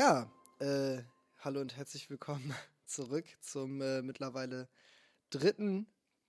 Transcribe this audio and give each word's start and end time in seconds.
Ja, 0.00 0.32
äh, 0.60 1.02
hallo 1.40 1.60
und 1.60 1.76
herzlich 1.76 2.08
willkommen 2.08 2.54
zurück 2.86 3.26
zum 3.42 3.82
äh, 3.82 4.00
mittlerweile 4.00 4.66
dritten 5.28 5.86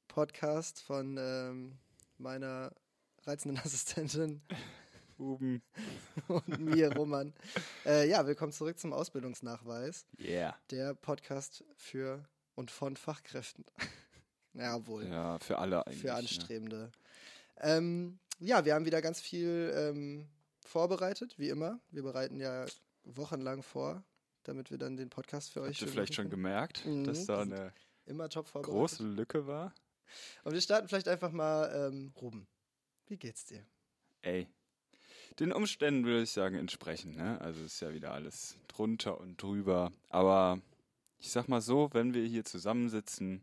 Podcast 0.09 0.81
von 0.81 1.15
ähm, 1.17 1.79
meiner 2.17 2.73
reizenden 3.23 3.57
Assistentin 3.63 4.41
Buben. 5.15 5.63
und 6.27 6.59
mir, 6.59 6.93
Roman. 6.97 7.33
Äh, 7.85 8.09
ja, 8.09 8.27
willkommen 8.27 8.51
zurück 8.51 8.77
zum 8.77 8.91
Ausbildungsnachweis, 8.91 10.05
Yeah. 10.19 10.53
der 10.69 10.93
Podcast 10.93 11.63
für 11.77 12.25
und 12.55 12.71
von 12.71 12.97
Fachkräften. 12.97 13.63
ja, 14.53 14.85
wohl. 14.85 15.07
Ja, 15.07 15.39
für 15.39 15.59
alle 15.59 15.87
eigentlich. 15.87 16.01
für 16.01 16.07
ne? 16.07 16.15
Anstrebende. 16.15 16.91
Ähm, 17.61 18.19
ja, 18.37 18.65
wir 18.65 18.75
haben 18.75 18.83
wieder 18.83 19.01
ganz 19.01 19.21
viel 19.21 19.73
ähm, 19.73 20.27
vorbereitet, 20.65 21.39
wie 21.39 21.47
immer. 21.47 21.79
Wir 21.89 22.03
bereiten 22.03 22.37
ja 22.41 22.65
wochenlang 23.03 23.63
vor, 23.63 24.03
damit 24.43 24.71
wir 24.71 24.77
dann 24.77 24.97
den 24.97 25.09
Podcast 25.09 25.51
für 25.51 25.61
euch 25.61 25.77
Habt 25.77 25.81
ihr 25.81 25.87
vielleicht 25.87 26.15
schon 26.15 26.29
gemerkt, 26.29 26.85
Mhm, 26.85 27.03
dass 27.03 27.25
da 27.25 27.41
eine 27.41 27.73
große 28.05 29.03
Lücke 29.03 29.47
war? 29.47 29.73
Und 30.43 30.53
wir 30.53 30.61
starten 30.61 30.87
vielleicht 30.87 31.07
einfach 31.07 31.31
mal, 31.31 31.71
ähm, 31.73 32.13
Ruben, 32.21 32.47
wie 33.07 33.17
geht's 33.17 33.45
dir? 33.45 33.65
Ey. 34.21 34.47
Den 35.39 35.53
Umständen 35.53 36.05
würde 36.05 36.23
ich 36.23 36.31
sagen 36.31 36.55
entsprechend, 36.55 37.15
ne? 37.15 37.39
Also 37.39 37.63
ist 37.63 37.79
ja 37.79 37.93
wieder 37.93 38.11
alles 38.11 38.57
drunter 38.67 39.19
und 39.19 39.41
drüber. 39.41 39.91
Aber 40.09 40.61
ich 41.17 41.31
sag 41.31 41.47
mal 41.47 41.61
so, 41.61 41.89
wenn 41.93 42.13
wir 42.13 42.25
hier 42.25 42.43
zusammensitzen, 42.43 43.41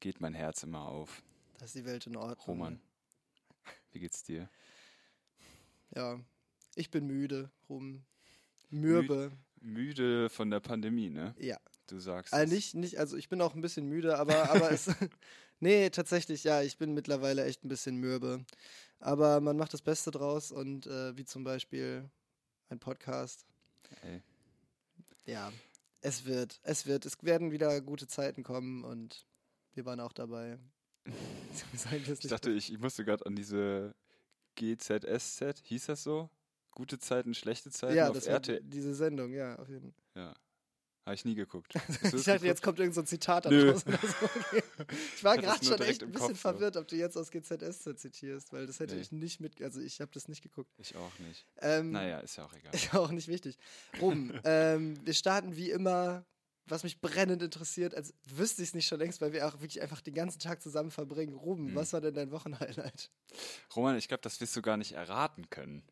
geht 0.00 0.20
mein 0.20 0.34
Herz 0.34 0.64
immer 0.64 0.86
auf. 0.88 1.22
Da 1.58 1.66
ist 1.66 1.76
die 1.76 1.84
Welt 1.84 2.06
in 2.08 2.16
Ordnung. 2.16 2.44
Roman, 2.46 2.80
wie 3.92 4.00
geht's 4.00 4.24
dir? 4.24 4.48
Ja, 5.94 6.18
ich 6.74 6.90
bin 6.90 7.06
müde, 7.06 7.50
Ruben. 7.68 8.04
Mürbe. 8.72 9.32
Müde 9.60 10.28
von 10.28 10.50
der 10.50 10.60
Pandemie, 10.60 11.10
ne? 11.10 11.34
Ja. 11.38 11.58
Du 11.86 11.98
sagst. 11.98 12.32
Also 12.32 12.52
nicht, 12.52 12.74
nicht, 12.74 12.98
also 12.98 13.16
ich 13.16 13.28
bin 13.28 13.40
auch 13.40 13.54
ein 13.54 13.60
bisschen 13.60 13.86
müde, 13.86 14.18
aber, 14.18 14.50
aber 14.50 14.70
es. 14.70 14.86
nee, 15.60 15.90
tatsächlich, 15.90 16.44
ja, 16.44 16.62
ich 16.62 16.78
bin 16.78 16.94
mittlerweile 16.94 17.44
echt 17.44 17.64
ein 17.64 17.68
bisschen 17.68 17.96
mürbe. 17.96 18.44
Aber 18.98 19.40
man 19.40 19.56
macht 19.56 19.74
das 19.74 19.82
Beste 19.82 20.10
draus 20.10 20.52
und 20.52 20.86
äh, 20.86 21.16
wie 21.16 21.24
zum 21.24 21.44
Beispiel 21.44 22.08
ein 22.70 22.78
Podcast. 22.78 23.44
Ey. 24.02 24.22
Ja, 25.26 25.52
es 26.00 26.24
wird, 26.24 26.60
es 26.62 26.86
wird, 26.86 27.04
es 27.04 27.22
werden 27.22 27.50
wieder 27.50 27.80
gute 27.80 28.06
Zeiten 28.06 28.42
kommen 28.42 28.84
und 28.84 29.26
wir 29.74 29.84
waren 29.84 30.00
auch 30.00 30.12
dabei. 30.12 30.58
Ich 31.52 32.28
dachte, 32.28 32.50
ich, 32.50 32.72
ich 32.72 32.78
musste 32.78 33.04
gerade 33.04 33.26
an 33.26 33.34
diese 33.34 33.94
GZSZ, 34.54 35.60
hieß 35.64 35.86
das 35.86 36.02
so? 36.02 36.30
Gute 36.72 36.98
Zeiten, 36.98 37.34
schlechte 37.34 37.70
Zeiten 37.70 37.94
ja, 37.96 38.08
auf 38.08 38.14
das 38.14 38.26
RTL. 38.26 38.60
diese 38.64 38.94
Sendung, 38.94 39.32
ja, 39.32 39.56
auf 39.58 39.68
jeden 39.68 39.92
Fall. 39.92 40.02
Ja. 40.24 40.34
Habe 41.04 41.14
ich 41.16 41.24
nie 41.24 41.34
geguckt. 41.34 41.74
Ich 42.02 42.24
dachte, 42.24 42.46
jetzt 42.46 42.62
geguckt? 42.62 42.62
kommt 42.62 42.78
irgend 42.80 42.94
so 42.94 43.00
ein 43.02 43.06
Zitat 43.06 43.44
Nö. 43.46 43.76
so. 43.76 43.82
Okay. 43.92 44.62
Ich 45.16 45.22
war 45.24 45.36
gerade 45.36 45.64
schon 45.64 45.80
echt 45.82 46.02
ein 46.02 46.10
bisschen 46.12 46.28
Kopf, 46.28 46.36
so. 46.42 46.48
verwirrt, 46.50 46.76
ob 46.76 46.86
du 46.88 46.96
jetzt 46.96 47.16
aus 47.16 47.30
GZSZ 47.30 47.98
zitierst, 47.98 48.52
weil 48.52 48.66
das 48.66 48.78
hätte 48.80 48.94
Nee. 48.94 49.00
ich 49.02 49.12
nicht 49.12 49.40
mit, 49.40 49.60
also 49.62 49.80
ich 49.80 50.00
habe 50.00 50.10
das 50.14 50.28
nicht 50.28 50.42
geguckt. 50.42 50.70
Ich 50.78 50.96
auch 50.96 51.18
nicht. 51.20 51.44
Ähm, 51.60 51.90
Naja, 51.92 52.20
ist 52.20 52.36
ja 52.36 52.44
auch 52.44 52.54
egal. 52.54 52.74
Ist 52.74 52.94
auch 52.94 53.10
nicht 53.10 53.28
wichtig. 53.28 53.58
Ruben, 54.00 54.32
ähm, 54.44 54.96
wir 55.04 55.14
starten 55.14 55.56
wie 55.56 55.70
immer, 55.70 56.24
was 56.66 56.84
mich 56.84 57.00
brennend 57.00 57.42
interessiert, 57.42 57.94
als 57.96 58.14
wüsste 58.24 58.62
ich 58.62 58.68
es 58.68 58.74
nicht 58.74 58.86
schon 58.86 58.98
längst, 59.00 59.20
weil 59.20 59.32
wir 59.32 59.46
auch 59.48 59.54
wirklich 59.54 59.82
einfach 59.82 60.00
den 60.00 60.14
ganzen 60.14 60.38
Tag 60.38 60.62
zusammen 60.62 60.92
verbringen. 60.92 61.34
Ruben, 61.34 61.72
Mhm. 61.72 61.74
was 61.74 61.92
war 61.92 62.00
denn 62.00 62.14
dein 62.14 62.30
Wochenhighlight? 62.30 63.10
Roman, 63.74 63.96
ich 63.96 64.06
glaube, 64.08 64.22
das 64.22 64.40
wirst 64.40 64.54
du 64.56 64.62
gar 64.62 64.76
nicht 64.76 64.92
erraten 64.92 65.50
können. 65.50 65.82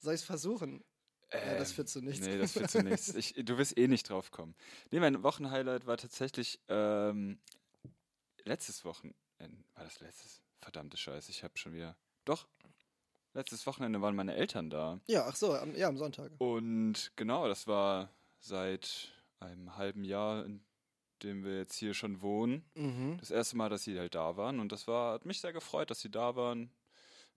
Soll 0.00 0.14
ich 0.14 0.20
es 0.20 0.26
versuchen? 0.26 0.82
ja, 1.32 1.54
das 1.58 1.70
Ähm, 1.70 1.74
führt 1.76 1.88
zu 1.88 2.00
nichts. 2.00 2.26
Nee, 2.26 2.38
das 2.38 2.52
führt 2.52 2.70
zu 2.70 2.82
nichts. 2.82 3.14
Ich, 3.14 3.34
du 3.34 3.56
wirst 3.58 3.78
eh 3.78 3.86
nicht 3.86 4.08
drauf 4.08 4.30
kommen. 4.30 4.54
Nee, 4.90 4.98
mein 5.00 5.22
Wochenhighlight 5.22 5.86
war 5.86 5.96
tatsächlich 5.96 6.60
ähm, 6.68 7.38
letztes 8.44 8.84
Wochenende. 8.84 9.16
War 9.74 9.84
das 9.84 10.00
letztes? 10.00 10.40
Verdammte 10.60 10.96
Scheiße, 10.96 11.30
ich 11.30 11.44
habe 11.44 11.56
schon 11.56 11.72
wieder. 11.72 11.96
Doch. 12.24 12.48
Letztes 13.32 13.64
Wochenende 13.66 14.00
waren 14.02 14.16
meine 14.16 14.34
Eltern 14.34 14.70
da. 14.70 15.00
Ja, 15.06 15.26
ach 15.26 15.36
so, 15.36 15.54
am, 15.54 15.74
ja, 15.76 15.86
am 15.88 15.96
Sonntag. 15.96 16.32
Und 16.38 17.12
genau, 17.16 17.46
das 17.46 17.66
war 17.68 18.10
seit 18.40 19.12
einem 19.38 19.76
halben 19.76 20.02
Jahr, 20.04 20.44
in 20.44 20.64
dem 21.22 21.44
wir 21.44 21.58
jetzt 21.58 21.76
hier 21.76 21.94
schon 21.94 22.22
wohnen. 22.22 22.68
Mhm. 22.74 23.18
Das 23.20 23.30
erste 23.30 23.56
Mal, 23.56 23.68
dass 23.68 23.84
sie 23.84 23.98
halt 23.98 24.14
da 24.16 24.36
waren. 24.36 24.58
Und 24.58 24.72
das 24.72 24.88
war, 24.88 25.14
hat 25.14 25.26
mich 25.26 25.40
sehr 25.40 25.52
gefreut, 25.52 25.90
dass 25.90 26.00
sie 26.00 26.10
da 26.10 26.34
waren. 26.34 26.72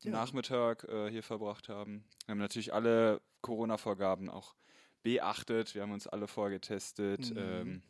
Ja. 0.01 0.11
Nachmittag 0.11 0.83
äh, 0.85 1.09
hier 1.09 1.23
verbracht 1.23 1.69
haben. 1.69 2.03
Wir 2.25 2.31
haben 2.33 2.39
natürlich 2.39 2.73
alle 2.73 3.21
Corona-Vorgaben 3.41 4.29
auch 4.29 4.55
beachtet. 5.01 5.75
Wir 5.75 5.81
haben 5.81 5.91
uns 5.91 6.07
alle 6.07 6.27
vorgetestet. 6.27 7.29
Mhm. 7.31 7.37
Ähm, 7.37 7.83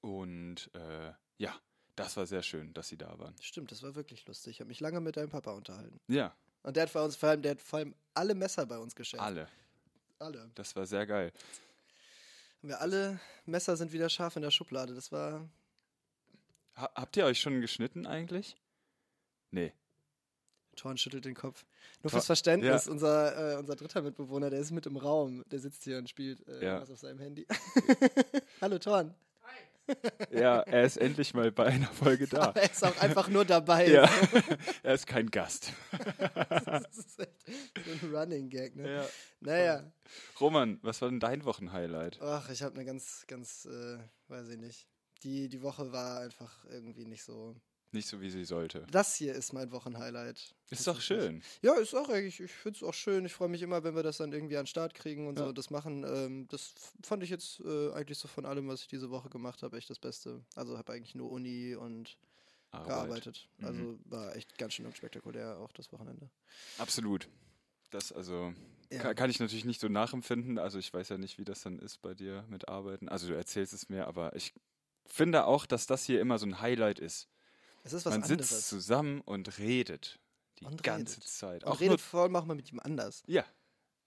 und 0.00 0.70
äh, 0.74 1.12
ja, 1.38 1.54
das 1.96 2.16
war 2.16 2.26
sehr 2.26 2.42
schön, 2.42 2.74
dass 2.74 2.88
sie 2.88 2.96
da 2.96 3.18
waren. 3.18 3.36
Stimmt, 3.40 3.70
das 3.70 3.82
war 3.82 3.94
wirklich 3.94 4.26
lustig. 4.26 4.52
Ich 4.52 4.60
habe 4.60 4.68
mich 4.68 4.80
lange 4.80 5.00
mit 5.00 5.16
deinem 5.16 5.30
Papa 5.30 5.52
unterhalten. 5.52 6.00
Ja, 6.08 6.34
Und 6.62 6.76
der 6.76 6.84
hat 6.84 6.92
bei 6.92 7.02
uns 7.02 7.16
vor 7.16 7.28
allem, 7.28 7.42
der 7.42 7.52
hat 7.52 7.62
vor 7.62 7.78
allem 7.78 7.94
alle 8.14 8.34
Messer 8.34 8.66
bei 8.66 8.78
uns 8.78 8.94
geschenkt. 8.94 9.24
alle. 9.24 9.48
Alle. 10.18 10.50
Das 10.54 10.74
war 10.76 10.86
sehr 10.86 11.06
geil. 11.06 11.32
Haben 12.58 12.68
wir 12.68 12.80
alle 12.80 13.20
Messer 13.46 13.76
sind 13.76 13.92
wieder 13.92 14.08
scharf 14.08 14.36
in 14.36 14.42
der 14.42 14.50
Schublade. 14.50 14.94
Das 14.94 15.12
war. 15.12 15.48
Ha 16.76 16.90
habt 16.94 17.16
ihr 17.16 17.24
euch 17.26 17.40
schon 17.40 17.60
geschnitten 17.60 18.06
eigentlich? 18.06 18.56
Nee. 19.50 19.72
Thorn 20.74 20.96
schüttelt 20.98 21.24
den 21.24 21.34
Kopf. 21.34 21.64
Nur 22.02 22.10
Thor- 22.10 22.10
fürs 22.10 22.26
Verständnis, 22.26 22.86
ja. 22.86 22.92
unser, 22.92 23.54
äh, 23.54 23.56
unser 23.58 23.76
dritter 23.76 24.02
Mitbewohner, 24.02 24.50
der 24.50 24.60
ist 24.60 24.70
mit 24.70 24.86
im 24.86 24.96
Raum. 24.96 25.44
Der 25.50 25.58
sitzt 25.60 25.84
hier 25.84 25.98
und 25.98 26.08
spielt 26.08 26.46
äh, 26.48 26.64
Ja. 26.64 26.80
was 26.80 26.90
auf 26.90 26.98
seinem 26.98 27.18
Handy. 27.18 27.46
Hallo 28.60 28.78
Thorn. 28.78 29.14
Ja, 30.30 30.60
er 30.60 30.84
ist 30.84 30.96
endlich 30.96 31.34
mal 31.34 31.52
bei 31.52 31.66
einer 31.66 31.88
Folge 31.88 32.26
da. 32.26 32.44
Aber 32.48 32.60
er 32.62 32.70
ist 32.70 32.82
auch 32.82 32.96
einfach 33.02 33.28
nur 33.28 33.44
dabei. 33.44 33.86
Ja, 33.90 34.08
er 34.82 34.94
ist 34.94 35.06
kein 35.06 35.30
Gast. 35.30 35.72
Das 36.48 36.96
ist 36.96 37.20
echt 37.20 37.44
so 37.44 38.06
ein 38.06 38.14
Running 38.14 38.48
Gag, 38.48 38.76
ne? 38.76 38.90
Ja. 38.94 39.06
Naja. 39.40 39.92
Roman, 40.40 40.78
was 40.82 41.02
war 41.02 41.10
denn 41.10 41.20
dein 41.20 41.44
Wochenhighlight? 41.44 42.18
Ach, 42.22 42.48
ich 42.48 42.62
habe 42.62 42.74
eine 42.76 42.86
ganz, 42.86 43.24
ganz, 43.26 43.66
äh, 43.66 43.98
weiß 44.28 44.48
ich 44.48 44.58
nicht. 44.58 44.88
Die, 45.22 45.50
die 45.50 45.60
Woche 45.62 45.92
war 45.92 46.20
einfach 46.20 46.64
irgendwie 46.70 47.04
nicht 47.04 47.22
so. 47.24 47.54
Nicht 47.94 48.08
so, 48.08 48.20
wie 48.20 48.28
sie 48.30 48.44
sollte. 48.44 48.86
Das 48.90 49.14
hier 49.14 49.34
ist 49.34 49.52
mein 49.52 49.70
Wochenhighlight. 49.70 50.54
Ist 50.70 50.86
doch 50.86 51.00
schön. 51.00 51.42
Ja, 51.62 51.74
ist 51.74 51.94
auch 51.94 52.08
eigentlich, 52.08 52.40
ich 52.40 52.50
finde 52.52 52.76
es 52.78 52.82
auch 52.82 52.92
schön. 52.94 53.24
Ich 53.24 53.32
freue 53.32 53.48
mich 53.48 53.62
immer, 53.62 53.84
wenn 53.84 53.94
wir 53.94 54.02
das 54.02 54.16
dann 54.18 54.32
irgendwie 54.32 54.56
an 54.56 54.62
den 54.64 54.66
Start 54.68 54.94
kriegen 54.94 55.26
und 55.28 55.38
Ja. 55.38 55.46
so 55.46 55.52
das 55.52 55.70
machen. 55.70 56.04
Ähm, 56.06 56.48
das 56.48 56.74
fand 57.02 57.22
ich 57.22 57.30
jetzt 57.30 57.60
äh, 57.60 57.92
eigentlich 57.92 58.18
so 58.18 58.26
von 58.28 58.44
allem, 58.46 58.66
was 58.68 58.82
ich 58.82 58.88
diese 58.88 59.10
Woche 59.10 59.28
gemacht 59.30 59.62
habe, 59.62 59.76
echt 59.76 59.88
das 59.90 59.98
Beste. 59.98 60.44
Also 60.56 60.76
habe 60.76 60.92
eigentlich 60.92 61.14
nur 61.14 61.30
Uni 61.30 61.74
und 61.76 62.18
Arbeit. 62.72 62.86
gearbeitet. 62.88 63.48
Mhm. 63.58 63.66
Also 63.66 63.98
war 64.06 64.34
echt 64.36 64.58
ganz 64.58 64.74
schön 64.74 64.92
spektakulär 64.94 65.58
auch 65.58 65.72
das 65.72 65.92
Wochenende. 65.92 66.28
Absolut. 66.78 67.28
Das 67.90 68.10
also 68.10 68.52
Ja. 68.90 68.98
kann, 68.98 69.14
kann 69.14 69.30
ich 69.30 69.38
natürlich 69.38 69.64
nicht 69.64 69.80
so 69.80 69.86
nachempfinden. 69.88 70.58
Also 70.58 70.80
ich 70.80 70.92
weiß 70.92 71.08
ja 71.10 71.18
nicht, 71.18 71.38
wie 71.38 71.44
das 71.44 71.62
dann 71.62 71.78
ist 71.78 72.02
bei 72.02 72.14
dir 72.14 72.44
mit 72.48 72.68
Arbeiten. 72.68 73.08
Also 73.08 73.28
du 73.28 73.34
erzählst 73.36 73.72
es 73.72 73.88
mir, 73.88 74.08
aber 74.08 74.34
ich 74.34 74.52
finde 75.06 75.44
auch, 75.44 75.66
dass 75.66 75.86
das 75.86 76.04
hier 76.04 76.20
immer 76.20 76.38
so 76.38 76.46
ein 76.46 76.60
Highlight 76.60 76.98
ist. 76.98 77.28
Es 77.84 77.92
ist 77.92 78.04
was 78.06 78.12
Man 78.14 78.22
anderes. 78.24 78.48
sitzt 78.48 78.68
zusammen 78.68 79.20
und 79.20 79.58
redet 79.58 80.18
die 80.58 80.64
Und 80.66 80.82
ganze 80.82 81.18
redet. 81.18 81.28
Zeit. 81.28 81.64
und 81.64 81.70
Auch 81.70 81.80
redet 81.80 82.00
vor 82.00 82.22
allem 82.22 82.34
auch 82.36 82.44
mal 82.44 82.54
mit 82.54 82.70
ihm 82.72 82.80
anders. 82.80 83.22
ja, 83.26 83.44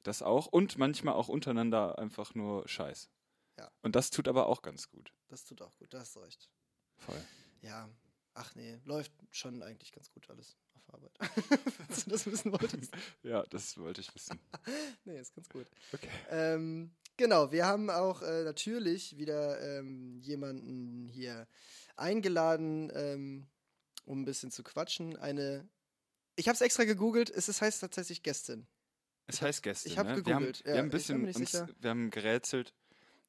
das 0.03 0.21
auch. 0.21 0.47
Und 0.47 0.77
manchmal 0.77 1.13
auch 1.15 1.27
untereinander 1.29 1.97
einfach 1.99 2.33
nur 2.35 2.67
Scheiß. 2.67 3.09
Ja. 3.57 3.71
Und 3.81 3.95
das 3.95 4.09
tut 4.09 4.27
aber 4.27 4.47
auch 4.47 4.61
ganz 4.61 4.89
gut. 4.89 5.13
Das 5.29 5.43
tut 5.45 5.61
auch 5.61 5.75
gut, 5.77 5.93
da 5.93 5.99
hast 5.99 6.15
du 6.15 6.19
recht. 6.19 6.49
Voll. 6.97 7.21
Ja, 7.61 7.89
ach 8.33 8.53
nee, 8.55 8.79
läuft 8.85 9.11
schon 9.31 9.61
eigentlich 9.63 9.91
ganz 9.91 10.11
gut 10.11 10.29
alles 10.29 10.57
auf 10.75 10.93
Arbeit. 10.93 11.11
Falls 11.77 12.03
du 12.05 12.09
das 12.11 12.25
wissen 12.25 12.51
wolltest. 12.51 12.93
Ja, 13.23 13.43
das 13.49 13.77
wollte 13.77 14.01
ich 14.01 14.13
wissen. 14.15 14.39
Nee, 15.05 15.19
ist 15.19 15.33
ganz 15.35 15.49
gut. 15.49 15.67
Okay. 15.93 16.09
Ähm, 16.29 16.95
genau, 17.17 17.51
wir 17.51 17.65
haben 17.65 17.89
auch 17.89 18.21
äh, 18.21 18.43
natürlich 18.43 19.17
wieder 19.17 19.59
ähm, 19.79 20.19
jemanden 20.21 21.07
hier 21.09 21.47
eingeladen, 21.95 22.91
ähm, 22.93 23.47
um 24.07 24.21
ein 24.21 24.25
bisschen 24.25 24.51
zu 24.51 24.63
quatschen. 24.63 25.17
Eine, 25.17 25.67
ich 26.35 26.47
habe 26.47 26.55
es 26.55 26.61
extra 26.61 26.85
gegoogelt, 26.85 27.29
es 27.29 27.49
ist, 27.49 27.61
heißt 27.61 27.81
tatsächlich 27.81 28.23
Gästin. 28.23 28.67
Es 29.27 29.41
heißt 29.41 29.61
Gäste. 29.61 29.89
ich 29.89 29.97
hab 29.97 30.07
ne? 30.07 30.25
wir 30.25 30.33
haben, 30.33 30.43
gegoogelt, 30.43 30.65
wir 30.65 30.71
ja, 30.73 30.77
haben 30.79 30.87
ein 30.87 30.91
bisschen 30.91 31.25
uns, 31.25 31.53
wir 31.79 31.89
haben 31.89 32.09
gerätselt. 32.09 32.73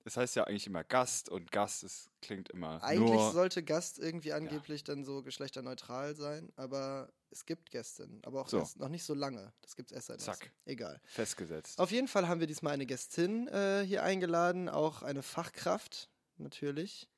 Es 0.05 0.17
heißt 0.17 0.37
ja 0.37 0.45
eigentlich 0.45 0.67
immer 0.67 0.85
Gast 0.85 1.29
und 1.29 1.53
Gast 1.53 1.83
ist, 1.83 2.09
klingt 2.23 2.49
immer 2.51 2.83
Eigentlich 2.83 3.11
nur. 3.11 3.33
sollte 3.33 3.63
Gast 3.63 3.99
irgendwie 3.99 4.33
angeblich 4.33 4.83
dann 4.85 5.05
so 5.05 5.23
geschlechterneutral 5.23 6.15
sein, 6.15 6.51
aber 6.57 7.13
es 7.31 7.45
gibt 7.45 7.71
Gästin, 7.71 8.21
aber 8.25 8.41
auch 8.41 8.49
So. 8.49 8.67
noch 8.77 8.89
nicht 8.89 9.05
so 9.05 9.13
lange. 9.13 9.53
Das 9.61 9.77
gibt 9.77 9.91
es 9.91 9.95
erst 9.95 10.07
seit 10.07 10.21
Zack. 10.23 10.51
Egal. 10.65 10.99
festgesetzt. 11.05 11.79
Auf 11.79 11.91
jeden 11.91 12.09
Fall 12.09 12.27
haben 12.27 12.41
wir 12.41 12.47
diesmal 12.47 12.73
eine 12.73 12.87
Gästin 12.87 13.49
äh, 13.49 13.85
hier 13.85 14.03
eingeladen, 14.03 14.71
auch 14.71 15.03
eine 15.03 15.23
Fachkraft 15.23 16.09
natürlich. 16.39 17.11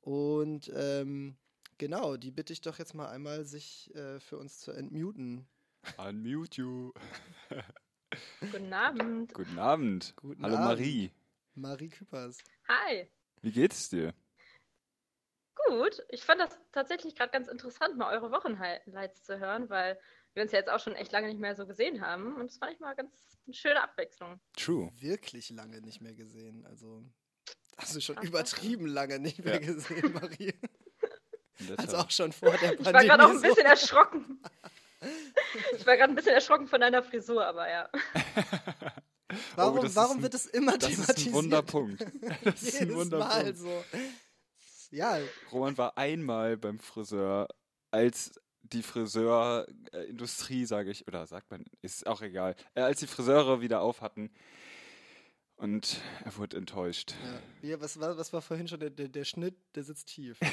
Und 0.00 0.72
ähm, 0.74 1.36
genau, 1.80 2.16
die 2.18 2.30
bitte 2.30 2.52
ich 2.52 2.60
doch 2.60 2.78
jetzt 2.78 2.94
mal 2.94 3.08
einmal, 3.08 3.44
sich 3.44 3.92
äh, 3.96 4.20
für 4.20 4.38
uns 4.38 4.60
zu 4.60 4.70
entmuten. 4.70 5.48
Unmute 5.96 6.60
you. 6.60 6.92
Guten 8.52 8.72
Abend. 8.72 9.32
Guten 9.32 9.58
Abend. 9.58 10.12
Guten 10.16 10.42
Hallo 10.44 10.56
Abend. 10.56 10.68
Marie. 10.68 11.10
Marie 11.54 11.88
Küppers. 11.88 12.38
Hi. 12.68 13.08
Wie 13.40 13.50
geht's 13.50 13.88
dir? 13.88 14.12
Gut. 15.54 16.04
Ich 16.10 16.22
fand 16.22 16.40
das 16.40 16.58
tatsächlich 16.70 17.14
gerade 17.16 17.32
ganz 17.32 17.48
interessant, 17.48 17.96
mal 17.96 18.14
eure 18.14 18.30
Wochenhighlights 18.30 19.22
zu 19.22 19.38
hören, 19.38 19.70
weil 19.70 19.98
wir 20.34 20.42
uns 20.42 20.52
ja 20.52 20.58
jetzt 20.58 20.70
auch 20.70 20.80
schon 20.80 20.94
echt 20.94 21.12
lange 21.12 21.28
nicht 21.28 21.40
mehr 21.40 21.56
so 21.56 21.66
gesehen 21.66 22.02
haben. 22.02 22.36
Und 22.36 22.48
das 22.50 22.58
fand 22.58 22.74
ich 22.74 22.80
mal 22.80 22.94
ganz 22.94 23.38
eine 23.46 23.54
schöne 23.54 23.82
Abwechslung. 23.82 24.38
True. 24.54 24.90
Wirklich 25.00 25.48
lange 25.50 25.80
nicht 25.80 26.02
mehr 26.02 26.14
gesehen. 26.14 26.66
Also, 26.66 27.02
hast 27.78 27.96
du 27.96 28.00
schon 28.02 28.18
Ach, 28.18 28.24
übertrieben 28.24 28.86
lange 28.86 29.18
nicht 29.18 29.42
mehr 29.42 29.54
Ja. 29.54 29.66
gesehen, 29.66 30.12
Marie. 30.12 30.52
Also 31.78 31.96
auch 31.98 32.10
schon 32.10 32.32
vor 32.32 32.50
der 32.52 32.72
Ich 32.74 32.78
war 32.78 32.92
Pandemie. 32.92 33.06
gerade 33.08 33.24
auch 33.24 33.30
ein 33.30 33.36
so. 33.38 33.42
bisschen 33.42 33.66
erschrocken. 33.66 34.42
Ich 35.76 35.86
war 35.86 35.96
gerade 35.96 36.12
ein 36.12 36.16
bisschen 36.16 36.34
erschrocken 36.34 36.66
von 36.66 36.80
deiner 36.80 37.02
Frisur, 37.02 37.44
aber 37.46 37.68
ja. 37.70 37.88
Warum, 39.56 39.78
Oh, 39.78 39.82
das 39.82 39.90
ist 39.90 39.96
warum 39.96 40.16
ein- 40.18 40.22
wird 40.22 40.34
es 40.34 40.46
immer 40.46 40.76
Das 40.76 40.90
ist 40.90 40.96
thematisiert? 40.96 41.28
ein 41.28 41.34
Wunderpunkt. 41.34 42.00
Das 42.44 42.62
ist 42.62 42.74
ein 42.80 42.88
Jedes 42.88 42.94
Mal 42.94 42.96
Wunderpunkt. 42.96 43.58
so. 43.58 43.84
Ja, 44.90 45.18
Roman 45.52 45.78
war 45.78 45.96
einmal 45.96 46.56
beim 46.56 46.80
Friseur, 46.80 47.46
als 47.92 48.32
die 48.62 48.82
Friseurindustrie, 48.82 50.64
sage 50.66 50.90
ich, 50.90 51.06
oder 51.06 51.26
sagt 51.26 51.50
man, 51.50 51.64
ist 51.80 52.06
auch 52.06 52.22
egal, 52.22 52.56
äh, 52.74 52.80
als 52.82 53.00
die 53.00 53.06
Friseure 53.06 53.60
wieder 53.60 53.80
auf 53.82 54.00
hatten. 54.00 54.30
Und 55.60 56.00
er 56.24 56.36
wurde 56.38 56.56
enttäuscht. 56.56 57.14
ja. 57.22 57.42
Wie, 57.60 57.80
was, 57.80 58.00
war, 58.00 58.16
was 58.16 58.32
war 58.32 58.40
vorhin 58.40 58.66
schon 58.66 58.80
der, 58.80 58.88
der, 58.88 59.08
der 59.08 59.24
Schnitt? 59.24 59.54
Der 59.74 59.84
sitzt 59.84 60.08
tief. 60.08 60.38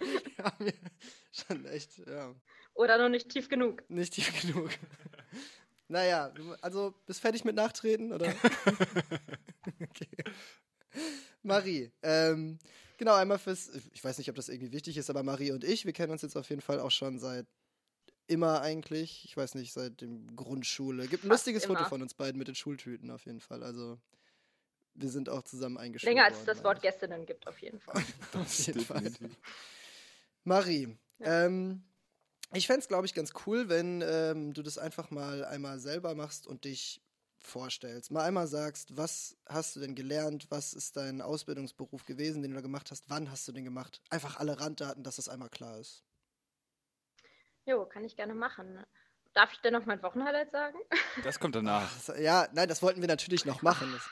ja, 0.38 0.52
mir 0.58 0.74
schon 1.32 1.64
echt, 1.64 1.98
ja, 2.06 2.34
Oder 2.74 2.98
noch 2.98 3.08
nicht 3.08 3.30
tief 3.30 3.48
genug. 3.48 3.88
nicht 3.88 4.12
tief 4.12 4.42
genug. 4.42 4.68
naja, 5.88 6.30
also 6.60 6.94
bist 7.06 7.20
fertig 7.20 7.42
mit 7.44 7.56
Nachtreten, 7.56 8.12
oder? 8.12 8.34
okay. 9.82 10.08
Marie, 11.42 11.90
ähm, 12.02 12.58
genau, 12.98 13.14
einmal 13.14 13.38
fürs, 13.38 13.70
ich 13.94 14.04
weiß 14.04 14.18
nicht, 14.18 14.28
ob 14.28 14.36
das 14.36 14.50
irgendwie 14.50 14.72
wichtig 14.72 14.98
ist, 14.98 15.08
aber 15.08 15.22
Marie 15.22 15.52
und 15.52 15.64
ich, 15.64 15.86
wir 15.86 15.94
kennen 15.94 16.12
uns 16.12 16.20
jetzt 16.20 16.36
auf 16.36 16.50
jeden 16.50 16.60
Fall 16.62 16.80
auch 16.80 16.90
schon 16.90 17.18
seit 17.18 17.46
immer 18.26 18.60
eigentlich, 18.60 19.24
ich 19.24 19.36
weiß 19.36 19.54
nicht, 19.54 19.72
seit 19.72 20.00
dem 20.00 20.34
Grundschule. 20.36 21.06
Gibt 21.06 21.24
ein 21.24 21.28
Fast 21.28 21.46
lustiges 21.46 21.66
Foto 21.66 21.80
immer. 21.80 21.88
von 21.88 22.02
uns 22.02 22.14
beiden 22.14 22.38
mit 22.38 22.48
den 22.48 22.54
Schultüten 22.54 23.10
auf 23.10 23.26
jeden 23.26 23.40
Fall, 23.40 23.62
also 23.62 23.98
wir 24.94 25.10
sind 25.10 25.28
auch 25.28 25.42
zusammen 25.42 25.76
eingeschult 25.76 26.10
Länger 26.10 26.24
als 26.24 26.34
es 26.34 26.40
worden, 26.40 26.56
das 26.56 26.64
Wort. 26.64 26.82
Gästinnen 26.82 27.26
gibt, 27.26 27.46
auf 27.46 27.58
jeden 27.60 27.80
Fall. 27.80 28.02
Auf 28.34 28.58
jeden 28.66 28.80
Fall. 28.80 29.12
Marie, 30.44 30.96
ähm, 31.20 31.82
ich 32.52 32.66
fände 32.66 32.80
es, 32.80 32.88
glaube 32.88 33.06
ich, 33.06 33.14
ganz 33.14 33.32
cool, 33.46 33.68
wenn 33.68 34.02
ähm, 34.06 34.54
du 34.54 34.62
das 34.62 34.78
einfach 34.78 35.10
mal 35.10 35.44
einmal 35.44 35.78
selber 35.80 36.14
machst 36.14 36.46
und 36.46 36.64
dich 36.64 37.02
vorstellst. 37.38 38.10
Mal 38.10 38.24
einmal 38.24 38.46
sagst, 38.46 38.96
was 38.96 39.36
hast 39.46 39.76
du 39.76 39.80
denn 39.80 39.94
gelernt, 39.94 40.46
was 40.50 40.72
ist 40.74 40.96
dein 40.96 41.20
Ausbildungsberuf 41.20 42.04
gewesen, 42.04 42.42
den 42.42 42.52
du 42.52 42.56
da 42.56 42.62
gemacht 42.62 42.90
hast, 42.90 43.04
wann 43.08 43.30
hast 43.30 43.46
du 43.48 43.52
den 43.52 43.64
gemacht? 43.64 44.00
Einfach 44.10 44.36
alle 44.38 44.58
Randdaten, 44.58 45.02
dass 45.02 45.16
das 45.16 45.28
einmal 45.28 45.48
klar 45.48 45.78
ist. 45.78 46.04
Jo, 47.66 47.84
kann 47.84 48.04
ich 48.04 48.16
gerne 48.16 48.34
machen. 48.34 48.84
Darf 49.34 49.52
ich 49.52 49.60
denn 49.60 49.72
noch 49.74 49.84
mein 49.86 50.02
Wochenhighlight 50.02 50.50
sagen? 50.50 50.78
Das 51.24 51.38
kommt 51.40 51.54
danach. 51.54 51.90
Ja, 52.18 52.48
nein, 52.52 52.68
das 52.68 52.82
wollten 52.82 53.00
wir 53.00 53.08
natürlich 53.08 53.44
noch 53.44 53.62
machen. 53.62 53.92
Das 53.92 54.08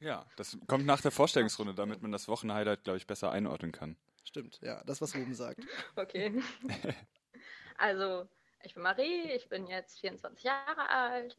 Ja, 0.00 0.26
das 0.36 0.56
kommt 0.66 0.86
nach 0.86 1.00
der 1.00 1.10
Vorstellungsrunde, 1.10 1.74
damit 1.74 2.02
man 2.02 2.12
das 2.12 2.28
Wochenhighlight, 2.28 2.84
glaube 2.84 2.98
ich, 2.98 3.06
besser 3.06 3.30
einordnen 3.32 3.72
kann. 3.72 3.96
stimmt, 4.24 4.60
ja, 4.62 4.82
das, 4.84 5.00
was 5.00 5.14
Ruben 5.14 5.34
sagt. 5.34 5.60
Okay. 5.96 6.42
Also, 7.78 8.28
ich 8.62 8.74
bin 8.74 8.82
Marie, 8.82 9.32
ich 9.32 9.48
bin 9.48 9.66
jetzt 9.66 10.00
24 10.00 10.44
Jahre 10.44 10.88
alt 10.88 11.36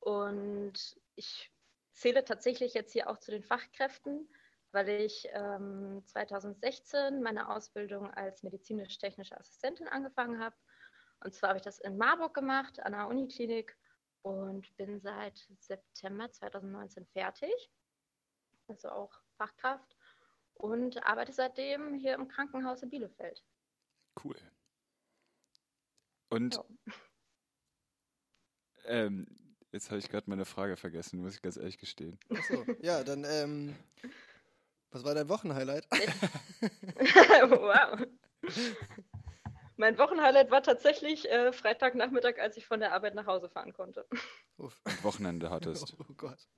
und 0.00 0.74
ich 1.16 1.50
zähle 1.92 2.24
tatsächlich 2.24 2.74
jetzt 2.74 2.92
hier 2.92 3.08
auch 3.08 3.18
zu 3.18 3.30
den 3.30 3.42
Fachkräften, 3.42 4.28
weil 4.72 4.88
ich 4.88 5.28
ähm, 5.32 6.02
2016 6.04 7.22
meine 7.22 7.48
Ausbildung 7.48 8.10
als 8.10 8.42
medizinisch-technische 8.42 9.36
Assistentin 9.38 9.88
angefangen 9.88 10.40
habe. 10.40 10.54
Und 11.20 11.34
zwar 11.34 11.50
habe 11.50 11.58
ich 11.58 11.64
das 11.64 11.78
in 11.80 11.96
Marburg 11.96 12.34
gemacht, 12.34 12.80
an 12.80 12.92
der 12.92 13.08
Uniklinik 13.08 13.76
und 14.22 14.74
bin 14.76 15.00
seit 15.00 15.48
September 15.58 16.30
2019 16.30 17.06
fertig, 17.06 17.70
also 18.68 18.90
auch 18.90 19.20
Fachkraft 19.36 19.96
und 20.54 21.04
arbeite 21.04 21.32
seitdem 21.32 21.94
hier 21.94 22.14
im 22.14 22.28
Krankenhaus 22.28 22.82
in 22.82 22.90
Bielefeld. 22.90 23.44
Cool. 24.22 24.36
Und 26.30 26.54
Ja. 26.54 26.64
ähm, 28.84 29.26
jetzt 29.72 29.90
habe 29.90 29.98
ich 29.98 30.08
gerade 30.08 30.28
meine 30.28 30.44
Frage 30.44 30.76
vergessen, 30.76 31.20
muss 31.20 31.34
ich 31.34 31.42
ganz 31.42 31.56
ehrlich 31.56 31.78
gestehen. 31.78 32.18
Achso, 32.30 32.64
ja, 32.82 33.02
dann, 33.02 33.24
ähm, 33.24 33.76
was 34.90 35.04
war 35.04 35.14
dein 35.14 35.28
Wochenhighlight? 35.28 35.86
wow. 37.50 38.06
Mein 39.78 39.96
Wochenhighlight 39.96 40.50
war 40.50 40.60
tatsächlich 40.60 41.30
äh, 41.30 41.52
Freitagnachmittag, 41.52 42.38
als 42.40 42.56
ich 42.56 42.66
von 42.66 42.80
der 42.80 42.92
Arbeit 42.92 43.14
nach 43.14 43.26
Hause 43.26 43.48
fahren 43.48 43.72
konnte. 43.72 44.06
Uff. 44.56 44.80
Und 44.84 45.04
Wochenende 45.04 45.50
hattest. 45.50 45.96
Oh 46.00 46.14
Gott. 46.16 46.48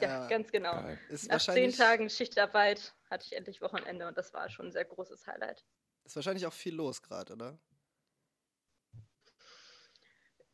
Ja, 0.00 0.22
Ja. 0.22 0.28
ganz 0.28 0.52
genau. 0.52 0.70
Geil. 0.72 0.98
Ist 1.08 1.28
Nach 1.28 1.40
zehn 1.40 1.72
Tagen 1.72 2.08
Schichtarbeit 2.08 2.94
hatte 3.10 3.24
ich 3.26 3.32
endlich 3.36 3.60
Wochenende 3.60 4.06
und 4.06 4.16
das 4.16 4.32
war 4.32 4.48
schon 4.48 4.66
ein 4.66 4.72
sehr 4.72 4.84
großes 4.84 5.26
Highlight. 5.26 5.66
ist 6.04 6.14
wahrscheinlich 6.14 6.46
auch 6.46 6.52
viel 6.52 6.74
los 6.76 7.02
gerade, 7.02 7.32
oder? 7.32 7.58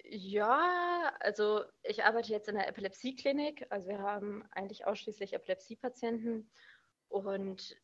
Ja, 0.03 1.13
also 1.21 1.65
ich 1.83 2.05
arbeite 2.05 2.31
jetzt 2.33 2.49
in 2.49 2.55
der 2.55 2.69
Epilepsieklinik. 2.69 3.67
Also 3.71 3.89
wir 3.89 3.99
haben 3.99 4.45
eigentlich 4.53 4.87
ausschließlich 4.87 5.35
Epilepsiepatienten 5.35 6.51
und 7.09 7.77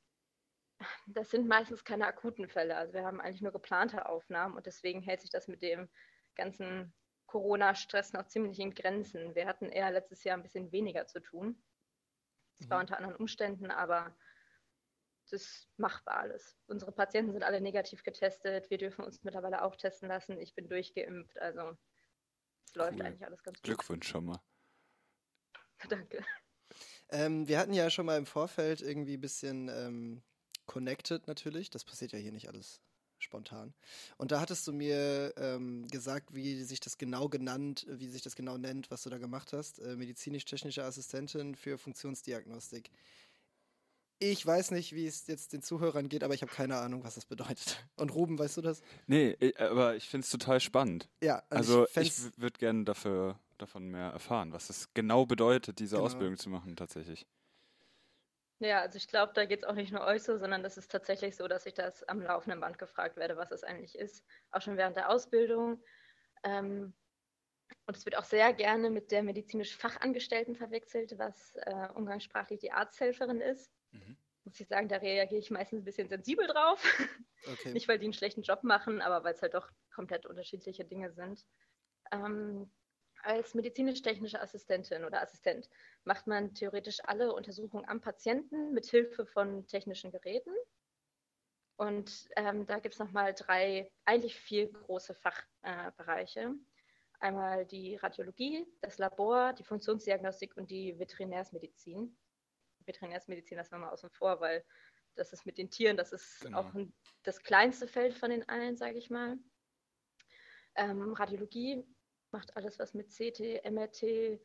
das 1.07 1.31
sind 1.31 1.47
meistens 1.49 1.85
keine 1.85 2.07
akuten 2.07 2.49
Fälle. 2.49 2.77
Also 2.77 2.93
wir 2.95 3.05
haben 3.05 3.21
eigentlich 3.21 3.43
nur 3.43 3.53
geplante 3.53 4.07
Aufnahmen 4.07 4.55
und 4.57 4.67
deswegen 4.67 5.03
hält 5.03 5.21
sich 5.21 5.31
das 5.31 5.49
mit 5.49 5.63
dem 5.63 5.89
ganzen 6.35 6.95
Corona-Stress 7.27 8.13
noch 8.13 8.27
ziemlich 8.27 8.59
in 8.59 8.75
Grenzen. 8.75 9.35
Wir 9.35 9.47
hatten 9.47 9.71
eher 9.71 9.91
letztes 9.91 10.25
Jahr 10.25 10.37
ein 10.37 10.43
bisschen 10.43 10.73
weniger 10.73 11.07
zu 11.07 11.21
tun. 11.21 11.63
Es 12.59 12.69
war 12.69 12.79
Mhm. 12.79 12.83
unter 12.83 12.97
anderen 12.99 13.17
Umständen, 13.17 13.71
aber 13.71 14.17
ist 15.33 15.71
machbar 15.79 16.19
alles. 16.19 16.59
Unsere 16.67 16.93
Patienten 16.93 17.33
sind 17.33 17.43
alle 17.43 17.61
negativ 17.61 18.03
getestet. 18.03 18.69
Wir 18.71 18.79
dürfen 18.79 19.05
uns 19.05 19.23
mittlerweile 19.23 19.63
auch 19.63 19.77
testen 19.77 20.09
lassen. 20.09 20.39
Ich 20.39 20.55
bin 20.55 20.69
durchgeimpft. 20.69 21.39
Also 21.39 21.77
es 22.67 22.75
läuft 22.75 22.99
Cool. 22.99 23.07
eigentlich 23.07 23.25
alles 23.25 23.43
ganz 23.43 23.59
gut. 23.59 23.63
Glückwunsch 23.63 24.09
schon 24.09 24.27
mal. 24.27 24.41
Danke. 25.89 26.25
Ähm, 27.09 27.49
wir 27.49 27.59
hatten 27.59 27.73
ja 27.73 27.89
schon 27.91 28.07
mal 28.07 28.19
im 28.19 28.27
Vorfeld 28.27 28.83
irgendwie 28.83 29.17
ein 29.17 29.21
bisschen 29.21 29.69
ähm, 29.69 30.23
connected 30.73 31.27
natürlich. 31.27 31.71
Das 31.71 31.85
passiert 31.85 32.13
ja 32.13 32.19
hier 32.19 32.33
nicht 32.33 32.49
alles 32.49 32.81
spontan. 33.19 33.73
Und 34.17 34.33
da 34.33 34.41
hattest 34.41 34.67
du 34.67 34.73
mir 34.73 35.33
ähm, 35.37 35.87
gesagt, 35.89 36.35
wie 36.35 36.63
sich 36.65 36.81
das 36.81 36.99
genau 36.99 37.29
genannt, 37.29 37.87
wie 37.89 38.09
sich 38.09 38.23
das 38.23 38.35
genau 38.35 38.57
nennt, 38.59 38.91
was 38.91 39.03
du 39.05 39.11
da 39.11 39.19
gemacht 39.19 39.53
hast. 39.53 39.79
Äh, 39.79 39.95
Medizinisch-technische 39.97 40.83
Assistentin 40.85 41.55
für 41.55 41.79
Funktionsdiagnostik. 41.79 42.91
Ich 44.19 44.45
weiß 44.47 44.71
nicht, 44.71 44.95
wie 44.95 45.07
es 45.07 45.27
jetzt 45.27 45.53
den 45.53 45.63
Zuhörern 45.63 46.09
geht, 46.09 46.23
aber 46.25 46.35
ich 46.35 46.43
habe 46.43 46.53
keine 46.53 46.77
Ahnung, 46.79 47.03
was 47.05 47.17
das 47.17 47.25
bedeutet. 47.27 47.85
Und 47.97 48.11
Ruben, 48.15 48.39
weißt 48.39 48.57
du 48.57 48.63
das? 48.63 48.81
Nee, 49.07 49.37
ich, 49.41 49.59
aber 49.61 49.97
ich 49.97 50.09
finde 50.09 50.25
es 50.25 50.31
total 50.31 50.61
spannend. 50.61 51.09
Ja, 51.23 51.39
und 51.51 51.57
Also 51.59 51.85
ich, 51.87 51.93
fänd's- 51.93 52.31
würde 52.37 52.59
gerne 52.59 52.85
dafür 52.85 53.39
davon 53.59 53.89
mehr 53.89 54.11
erfahren, 54.11 54.53
was 54.53 54.71
es 54.71 54.89
genau 54.95 55.27
bedeutet, 55.27 55.79
diese 55.79 55.97
Genau. 55.97 56.07
Ausbildung 56.07 56.37
zu 56.39 56.49
machen 56.51 56.75
tatsächlich. 56.77 57.27
Ja, 58.63 58.81
also 58.81 58.97
ich 58.97 59.09
glaube, 59.09 59.33
da 59.35 59.45
geht 59.45 59.61
es 59.61 59.65
auch 59.65 59.75
nicht 59.75 59.93
nur 59.93 60.05
euch 60.05 60.23
so, 60.23 60.37
sondern 60.37 60.63
das 60.63 60.77
ist 60.77 60.91
tatsächlich 60.91 61.37
so, 61.37 61.49
dass 61.49 61.67
ich 61.67 61.75
das 61.75 62.05
am 62.05 62.23
laufenden 62.23 62.61
Band 62.61 62.79
gefragt 62.79 63.17
werde, 63.17 63.37
was 63.37 63.51
es 63.51 63.65
eigentlich 63.65 63.99
ist. 63.99 64.25
Auch 64.53 64.63
schon 64.63 64.77
während 64.77 64.97
der 64.97 65.11
Ausbildung. 65.11 65.83
Ähm, 66.45 66.95
und 67.87 67.97
es 67.97 68.05
wird 68.05 68.17
auch 68.17 68.25
sehr 68.25 68.53
gerne 68.53 68.89
mit 68.89 69.11
der 69.11 69.25
medizinisch 69.25 69.77
Fachangestellten 69.77 70.55
verwechselt, 70.55 71.19
was 71.19 71.57
äh, 71.57 71.89
umgangssprachlich 71.95 72.61
die 72.61 72.71
Arzthelferin 72.71 73.41
ist. 73.41 73.73
Mhm. 73.91 74.17
Muss 74.45 74.61
ich 74.61 74.69
sagen, 74.69 74.89
da 74.89 74.97
reagiere 74.97 75.41
ich 75.41 75.51
meistens 75.51 75.81
ein 75.81 75.85
bisschen 75.85 76.09
sensibel 76.09 76.47
drauf. 76.47 76.85
okay. 77.53 77.73
Nicht, 77.73 77.89
weil 77.89 77.99
die 77.99 78.07
einen 78.07 78.13
schlechten 78.13 78.43
Job 78.43 78.63
machen, 78.63 79.01
aber 79.01 79.25
weil 79.25 79.35
es 79.35 79.43
halt 79.43 79.55
doch 79.55 79.69
komplett 79.93 80.25
unterschiedliche 80.25 80.85
Dinge 80.85 81.11
sind. 81.11 81.45
Ähm, 82.13 82.71
als 83.23 83.55
medizinisch-technische 83.55 84.41
Assistentin 84.41 85.05
oder 85.05 85.23
Assistent 85.23 85.69
macht 86.05 86.27
man 86.27 86.55
theoretisch 86.55 86.99
alle 87.05 87.33
Untersuchungen 87.33 87.89
am 87.89 88.01
Patienten 88.01 88.73
mit 88.73 88.87
Hilfe 88.87 89.27
von 89.27 89.67
technischen 89.67 90.11
Geräten. 90.11 90.53
Und 91.77 92.29
ähm, 92.37 92.67
da 92.67 92.79
gibt 92.79 92.95
es 92.95 92.99
nochmal 92.99 93.35
drei, 93.35 93.91
eigentlich 94.05 94.37
vier 94.37 94.71
große 94.71 95.15
Fachbereiche. 95.15 96.55
Einmal 97.19 97.65
die 97.67 97.97
Radiologie, 97.97 98.67
das 98.81 98.99
Labor, 98.99 99.53
die 99.53 99.65
Funktionsdiagnostik 99.65 100.57
und 100.57 100.71
die 100.71 100.99
Veterinärsmedizin. 100.99 102.17
Veterinärsmedizin 102.85 103.57
lassen 103.57 103.73
wir 103.73 103.79
mal 103.79 103.91
außen 103.91 104.11
vor, 104.11 104.41
weil 104.41 104.65
das 105.15 105.33
ist 105.33 105.47
mit 105.47 105.59
den 105.59 105.71
Tieren, 105.71 105.97
das 105.97 106.13
ist 106.13 106.41
Genau. 106.41 106.61
auch 106.61 106.75
ein, 106.75 106.93
das 107.23 107.43
kleinste 107.43 107.87
Feld 107.87 108.15
von 108.15 108.31
den 108.31 108.49
allen, 108.49 108.77
sage 108.77 108.99
ich 108.99 109.11
mal. 109.11 109.39
Ähm, 110.75 111.13
Radiologie 111.13 111.85
macht 112.33 112.57
alles, 112.57 112.79
was 112.79 112.95
mit 112.95 113.09
CT, 113.09 113.65
MRT, 113.65 114.41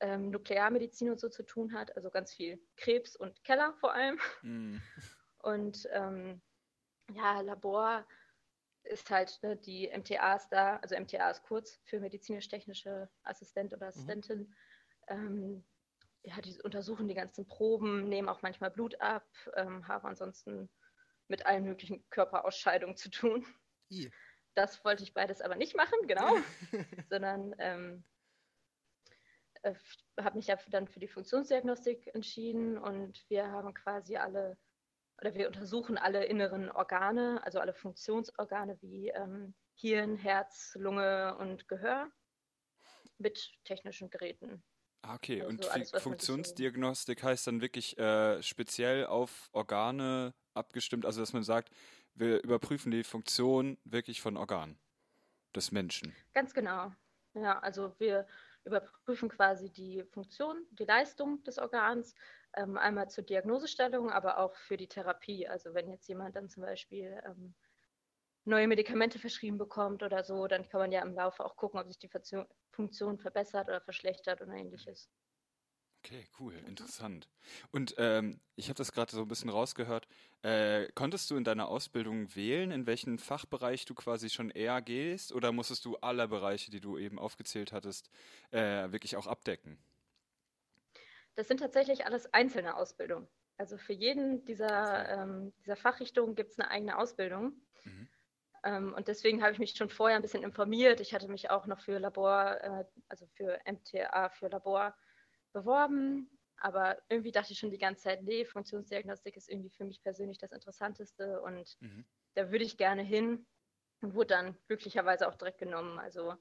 ähm, 0.00 0.30
Nuklearmedizin 0.30 1.10
und 1.10 1.20
so 1.20 1.28
zu 1.28 1.42
tun 1.44 1.72
hat, 1.72 1.94
also 1.96 2.10
ganz 2.10 2.32
viel 2.32 2.60
Krebs 2.76 3.16
und 3.16 3.42
Keller 3.44 3.74
vor 3.74 3.92
allem. 3.92 4.18
Mm. 4.42 4.76
Und 5.42 5.88
ähm, 5.92 6.42
ja, 7.14 7.40
Labor 7.40 8.06
ist 8.82 9.10
halt 9.10 9.38
ne, 9.42 9.56
die 9.56 9.88
MTA 9.88 10.34
ist 10.34 10.48
da, 10.50 10.76
also 10.76 10.94
MTA 10.96 11.30
ist 11.30 11.42
kurz 11.44 11.80
für 11.84 12.00
medizinisch-technische 12.00 13.08
Assistent 13.22 13.72
oder 13.72 13.86
Assistentin. 13.86 14.40
Mhm. 14.40 14.54
Ähm, 15.08 15.64
ja, 16.22 16.40
die 16.40 16.60
untersuchen 16.62 17.08
die 17.08 17.14
ganzen 17.14 17.46
Proben, 17.46 18.08
nehmen 18.08 18.28
auch 18.28 18.42
manchmal 18.42 18.70
Blut 18.70 19.00
ab, 19.00 19.26
ähm, 19.54 19.88
haben 19.88 20.06
ansonsten 20.06 20.68
mit 21.28 21.46
allen 21.46 21.64
möglichen 21.64 22.04
Körperausscheidungen 22.10 22.96
zu 22.96 23.10
tun. 23.10 23.46
I. 23.90 24.10
Das 24.60 24.84
wollte 24.84 25.02
ich 25.02 25.14
beides 25.14 25.40
aber 25.40 25.56
nicht 25.56 25.74
machen, 25.74 25.98
genau, 26.06 26.36
sondern 27.08 27.54
ähm, 27.58 28.04
äh, 29.62 29.74
habe 30.20 30.36
mich 30.36 30.48
ja 30.48 30.58
dann 30.68 30.86
für 30.86 31.00
die 31.00 31.08
Funktionsdiagnostik 31.08 32.14
entschieden 32.14 32.76
und 32.76 33.24
wir 33.30 33.50
haben 33.50 33.72
quasi 33.72 34.18
alle 34.18 34.58
oder 35.18 35.34
wir 35.34 35.46
untersuchen 35.46 35.96
alle 35.96 36.26
inneren 36.26 36.70
Organe, 36.70 37.40
also 37.42 37.58
alle 37.58 37.72
Funktionsorgane 37.72 38.76
wie 38.82 39.08
ähm, 39.08 39.54
Hirn, 39.76 40.16
Herz, 40.16 40.74
Lunge 40.78 41.36
und 41.38 41.66
Gehör 41.66 42.10
mit 43.16 43.52
technischen 43.64 44.10
Geräten. 44.10 44.62
Ah, 45.00 45.14
okay, 45.14 45.40
also 45.40 45.48
und 45.48 45.70
alles, 45.70 45.90
Funktionsdiagnostik 45.92 47.22
heißt 47.22 47.46
dann 47.46 47.62
wirklich 47.62 47.96
äh, 47.96 48.42
speziell 48.42 49.06
auf 49.06 49.48
Organe 49.52 50.34
abgestimmt, 50.52 51.06
also 51.06 51.20
dass 51.20 51.32
man 51.32 51.44
sagt, 51.44 51.70
wir 52.14 52.42
überprüfen 52.42 52.90
die 52.90 53.04
Funktion 53.04 53.78
wirklich 53.84 54.20
von 54.20 54.36
Organen 54.36 54.78
des 55.54 55.72
Menschen. 55.72 56.14
Ganz 56.32 56.54
genau. 56.54 56.92
Ja, 57.34 57.58
also 57.60 57.94
wir 57.98 58.26
überprüfen 58.64 59.28
quasi 59.28 59.70
die 59.70 60.04
Funktion, 60.04 60.66
die 60.72 60.84
Leistung 60.84 61.42
des 61.44 61.58
Organs, 61.58 62.14
ähm, 62.56 62.76
einmal 62.76 63.08
zur 63.08 63.24
Diagnosestellung, 63.24 64.10
aber 64.10 64.38
auch 64.38 64.54
für 64.54 64.76
die 64.76 64.88
Therapie. 64.88 65.48
Also 65.48 65.74
wenn 65.74 65.88
jetzt 65.88 66.08
jemand 66.08 66.36
dann 66.36 66.48
zum 66.48 66.62
Beispiel 66.62 67.20
ähm, 67.24 67.54
neue 68.44 68.68
Medikamente 68.68 69.18
verschrieben 69.18 69.58
bekommt 69.58 70.02
oder 70.02 70.24
so, 70.24 70.46
dann 70.46 70.68
kann 70.68 70.80
man 70.80 70.92
ja 70.92 71.02
im 71.02 71.14
Laufe 71.14 71.44
auch 71.44 71.56
gucken, 71.56 71.80
ob 71.80 71.86
sich 71.86 71.98
die 71.98 72.10
Funktion 72.72 73.18
verbessert 73.18 73.68
oder 73.68 73.80
verschlechtert 73.80 74.42
oder 74.42 74.52
ähnliches. 74.52 75.08
Okay, 76.02 76.26
cool, 76.38 76.54
interessant. 76.66 77.28
Und 77.72 77.94
ähm, 77.98 78.40
ich 78.56 78.68
habe 78.68 78.76
das 78.78 78.92
gerade 78.92 79.12
so 79.12 79.20
ein 79.20 79.28
bisschen 79.28 79.50
rausgehört. 79.50 80.08
Äh, 80.42 80.88
konntest 80.94 81.30
du 81.30 81.36
in 81.36 81.44
deiner 81.44 81.68
Ausbildung 81.68 82.34
wählen, 82.34 82.70
in 82.70 82.86
welchen 82.86 83.18
Fachbereich 83.18 83.84
du 83.84 83.94
quasi 83.94 84.30
schon 84.30 84.50
eher 84.50 84.80
gehst, 84.80 85.30
oder 85.32 85.52
musstest 85.52 85.84
du 85.84 85.96
alle 85.98 86.26
Bereiche, 86.26 86.70
die 86.70 86.80
du 86.80 86.96
eben 86.96 87.18
aufgezählt 87.18 87.72
hattest, 87.72 88.08
äh, 88.50 88.90
wirklich 88.90 89.16
auch 89.16 89.26
abdecken? 89.26 89.78
Das 91.34 91.48
sind 91.48 91.58
tatsächlich 91.58 92.06
alles 92.06 92.32
einzelne 92.32 92.76
Ausbildungen. 92.76 93.28
Also 93.56 93.76
für 93.78 93.92
jeden 93.92 94.44
dieser, 94.44 95.08
ähm, 95.08 95.52
dieser 95.64 95.76
Fachrichtungen 95.76 96.34
gibt 96.34 96.52
es 96.52 96.58
eine 96.58 96.70
eigene 96.70 96.98
Ausbildung. 96.98 97.54
Mhm. 97.84 98.08
Ähm, 98.64 98.92
und 98.94 99.08
deswegen 99.08 99.42
habe 99.42 99.52
ich 99.52 99.58
mich 99.58 99.72
schon 99.72 99.90
vorher 99.90 100.16
ein 100.16 100.22
bisschen 100.22 100.42
informiert. 100.42 101.00
Ich 101.00 101.14
hatte 101.14 101.28
mich 101.28 101.50
auch 101.50 101.66
noch 101.66 101.80
für 101.80 101.98
Labor, 101.98 102.60
äh, 102.62 102.84
also 103.08 103.26
für 103.26 103.58
MTA, 103.64 104.28
für 104.30 104.48
Labor 104.48 104.94
beworben, 105.52 106.28
aber 106.56 107.00
irgendwie 107.08 107.32
dachte 107.32 107.52
ich 107.52 107.58
schon 107.58 107.70
die 107.70 107.78
ganze 107.78 108.02
Zeit, 108.02 108.22
nee, 108.22 108.44
Funktionsdiagnostik 108.44 109.36
ist 109.36 109.48
irgendwie 109.48 109.70
für 109.70 109.84
mich 109.84 110.02
persönlich 110.02 110.38
das 110.38 110.52
Interessanteste 110.52 111.40
und 111.40 111.76
mhm. 111.80 112.04
da 112.34 112.50
würde 112.50 112.64
ich 112.64 112.76
gerne 112.76 113.02
hin 113.02 113.46
und 114.02 114.14
wurde 114.14 114.34
dann 114.34 114.58
glücklicherweise 114.66 115.28
auch 115.28 115.34
direkt 115.34 115.58
genommen. 115.58 115.98
Also 115.98 116.34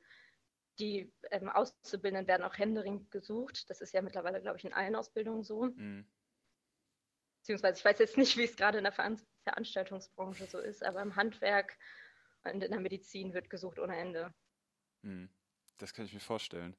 die 0.79 1.11
ähm, 1.31 1.49
Auszubildenden 1.49 2.27
werden 2.27 2.43
auch 2.43 2.57
händeringend 2.57 3.11
gesucht. 3.11 3.69
Das 3.69 3.81
ist 3.81 3.93
ja 3.93 4.01
mittlerweile, 4.01 4.41
glaube 4.41 4.57
ich, 4.57 4.65
in 4.65 4.73
allen 4.73 4.95
Ausbildungen 4.95 5.43
so. 5.43 5.65
Mhm. 5.65 6.05
Beziehungsweise 7.41 7.79
ich 7.79 7.85
weiß 7.85 7.99
jetzt 7.99 8.17
nicht, 8.17 8.37
wie 8.37 8.43
es 8.43 8.55
gerade 8.55 8.77
in 8.77 8.83
der 8.83 8.93
Ver 8.93 9.15
Veranstaltungsbranche 9.43 10.45
so 10.45 10.59
ist, 10.59 10.83
aber 10.83 11.01
im 11.01 11.15
Handwerk 11.15 11.77
und 12.43 12.63
in 12.63 12.71
der 12.71 12.79
Medizin 12.79 13.33
wird 13.33 13.49
gesucht 13.49 13.79
ohne 13.79 13.97
Ende. 13.97 14.33
Mhm. 15.01 15.29
Das 15.77 15.93
kann 15.93 16.05
ich 16.05 16.13
mir 16.13 16.19
vorstellen. 16.19 16.75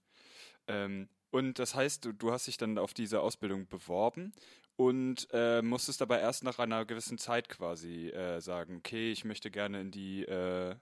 Ähm, 0.66 1.08
und 1.30 1.58
das 1.58 1.74
heißt, 1.74 2.04
du, 2.04 2.12
du 2.12 2.32
hast 2.32 2.46
dich 2.46 2.56
dann 2.56 2.78
auf 2.78 2.94
diese 2.94 3.20
Ausbildung 3.20 3.66
beworben 3.68 4.32
und 4.76 5.28
äh, 5.32 5.62
musstest 5.62 6.00
dabei 6.00 6.20
erst 6.20 6.42
nach 6.42 6.58
einer 6.58 6.84
gewissen 6.84 7.18
Zeit 7.18 7.48
quasi 7.48 8.08
äh, 8.08 8.40
sagen, 8.40 8.78
okay, 8.78 9.12
ich 9.12 9.24
möchte 9.24 9.50
gerne 9.50 9.80
in 9.80 9.90
die, 9.90 10.24
äh, 10.24 10.74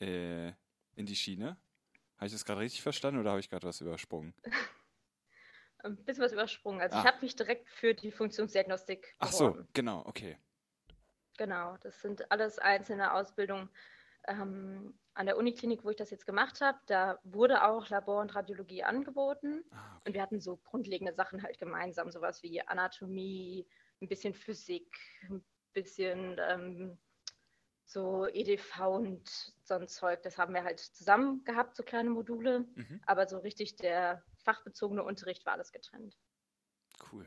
äh 0.00 0.52
in 0.94 1.04
die 1.04 1.16
Schiene. 1.16 1.58
Habe 2.16 2.26
ich 2.26 2.32
das 2.32 2.44
gerade 2.44 2.60
richtig 2.60 2.82
verstanden 2.82 3.20
oder 3.20 3.30
habe 3.30 3.40
ich 3.40 3.50
gerade 3.50 3.66
was 3.66 3.80
übersprungen? 3.80 4.34
Ein 5.78 5.96
bisschen 6.04 6.24
was 6.24 6.32
übersprungen. 6.32 6.80
Also 6.80 6.96
ah. 6.96 7.00
ich 7.00 7.06
habe 7.06 7.20
mich 7.20 7.36
direkt 7.36 7.68
für 7.68 7.94
die 7.94 8.10
Funktionsdiagnostik 8.10 9.02
beworben. 9.18 9.18
Ach 9.18 9.32
so, 9.32 9.66
genau, 9.74 10.04
okay. 10.06 10.38
Genau, 11.36 11.76
das 11.82 12.00
sind 12.00 12.30
alles 12.32 12.58
einzelne 12.58 13.12
Ausbildungen. 13.12 13.68
Ähm, 14.26 14.98
an 15.16 15.26
der 15.26 15.38
Uniklinik, 15.38 15.82
wo 15.82 15.90
ich 15.90 15.96
das 15.96 16.10
jetzt 16.10 16.26
gemacht 16.26 16.60
habe, 16.60 16.78
da 16.86 17.18
wurde 17.24 17.64
auch 17.64 17.88
Labor 17.88 18.20
und 18.20 18.34
Radiologie 18.34 18.84
angeboten. 18.84 19.64
Ah, 19.70 19.96
okay. 19.96 20.02
Und 20.06 20.14
wir 20.14 20.22
hatten 20.22 20.40
so 20.40 20.58
grundlegende 20.58 21.14
Sachen 21.14 21.42
halt 21.42 21.58
gemeinsam, 21.58 22.10
sowas 22.10 22.42
wie 22.42 22.60
Anatomie, 22.60 23.66
ein 24.02 24.08
bisschen 24.08 24.34
Physik, 24.34 24.94
ein 25.30 25.42
bisschen 25.72 26.36
ähm, 26.38 26.98
so 27.86 28.26
EDV 28.26 28.88
und 28.88 29.54
so 29.62 29.74
ein 29.74 29.88
Zeug. 29.88 30.22
Das 30.22 30.36
haben 30.36 30.52
wir 30.52 30.64
halt 30.64 30.80
zusammen 30.80 31.42
gehabt, 31.44 31.76
so 31.76 31.82
kleine 31.82 32.10
Module. 32.10 32.66
Mhm. 32.74 33.00
Aber 33.06 33.26
so 33.26 33.38
richtig 33.38 33.76
der 33.76 34.22
fachbezogene 34.44 35.02
Unterricht 35.02 35.46
war 35.46 35.54
alles 35.54 35.72
getrennt. 35.72 36.18
Cool. 37.10 37.26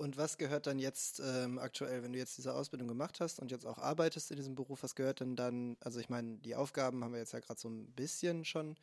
Und 0.00 0.16
was 0.16 0.38
gehört 0.38 0.66
dann 0.66 0.78
jetzt 0.78 1.20
ähm, 1.20 1.58
aktuell, 1.58 2.02
wenn 2.02 2.14
du 2.14 2.18
jetzt 2.18 2.38
diese 2.38 2.54
Ausbildung 2.54 2.88
gemacht 2.88 3.20
hast 3.20 3.38
und 3.38 3.50
jetzt 3.50 3.66
auch 3.66 3.76
arbeitest 3.76 4.30
in 4.30 4.38
diesem 4.38 4.54
Beruf, 4.54 4.82
was 4.82 4.94
gehört 4.94 5.20
denn 5.20 5.36
dann, 5.36 5.76
also 5.80 6.00
ich 6.00 6.08
meine, 6.08 6.38
die 6.38 6.56
Aufgaben 6.56 7.04
haben 7.04 7.12
wir 7.12 7.18
jetzt 7.18 7.34
ja 7.34 7.40
gerade 7.40 7.60
so 7.60 7.68
ein 7.68 7.92
bisschen 7.92 8.46
schon 8.46 8.78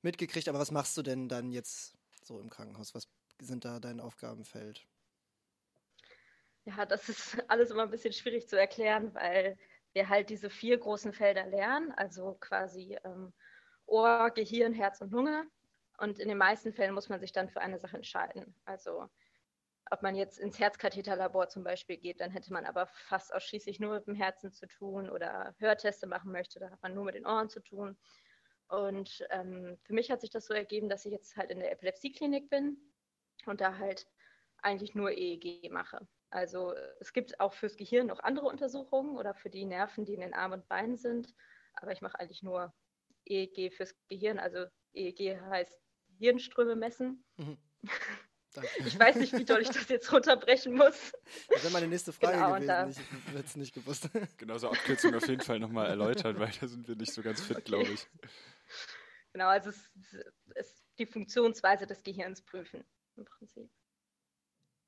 mitgekriegt, 0.00 0.48
aber 0.48 0.58
was 0.58 0.70
machst 0.70 0.96
du 0.96 1.02
denn 1.02 1.28
dann 1.28 1.52
jetzt 1.52 1.94
so 2.24 2.40
im 2.40 2.48
Krankenhaus? 2.48 2.94
Was 2.94 3.06
sind 3.38 3.66
da 3.66 3.80
dein 3.80 4.00
Aufgabenfeld? 4.00 4.86
Ja, 6.64 6.86
das 6.86 7.10
ist 7.10 7.36
alles 7.48 7.70
immer 7.70 7.82
ein 7.82 7.90
bisschen 7.90 8.14
schwierig 8.14 8.48
zu 8.48 8.58
erklären, 8.58 9.14
weil 9.14 9.58
wir 9.92 10.08
halt 10.08 10.30
diese 10.30 10.48
vier 10.48 10.78
großen 10.78 11.12
Felder 11.12 11.44
lernen, 11.48 11.92
also 11.92 12.38
quasi 12.40 12.96
ähm, 13.04 13.34
Ohr, 13.84 14.30
Gehirn, 14.30 14.72
Herz 14.72 15.02
und 15.02 15.12
Lunge. 15.12 15.44
Und 15.98 16.18
in 16.18 16.28
den 16.28 16.38
meisten 16.38 16.72
Fällen 16.72 16.94
muss 16.94 17.10
man 17.10 17.20
sich 17.20 17.32
dann 17.32 17.50
für 17.50 17.60
eine 17.60 17.78
Sache 17.78 17.98
entscheiden. 17.98 18.54
Also 18.64 19.10
ob 19.90 20.02
man 20.02 20.14
jetzt 20.14 20.38
ins 20.38 20.58
Herzkatheterlabor 20.58 21.48
zum 21.48 21.64
Beispiel 21.64 21.96
geht, 21.96 22.20
dann 22.20 22.30
hätte 22.30 22.52
man 22.52 22.64
aber 22.64 22.86
fast 22.86 23.34
ausschließlich 23.34 23.80
nur 23.80 23.94
mit 23.94 24.06
dem 24.06 24.14
Herzen 24.14 24.52
zu 24.52 24.66
tun 24.66 25.10
oder 25.10 25.54
Hörteste 25.58 26.06
machen 26.06 26.30
möchte, 26.30 26.60
da 26.60 26.70
hat 26.70 26.82
man 26.82 26.94
nur 26.94 27.04
mit 27.04 27.16
den 27.16 27.26
Ohren 27.26 27.48
zu 27.48 27.60
tun. 27.60 27.98
Und 28.68 29.26
ähm, 29.30 29.78
für 29.82 29.92
mich 29.92 30.10
hat 30.10 30.20
sich 30.20 30.30
das 30.30 30.46
so 30.46 30.54
ergeben, 30.54 30.88
dass 30.88 31.04
ich 31.04 31.12
jetzt 31.12 31.36
halt 31.36 31.50
in 31.50 31.58
der 31.58 31.72
Epilepsieklinik 31.72 32.48
bin 32.48 32.78
und 33.46 33.60
da 33.60 33.78
halt 33.78 34.06
eigentlich 34.62 34.94
nur 34.94 35.10
EEG 35.10 35.70
mache. 35.72 36.06
Also 36.30 36.74
es 37.00 37.12
gibt 37.12 37.40
auch 37.40 37.52
fürs 37.52 37.76
Gehirn 37.76 38.06
noch 38.06 38.20
andere 38.20 38.46
Untersuchungen 38.46 39.16
oder 39.16 39.34
für 39.34 39.50
die 39.50 39.64
Nerven, 39.64 40.04
die 40.04 40.14
in 40.14 40.20
den 40.20 40.34
Armen 40.34 40.60
und 40.60 40.68
Beinen 40.68 40.96
sind, 40.96 41.34
aber 41.74 41.90
ich 41.90 42.00
mache 42.00 42.20
eigentlich 42.20 42.44
nur 42.44 42.72
EEG 43.24 43.72
fürs 43.72 43.96
Gehirn. 44.06 44.38
Also 44.38 44.66
EEG 44.92 45.40
heißt 45.40 45.76
Hirnströme 46.18 46.76
messen. 46.76 47.24
Mhm. 47.36 47.58
Danke. 48.52 48.68
Ich 48.84 48.98
weiß 48.98 49.16
nicht, 49.16 49.32
wie 49.32 49.44
doll 49.44 49.62
ich 49.62 49.68
das 49.68 49.88
jetzt 49.88 50.12
runterbrechen 50.12 50.74
muss. 50.74 51.12
Das 51.48 51.62
wäre 51.62 51.72
meine 51.72 51.86
nächste 51.86 52.12
Frage 52.12 52.36
genau, 52.36 52.54
gewesen. 52.54 53.06
Ich 53.26 53.32
hätte 53.32 53.46
es 53.46 53.56
nicht 53.56 53.74
gewusst. 53.74 54.08
Genauso 54.38 54.70
Abkürzung 54.70 55.14
auf 55.14 55.28
jeden 55.28 55.42
Fall 55.42 55.60
nochmal 55.60 55.88
erläutern, 55.88 56.38
weil 56.38 56.50
da 56.60 56.66
sind 56.66 56.88
wir 56.88 56.96
nicht 56.96 57.12
so 57.12 57.22
ganz 57.22 57.40
fit, 57.40 57.58
okay. 57.58 57.64
glaube 57.64 57.92
ich. 57.92 58.08
Genau, 59.32 59.48
also 59.48 59.70
es 59.70 59.76
ist 60.56 60.84
die 60.98 61.06
Funktionsweise 61.06 61.86
des 61.86 62.02
Gehirns 62.02 62.42
prüfen 62.42 62.84
im 63.16 63.24
Prinzip. 63.24 63.70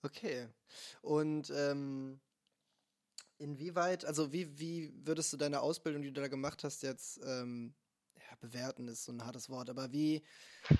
Okay. 0.02 0.48
Und 1.00 1.50
ähm, 1.50 2.20
inwieweit, 3.38 4.04
also 4.04 4.32
wie, 4.32 4.58
wie 4.58 4.92
würdest 5.06 5.32
du 5.32 5.36
deine 5.36 5.60
Ausbildung, 5.60 6.02
die 6.02 6.12
du 6.12 6.20
da 6.20 6.28
gemacht 6.28 6.64
hast, 6.64 6.82
jetzt 6.82 7.20
ähm, 7.24 7.74
bewerten 8.42 8.88
ist 8.88 9.04
so 9.04 9.12
ein 9.12 9.24
hartes 9.24 9.48
Wort, 9.48 9.70
aber 9.70 9.90
wie, 9.92 10.22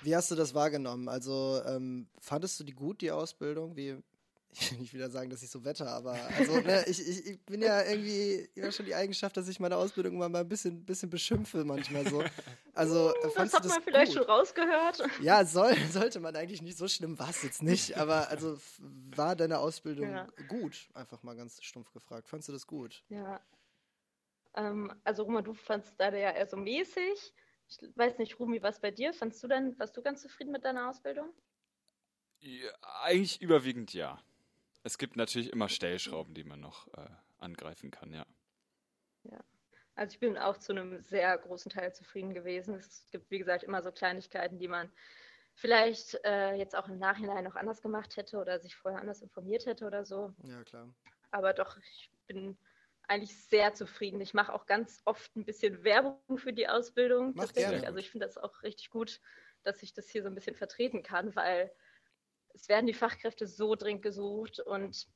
wie 0.03 0.15
hast 0.15 0.31
du 0.31 0.35
das 0.35 0.53
wahrgenommen? 0.53 1.09
Also 1.09 1.63
ähm, 1.65 2.09
fandest 2.19 2.61
du 2.61 2.65
die 2.65 2.75
gut, 2.75 3.01
die 3.01 3.11
Ausbildung? 3.11 3.77
Wie, 3.77 3.97
ich 4.53 4.71
will 4.71 4.79
nicht 4.81 4.93
wieder 4.93 5.09
sagen, 5.09 5.31
dass 5.31 5.43
ich 5.43 5.49
so 5.49 5.65
wette, 5.65 5.87
aber 5.87 6.13
also, 6.37 6.61
ne, 6.61 6.85
ich, 6.87 7.01
ich, 7.01 7.27
ich, 7.27 7.41
bin 7.47 7.63
ja 7.63 7.83
irgendwie 7.83 8.51
immer 8.55 8.71
schon 8.71 8.85
die 8.85 8.95
Eigenschaft, 8.95 9.37
dass 9.37 9.49
ich 9.49 9.59
meine 9.61 9.77
Ausbildung 9.77 10.19
mal, 10.19 10.29
mal 10.29 10.41
ein 10.41 10.49
bisschen, 10.49 10.85
bisschen 10.85 11.09
beschimpfe 11.09 11.65
manchmal 11.65 12.07
so. 12.07 12.23
Also, 12.75 13.11
uh, 13.11 13.31
das 13.37 13.53
hat 13.53 13.67
man 13.67 13.83
vielleicht 13.83 14.15
gut? 14.15 14.23
schon 14.23 14.31
rausgehört. 14.31 15.03
Ja, 15.21 15.45
soll, 15.45 15.77
sollte 15.91 16.21
man 16.21 16.37
eigentlich 16.37 16.63
nicht, 16.63 16.77
so 16.77 16.89
schlimm 16.89 17.19
war 17.19 17.31
es 17.31 17.43
jetzt 17.43 17.63
nicht, 17.63 17.97
aber 17.97 18.29
also 18.29 18.59
war 19.15 19.37
deine 19.37 19.59
Ausbildung 19.59 20.11
ja. 20.11 20.27
gut? 20.49 20.89
Einfach 20.95 21.23
mal 21.23 21.37
ganz 21.37 21.63
stumpf 21.63 21.93
gefragt. 21.93 22.29
Fandest 22.29 22.49
du 22.49 22.53
das 22.53 22.67
gut? 22.67 23.03
Ja. 23.09 23.41
Ähm, 24.55 24.93
also, 25.05 25.23
Roma, 25.23 25.43
du 25.43 25.55
fandest 25.55 25.95
da 25.99 26.15
ja 26.15 26.31
eher 26.31 26.47
so 26.47 26.57
mäßig. 26.57 27.33
Ich 27.81 27.97
weiß 27.97 28.19
nicht, 28.19 28.39
Rumi, 28.39 28.63
was 28.63 28.81
bei 28.81 28.91
dir? 28.91 29.15
Fandst 29.15 29.43
du 29.43 29.49
dann, 29.49 29.79
warst 29.79 29.97
du 29.97 30.03
ganz 30.03 30.23
zufrieden 30.23 30.53
mit 30.53 30.65
deiner 30.65 30.91
Ausbildung? 30.91 31.33
Ja, 32.41 32.71
eigentlich 33.03 33.41
überwiegend 33.41 33.95
ja. 33.95 34.21
Es 34.83 34.99
gibt 34.99 35.17
natürlich 35.17 35.53
immer 35.53 35.69
Stellschrauben, 35.69 36.35
die 36.35 36.45
man 36.45 36.61
noch 36.61 36.89
äh, 36.95 37.09
angreifen 37.39 37.91
kann, 37.91 38.13
ja. 38.13 38.27
Ja. 39.25 39.39
Also 39.95 40.15
ich 40.15 40.21
bin 40.21 40.37
auch 40.39 40.57
zu 40.57 40.73
einem 40.73 41.03
sehr 41.03 41.37
großen 41.39 41.71
Teil 41.71 41.95
zufrieden 41.95 42.35
gewesen. 42.35 42.75
Es 42.75 43.07
gibt, 43.11 43.31
wie 43.31 43.39
gesagt, 43.39 43.63
immer 43.63 43.83
so 43.83 43.93
Kleinigkeiten, 43.93 44.59
die 44.59 44.69
man 44.69 44.91
vielleicht 45.55 46.19
äh, 46.25 46.55
jetzt 46.55 46.75
auch 46.75 46.89
im 46.89 46.99
Nachhinein 46.99 47.45
noch 47.45 47.57
anders 47.57 47.83
gemacht 47.83 48.17
hätte 48.17 48.39
oder 48.39 48.59
sich 48.59 48.75
vorher 48.75 49.01
anders 49.01 49.23
informiert 49.23 49.67
hätte 49.67 49.87
oder 49.87 50.05
so. 50.05 50.35
Ja, 50.45 50.65
klar. 50.65 50.93
Aber 51.31 51.53
doch, 51.53 51.77
ich 51.79 52.11
bin 52.27 52.57
eigentlich 53.13 53.37
sehr 53.45 53.75
zufrieden. 53.75 54.21
Ich 54.21 54.35
mache 54.35 54.53
auch 54.53 54.67
ganz 54.67 55.03
oft 55.05 55.35
ein 55.37 55.45
bisschen 55.45 55.85
Werbung 55.85 56.39
für 56.39 56.53
die 56.53 56.69
Ausbildung. 56.69 57.33
Mach 57.35 57.47
tatsächlich. 57.47 57.73
gerne. 57.73 57.87
Also 57.87 57.99
ich 57.99 58.11
finde 58.11 58.27
das 58.27 58.39
auch 58.39 58.63
richtig 58.63 58.91
gut, 58.91 59.21
dass 59.63 59.83
ich 59.83 59.93
das 59.93 60.09
hier 60.09 60.23
so 60.23 60.29
ein 60.29 60.35
bisschen 60.35 60.57
vertreten 60.57 61.03
kann, 61.03 61.37
weil 61.37 61.73
es 62.55 62.69
werden 62.69 62.87
die 62.87 62.95
Fachkräfte 62.95 63.47
so 63.47 63.75
dringend 63.75 64.03
gesucht 64.03 64.61
und 64.61 65.07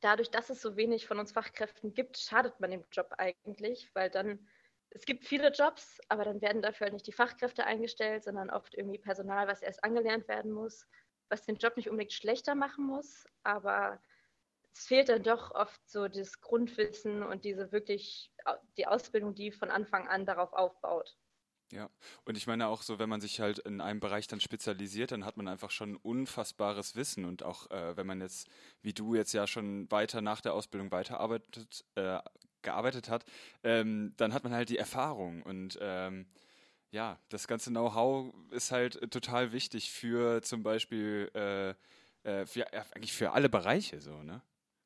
dadurch, 0.00 0.30
dass 0.30 0.50
es 0.50 0.60
so 0.60 0.76
wenig 0.76 1.06
von 1.06 1.18
uns 1.18 1.32
Fachkräften 1.32 1.94
gibt, 1.94 2.18
schadet 2.18 2.60
man 2.60 2.70
dem 2.70 2.84
Job 2.92 3.14
eigentlich, 3.18 3.90
weil 3.94 4.10
dann 4.10 4.48
es 4.90 5.04
gibt 5.04 5.26
viele 5.26 5.50
Jobs, 5.50 6.00
aber 6.08 6.24
dann 6.24 6.40
werden 6.40 6.62
dafür 6.62 6.86
halt 6.86 6.94
nicht 6.94 7.06
die 7.06 7.12
Fachkräfte 7.12 7.64
eingestellt, 7.64 8.24
sondern 8.24 8.48
oft 8.48 8.74
irgendwie 8.74 8.98
Personal, 8.98 9.46
was 9.46 9.60
erst 9.60 9.84
angelernt 9.84 10.28
werden 10.28 10.50
muss, 10.50 10.86
was 11.28 11.44
den 11.44 11.56
Job 11.56 11.76
nicht 11.76 11.90
unbedingt 11.90 12.12
schlechter 12.12 12.54
machen 12.54 12.86
muss, 12.86 13.26
aber 13.42 14.02
es 14.74 14.86
fehlt 14.86 15.08
dann 15.08 15.22
doch 15.22 15.50
oft 15.52 15.80
so 15.88 16.08
das 16.08 16.40
Grundwissen 16.40 17.22
und 17.22 17.44
diese 17.44 17.72
wirklich 17.72 18.32
die 18.76 18.86
Ausbildung, 18.86 19.34
die 19.34 19.50
von 19.50 19.70
Anfang 19.70 20.08
an 20.08 20.24
darauf 20.24 20.52
aufbaut. 20.52 21.16
Ja, 21.70 21.90
und 22.24 22.38
ich 22.38 22.46
meine 22.46 22.68
auch 22.68 22.80
so, 22.80 22.98
wenn 22.98 23.10
man 23.10 23.20
sich 23.20 23.40
halt 23.40 23.58
in 23.58 23.82
einem 23.82 24.00
Bereich 24.00 24.26
dann 24.26 24.40
spezialisiert, 24.40 25.12
dann 25.12 25.26
hat 25.26 25.36
man 25.36 25.48
einfach 25.48 25.70
schon 25.70 25.96
unfassbares 25.96 26.96
Wissen 26.96 27.26
und 27.26 27.42
auch 27.42 27.70
äh, 27.70 27.94
wenn 27.94 28.06
man 28.06 28.22
jetzt, 28.22 28.48
wie 28.80 28.94
du 28.94 29.14
jetzt 29.14 29.34
ja 29.34 29.46
schon 29.46 29.90
weiter 29.90 30.22
nach 30.22 30.40
der 30.40 30.54
Ausbildung 30.54 30.90
weiterarbeitet, 30.92 31.84
äh, 31.94 32.20
gearbeitet 32.62 33.10
hat, 33.10 33.24
ähm, 33.64 34.14
dann 34.16 34.32
hat 34.32 34.44
man 34.44 34.54
halt 34.54 34.70
die 34.70 34.78
Erfahrung 34.78 35.42
und 35.42 35.78
ähm, 35.82 36.26
ja, 36.90 37.18
das 37.28 37.46
ganze 37.48 37.68
Know-how 37.70 38.34
ist 38.50 38.72
halt 38.72 39.10
total 39.12 39.52
wichtig 39.52 39.90
für 39.90 40.40
zum 40.42 40.62
Beispiel 40.62 41.30
äh, 41.34 41.74
äh, 42.28 42.46
für, 42.46 42.72
eigentlich 42.72 43.12
für 43.12 43.32
alle 43.32 43.48
Bereiche 43.48 44.00
so, 44.00 44.22
ne? 44.22 44.42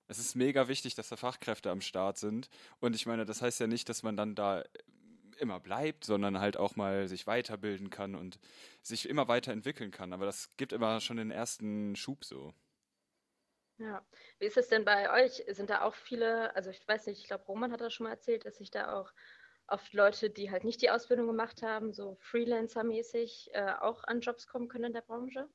Es 0.09 0.19
ist 0.19 0.35
mega 0.35 0.69
wichtig, 0.69 0.95
dass 0.95 1.09
da 1.09 1.17
Fachkräfte 1.17 1.71
am 1.71 1.81
Start 1.81 2.19
sind. 2.19 2.49
Und 2.81 2.95
ich 2.95 3.07
meine, 3.07 3.25
das 3.25 3.43
heißt 3.43 3.61
ja 3.61 3.67
nicht, 3.67 3.89
dass 3.89 4.03
man 4.03 4.17
dann 4.17 4.35
da 4.35 4.65
immer 5.39 5.61
bleibt, 5.61 6.05
sondern 6.05 6.39
halt 6.41 6.57
auch 6.57 6.77
mal 6.77 7.09
sich 7.09 7.27
weiterbilden 7.27 7.91
kann 7.91 8.15
und 8.15 8.39
sich 8.83 9.09
immer 9.09 9.29
weiterentwickeln 9.29 9.91
kann. 9.91 10.13
Aber 10.13 10.27
das 10.27 10.57
gibt 10.57 10.73
immer 10.73 11.01
schon 11.01 11.17
den 11.17 11.31
ersten 11.31 11.97
Schub 11.97 12.25
so. 12.25 12.55
Ja, 13.79 14.07
wie 14.39 14.47
ist 14.47 14.57
es 14.57 14.69
denn 14.69 14.85
bei 14.87 15.11
euch? 15.25 15.43
Sind 15.49 15.69
da 15.71 15.83
auch 15.83 15.95
viele, 15.95 16.55
also 16.57 16.71
ich 16.71 16.87
weiß 16.87 17.07
nicht, 17.07 17.19
ich 17.21 17.27
glaube, 17.27 17.45
Roman 17.45 17.71
hat 17.73 17.81
das 17.83 17.93
schon 17.93 18.05
mal 18.05 18.11
erzählt, 18.13 18.45
dass 18.47 18.57
sich 18.57 18.71
da 18.71 18.93
auch 18.99 19.13
oft 19.67 19.93
Leute, 19.95 20.31
die 20.31 20.51
halt 20.51 20.65
nicht 20.65 20.81
die 20.83 20.91
Ausbildung 20.91 21.27
gemacht 21.27 21.63
haben, 21.63 21.93
so 21.93 22.17
Freelancer-mäßig, 22.21 23.51
äh, 23.55 23.75
auch 23.81 24.05
an 24.05 24.21
Jobs 24.21 24.47
kommen 24.47 24.69
können 24.69 24.85
in 24.87 24.93
der 24.95 25.03
Branche? 25.03 25.49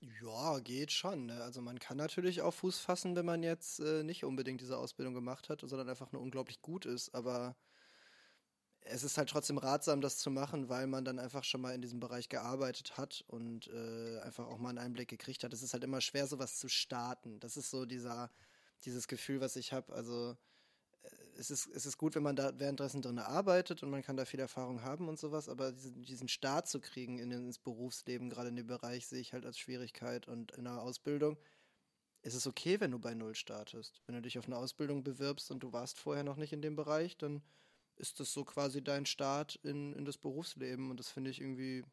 Ja, 0.00 0.58
geht 0.60 0.90
schon. 0.92 1.26
Ne? 1.26 1.42
Also 1.42 1.60
man 1.60 1.78
kann 1.78 1.96
natürlich 1.96 2.40
auch 2.42 2.52
Fuß 2.54 2.78
fassen, 2.80 3.14
wenn 3.16 3.26
man 3.26 3.42
jetzt 3.42 3.78
äh, 3.80 4.02
nicht 4.04 4.24
unbedingt 4.24 4.60
diese 4.60 4.76
Ausbildung 4.78 5.14
gemacht 5.14 5.48
hat, 5.48 5.60
sondern 5.62 5.88
einfach 5.88 6.12
nur 6.12 6.22
unglaublich 6.22 6.62
gut 6.62 6.84
ist. 6.86 7.14
Aber 7.14 7.56
es 8.80 9.02
ist 9.02 9.18
halt 9.18 9.28
trotzdem 9.28 9.58
ratsam, 9.58 10.00
das 10.00 10.18
zu 10.18 10.30
machen, 10.30 10.68
weil 10.68 10.86
man 10.86 11.04
dann 11.04 11.18
einfach 11.18 11.44
schon 11.44 11.60
mal 11.60 11.74
in 11.74 11.82
diesem 11.82 12.00
Bereich 12.00 12.28
gearbeitet 12.28 12.96
hat 12.96 13.22
und 13.28 13.68
äh, 13.68 14.18
einfach 14.20 14.46
auch 14.46 14.58
mal 14.58 14.70
einen 14.70 14.78
Einblick 14.78 15.08
gekriegt 15.08 15.44
hat. 15.44 15.52
Es 15.52 15.62
ist 15.62 15.74
halt 15.74 15.84
immer 15.84 16.00
schwer, 16.00 16.26
sowas 16.26 16.58
zu 16.58 16.68
starten. 16.68 17.38
Das 17.40 17.56
ist 17.56 17.70
so 17.70 17.84
dieser, 17.84 18.30
dieses 18.84 19.06
Gefühl, 19.08 19.40
was 19.40 19.56
ich 19.56 19.72
habe. 19.72 19.92
Also 19.92 20.36
es 21.38 21.50
ist, 21.50 21.68
es 21.68 21.86
ist 21.86 21.98
gut, 21.98 22.16
wenn 22.16 22.22
man 22.22 22.36
da 22.36 22.58
währenddessen 22.58 23.00
drin 23.00 23.18
arbeitet 23.18 23.82
und 23.82 23.90
man 23.90 24.02
kann 24.02 24.16
da 24.16 24.24
viel 24.24 24.40
Erfahrung 24.40 24.82
haben 24.82 25.08
und 25.08 25.18
sowas, 25.18 25.48
aber 25.48 25.72
diesen, 25.72 26.02
diesen 26.02 26.28
Start 26.28 26.68
zu 26.68 26.80
kriegen 26.80 27.18
in, 27.18 27.30
ins 27.30 27.58
Berufsleben, 27.58 28.28
gerade 28.28 28.48
in 28.48 28.56
dem 28.56 28.66
Bereich, 28.66 29.06
sehe 29.06 29.20
ich 29.20 29.32
halt 29.32 29.46
als 29.46 29.58
Schwierigkeit 29.58 30.26
und 30.26 30.52
in 30.52 30.64
der 30.64 30.82
Ausbildung. 30.82 31.38
Ist 32.22 32.34
es 32.34 32.46
okay, 32.46 32.80
wenn 32.80 32.90
du 32.90 32.98
bei 32.98 33.14
Null 33.14 33.36
startest? 33.36 34.02
Wenn 34.06 34.16
du 34.16 34.22
dich 34.22 34.38
auf 34.38 34.46
eine 34.46 34.56
Ausbildung 34.56 35.04
bewirbst 35.04 35.50
und 35.52 35.60
du 35.60 35.72
warst 35.72 35.98
vorher 36.00 36.24
noch 36.24 36.36
nicht 36.36 36.52
in 36.52 36.60
dem 36.62 36.74
Bereich, 36.74 37.16
dann 37.16 37.42
ist 37.96 38.18
das 38.18 38.32
so 38.32 38.44
quasi 38.44 38.82
dein 38.82 39.06
Start 39.06 39.56
in, 39.62 39.92
in 39.92 40.04
das 40.04 40.18
Berufsleben 40.18 40.90
und 40.90 40.98
das 40.98 41.08
finde 41.08 41.30
ich 41.30 41.40
irgendwie, 41.40 41.84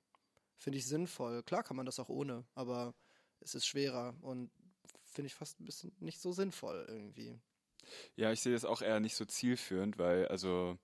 finde 0.58 0.80
ich 0.80 0.88
sinnvoll. 0.88 1.44
Klar 1.44 1.64
kann 1.64 1.78
man 1.78 1.86
das 1.86 2.00
auch 2.00 2.10
ohne, 2.10 2.46
aber 2.56 2.96
es 3.42 3.54
ist 3.54 3.68
schwerer 3.68 4.16
und 4.22 4.50
finde 5.04 5.28
ich 5.28 5.36
fast 5.36 5.60
ein 5.60 5.66
bisschen 5.66 5.96
nicht 6.00 6.20
so 6.20 6.32
sinnvoll 6.32 6.86
irgendwie. 6.88 7.40
Ja, 8.16 8.32
ich 8.32 8.42
sehe 8.42 8.54
das 8.54 8.66
auch 8.66 8.82
eher 8.82 9.00
nicht 9.00 9.16
so 9.16 9.26
zielführend, 9.26 9.98
weil 9.98 10.28
also 10.28 10.78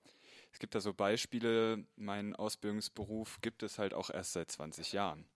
es 0.52 0.58
gibt 0.58 0.74
da 0.74 0.80
so 0.80 0.92
Beispiele, 0.92 1.84
mein 1.96 2.36
Ausbildungsberuf 2.36 3.40
gibt 3.40 3.62
es 3.62 3.78
halt 3.78 3.94
auch 3.94 4.10
erst 4.10 4.34
seit 4.34 4.50
20 4.50 4.92
Jahren. 4.92 5.26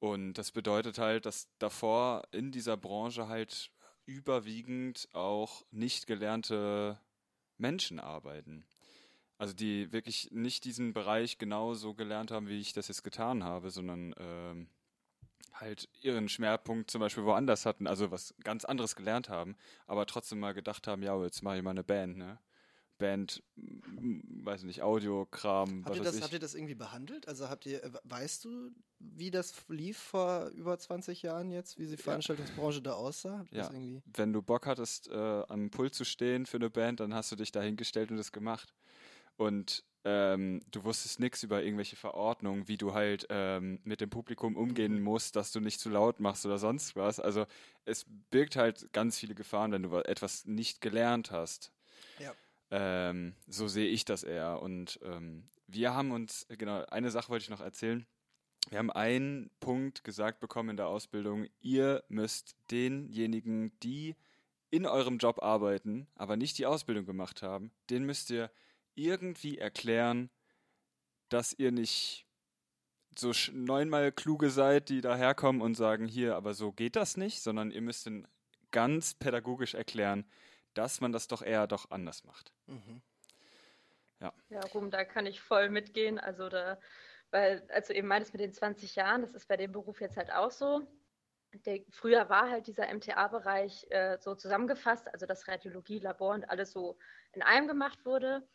Und 0.00 0.34
das 0.34 0.50
bedeutet 0.50 0.98
halt, 0.98 1.26
dass 1.26 1.48
davor 1.58 2.22
in 2.32 2.52
dieser 2.52 2.76
Branche 2.76 3.28
halt 3.28 3.70
überwiegend 4.06 5.08
auch 5.12 5.64
nicht 5.70 6.06
gelernte 6.06 7.00
Menschen 7.58 8.00
arbeiten. 8.00 8.66
Also 9.38 9.54
die 9.54 9.92
wirklich 9.92 10.30
nicht 10.32 10.64
diesen 10.64 10.92
Bereich 10.92 11.38
genauso 11.38 11.94
gelernt 11.94 12.30
haben, 12.30 12.48
wie 12.48 12.60
ich 12.60 12.72
das 12.72 12.88
jetzt 12.88 13.04
getan 13.04 13.44
habe, 13.44 13.70
sondern 13.70 14.14
ähm, 14.18 14.68
halt 15.52 15.88
ihren 16.02 16.28
Schwerpunkt 16.28 16.90
zum 16.90 17.00
Beispiel 17.00 17.24
woanders 17.24 17.66
hatten, 17.66 17.86
also 17.86 18.10
was 18.10 18.34
ganz 18.44 18.64
anderes 18.64 18.96
gelernt 18.96 19.28
haben, 19.28 19.56
aber 19.86 20.06
trotzdem 20.06 20.40
mal 20.40 20.54
gedacht 20.54 20.86
haben, 20.86 21.02
ja, 21.02 21.20
jetzt 21.22 21.42
mache 21.42 21.58
ich 21.58 21.62
mal 21.62 21.70
eine 21.70 21.84
Band, 21.84 22.16
ne? 22.16 22.38
Band, 23.00 23.42
weiß 23.56 24.64
nicht, 24.64 24.82
Audiokram, 24.82 25.84
habt 25.84 25.90
was 25.90 25.96
ihr 25.96 26.04
das, 26.04 26.16
ich. 26.16 26.22
Habt 26.22 26.32
ihr 26.34 26.38
das 26.38 26.54
irgendwie 26.54 26.74
behandelt? 26.74 27.26
Also 27.26 27.48
habt 27.48 27.66
ihr, 27.66 27.82
äh, 27.82 27.90
weißt 28.04 28.44
du, 28.44 28.70
wie 28.98 29.30
das 29.30 29.54
lief 29.68 29.98
vor 29.98 30.48
über 30.48 30.78
20 30.78 31.22
Jahren 31.22 31.50
jetzt, 31.50 31.78
wie 31.78 31.86
die 31.86 31.96
Veranstaltungsbranche 31.96 32.82
da 32.82 32.92
aussah? 32.92 33.46
Ja. 33.50 33.70
Wenn 34.04 34.32
du 34.32 34.42
Bock 34.42 34.66
hattest, 34.66 35.08
äh, 35.08 35.42
am 35.48 35.70
Pult 35.70 35.94
zu 35.94 36.04
stehen 36.04 36.44
für 36.44 36.58
eine 36.58 36.70
Band, 36.70 37.00
dann 37.00 37.14
hast 37.14 37.32
du 37.32 37.36
dich 37.36 37.50
da 37.50 37.62
hingestellt 37.62 38.10
und 38.10 38.18
das 38.18 38.32
gemacht. 38.32 38.74
Und 39.40 39.84
ähm, 40.04 40.60
du 40.70 40.84
wusstest 40.84 41.18
nichts 41.18 41.42
über 41.42 41.62
irgendwelche 41.62 41.96
Verordnungen, 41.96 42.68
wie 42.68 42.76
du 42.76 42.92
halt 42.92 43.26
ähm, 43.30 43.80
mit 43.84 44.02
dem 44.02 44.10
Publikum 44.10 44.54
umgehen 44.54 44.96
Mhm. 44.96 45.02
musst, 45.02 45.34
dass 45.34 45.50
du 45.50 45.60
nicht 45.60 45.80
zu 45.80 45.88
laut 45.88 46.20
machst 46.20 46.44
oder 46.44 46.58
sonst 46.58 46.94
was. 46.94 47.20
Also 47.20 47.46
es 47.86 48.04
birgt 48.30 48.56
halt 48.56 48.92
ganz 48.92 49.18
viele 49.18 49.34
Gefahren, 49.34 49.72
wenn 49.72 49.82
du 49.84 49.90
wa- 49.92 50.02
etwas 50.02 50.44
nicht 50.44 50.82
gelernt 50.82 51.30
hast. 51.30 51.72
Ja. 52.18 52.34
Ähm, 52.70 53.34
so 53.46 53.66
sehe 53.66 53.88
ich 53.88 54.04
das 54.04 54.22
eher. 54.24 54.60
Und 54.60 55.00
ähm, 55.02 55.44
wir 55.66 55.94
haben 55.94 56.12
uns, 56.12 56.46
genau, 56.48 56.84
eine 56.86 57.10
Sache 57.10 57.30
wollte 57.30 57.44
ich 57.44 57.50
noch 57.50 57.60
erzählen. 57.62 58.06
Wir 58.68 58.78
haben 58.78 58.90
einen 58.90 59.50
Punkt 59.58 60.04
gesagt 60.04 60.40
bekommen 60.40 60.70
in 60.70 60.76
der 60.76 60.88
Ausbildung, 60.88 61.46
ihr 61.62 62.04
müsst 62.08 62.56
denjenigen, 62.70 63.72
die 63.80 64.16
in 64.70 64.84
eurem 64.86 65.16
Job 65.16 65.42
arbeiten, 65.42 66.06
aber 66.14 66.36
nicht 66.36 66.58
die 66.58 66.66
Ausbildung 66.66 67.06
gemacht 67.06 67.40
haben, 67.42 67.70
den 67.88 68.04
müsst 68.04 68.30
ihr 68.30 68.50
irgendwie 68.94 69.58
erklären, 69.58 70.30
dass 71.28 71.52
ihr 71.52 71.72
nicht 71.72 72.26
so 73.16 73.32
neunmal 73.52 74.12
kluge 74.12 74.50
seid, 74.50 74.88
die 74.88 75.00
daherkommen 75.00 75.62
und 75.62 75.74
sagen, 75.74 76.06
hier, 76.06 76.36
aber 76.36 76.54
so 76.54 76.72
geht 76.72 76.96
das 76.96 77.16
nicht, 77.16 77.42
sondern 77.42 77.70
ihr 77.70 77.82
müsst 77.82 78.06
ihnen 78.06 78.26
ganz 78.70 79.14
pädagogisch 79.14 79.74
erklären, 79.74 80.24
dass 80.74 81.00
man 81.00 81.12
das 81.12 81.26
doch 81.26 81.42
eher 81.42 81.66
doch 81.66 81.90
anders 81.90 82.24
macht. 82.24 82.52
Mhm. 82.66 83.02
Ja, 84.50 84.60
Ruhm, 84.74 84.90
da 84.90 85.04
kann 85.04 85.26
ich 85.26 85.40
voll 85.40 85.70
mitgehen. 85.70 86.18
Also 86.18 86.48
da, 86.48 86.78
weil, 87.30 87.62
als 87.70 87.86
du 87.86 87.94
eben 87.94 88.08
meintest 88.08 88.34
mit 88.34 88.42
den 88.42 88.52
20 88.52 88.96
Jahren, 88.96 89.22
das 89.22 89.32
ist 89.32 89.48
bei 89.48 89.56
dem 89.56 89.72
Beruf 89.72 90.00
jetzt 90.00 90.16
halt 90.16 90.32
auch 90.32 90.50
so. 90.50 90.86
Der, 91.66 91.80
früher 91.90 92.28
war 92.28 92.50
halt 92.50 92.66
dieser 92.66 92.92
MTA-Bereich 92.92 93.86
äh, 93.90 94.18
so 94.18 94.34
zusammengefasst, 94.34 95.08
also 95.12 95.26
dass 95.26 95.48
Radiologie, 95.48 95.98
Labor 95.98 96.34
und 96.34 96.48
alles 96.50 96.72
so 96.72 96.96
in 97.32 97.42
einem 97.42 97.66
gemacht 97.66 98.04
wurde. 98.04 98.46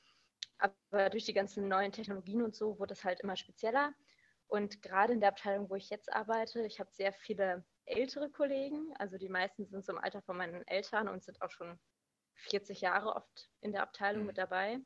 Aber 0.57 1.09
durch 1.09 1.25
die 1.25 1.33
ganzen 1.33 1.67
neuen 1.67 1.91
Technologien 1.91 2.41
und 2.41 2.55
so 2.55 2.79
wurde 2.79 2.93
es 2.93 3.03
halt 3.03 3.21
immer 3.21 3.35
spezieller. 3.35 3.93
Und 4.47 4.81
gerade 4.81 5.13
in 5.13 5.19
der 5.19 5.29
Abteilung, 5.29 5.69
wo 5.69 5.75
ich 5.75 5.89
jetzt 5.89 6.11
arbeite, 6.13 6.65
ich 6.65 6.79
habe 6.79 6.91
sehr 6.93 7.13
viele 7.13 7.65
ältere 7.85 8.29
Kollegen. 8.31 8.93
Also 8.97 9.17
die 9.17 9.29
meisten 9.29 9.65
sind 9.65 9.85
so 9.85 9.93
im 9.93 9.99
Alter 9.99 10.21
von 10.21 10.37
meinen 10.37 10.65
Eltern 10.67 11.07
und 11.09 11.23
sind 11.23 11.41
auch 11.41 11.51
schon 11.51 11.79
40 12.35 12.81
Jahre 12.81 13.15
oft 13.15 13.49
in 13.61 13.71
der 13.71 13.83
Abteilung 13.83 14.23
Mhm. 14.23 14.27
mit 14.27 14.37
dabei. 14.37 14.79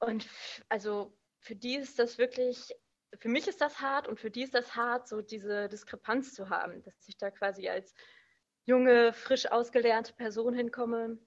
Und 0.00 0.28
also 0.68 1.18
für 1.38 1.56
die 1.56 1.76
ist 1.76 1.98
das 1.98 2.18
wirklich, 2.18 2.72
für 3.18 3.28
mich 3.28 3.48
ist 3.48 3.60
das 3.60 3.80
hart 3.80 4.08
und 4.08 4.20
für 4.20 4.30
die 4.30 4.42
ist 4.42 4.54
das 4.54 4.76
hart, 4.76 5.08
so 5.08 5.22
diese 5.22 5.68
Diskrepanz 5.68 6.34
zu 6.34 6.50
haben, 6.50 6.82
dass 6.82 7.08
ich 7.08 7.16
da 7.16 7.30
quasi 7.30 7.68
als 7.68 7.94
junge, 8.64 9.12
frisch 9.12 9.46
ausgelernte 9.50 10.14
Person 10.14 10.54
hinkomme. 10.54 11.18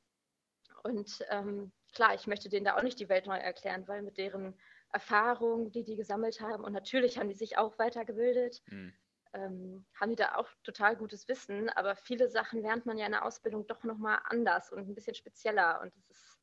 Und 0.83 1.25
ähm, 1.29 1.73
klar, 1.93 2.15
ich 2.15 2.27
möchte 2.27 2.49
denen 2.49 2.65
da 2.65 2.77
auch 2.77 2.83
nicht 2.83 2.99
die 2.99 3.09
Welt 3.09 3.25
neu 3.27 3.37
erklären, 3.37 3.87
weil 3.87 4.01
mit 4.01 4.17
deren 4.17 4.55
Erfahrung, 4.91 5.71
die 5.71 5.83
die 5.83 5.95
gesammelt 5.95 6.41
haben, 6.41 6.63
und 6.63 6.73
natürlich 6.73 7.17
haben 7.17 7.29
die 7.29 7.35
sich 7.35 7.57
auch 7.57 7.77
weitergebildet, 7.79 8.61
Mhm. 8.67 8.93
ähm, 9.33 9.85
haben 9.99 10.09
die 10.09 10.15
da 10.15 10.35
auch 10.35 10.49
total 10.63 10.95
gutes 10.95 11.27
Wissen, 11.27 11.69
aber 11.69 11.95
viele 11.95 12.29
Sachen 12.29 12.61
lernt 12.61 12.85
man 12.85 12.97
ja 12.97 13.05
in 13.05 13.11
der 13.11 13.25
Ausbildung 13.25 13.67
doch 13.67 13.83
nochmal 13.83 14.19
anders 14.25 14.71
und 14.71 14.87
ein 14.87 14.95
bisschen 14.95 15.15
spezieller 15.15 15.81
und 15.81 15.93
es 16.09 16.19
ist 16.21 16.39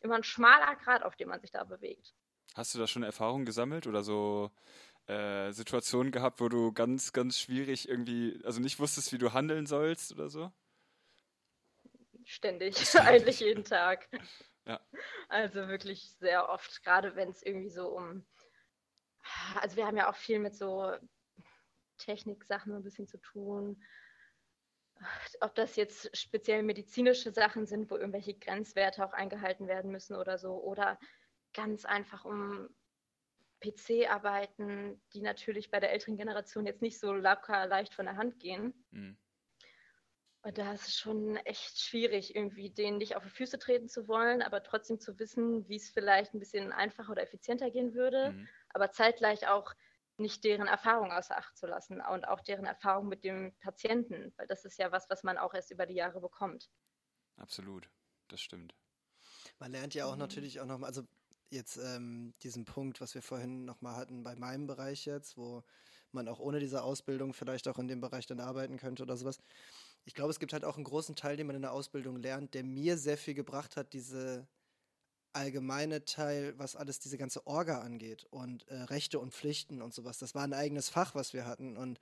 immer 0.00 0.16
ein 0.16 0.24
schmaler 0.24 0.76
Grad, 0.76 1.02
auf 1.02 1.16
dem 1.16 1.28
man 1.28 1.40
sich 1.40 1.50
da 1.50 1.64
bewegt. 1.64 2.14
Hast 2.54 2.74
du 2.74 2.78
da 2.78 2.86
schon 2.86 3.02
Erfahrungen 3.02 3.44
gesammelt 3.46 3.86
oder 3.86 4.02
so 4.02 4.50
äh, 5.06 5.52
Situationen 5.52 6.12
gehabt, 6.12 6.40
wo 6.40 6.48
du 6.48 6.72
ganz, 6.72 7.12
ganz 7.12 7.38
schwierig 7.38 7.88
irgendwie, 7.88 8.40
also 8.44 8.60
nicht 8.60 8.78
wusstest, 8.80 9.12
wie 9.12 9.18
du 9.18 9.32
handeln 9.32 9.66
sollst 9.66 10.12
oder 10.12 10.28
so? 10.28 10.52
Ständig, 12.24 12.74
eigentlich 13.00 13.40
jeden 13.40 13.64
Tag. 13.64 14.08
Ja. 14.66 14.80
Also 15.28 15.68
wirklich 15.68 16.14
sehr 16.18 16.48
oft, 16.48 16.82
gerade 16.84 17.16
wenn 17.16 17.30
es 17.30 17.42
irgendwie 17.42 17.70
so 17.70 17.88
um, 17.88 18.26
also 19.60 19.76
wir 19.76 19.86
haben 19.86 19.96
ja 19.96 20.10
auch 20.10 20.16
viel 20.16 20.38
mit 20.38 20.54
so 20.54 20.96
Techniksachen 21.98 22.74
ein 22.74 22.82
bisschen 22.82 23.06
zu 23.06 23.18
tun. 23.18 23.82
Ob 25.40 25.54
das 25.54 25.76
jetzt 25.76 26.16
speziell 26.16 26.62
medizinische 26.62 27.32
Sachen 27.32 27.66
sind, 27.66 27.90
wo 27.90 27.96
irgendwelche 27.96 28.34
Grenzwerte 28.34 29.04
auch 29.04 29.12
eingehalten 29.12 29.66
werden 29.66 29.90
müssen 29.90 30.16
oder 30.16 30.38
so, 30.38 30.62
oder 30.62 30.98
ganz 31.52 31.84
einfach 31.84 32.24
um 32.24 32.68
PC-Arbeiten, 33.60 35.02
die 35.12 35.20
natürlich 35.20 35.70
bei 35.70 35.80
der 35.80 35.92
älteren 35.92 36.16
Generation 36.16 36.66
jetzt 36.66 36.82
nicht 36.82 36.98
so 36.98 37.12
locker 37.12 37.66
leicht 37.66 37.94
von 37.94 38.06
der 38.06 38.16
Hand 38.16 38.38
gehen. 38.38 38.86
Mhm. 38.90 39.18
Und 40.44 40.58
da 40.58 40.74
ist 40.74 40.88
es 40.88 40.96
schon 40.98 41.36
echt 41.38 41.80
schwierig, 41.80 42.36
irgendwie 42.36 42.68
denen 42.68 42.98
nicht 42.98 43.16
auf 43.16 43.22
die 43.22 43.30
Füße 43.30 43.58
treten 43.58 43.88
zu 43.88 44.06
wollen, 44.08 44.42
aber 44.42 44.62
trotzdem 44.62 45.00
zu 45.00 45.18
wissen, 45.18 45.66
wie 45.70 45.76
es 45.76 45.88
vielleicht 45.88 46.34
ein 46.34 46.38
bisschen 46.38 46.70
einfacher 46.70 47.12
oder 47.12 47.22
effizienter 47.22 47.70
gehen 47.70 47.94
würde, 47.94 48.32
mhm. 48.32 48.48
aber 48.68 48.90
zeitgleich 48.90 49.48
auch 49.48 49.72
nicht 50.18 50.44
deren 50.44 50.66
Erfahrung 50.66 51.12
außer 51.12 51.38
Acht 51.38 51.56
zu 51.56 51.66
lassen 51.66 52.02
und 52.02 52.28
auch 52.28 52.42
deren 52.42 52.66
Erfahrung 52.66 53.08
mit 53.08 53.24
dem 53.24 53.54
Patienten, 53.60 54.34
weil 54.36 54.46
das 54.46 54.66
ist 54.66 54.78
ja 54.78 54.92
was, 54.92 55.08
was 55.08 55.22
man 55.22 55.38
auch 55.38 55.54
erst 55.54 55.70
über 55.70 55.86
die 55.86 55.94
Jahre 55.94 56.20
bekommt. 56.20 56.68
Absolut, 57.36 57.88
das 58.28 58.42
stimmt. 58.42 58.74
Man 59.58 59.72
lernt 59.72 59.94
ja 59.94 60.04
auch 60.04 60.12
mhm. 60.12 60.20
natürlich 60.20 60.60
auch 60.60 60.66
nochmal, 60.66 60.88
also 60.88 61.04
jetzt 61.48 61.78
ähm, 61.78 62.34
diesen 62.42 62.66
Punkt, 62.66 63.00
was 63.00 63.14
wir 63.14 63.22
vorhin 63.22 63.64
nochmal 63.64 63.96
hatten 63.96 64.22
bei 64.22 64.36
meinem 64.36 64.66
Bereich 64.66 65.06
jetzt, 65.06 65.38
wo 65.38 65.64
man 66.12 66.28
auch 66.28 66.38
ohne 66.38 66.60
diese 66.60 66.82
Ausbildung 66.82 67.32
vielleicht 67.32 67.66
auch 67.66 67.78
in 67.78 67.88
dem 67.88 68.02
Bereich 68.02 68.26
dann 68.26 68.40
arbeiten 68.40 68.76
könnte 68.76 69.02
oder 69.02 69.16
sowas. 69.16 69.38
Ich 70.04 70.14
glaube, 70.14 70.30
es 70.30 70.38
gibt 70.38 70.52
halt 70.52 70.64
auch 70.64 70.76
einen 70.76 70.84
großen 70.84 71.16
Teil, 71.16 71.36
den 71.36 71.46
man 71.46 71.56
in 71.56 71.62
der 71.62 71.72
Ausbildung 71.72 72.16
lernt, 72.16 72.54
der 72.54 72.64
mir 72.64 72.98
sehr 72.98 73.16
viel 73.16 73.34
gebracht 73.34 73.76
hat, 73.76 73.92
diese 73.92 74.46
allgemeine 75.32 76.04
Teil, 76.04 76.54
was 76.58 76.76
alles 76.76 77.00
diese 77.00 77.18
ganze 77.18 77.46
Orga 77.46 77.80
angeht 77.80 78.26
und 78.30 78.68
äh, 78.68 78.74
Rechte 78.82 79.18
und 79.18 79.34
Pflichten 79.34 79.82
und 79.82 79.92
sowas. 79.92 80.18
Das 80.18 80.34
war 80.34 80.44
ein 80.44 80.52
eigenes 80.52 80.88
Fach, 80.88 81.14
was 81.14 81.32
wir 81.32 81.46
hatten 81.46 81.76
und 81.76 82.00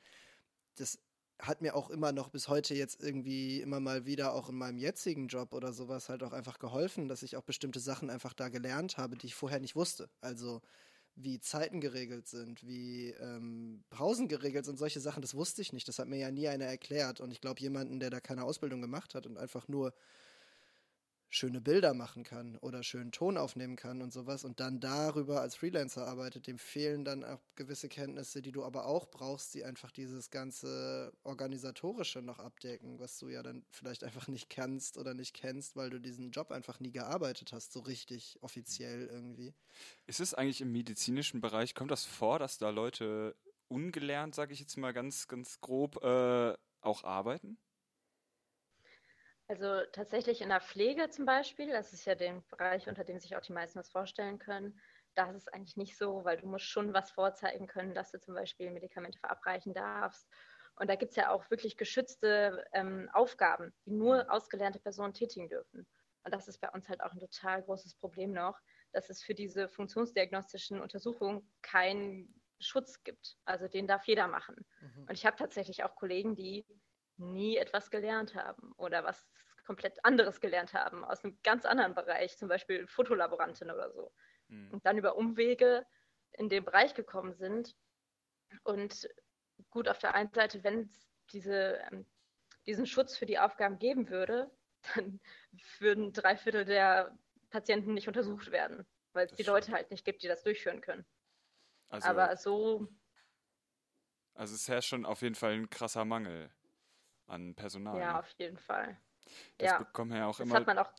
das 0.76 0.98
hat 1.40 1.60
mir 1.60 1.74
auch 1.74 1.90
immer 1.90 2.12
noch 2.12 2.28
bis 2.28 2.48
heute 2.48 2.74
jetzt 2.74 3.02
irgendwie 3.02 3.60
immer 3.60 3.80
mal 3.80 4.06
wieder 4.06 4.32
auch 4.34 4.48
in 4.48 4.56
meinem 4.56 4.78
jetzigen 4.78 5.28
Job 5.28 5.54
oder 5.54 5.72
sowas 5.72 6.08
halt 6.08 6.22
auch 6.22 6.32
einfach 6.32 6.58
geholfen, 6.58 7.08
dass 7.08 7.22
ich 7.22 7.36
auch 7.36 7.42
bestimmte 7.42 7.80
Sachen 7.80 8.10
einfach 8.10 8.32
da 8.32 8.48
gelernt 8.48 8.96
habe, 8.96 9.16
die 9.16 9.26
ich 9.26 9.34
vorher 9.34 9.58
nicht 9.58 9.74
wusste. 9.74 10.08
Also 10.20 10.60
wie 11.14 11.40
Zeiten 11.40 11.80
geregelt 11.80 12.26
sind, 12.26 12.66
wie 12.66 13.10
ähm, 13.10 13.84
Pausen 13.90 14.28
geregelt 14.28 14.64
sind, 14.64 14.78
solche 14.78 15.00
Sachen, 15.00 15.22
das 15.22 15.34
wusste 15.34 15.62
ich 15.62 15.72
nicht. 15.72 15.86
Das 15.88 15.98
hat 15.98 16.08
mir 16.08 16.18
ja 16.18 16.30
nie 16.30 16.48
einer 16.48 16.64
erklärt. 16.64 17.20
Und 17.20 17.30
ich 17.30 17.40
glaube, 17.40 17.60
jemanden, 17.60 18.00
der 18.00 18.10
da 18.10 18.20
keine 18.20 18.44
Ausbildung 18.44 18.80
gemacht 18.80 19.14
hat 19.14 19.26
und 19.26 19.36
einfach 19.36 19.68
nur 19.68 19.92
schöne 21.34 21.62
Bilder 21.62 21.94
machen 21.94 22.24
kann 22.24 22.58
oder 22.58 22.82
schönen 22.82 23.10
Ton 23.10 23.38
aufnehmen 23.38 23.74
kann 23.74 24.02
und 24.02 24.12
sowas 24.12 24.44
und 24.44 24.60
dann 24.60 24.80
darüber 24.80 25.40
als 25.40 25.56
Freelancer 25.56 26.06
arbeitet, 26.06 26.46
dem 26.46 26.58
fehlen 26.58 27.06
dann 27.06 27.24
auch 27.24 27.40
gewisse 27.56 27.88
Kenntnisse, 27.88 28.42
die 28.42 28.52
du 28.52 28.62
aber 28.64 28.84
auch 28.84 29.10
brauchst, 29.10 29.54
die 29.54 29.64
einfach 29.64 29.90
dieses 29.90 30.30
ganze 30.30 31.10
organisatorische 31.24 32.20
noch 32.20 32.38
abdecken, 32.38 32.98
was 32.98 33.18
du 33.18 33.28
ja 33.30 33.42
dann 33.42 33.64
vielleicht 33.70 34.04
einfach 34.04 34.28
nicht 34.28 34.50
kannst 34.50 34.98
oder 34.98 35.14
nicht 35.14 35.32
kennst, 35.32 35.74
weil 35.74 35.88
du 35.88 35.98
diesen 35.98 36.32
Job 36.32 36.50
einfach 36.50 36.80
nie 36.80 36.92
gearbeitet 36.92 37.54
hast, 37.54 37.72
so 37.72 37.80
richtig 37.80 38.36
offiziell 38.42 39.06
irgendwie. 39.06 39.54
Ist 40.06 40.20
es 40.20 40.34
eigentlich 40.34 40.60
im 40.60 40.70
medizinischen 40.70 41.40
Bereich, 41.40 41.74
kommt 41.74 41.90
das 41.90 42.04
vor, 42.04 42.40
dass 42.40 42.58
da 42.58 42.68
Leute 42.68 43.34
ungelernt, 43.68 44.34
sage 44.34 44.52
ich 44.52 44.60
jetzt 44.60 44.76
mal 44.76 44.92
ganz, 44.92 45.28
ganz 45.28 45.62
grob, 45.62 46.04
äh, 46.04 46.54
auch 46.82 47.04
arbeiten? 47.04 47.56
Also 49.52 49.84
tatsächlich 49.92 50.40
in 50.40 50.48
der 50.48 50.62
Pflege 50.62 51.10
zum 51.10 51.26
Beispiel, 51.26 51.68
das 51.68 51.92
ist 51.92 52.06
ja 52.06 52.14
der 52.14 52.42
Bereich, 52.48 52.88
unter 52.88 53.04
dem 53.04 53.18
sich 53.18 53.36
auch 53.36 53.42
die 53.42 53.52
meisten 53.52 53.78
was 53.78 53.90
vorstellen 53.90 54.38
können, 54.38 54.80
da 55.14 55.28
ist 55.28 55.36
es 55.36 55.48
eigentlich 55.48 55.76
nicht 55.76 55.98
so, 55.98 56.24
weil 56.24 56.38
du 56.38 56.46
musst 56.46 56.64
schon 56.64 56.94
was 56.94 57.10
vorzeigen 57.10 57.66
können, 57.66 57.94
dass 57.94 58.12
du 58.12 58.18
zum 58.18 58.32
Beispiel 58.32 58.70
Medikamente 58.70 59.18
verabreichen 59.18 59.74
darfst. 59.74 60.26
Und 60.76 60.88
da 60.88 60.94
gibt 60.94 61.10
es 61.10 61.16
ja 61.16 61.28
auch 61.28 61.50
wirklich 61.50 61.76
geschützte 61.76 62.64
ähm, 62.72 63.10
Aufgaben, 63.12 63.74
die 63.84 63.90
nur 63.90 64.32
ausgelernte 64.32 64.78
Personen 64.80 65.12
tätigen 65.12 65.50
dürfen. 65.50 65.86
Und 66.24 66.34
das 66.34 66.48
ist 66.48 66.56
bei 66.62 66.70
uns 66.70 66.88
halt 66.88 67.02
auch 67.02 67.12
ein 67.12 67.20
total 67.20 67.62
großes 67.62 67.96
Problem 67.96 68.32
noch, 68.32 68.58
dass 68.92 69.10
es 69.10 69.22
für 69.22 69.34
diese 69.34 69.68
funktionsdiagnostischen 69.68 70.80
Untersuchungen 70.80 71.46
keinen 71.60 72.40
Schutz 72.58 73.02
gibt. 73.04 73.36
Also 73.44 73.68
den 73.68 73.86
darf 73.86 74.06
jeder 74.06 74.28
machen. 74.28 74.64
Mhm. 74.80 75.08
Und 75.08 75.12
ich 75.12 75.26
habe 75.26 75.36
tatsächlich 75.36 75.84
auch 75.84 75.94
Kollegen, 75.94 76.36
die 76.36 76.64
nie 77.16 77.56
etwas 77.56 77.90
gelernt 77.90 78.34
haben 78.34 78.72
oder 78.76 79.04
was 79.04 79.26
komplett 79.64 80.04
anderes 80.04 80.40
gelernt 80.40 80.74
haben, 80.74 81.04
aus 81.04 81.24
einem 81.24 81.38
ganz 81.42 81.64
anderen 81.64 81.94
Bereich, 81.94 82.36
zum 82.36 82.48
Beispiel 82.48 82.86
Fotolaborantin 82.86 83.70
oder 83.70 83.90
so. 83.92 84.12
Mhm. 84.48 84.70
Und 84.72 84.86
dann 84.86 84.98
über 84.98 85.16
Umwege 85.16 85.86
in 86.32 86.48
den 86.48 86.64
Bereich 86.64 86.94
gekommen 86.94 87.34
sind. 87.34 87.76
Und 88.64 89.08
gut, 89.70 89.88
auf 89.88 89.98
der 89.98 90.14
einen 90.14 90.32
Seite, 90.32 90.64
wenn 90.64 90.80
es 90.80 91.08
diese, 91.32 91.78
ähm, 91.90 92.06
diesen 92.66 92.86
Schutz 92.86 93.16
für 93.16 93.26
die 93.26 93.38
Aufgaben 93.38 93.78
geben 93.78 94.08
würde, 94.08 94.50
dann 94.94 95.20
würden 95.78 96.12
drei 96.12 96.36
Viertel 96.36 96.64
der 96.64 97.16
Patienten 97.50 97.94
nicht 97.94 98.08
untersucht 98.08 98.50
werden, 98.50 98.86
weil 99.12 99.26
es 99.26 99.32
die 99.32 99.42
stimmt. 99.42 99.54
Leute 99.54 99.72
halt 99.72 99.90
nicht 99.90 100.04
gibt, 100.04 100.22
die 100.22 100.28
das 100.28 100.42
durchführen 100.42 100.80
können. 100.80 101.06
Also, 101.88 102.08
Aber 102.08 102.36
so. 102.36 102.88
Also 104.34 104.54
es 104.54 104.66
herrscht 104.66 104.88
schon 104.88 105.04
auf 105.04 105.20
jeden 105.20 105.34
Fall 105.34 105.52
ein 105.52 105.68
krasser 105.68 106.04
Mangel 106.06 106.50
an 107.32 107.54
Personal. 107.54 107.98
Ja, 107.98 108.18
auf 108.20 108.30
jeden 108.38 108.58
Fall. 108.58 108.96
Das 109.58 109.70
ja. 109.70 109.78
bekommen 109.78 110.12
wir 110.12 110.18
ja 110.18 110.26
auch 110.26 110.36
das 110.36 110.46
immer. 110.46 110.56
Hat 110.56 110.66
man 110.66 110.78
auch 110.78 110.92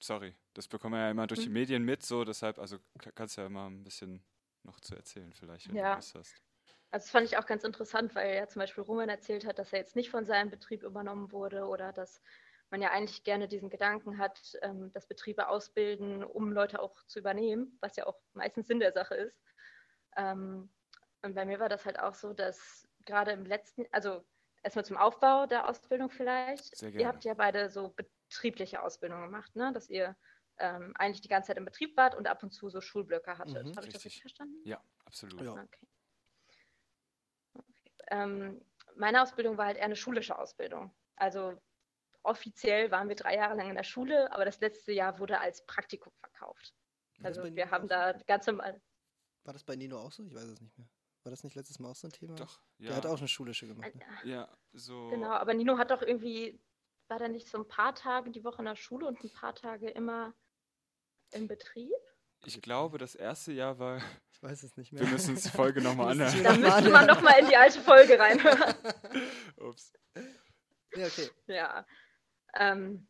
sorry, 0.00 0.34
das 0.54 0.68
bekommen 0.68 0.94
wir 0.94 1.00
ja 1.00 1.10
immer 1.10 1.26
durch 1.26 1.40
hm. 1.40 1.46
die 1.46 1.52
Medien 1.52 1.82
mit, 1.84 2.04
so 2.04 2.24
deshalb, 2.24 2.58
also 2.58 2.78
kannst 3.14 3.36
du 3.36 3.42
ja 3.42 3.46
immer 3.46 3.68
ein 3.68 3.84
bisschen 3.84 4.24
noch 4.62 4.80
zu 4.80 4.94
erzählen, 4.94 5.32
vielleicht, 5.32 5.68
wenn 5.68 5.76
ja. 5.76 5.92
du 5.92 5.98
was 5.98 6.14
hast. 6.14 6.42
Also 6.90 7.04
das 7.04 7.10
fand 7.10 7.26
ich 7.26 7.36
auch 7.36 7.46
ganz 7.46 7.64
interessant, 7.64 8.14
weil 8.14 8.34
ja 8.34 8.48
zum 8.48 8.60
Beispiel 8.60 8.84
Roman 8.84 9.08
erzählt 9.08 9.46
hat, 9.46 9.58
dass 9.58 9.72
er 9.72 9.80
jetzt 9.80 9.96
nicht 9.96 10.10
von 10.10 10.24
seinem 10.24 10.50
Betrieb 10.50 10.82
übernommen 10.82 11.32
wurde 11.32 11.66
oder 11.66 11.92
dass 11.92 12.22
man 12.70 12.82
ja 12.82 12.90
eigentlich 12.90 13.24
gerne 13.24 13.48
diesen 13.48 13.70
Gedanken 13.70 14.18
hat, 14.18 14.58
ähm, 14.62 14.92
dass 14.92 15.06
Betriebe 15.06 15.48
ausbilden, 15.48 16.22
um 16.24 16.52
Leute 16.52 16.80
auch 16.80 17.02
zu 17.06 17.18
übernehmen, 17.18 17.78
was 17.80 17.96
ja 17.96 18.06
auch 18.06 18.18
meistens 18.34 18.66
Sinn 18.66 18.80
der 18.80 18.92
Sache 18.92 19.14
ist. 19.14 19.38
Ähm, 20.16 20.70
und 21.22 21.34
bei 21.34 21.44
mir 21.44 21.60
war 21.60 21.68
das 21.68 21.84
halt 21.84 21.98
auch 21.98 22.14
so, 22.14 22.32
dass 22.32 22.86
gerade 23.04 23.32
im 23.32 23.44
letzten, 23.44 23.86
also 23.90 24.24
erstmal 24.68 24.84
zum 24.84 24.96
Aufbau 24.96 25.46
der 25.46 25.68
Ausbildung 25.68 26.10
vielleicht. 26.10 26.76
Sehr 26.76 26.90
gerne. 26.90 27.02
Ihr 27.02 27.08
habt 27.08 27.24
ja 27.24 27.34
beide 27.34 27.70
so 27.70 27.88
betriebliche 27.88 28.82
Ausbildung 28.82 29.22
gemacht, 29.22 29.56
ne? 29.56 29.72
dass 29.72 29.88
ihr 29.88 30.14
ähm, 30.58 30.92
eigentlich 30.96 31.22
die 31.22 31.28
ganze 31.28 31.48
Zeit 31.48 31.56
im 31.56 31.64
Betrieb 31.64 31.96
wart 31.96 32.14
und 32.14 32.26
ab 32.26 32.42
und 32.42 32.50
zu 32.50 32.68
so 32.68 32.80
Schulblöcke 32.80 33.38
hattet. 33.38 33.66
Mhm, 33.66 33.76
Habe 33.76 33.86
ich 33.86 33.92
das 33.92 34.04
richtig 34.04 34.20
verstanden? 34.20 34.56
Ja, 34.64 34.82
absolut. 35.04 35.40
Ja. 35.40 35.52
Okay. 35.52 35.88
okay. 37.54 37.92
Ähm, 38.10 38.60
meine 38.96 39.22
Ausbildung 39.22 39.56
war 39.56 39.66
halt 39.66 39.78
eher 39.78 39.84
eine 39.84 39.96
schulische 39.96 40.38
Ausbildung. 40.38 40.94
Also 41.16 41.60
offiziell 42.22 42.90
waren 42.90 43.08
wir 43.08 43.16
drei 43.16 43.36
Jahre 43.36 43.56
lang 43.56 43.70
in 43.70 43.76
der 43.76 43.84
Schule, 43.84 44.30
aber 44.32 44.44
das 44.44 44.60
letzte 44.60 44.92
Jahr 44.92 45.18
wurde 45.18 45.40
als 45.40 45.64
Praktikum 45.64 46.12
verkauft. 46.20 46.74
Also 47.22 47.42
wir 47.42 47.70
haben 47.70 47.88
da 47.88 48.12
ganz 48.26 48.46
normal. 48.46 48.80
War 49.44 49.52
das 49.52 49.64
bei 49.64 49.76
Nino 49.76 49.98
auch 49.98 50.12
so? 50.12 50.24
Ich 50.24 50.34
weiß 50.34 50.44
es 50.44 50.60
nicht 50.60 50.76
mehr. 50.78 50.86
War 51.28 51.32
das 51.32 51.44
nicht 51.44 51.56
letztes 51.56 51.78
Mal 51.78 51.90
auch 51.90 51.94
so 51.94 52.08
ein 52.08 52.10
Thema? 52.10 52.36
Doch, 52.36 52.58
ja. 52.78 52.86
Der 52.86 52.96
hat 52.96 53.04
auch 53.04 53.18
eine 53.18 53.28
schulische 53.28 53.66
gemacht. 53.66 53.94
Ne? 53.94 54.02
Ja, 54.24 54.48
so. 54.72 55.10
Genau, 55.10 55.32
aber 55.32 55.52
Nino 55.52 55.76
hat 55.76 55.90
doch 55.90 56.00
irgendwie, 56.00 56.58
war 57.08 57.18
der 57.18 57.28
nicht 57.28 57.50
so 57.50 57.58
ein 57.58 57.68
paar 57.68 57.94
Tage 57.94 58.30
die 58.30 58.44
Woche 58.44 58.60
in 58.60 58.64
der 58.64 58.76
Schule 58.76 59.06
und 59.06 59.22
ein 59.22 59.30
paar 59.30 59.54
Tage 59.54 59.90
immer 59.90 60.32
im 61.32 61.46
Betrieb? 61.46 61.92
Ich 62.46 62.62
glaube, 62.62 62.96
das 62.96 63.14
erste 63.14 63.52
Jahr 63.52 63.78
war. 63.78 64.00
Ich 64.32 64.42
weiß 64.42 64.62
es 64.62 64.76
nicht 64.76 64.92
mehr. 64.92 65.02
Wir 65.02 65.08
müssen 65.08 65.34
uns 65.34 65.42
die 65.42 65.50
Folge 65.50 65.82
nochmal 65.82 66.12
anhören. 66.12 66.44
Da 66.44 66.56
müsste 66.56 66.90
man 66.90 67.06
nochmal 67.06 67.40
in 67.40 67.48
die 67.48 67.56
alte 67.56 67.80
Folge 67.80 68.18
reinhören. 68.18 68.74
Ups. 69.56 69.92
Ja, 70.94 71.06
okay. 71.06 71.28
Ja. 71.48 71.86
Ähm, 72.54 73.08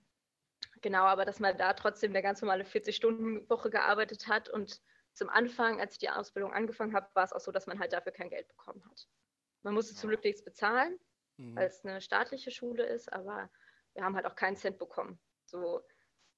genau, 0.80 1.04
aber 1.04 1.26
dass 1.26 1.38
man 1.38 1.56
da 1.58 1.74
trotzdem 1.74 2.12
eine 2.12 2.22
ganz 2.22 2.40
normale 2.40 2.64
40-Stunden-Woche 2.64 3.68
gearbeitet 3.68 4.26
hat 4.26 4.48
und 4.48 4.80
zum 5.18 5.28
Anfang, 5.28 5.80
als 5.80 5.94
ich 5.94 5.98
die 5.98 6.10
Ausbildung 6.10 6.52
angefangen 6.52 6.94
habe, 6.94 7.08
war 7.14 7.24
es 7.24 7.32
auch 7.32 7.40
so, 7.40 7.50
dass 7.50 7.66
man 7.66 7.78
halt 7.78 7.92
dafür 7.92 8.12
kein 8.12 8.30
Geld 8.30 8.48
bekommen 8.48 8.82
hat. 8.88 9.08
Man 9.62 9.74
musste 9.74 9.94
zum 9.94 10.08
Glück 10.08 10.22
nichts 10.22 10.44
bezahlen, 10.44 10.98
mhm. 11.36 11.56
weil 11.56 11.66
es 11.66 11.84
eine 11.84 12.00
staatliche 12.00 12.52
Schule 12.52 12.86
ist, 12.86 13.12
aber 13.12 13.50
wir 13.94 14.04
haben 14.04 14.14
halt 14.14 14.26
auch 14.26 14.36
keinen 14.36 14.56
Cent 14.56 14.78
bekommen. 14.78 15.20
So 15.44 15.82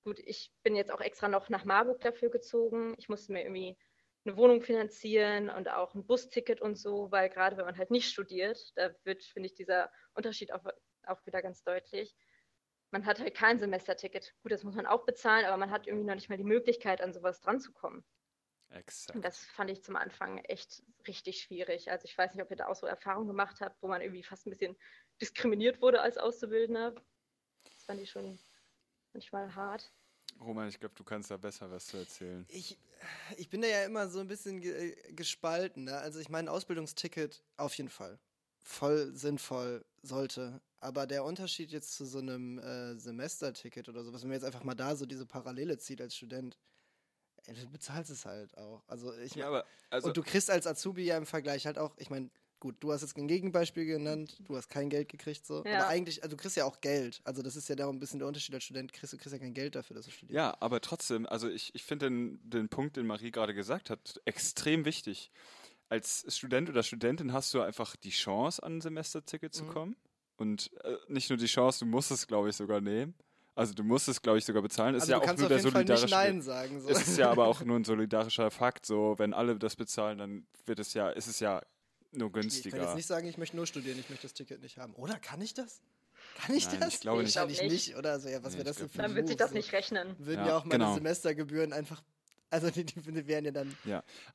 gut, 0.03 0.19
ich 0.21 0.53
bin 0.63 0.75
jetzt 0.75 0.91
auch 0.91 1.03
extra 1.03 1.29
noch 1.29 1.51
nach 1.51 1.67
Marburg 1.67 2.01
dafür 2.01 2.31
gezogen. 2.31 2.95
Ich 2.97 3.11
musste 3.11 3.33
mir 3.33 3.43
irgendwie 3.43 3.77
eine 4.25 4.37
Wohnung 4.37 4.63
finanzieren 4.63 5.51
und 5.51 5.69
auch 5.69 5.95
ein 5.95 6.07
Busticket 6.07 6.63
und 6.63 6.77
so, 6.77 7.11
weil 7.11 7.29
gerade 7.29 7.59
wenn 7.59 7.67
man 7.67 7.77
halt 7.77 7.91
nicht 7.91 8.11
studiert, 8.11 8.73
da 8.77 8.95
wird, 9.05 9.23
finde 9.23 9.49
ich, 9.49 9.55
dieser 9.55 9.93
Unterschied 10.15 10.53
auch, 10.53 10.65
auch 11.07 11.25
wieder 11.27 11.43
ganz 11.43 11.63
deutlich. 11.63 12.17
Man 12.91 13.05
hat 13.05 13.21
halt 13.21 13.35
kein 13.35 13.59
Semesterticket. 13.59 14.35
Gut, 14.43 14.53
das 14.53 14.65
muss 14.65 14.75
man 14.75 14.87
auch 14.87 15.05
bezahlen, 15.05 15.45
aber 15.45 15.59
man 15.59 15.71
hat 15.71 15.87
irgendwie 15.87 16.07
noch 16.07 16.15
nicht 16.15 16.31
mal 16.31 16.39
die 16.39 16.45
Möglichkeit, 16.45 17.03
an 17.03 17.13
sowas 17.13 17.41
dran 17.41 17.61
zu 17.61 17.73
kommen. 17.73 18.05
Exakt. 18.71 19.17
Und 19.17 19.25
das 19.25 19.39
fand 19.39 19.71
ich 19.71 19.83
zum 19.83 19.97
Anfang 19.97 20.39
echt 20.39 20.83
richtig 21.07 21.43
schwierig. 21.43 21.91
Also 21.91 22.05
ich 22.05 22.17
weiß 22.17 22.35
nicht, 22.35 22.43
ob 22.43 22.51
ihr 22.51 22.57
da 22.57 22.67
auch 22.67 22.77
so 22.77 22.87
Erfahrungen 22.87 23.27
gemacht 23.27 23.61
habt, 23.61 23.83
wo 23.83 23.89
man 23.89 24.01
irgendwie 24.01 24.23
fast 24.23 24.47
ein 24.47 24.51
bisschen 24.51 24.77
diskriminiert 25.21 25.83
wurde 25.83 26.01
als 26.01 26.19
Auszubildender. 26.19 26.95
Das 27.65 27.85
fand 27.85 28.01
ich 28.01 28.11
schon 28.11 28.39
manchmal 29.13 29.55
hart. 29.55 29.93
Roman, 30.41 30.69
ich 30.69 30.79
glaube, 30.79 30.95
du 30.95 31.03
kannst 31.03 31.31
da 31.31 31.37
besser 31.37 31.71
was 31.71 31.87
zu 31.87 31.97
erzählen. 31.97 32.47
Ich, 32.49 32.79
ich 33.37 33.51
bin 33.51 33.61
da 33.61 33.69
ja 33.69 33.85
immer 33.85 34.09
so 34.09 34.21
ein 34.21 34.29
bisschen 34.29 34.61
ge 34.61 34.97
gespalten. 35.13 35.85
Ne? 35.85 35.97
Also 35.99 36.21
ich 36.21 36.29
meine, 36.29 36.51
Ausbildungsticket 36.51 37.43
auf 37.57 37.75
jeden 37.75 37.91
Fall. 37.91 38.19
Voll 38.63 39.13
sinnvoll 39.15 39.85
sollte. 40.03 40.61
Aber 40.79 41.07
der 41.07 41.25
Unterschied 41.25 41.73
jetzt 41.73 41.95
zu 41.95 42.05
so 42.05 42.19
einem 42.19 42.59
äh, 42.59 42.97
Semesterticket 42.97 43.89
oder 43.89 44.05
sowas, 44.05 44.23
wenn 44.23 44.29
man 44.29 44.37
jetzt 44.37 44.47
einfach 44.47 44.65
mal 44.65 44.75
da 44.75 44.95
so 44.95 45.07
diese 45.07 45.27
Parallele 45.27 45.77
zieht 45.79 46.01
als 46.01 46.15
Student, 46.15 46.57
ey, 47.47 47.55
du 47.55 47.69
bezahlst 47.71 48.11
es 48.11 48.25
halt 48.27 48.57
auch. 48.57 48.83
Also 48.89 49.13
ich 49.19 49.35
Ja, 49.35 49.49
aber 49.49 49.65
also 49.91 50.09
und 50.09 50.17
du 50.17 50.23
kriegst 50.23 50.51
als 50.51 50.67
Azubi 50.67 51.05
ja 51.05 51.17
im 51.17 51.27
Vergleich 51.27 51.67
halt 51.67 51.79
auch, 51.79 51.97
ich 51.99 52.11
meine, 52.11 52.31
gut, 52.61 52.77
du 52.81 52.93
hast 52.93 53.01
jetzt 53.01 53.17
ein 53.17 53.27
Gegenbeispiel 53.27 53.87
genannt, 53.87 54.37
du 54.47 54.57
hast 54.57 54.69
kein 54.69 54.91
Geld 54.91 55.09
gekriegt 55.09 55.47
so. 55.47 55.65
Ja. 55.65 55.79
Aber 55.81 55.89
eigentlich, 55.89 56.23
also 56.23 56.37
du 56.37 56.41
kriegst 56.43 56.57
ja 56.57 56.65
auch 56.67 56.81
Geld. 56.81 57.21
Also 57.25 57.43
das 57.43 57.57
ist 57.57 57.69
ja 57.69 57.75
da 57.75 57.89
ein 57.89 57.99
bisschen 57.99 58.19
der 58.19 58.29
Unterschied 58.29 58.55
als 58.55 58.65
Student, 58.65 58.93
kriegst, 58.93 59.13
du 59.13 59.17
kriegst 59.17 59.33
ja 59.33 59.39
kein 59.39 59.55
Geld 59.55 59.75
dafür, 59.75 59.97
dass 59.97 60.05
du 60.05 60.11
studierst. 60.11 60.35
Ja, 60.35 60.57
aber 60.61 60.81
trotzdem, 60.81 61.27
also 61.27 61.49
ich, 61.49 61.75
ich 61.75 61.85
finde 61.85 62.07
den, 62.11 62.39
den 62.49 62.69
Punkt, 62.69 62.97
den 62.97 63.07
Marie 63.07 63.31
gerade 63.31 63.55
gesagt 63.55 63.89
hat, 63.91 64.21
extrem 64.27 64.85
wichtig. 64.85 65.31
Als 65.89 66.25
Student 66.29 66.69
oder 66.69 66.83
Studentin 66.83 67.33
hast 67.33 67.53
du 67.55 67.63
einfach 67.63 67.97
die 67.97 68.11
Chance, 68.11 68.63
an 68.63 68.77
ein 68.77 68.81
Semesterticket 68.81 69.55
zu 69.55 69.65
Mhm. 69.65 69.69
kommen. 69.71 69.97
Und 70.37 70.71
äh, 70.85 70.97
nicht 71.09 71.29
nur 71.31 71.37
die 71.39 71.47
Chance, 71.47 71.81
du 71.81 71.87
musst 71.87 72.11
es, 72.11 72.27
glaube 72.27 72.49
ich, 72.51 72.57
sogar 72.57 72.81
nehmen. 72.81 73.15
Also 73.61 73.75
du 73.75 73.85
musst 73.85 74.09
es, 74.09 74.23
glaube 74.23 74.39
ich, 74.39 74.45
sogar 74.45 74.63
bezahlen. 74.63 74.95
Ist 74.95 75.03
also 75.03 75.13
ja 75.13 75.19
du 75.19 75.23
auch 75.23 75.27
kannst 75.27 75.41
nur 75.41 75.47
auf 75.47 75.49
der 75.51 75.59
jeden 75.59 75.71
Fall 75.73 75.85
nicht 75.85 75.99
solidarische. 75.99 76.33
Nein 76.33 76.43
sagen. 76.43 76.81
So. 76.81 76.89
Es 76.89 77.07
ist 77.09 77.19
ja 77.19 77.31
aber 77.31 77.47
auch 77.47 77.61
nur 77.63 77.77
ein 77.79 77.85
solidarischer 77.85 78.51
Fakt. 78.51 78.87
So, 78.87 79.15
wenn 79.19 79.35
alle 79.35 79.57
das 79.59 79.77
bezahlen, 79.77 80.19
dann 80.19 80.47
wird 80.67 80.79
es 80.79 80.95
ja, 80.95 81.11
ist 81.11 81.27
es 81.27 81.41
ja 81.41 81.61
nur 82.13 82.29
Ich 82.29 82.33
kann 82.33 82.43
günstiger. 82.43 82.83
jetzt 82.83 82.95
nicht 82.97 83.07
sagen, 83.07 83.29
ich 83.29 83.39
möchte 83.39 83.57
nur 83.57 83.67
studieren, 83.67 83.99
ich 83.99 84.09
möchte 84.09 84.27
das 84.27 84.35
Ticket 84.35 84.63
nicht 84.63 84.79
haben. 84.79 84.95
Oder 84.95 85.19
kann 85.19 85.41
ich 85.43 85.55
das? 85.55 85.81
Kann 86.37 86.55
ich 86.55 86.67
Nein, 86.69 86.81
das? 86.81 86.95
ich 86.95 87.01
glaube 87.01 87.23
nicht. 87.23 87.37
Wahrscheinlich 87.37 87.63
nicht. 87.63 87.97
Oder 87.97 88.19
so, 88.19 88.29
ja, 88.29 88.43
was 88.43 88.53
Nee, 88.53 88.59
wäre 88.59 88.69
das 88.69 88.77
denn 88.79 88.89
für 88.89 88.99
Dann 88.99 89.15
wird 89.15 89.29
sich 89.29 89.37
das 89.37 89.53
nicht 89.53 89.73
rechnen. 89.73 90.17
So, 90.19 90.27
Würden 90.27 90.41
Ja, 90.41 90.49
ja 90.49 90.57
auch 90.59 90.65
meine 90.65 90.85
genau. 90.85 90.95
Semestergebühren 90.95 91.73
einfach, 91.73 92.03
also 92.51 92.71
die, 92.71 92.85
die 92.85 93.27
wären 93.27 93.45
ja 93.45 93.51
dann. 93.53 93.77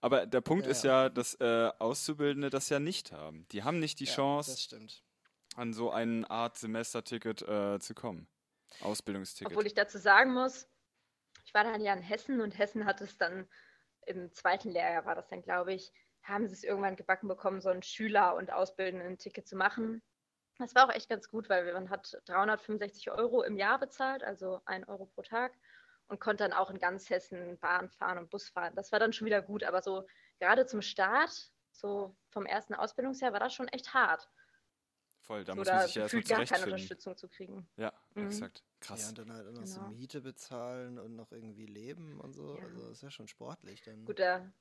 Aber 0.02 0.26
der 0.26 0.42
Punkt 0.42 0.66
Ja, 0.66 0.72
ist 0.72 0.84
ja. 0.84 1.04
ja, 1.04 1.10
dass 1.10 1.34
äh, 1.40 1.72
Auszubildende 1.80 2.50
das 2.50 2.70
ja 2.70 2.80
nicht 2.80 3.12
haben. 3.12 3.48
Die 3.52 3.64
haben 3.64 3.80
nicht 3.80 4.00
die 4.00 4.06
ja, 4.06 4.14
Chance, 4.14 4.52
Das 4.52 4.62
stimmt. 4.62 5.04
an 5.56 5.74
so 5.74 5.92
eine 5.92 6.30
Art 6.30 6.58
Semesterticket 6.58 7.42
äh, 7.42 7.80
zu 7.80 7.94
kommen. 7.96 8.28
Ausbildungsticket. 8.82 9.52
Obwohl 9.52 9.66
ich 9.66 9.74
dazu 9.74 9.98
sagen 9.98 10.34
muss, 10.34 10.68
ich 11.46 11.54
war 11.54 11.64
dann 11.64 11.82
ja 11.82 11.94
in 11.94 12.02
Hessen 12.02 12.42
und 12.42 12.58
Hessen 12.58 12.86
hat 12.86 13.02
es 13.02 13.18
dann 13.18 13.48
im 14.06 14.32
zweiten 14.34 14.72
Lehrjahr, 14.72 15.06
war 15.06 15.16
das 15.16 15.28
dann, 15.28 15.42
glaube 15.42 15.74
ich, 15.74 15.92
haben 16.24 16.48
sie 16.48 16.54
es 16.54 16.64
irgendwann 16.64 16.96
gebacken 16.96 17.28
bekommen, 17.28 17.62
so 17.62 17.70
ein 17.70 17.84
Schüler- 17.84 18.36
und 18.36 18.52
Ausbildenden-Ticket 18.52 19.48
zu 19.48 19.56
machen. 19.56 20.02
Das 20.58 20.74
war 20.74 20.88
auch 20.88 20.94
echt 20.94 21.10
ganz 21.10 21.30
gut, 21.30 21.50
weil 21.50 21.72
man 21.74 21.90
hat 21.90 22.20
365 22.26 23.12
Euro 23.12 23.44
im 23.44 23.58
Jahr 23.58 23.78
bezahlt, 23.78 24.24
also 24.24 24.62
1 24.66 24.88
Euro 24.88 25.06
pro 25.06 25.22
Tag 25.22 25.54
und 26.08 26.20
konnte 26.20 26.44
dann 26.44 26.54
auch 26.54 26.70
in 26.70 26.80
ganz 26.80 27.10
Hessen 27.10 27.58
Bahn 27.60 27.90
fahren 27.90 28.18
und 28.18 28.30
Bus 28.30 28.50
fahren. 28.50 28.74
Das 28.76 28.92
war 28.92 29.00
dann 29.00 29.14
schon 29.14 29.26
wieder 29.26 29.42
gut, 29.42 29.64
aber 29.64 29.82
so 29.82 30.08
gerade 30.40 30.66
zum 30.66 30.82
Start, 30.82 31.52
so 31.72 32.16
vom 32.30 32.46
ersten 32.46 32.74
Ausbildungsjahr, 32.74 33.34
war 33.34 33.40
das 33.40 33.54
schon 33.54 33.68
echt 33.68 33.94
hart. 33.94 34.30
Voll, 35.26 35.44
da 35.44 35.54
so 35.54 35.58
muss 35.60 35.68
man 35.68 35.86
sich 35.88 35.96
ja 35.96 36.02
erstmal 36.04 36.22
gefühlt 36.22 36.28
gar 36.30 36.38
keine 36.38 36.48
zurechtfinden. 36.48 36.74
Unterstützung 36.74 37.18
zu 37.18 37.28
kriegen. 37.28 37.68
Ja, 37.78 37.94
Mhm. 38.14 38.28
exakt. 38.28 38.60
Ja, 38.60 38.88
Krass. 38.88 39.10
und 39.10 39.18
dann 39.18 39.32
halt 39.34 39.48
auch 39.48 39.52
noch 39.54 39.66
so 39.66 39.80
Genau. 39.80 39.92
Miete 39.92 40.22
bezahlen 40.22 41.00
und 41.00 41.16
noch 41.16 41.32
irgendwie 41.32 41.66
leben 41.66 42.20
und 42.20 42.34
so. 42.34 42.56
Ja. 42.58 42.64
Also 42.64 42.82
das 42.84 42.92
ist 42.98 43.02
ja 43.04 43.10
schon 43.12 43.28
sportlich 43.28 43.82
dann. 43.82 44.06
Gut, 44.06 44.20
da 44.20 44.52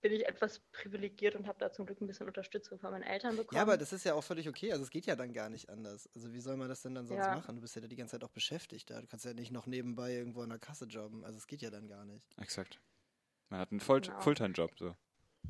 bin 0.00 0.12
ich 0.12 0.26
etwas 0.26 0.58
privilegiert 0.72 1.36
und 1.36 1.46
habe 1.46 1.58
da 1.60 1.70
zum 1.70 1.86
Glück 1.86 2.00
ein 2.00 2.06
bisschen 2.08 2.26
Unterstützung 2.26 2.78
von 2.80 2.90
meinen 2.90 3.02
Eltern 3.04 3.36
bekommen. 3.36 3.54
Ja, 3.56 3.62
aber 3.62 3.76
das 3.76 3.92
ist 3.92 4.04
ja 4.04 4.14
auch 4.14 4.24
völlig 4.24 4.48
okay. 4.48 4.72
Also 4.72 4.82
es 4.82 4.90
geht 4.90 5.06
ja 5.06 5.14
dann 5.14 5.32
gar 5.32 5.48
nicht 5.50 5.68
anders. 5.68 6.08
Also 6.14 6.32
wie 6.32 6.40
soll 6.40 6.56
man 6.56 6.68
das 6.68 6.82
denn 6.82 6.94
dann 6.94 7.06
sonst 7.06 7.20
Ja. 7.24 7.36
machen? 7.36 7.54
Du 7.54 7.60
bist 7.62 7.76
ja 7.76 7.82
die 7.82 7.94
ganze 7.94 8.12
Zeit 8.12 8.24
auch 8.24 8.32
beschäftigt 8.32 8.90
da. 8.90 9.00
Du 9.00 9.06
kannst 9.06 9.24
ja 9.26 9.32
nicht 9.34 9.52
noch 9.52 9.66
nebenbei 9.66 10.12
irgendwo 10.14 10.40
an 10.42 10.48
der 10.48 10.58
Kasse 10.58 10.86
jobben. 10.86 11.24
Also 11.24 11.36
es 11.36 11.46
geht 11.46 11.60
ja 11.62 11.70
dann 11.70 11.86
gar 11.86 12.04
nicht. 12.04 12.26
Exakt. 12.38 12.80
Man 13.50 13.60
hat 13.60 13.70
einen 13.70 13.80
Voll 13.80 14.00
Genau. 14.00 14.20
Fulltime-Job, 14.22 14.72
so. 14.78 14.96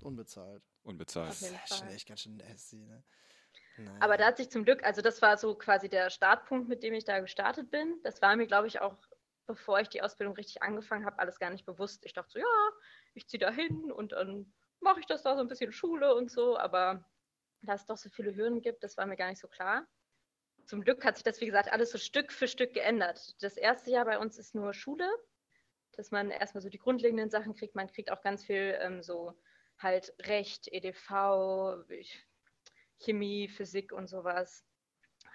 Unbezahlt. 0.00 0.62
Unbezahlt. 0.83 1.31
Das 1.31 1.42
ist 1.42 1.68
schon 1.68 1.78
Fall. 1.87 1.94
echt 1.94 2.09
ganz 2.09 2.20
schön 2.22 2.37
nasty, 2.37 2.85
ne? 2.85 3.05
Aber 4.00 4.16
da 4.16 4.26
hat 4.26 4.37
sich 4.37 4.50
zum 4.50 4.64
Glück, 4.64 4.85
also 4.85 5.02
das 5.02 5.22
war 5.22 5.37
so 5.37 5.54
quasi 5.54 5.88
der 5.88 6.11
Startpunkt, 6.11 6.68
mit 6.68 6.82
dem 6.82 6.94
ich 6.94 7.04
da 7.04 7.20
gestartet 7.20 7.70
bin. 7.70 8.00
Das 8.02 8.20
war 8.22 8.37
mir, 8.37 8.46
glaube 8.46 8.66
ich, 8.66 8.80
auch, 8.80 8.96
bevor 9.46 9.80
ich 9.80 9.88
die 9.88 10.02
Ausbildung 10.02 10.35
richtig 10.35 10.62
angefangen 10.62 11.06
habe, 11.06 11.18
alles 11.18 11.38
gar 11.38 11.50
nicht 11.50 11.64
bewusst. 11.64 12.04
Ich 12.04 12.12
dachte 12.12 12.30
so, 12.30 12.38
ja, 12.38 12.70
ich 13.14 13.28
ziehe 13.28 13.40
da 13.40 13.50
hin 13.50 13.90
und 13.90 14.12
dann 14.12 14.52
mache 14.80 15.00
ich 15.00 15.06
das 15.06 15.22
da 15.22 15.35
so 15.37 15.40
ein 15.40 15.48
bisschen 15.48 15.72
Schule 15.72 16.14
und 16.14 16.30
so. 16.30 16.58
Aber 16.58 17.04
da 17.62 17.74
es 17.74 17.87
doch 17.87 17.96
so 17.96 18.11
viele 18.11 18.35
Hürden 18.35 18.61
gibt, 18.61 18.82
das 18.82 18.96
war 18.96 19.06
mir 19.06 19.16
gar 19.16 19.30
nicht 19.30 19.40
so 19.40 19.48
klar. 19.48 19.87
Zum 20.66 20.82
Glück 20.82 21.04
hat 21.04 21.16
sich 21.16 21.24
das, 21.24 21.40
wie 21.40 21.46
gesagt, 21.46 21.72
alles 21.72 21.90
so 21.90 21.98
Stück 21.98 22.32
für 22.32 22.48
Stück 22.48 22.72
geändert. 22.74 23.35
Das 23.42 23.56
erste 23.56 23.90
Jahr 23.90 24.04
bei 24.04 24.18
uns 24.18 24.38
ist 24.38 24.54
nur 24.54 24.74
Schule, 24.74 25.08
dass 25.92 26.11
man 26.11 26.30
erstmal 26.30 26.62
so 26.62 26.68
die 26.68 26.78
grundlegenden 26.78 27.30
Sachen 27.30 27.54
kriegt. 27.54 27.74
Man 27.74 27.88
kriegt 27.88 28.11
auch 28.11 28.22
ganz 28.22 28.44
viel 28.44 28.76
ähm, 28.80 29.02
so 29.02 29.37
halt 29.78 30.14
Recht, 30.20 30.68
EDV, 30.68 31.85
ich, 31.88 32.24
Chemie, 33.02 33.48
Physik 33.48 33.92
und 33.92 34.08
sowas, 34.08 34.64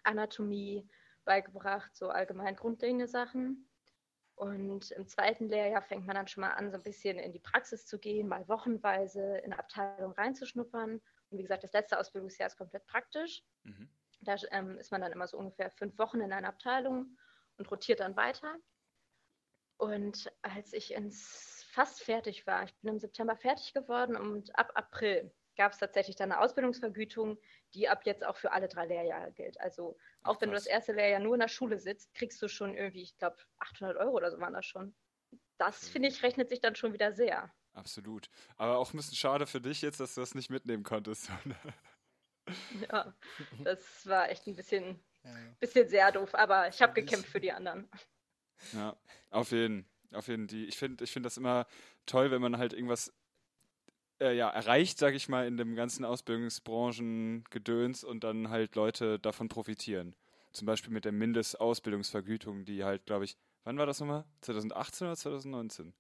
Anatomie 0.04 0.88
beigebracht, 1.26 1.96
so 1.96 2.10
allgemein 2.10 2.56
grundlegende 2.56 3.08
Sachen. 3.08 3.70
Und 4.36 4.92
im 4.92 5.08
zweiten 5.08 5.50
Lehrjahr 5.50 5.82
fängt 5.82 6.06
man 6.06 6.16
dann 6.16 6.28
schon 6.28 6.42
mal 6.42 6.52
an, 6.52 6.70
so 6.72 6.78
ein 6.78 6.84
bisschen 6.84 7.18
in 7.18 7.34
die 7.34 7.40
Praxis 7.40 7.86
zu 7.86 7.98
gehen, 7.98 8.28
mal 8.28 8.48
wochenweise 8.48 9.38
in 9.40 9.52
eine 9.52 9.60
Abteilung 9.60 10.12
reinzuschnuppern. 10.14 11.02
Und 11.30 11.38
wie 11.38 11.42
gesagt, 11.42 11.64
das 11.64 11.74
letzte 11.74 12.00
Ausbildungsjahr 12.00 12.48
ist 12.48 12.58
komplett 12.58 12.86
praktisch. 12.86 13.44
Mhm. 13.64 13.90
Da 14.22 14.36
ähm, 14.52 14.78
ist 14.78 14.92
man 14.92 15.02
dann 15.02 15.12
immer 15.12 15.28
so 15.28 15.38
ungefähr 15.38 15.72
fünf 15.72 15.98
Wochen 15.98 16.22
in 16.22 16.32
einer 16.32 16.50
Abteilung 16.50 17.18
und 17.58 17.70
rotiert 17.72 18.00
dann 18.00 18.16
weiter. 18.16 18.56
Und 19.78 20.32
als 20.42 20.74
ich 20.74 20.94
ins 20.94 21.66
fast 21.72 22.04
fertig 22.04 22.48
war, 22.48 22.64
ich 22.64 22.76
bin 22.78 22.94
im 22.94 23.00
September 23.00 23.36
fertig 23.36 23.74
geworden 23.74 24.16
und 24.16 24.58
ab 24.58 24.72
April 24.76 25.32
gab 25.58 25.74
es 25.74 25.80
tatsächlich 25.80 26.16
dann 26.16 26.32
eine 26.32 26.42
Ausbildungsvergütung, 26.42 27.38
die 27.74 27.90
ab 27.90 28.06
jetzt 28.06 28.24
auch 28.26 28.38
für 28.38 28.52
alle 28.52 28.68
drei 28.68 28.86
Lehrjahre 28.86 29.32
gilt. 29.34 29.60
Also 29.60 29.98
auch 30.24 30.36
Ach, 30.36 30.42
wenn 30.42 30.50
du 30.50 30.56
das 30.56 30.68
erste 30.68 30.94
Lehrjahr 30.94 31.20
nur 31.20 31.34
in 31.36 31.42
der 31.42 31.48
Schule 31.50 31.80
sitzt, 31.80 32.14
kriegst 32.14 32.42
du 32.42 32.48
schon 32.48 32.76
irgendwie, 32.76 33.02
ich 33.02 33.18
glaube, 33.18 33.38
800 33.60 33.98
Euro 33.98 34.12
oder 34.16 34.32
so 34.32 34.40
waren 34.40 34.54
das 34.54 34.66
schon. 34.66 34.96
Das, 35.58 35.90
finde 35.90 36.08
ich, 36.10 36.24
rechnet 36.24 36.50
sich 36.50 36.62
dann 36.62 36.76
schon 36.76 36.94
wieder 36.94 37.12
sehr. 37.14 37.52
Absolut. 37.74 38.30
Aber 38.56 38.78
auch 38.78 38.94
ein 38.94 38.98
bisschen 38.98 39.16
schade 39.18 39.46
für 39.48 39.62
dich 39.62 39.82
jetzt, 39.82 40.00
dass 40.00 40.16
du 40.16 40.22
das 40.22 40.36
nicht 40.36 40.50
mitnehmen 40.50 40.84
konntest. 40.84 41.30
Ja, 42.92 43.14
das 43.64 44.06
war 44.08 44.30
echt 44.30 44.48
ein 44.48 44.56
bisschen, 44.56 45.04
Ja. 45.24 45.36
bisschen 45.60 45.88
sehr 45.90 46.12
doof, 46.12 46.34
aber 46.34 46.68
ich 46.70 46.82
habe 46.82 46.94
gekämpft 46.94 47.30
für 47.30 47.40
die 47.42 47.52
anderen. 47.52 47.90
ja, 48.74 48.96
auf 49.30 49.52
jeden. 49.52 49.86
Auf 50.14 50.28
jeden. 50.28 50.48
Die, 50.48 50.66
ich 50.66 50.78
finde 50.78 51.04
ich 51.04 51.12
find 51.12 51.26
das 51.26 51.36
immer 51.38 51.68
toll, 52.06 52.32
wenn 52.32 52.42
man 52.42 52.58
halt 52.58 52.72
irgendwas 52.74 53.14
äh, 54.20 54.36
ja, 54.36 54.50
erreicht, 54.50 54.98
sag 54.98 55.14
ich 55.14 55.30
mal, 55.30 55.46
in 55.48 55.58
dem 55.58 55.76
ganzen 55.76 56.04
Ausbildungsbranchen-Gedöns 56.06 58.04
und 58.04 58.24
dann 58.24 58.50
halt 58.50 58.76
Leute 58.76 59.20
davon 59.20 59.48
profitieren. 59.50 60.16
Zum 60.54 60.66
Beispiel 60.66 60.92
mit 60.92 61.06
der 61.06 61.12
Mindestausbildungsvergütung, 61.12 62.66
die 62.66 62.84
halt, 62.84 63.06
glaube 63.06 63.26
ich, 63.26 63.38
wann 63.64 63.78
war 63.78 63.86
das 63.86 64.00
nochmal? 64.00 64.26
2018 64.42 65.08
oder 65.08 65.16
2019? 65.16 65.94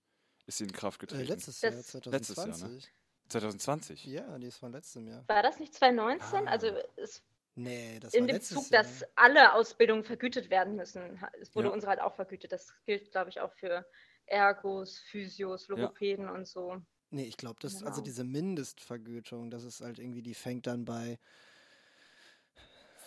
Ist 0.45 0.57
sie 0.57 0.63
in 0.63 0.71
Kraft 0.71 1.01
Äh, 1.03 1.05
getreten? 1.07 1.27
letztes 1.27 1.59
Das- 1.59 1.93
Jahr, 1.93 2.11
Letztes 2.13 2.37
Jahr, 2.37 2.47
ne? 2.47 2.53
2020. 2.53 2.91
2020? 3.29 4.05
Ja, 4.05 4.37
die 4.39 4.47
ist 4.47 4.57
von 4.57 4.71
letztem 4.71 5.07
Jahr. 5.07 5.23
War 5.27 5.43
das 5.43 5.59
nicht 5.59 5.73
2019? 5.73 6.47
Ah. 6.47 6.51
Also 6.51 6.67
es 6.95 7.23
Nee, 7.55 7.99
das 7.99 8.13
in 8.13 8.21
war 8.21 8.27
dem 8.27 8.35
letztes 8.35 8.63
Zug, 8.63 8.71
Jahr. 8.71 8.83
dass 8.83 9.03
alle 9.15 9.53
Ausbildungen 9.53 10.03
vergütet 10.03 10.49
werden 10.49 10.75
müssen. 10.75 11.19
Es 11.41 11.53
wurde 11.55 11.67
Ja. 11.69 11.73
unsere 11.73 11.89
halt 11.89 11.99
auch 12.01 12.15
vergütet. 12.15 12.51
Das 12.51 12.71
gilt, 12.85 13.11
glaube 13.11 13.29
ich, 13.31 13.41
auch 13.41 13.51
für 13.51 13.85
Ergos, 14.27 14.99
Physios, 14.99 15.67
Logopäden 15.67 16.29
und 16.29 16.47
so. 16.47 16.81
Nee, 17.09 17.23
ich 17.25 17.37
glaube, 17.37 17.57
das, 17.61 17.75
also 17.83 17.95
Genau. 18.01 18.03
diese 18.03 18.23
Mindestvergütung, 18.23 19.49
das 19.49 19.63
ist 19.63 19.81
halt 19.81 19.99
irgendwie, 19.99 20.21
die 20.21 20.33
fängt 20.33 20.67
dann 20.67 20.83
bei 20.85 21.17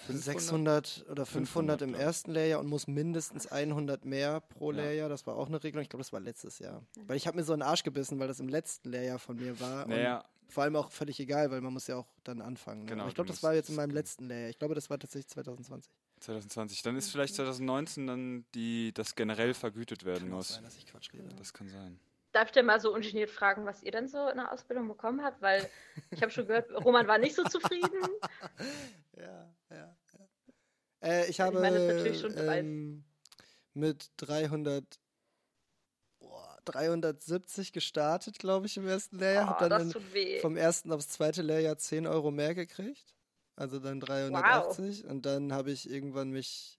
500? 0.06 0.24
600 0.24 1.06
oder 1.10 1.26
500 1.26 1.26
im 1.26 1.46
500, 1.46 1.78
glaub 1.78 1.90
ich. 1.90 1.96
ersten 2.06 2.30
Lehrjahr 2.32 2.60
und 2.60 2.66
muss 2.66 2.86
mindestens 2.86 3.46
100 3.52 4.04
mehr 4.06 4.40
pro 4.40 4.72
Ja. 4.72 4.78
Lehrjahr. 4.78 5.08
Das 5.10 5.26
war 5.26 5.36
auch 5.36 5.48
eine 5.48 5.62
Regelung. 5.62 5.82
Ich 5.82 5.90
glaube, 5.90 6.02
das 6.02 6.12
war 6.12 6.20
letztes 6.20 6.58
Jahr. 6.58 6.82
Weil 7.06 7.16
ich 7.18 7.26
habe 7.26 7.36
mir 7.36 7.44
so 7.44 7.52
einen 7.52 7.62
Arsch 7.62 7.82
gebissen, 7.82 8.18
weil 8.18 8.28
das 8.28 8.40
im 8.40 8.48
letzten 8.48 8.88
Lehrjahr 8.90 9.18
von 9.18 9.36
mir 9.36 9.60
war. 9.60 9.86
Naja, 9.86 10.20
Und 10.46 10.52
vor 10.52 10.62
allem 10.64 10.76
auch 10.76 10.90
völlig 10.90 11.20
egal, 11.20 11.50
weil 11.50 11.60
man 11.60 11.72
muss 11.74 11.86
ja 11.86 11.96
auch 11.96 12.06
dann 12.24 12.40
anfangen. 12.40 12.80
Ne? 12.80 12.86
Genau, 12.86 13.08
ich 13.08 13.14
glaube, 13.14 13.28
das 13.28 13.42
war 13.42 13.54
jetzt 13.54 13.68
in 13.68 13.76
meinem 13.76 13.90
letzten 13.90 14.24
Lehrjahr. 14.26 14.48
Ich 14.50 14.58
glaube, 14.58 14.74
das 14.74 14.88
war 14.88 14.98
tatsächlich 14.98 15.28
2020. 15.28 15.92
2020. 16.20 16.82
Dann 16.82 16.96
ist 16.96 17.10
vielleicht 17.10 17.34
2019 17.34 18.06
dann 18.06 18.44
die, 18.54 18.92
das 18.94 19.14
generell 19.14 19.52
vergütet 19.54 20.04
werden 20.04 20.28
Kann 20.28 20.36
muss. 20.38 20.48
sein, 20.54 20.64
dass 20.64 20.76
ich 20.76 20.86
Quatsch 20.86 21.12
rede. 21.12 21.28
Das 21.36 21.52
kann 21.52 21.68
sein. 21.68 22.00
Darf 22.32 22.46
ich 22.46 22.52
denn 22.52 22.66
mal 22.66 22.80
so 22.80 22.92
ungeniert 22.92 23.30
fragen, 23.30 23.66
was 23.66 23.82
ihr 23.82 23.92
denn 23.92 24.08
so 24.08 24.28
in 24.28 24.36
der 24.36 24.52
Ausbildung 24.52 24.88
bekommen 24.88 25.22
habt? 25.22 25.40
Weil 25.42 25.68
ich 26.10 26.22
habe 26.22 26.30
schon 26.30 26.46
gehört, 26.46 26.70
Roman 26.84 27.06
war 27.06 27.18
nicht 27.18 27.34
so 27.34 27.44
zufrieden. 27.44 27.90
ja, 29.16 29.52
ja, 29.70 29.96
ja. 30.18 30.28
Äh, 31.02 31.30
ich 31.30 31.40
habe 31.40 31.56
ich 31.56 31.60
meine, 31.60 32.58
ähm, 32.58 33.04
mit 33.74 34.10
300, 34.18 34.84
boah, 36.18 36.58
370 36.64 37.72
gestartet, 37.72 38.38
glaube 38.38 38.66
ich, 38.66 38.76
im 38.76 38.86
ersten 38.86 39.18
Lehrjahr. 39.18 39.44
Oh, 39.44 39.50
Hab 39.50 39.58
dann 39.60 39.70
das 39.70 39.82
in, 39.82 39.90
tut 39.92 40.14
weh. 40.14 40.40
vom 40.40 40.56
ersten 40.56 40.92
aufs 40.92 41.08
zweite 41.08 41.42
Lehrjahr 41.42 41.78
10 41.78 42.06
Euro 42.06 42.30
mehr 42.30 42.54
gekriegt. 42.54 43.14
Also 43.56 43.78
dann 43.78 44.00
380. 44.00 45.04
Und 45.04 45.26
dann 45.26 45.52
habe 45.52 45.70
ich 45.70 45.90
irgendwann 45.90 46.30
mich, 46.30 46.78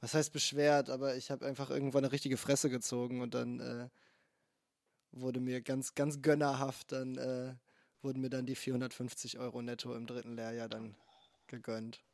was 0.00 0.14
heißt 0.14 0.32
beschwert, 0.32 0.88
aber 0.88 1.16
ich 1.16 1.30
habe 1.30 1.44
einfach 1.44 1.70
irgendwann 1.70 2.04
eine 2.04 2.12
richtige 2.12 2.36
Fresse 2.36 2.70
gezogen 2.70 3.20
und 3.20 3.34
dann 3.34 3.60
äh, 3.60 3.88
wurde 5.12 5.40
mir 5.40 5.60
ganz, 5.62 5.94
ganz 5.94 6.22
gönnerhaft, 6.22 6.92
dann 6.92 7.16
äh, 7.16 7.54
wurden 8.02 8.20
mir 8.20 8.30
dann 8.30 8.46
die 8.46 8.54
450 8.56 9.38
Euro 9.38 9.62
netto 9.62 9.94
im 9.94 10.06
dritten 10.06 10.34
Lehrjahr 10.36 10.68
dann 10.68 10.96
gegönnt. 11.46 12.04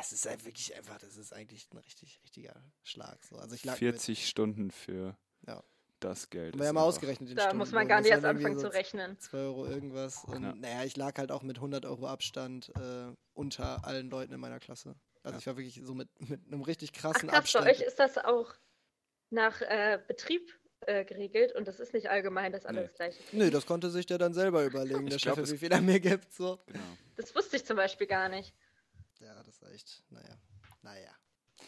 Es 0.00 0.12
ist 0.12 0.26
halt 0.26 0.44
wirklich 0.44 0.74
einfach, 0.76 0.98
das 0.98 1.16
ist 1.16 1.32
eigentlich 1.32 1.68
ein 1.72 1.78
richtig, 1.78 2.20
richtiger 2.22 2.62
Schlag. 2.82 3.22
So. 3.24 3.36
Also 3.36 3.54
ich 3.54 3.64
lag 3.64 3.76
40 3.76 4.28
Stunden 4.28 4.70
für 4.70 5.16
Ja. 5.46 5.62
das 6.00 6.28
Geld. 6.28 6.54
mit, 6.54 6.60
wir 6.62 6.68
haben 6.68 6.78
ausgerechnet 6.78 7.30
den 7.30 7.36
Da 7.36 7.54
muss 7.54 7.72
man 7.72 7.86
gar 7.88 8.00
nicht 8.00 8.10
erst 8.10 8.24
anfangen 8.24 8.56
so 8.58 8.62
zu 8.68 8.72
rechnen. 8.72 9.18
2 9.18 9.38
Euro 9.38 9.66
irgendwas. 9.66 10.24
Und 10.24 10.42
Ja. 10.42 10.54
naja, 10.54 10.84
ich 10.84 10.96
lag 10.96 11.16
halt 11.18 11.30
auch 11.30 11.42
mit 11.42 11.56
100 11.58 11.86
Euro 11.86 12.08
Abstand 12.08 12.72
äh, 12.76 13.12
unter 13.32 13.84
allen 13.86 14.10
Leuten 14.10 14.34
in 14.34 14.40
meiner 14.40 14.58
Klasse. 14.58 14.96
Also 15.22 15.36
Ja. 15.36 15.38
ich 15.38 15.46
war 15.46 15.56
wirklich 15.56 15.80
so 15.84 15.94
mit, 15.94 16.08
mit 16.28 16.44
einem 16.46 16.62
richtig 16.62 16.90
Ach 16.96 17.00
krassen 17.00 17.28
krass, 17.28 17.38
Abstand. 17.38 17.64
bei 17.66 17.70
euch 17.72 17.80
ist 17.80 17.98
das 17.98 18.18
auch 18.18 18.54
nach 19.30 19.60
äh, 19.62 20.00
Betrieb 20.06 20.52
äh, 20.86 21.04
geregelt 21.04 21.52
und 21.52 21.66
das 21.68 21.80
ist 21.80 21.92
nicht 21.92 22.08
allgemein, 22.10 22.52
dass 22.52 22.64
alle 22.66 22.80
Nee. 22.80 22.86
das 22.86 22.94
gleiche 22.94 23.22
kriegen. 23.22 23.38
Nö, 23.42 23.50
das 23.50 23.66
konnte 23.66 23.90
sich 23.90 24.06
der 24.06 24.18
dann 24.18 24.34
selber 24.34 24.64
überlegen, 24.64 25.04
Ich 25.06 25.10
der 25.10 25.18
glaub, 25.18 25.34
Chef, 25.36 25.44
es- 25.44 25.52
wie 25.52 25.58
viel 25.58 25.72
er 25.72 25.80
mir 25.80 26.00
gibt. 26.00 26.32
So. 26.32 26.58
Genau. 26.66 26.80
Das 27.16 27.34
wusste 27.34 27.56
ich 27.56 27.64
zum 27.64 27.76
Beispiel 27.76 28.06
gar 28.06 28.28
nicht. 28.28 28.54
Ja, 29.20 29.34
das 29.34 29.48
ist 29.48 29.62
echt, 29.72 30.02
naja. 30.10 30.36
Naja. 30.82 31.10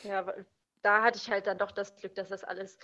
Ja, 0.04 0.26
weil 0.26 0.46
da 0.82 1.02
hatte 1.02 1.18
ich 1.18 1.28
halt 1.30 1.46
dann 1.46 1.58
doch 1.58 1.72
das 1.72 1.96
Glück, 1.96 2.14
dass 2.14 2.28
das 2.28 2.44
alles, 2.44 2.78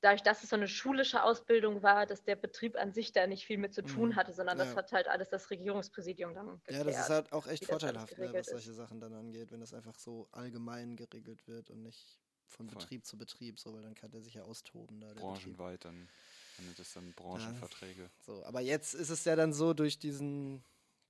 dadurch, 0.00 0.22
dass 0.22 0.42
es 0.42 0.48
so 0.50 0.56
eine 0.56 0.66
schulische 0.66 1.22
Ausbildung 1.22 1.82
war, 1.82 2.06
dass 2.06 2.24
der 2.24 2.34
Betrieb 2.34 2.76
an 2.76 2.92
sich 2.92 3.12
da 3.12 3.26
nicht 3.26 3.44
viel 3.46 3.58
mit 3.58 3.72
zu 3.74 3.82
tun 3.82 4.08
Mhm. 4.10 4.16
hatte, 4.16 4.32
sondern 4.32 4.56
das 4.58 4.70
Ja. 4.70 4.76
hat 4.76 4.90
halt 4.92 5.06
alles 5.08 5.28
das 5.28 5.50
Regierungspräsidium 5.50 6.34
dann 6.34 6.46
geklärt. 6.48 6.78
Ja, 6.78 6.84
das 6.90 7.00
ist 7.02 7.10
halt 7.10 7.32
auch 7.32 7.46
echt 7.46 7.62
das 7.64 7.68
vorteilhaft, 7.70 8.18
ne, 8.18 8.32
was 8.32 8.46
ist. 8.46 8.50
solche 8.50 8.72
Sachen 8.72 8.98
dann 9.00 9.12
angeht, 9.12 9.52
wenn 9.52 9.60
das 9.60 9.74
einfach 9.74 9.98
so 9.98 10.26
allgemein 10.32 10.96
geregelt 10.96 11.46
wird 11.46 11.70
und 11.70 11.82
nicht 11.82 12.18
von 12.50 12.68
Voll. 12.68 12.78
Betrieb 12.82 13.04
zu 13.06 13.16
Betrieb, 13.16 13.58
so, 13.58 13.72
weil 13.72 13.82
dann 13.82 13.94
kann 13.94 14.10
der 14.10 14.22
sich 14.22 14.34
ja 14.34 14.42
austoben. 14.42 15.00
Da. 15.00 15.12
Branchenweit 15.14 15.84
dann, 15.84 16.08
dann 16.56 16.66
sind 16.66 16.78
das 16.78 16.92
dann 16.92 17.12
Branchenverträge. 17.14 18.10
So, 18.26 18.44
aber 18.44 18.60
jetzt 18.60 18.94
ist 18.94 19.10
es 19.10 19.24
ja 19.24 19.36
dann 19.36 19.52
so, 19.52 19.72
durch 19.72 19.98
diesen, 19.98 20.62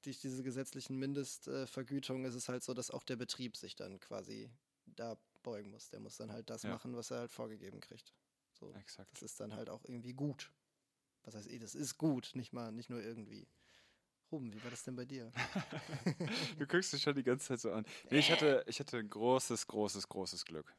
durch 0.02 0.20
diese 0.20 0.42
gesetzlichen 0.42 0.96
Mindestvergütungen 0.98 2.24
ist 2.24 2.34
es 2.34 2.48
halt 2.48 2.62
so, 2.62 2.74
dass 2.74 2.90
auch 2.90 3.04
der 3.04 3.16
Betrieb 3.16 3.56
sich 3.56 3.74
dann 3.76 3.98
quasi 4.00 4.50
da 4.86 5.16
beugen 5.42 5.70
muss. 5.70 5.90
Der 5.90 6.00
muss 6.00 6.16
dann 6.16 6.32
halt 6.32 6.50
das 6.50 6.62
Ja. 6.62 6.70
machen, 6.70 6.94
was 6.96 7.10
er 7.10 7.18
halt 7.20 7.32
vorgegeben 7.32 7.80
kriegt. 7.80 8.14
So, 8.52 8.72
Exakt. 8.74 9.10
das 9.12 9.22
ist 9.22 9.40
dann 9.40 9.54
halt 9.54 9.70
auch 9.70 9.84
irgendwie 9.84 10.12
gut. 10.12 10.52
Was 11.22 11.34
heißt 11.34 11.50
eh, 11.50 11.58
das 11.58 11.74
ist 11.74 11.98
gut, 11.98 12.32
nicht 12.34 12.52
mal, 12.52 12.72
nicht 12.72 12.90
nur 12.90 13.02
irgendwie. 13.02 13.48
Ruben, 14.30 14.52
wie 14.52 14.62
war 14.62 14.70
das 14.70 14.84
denn 14.84 14.96
bei 14.96 15.04
dir? 15.04 15.32
Du 16.58 16.66
guckst 16.66 16.92
dich 16.92 17.02
schon 17.02 17.14
die 17.14 17.22
ganze 17.22 17.48
Zeit 17.48 17.60
so 17.60 17.72
an. 17.72 17.84
Nee, 18.10 18.18
ich 18.18 18.30
hatte, 18.30 18.62
ich 18.66 18.78
hatte 18.78 19.02
großes, 19.02 19.66
großes, 19.66 20.08
großes 20.08 20.44
Glück. 20.44 20.72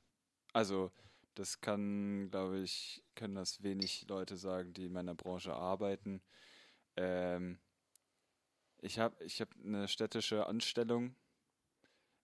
Also, 0.53 0.91
das 1.35 1.61
kann, 1.61 2.29
glaube 2.29 2.59
ich, 2.59 3.03
können 3.15 3.35
das 3.35 3.63
wenig 3.63 4.07
Leute 4.07 4.35
sagen, 4.37 4.73
die 4.73 4.85
in 4.85 4.93
meiner 4.93 5.15
Branche 5.15 5.53
arbeiten. 5.53 6.21
Ähm, 6.97 7.59
ich 8.81 8.99
habe 8.99 9.23
ich 9.23 9.39
hab 9.41 9.49
eine 9.63 9.87
städtische 9.87 10.47
Anstellung, 10.47 11.15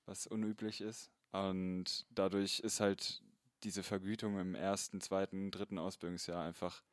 was 0.06 0.28
unüblich 0.28 0.82
ist. 0.82 1.12
Und 1.32 2.06
dadurch 2.10 2.60
ist 2.60 2.80
halt 2.80 3.22
diese 3.64 3.84
Vergütung 3.84 4.40
im 4.40 4.56
ersten, 4.56 5.02
zweiten, 5.02 5.52
dritten 5.52 5.78
Ausbildungsjahr 5.78 6.44
einfach 6.44 6.84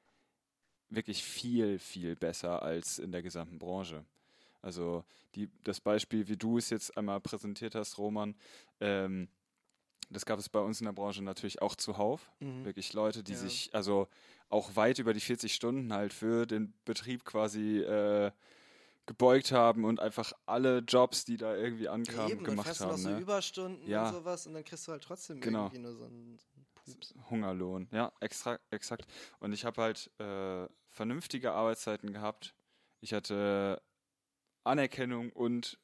wirklich 0.88 1.24
viel, 1.24 1.78
viel 1.78 2.14
besser 2.14 2.62
als 2.62 2.98
in 2.98 3.10
der 3.12 3.22
gesamten 3.22 3.58
Branche. 3.58 4.04
Also 4.62 5.04
die, 5.34 5.50
das 5.64 5.80
Beispiel, 5.80 6.28
wie 6.28 6.36
du 6.36 6.58
es 6.58 6.70
jetzt 6.70 6.96
einmal 6.96 7.20
präsentiert 7.20 7.74
hast, 7.74 7.98
Roman, 7.98 8.34
ähm, 8.80 9.28
das 10.10 10.26
gab 10.26 10.38
es 10.38 10.48
bei 10.48 10.60
uns 10.60 10.80
in 10.80 10.86
der 10.86 10.92
Branche 10.92 11.22
natürlich 11.22 11.62
auch 11.62 11.74
zuhauf. 11.76 12.30
Mhm. 12.40 12.64
Wirklich 12.64 12.92
Leute, 12.92 13.22
die 13.22 13.32
Ja. 13.32 13.38
sich 13.38 13.70
also 13.74 14.08
auch 14.48 14.76
weit 14.76 14.98
über 14.98 15.12
die 15.14 15.20
40 15.20 15.54
Stunden 15.54 15.92
halt 15.92 16.12
für 16.12 16.46
den 16.46 16.74
Betrieb 16.84 17.24
quasi 17.24 17.78
äh, 17.80 18.30
gebeugt 19.06 19.52
haben 19.52 19.84
und 19.84 20.00
einfach 20.00 20.32
alle 20.46 20.78
Jobs, 20.78 21.24
die 21.24 21.36
da 21.36 21.54
irgendwie 21.56 21.88
ankamen, 21.88 22.30
eben, 22.30 22.44
dann 22.44 22.52
gemacht 22.52 22.66
fährst 22.66 22.80
du 22.80 22.84
noch 22.84 22.92
haben. 22.92 23.02
so 23.02 23.08
Ne? 23.10 23.18
Überstunden 23.20 23.86
Ja. 23.88 24.08
und 24.08 24.14
sowas 24.14 24.46
und 24.46 24.54
dann 24.54 24.64
kriegst 24.64 24.86
du 24.88 24.92
halt 24.92 25.02
trotzdem 25.02 25.40
Genau. 25.40 25.64
irgendwie 25.64 25.78
nur 25.78 25.94
so 25.94 26.04
einen, 26.04 26.38
so 26.38 26.46
einen 26.56 26.66
Pups. 26.74 27.14
Hungerlohn, 27.30 27.88
ja, 27.92 28.12
extra, 28.20 28.58
exakt. 28.70 29.06
Und 29.40 29.52
ich 29.52 29.64
habe 29.64 29.82
halt 29.82 30.10
äh, 30.20 30.68
vernünftige 30.88 31.52
Arbeitszeiten 31.52 32.12
gehabt. 32.12 32.54
Ich 33.00 33.12
hatte 33.12 33.82
Anerkennung 34.64 35.30
und 35.32 35.78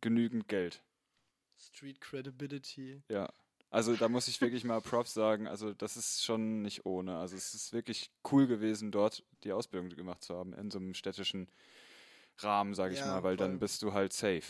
genügend 0.00 0.46
Geld. 0.48 0.82
Street 1.58 2.00
Credibility. 2.00 3.02
Ja. 3.08 3.28
Also 3.70 3.94
da 3.94 4.08
muss 4.08 4.26
ich 4.28 4.40
wirklich 4.40 4.64
mal 4.64 4.80
Props 4.80 5.14
sagen. 5.14 5.46
Also 5.46 5.72
das 5.72 5.96
ist 5.96 6.24
schon 6.24 6.62
nicht 6.62 6.84
ohne. 6.86 7.18
Also 7.18 7.36
es 7.36 7.54
ist 7.54 7.72
wirklich 7.72 8.10
cool 8.30 8.46
gewesen, 8.48 8.90
dort 8.90 9.22
die 9.44 9.52
Ausbildung 9.52 9.90
gemacht 9.90 10.24
zu 10.24 10.36
haben, 10.36 10.52
in 10.54 10.70
so 10.70 10.78
einem 10.78 10.94
städtischen 10.94 11.48
Rahmen, 12.38 12.74
sage 12.74 12.94
ich 12.94 13.00
Ja, 13.00 13.06
mal, 13.06 13.22
weil 13.22 13.36
voll. 13.36 13.46
dann 13.46 13.58
bist 13.60 13.82
du 13.82 13.92
halt 13.92 14.12
safe. 14.12 14.42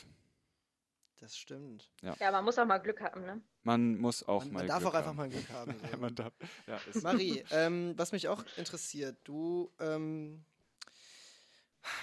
Das 1.18 1.36
stimmt. 1.36 1.90
Ja, 2.00 2.32
man 2.32 2.44
muss 2.46 2.58
auch 2.58 2.64
mal 2.64 2.78
Glück 2.78 3.02
haben, 3.02 3.20
ne? 3.20 3.42
Man 3.62 3.98
muss 3.98 4.22
auch 4.26 4.42
man 4.44 4.52
mal 4.54 4.58
man 4.60 4.68
darf 4.68 4.78
Glück 4.78 4.90
auch 4.94 4.94
einfach 4.96 5.08
haben. 5.10 5.16
mal 5.18 5.28
Glück 5.28 5.50
haben. 5.50 5.74
So. 5.80 5.86
Ja, 5.86 5.96
man 5.98 6.14
darf, 6.14 6.32
ja, 6.66 6.78
ist 6.90 7.02
Marie, 7.02 7.44
ähm, 7.50 7.92
was 7.98 8.12
mich 8.12 8.26
auch 8.28 8.42
interessiert, 8.56 9.18
du, 9.24 9.70
ähm, 9.80 10.42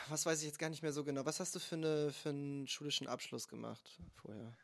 was 0.10 0.23
weiß 0.27 0.39
ich 0.41 0.45
jetzt 0.45 0.60
gar 0.60 0.69
nicht 0.69 0.84
mehr 0.84 0.93
so 0.93 1.03
genau, 1.03 1.25
was 1.25 1.39
hast 1.39 1.56
du 1.56 1.60
für, 1.60 1.75
eine, 1.77 2.12
für 2.12 2.30
einen 2.30 2.67
schulischen 2.67 3.08
Abschluss 3.08 3.47
gemacht 3.47 3.97
vorher? 4.21 4.56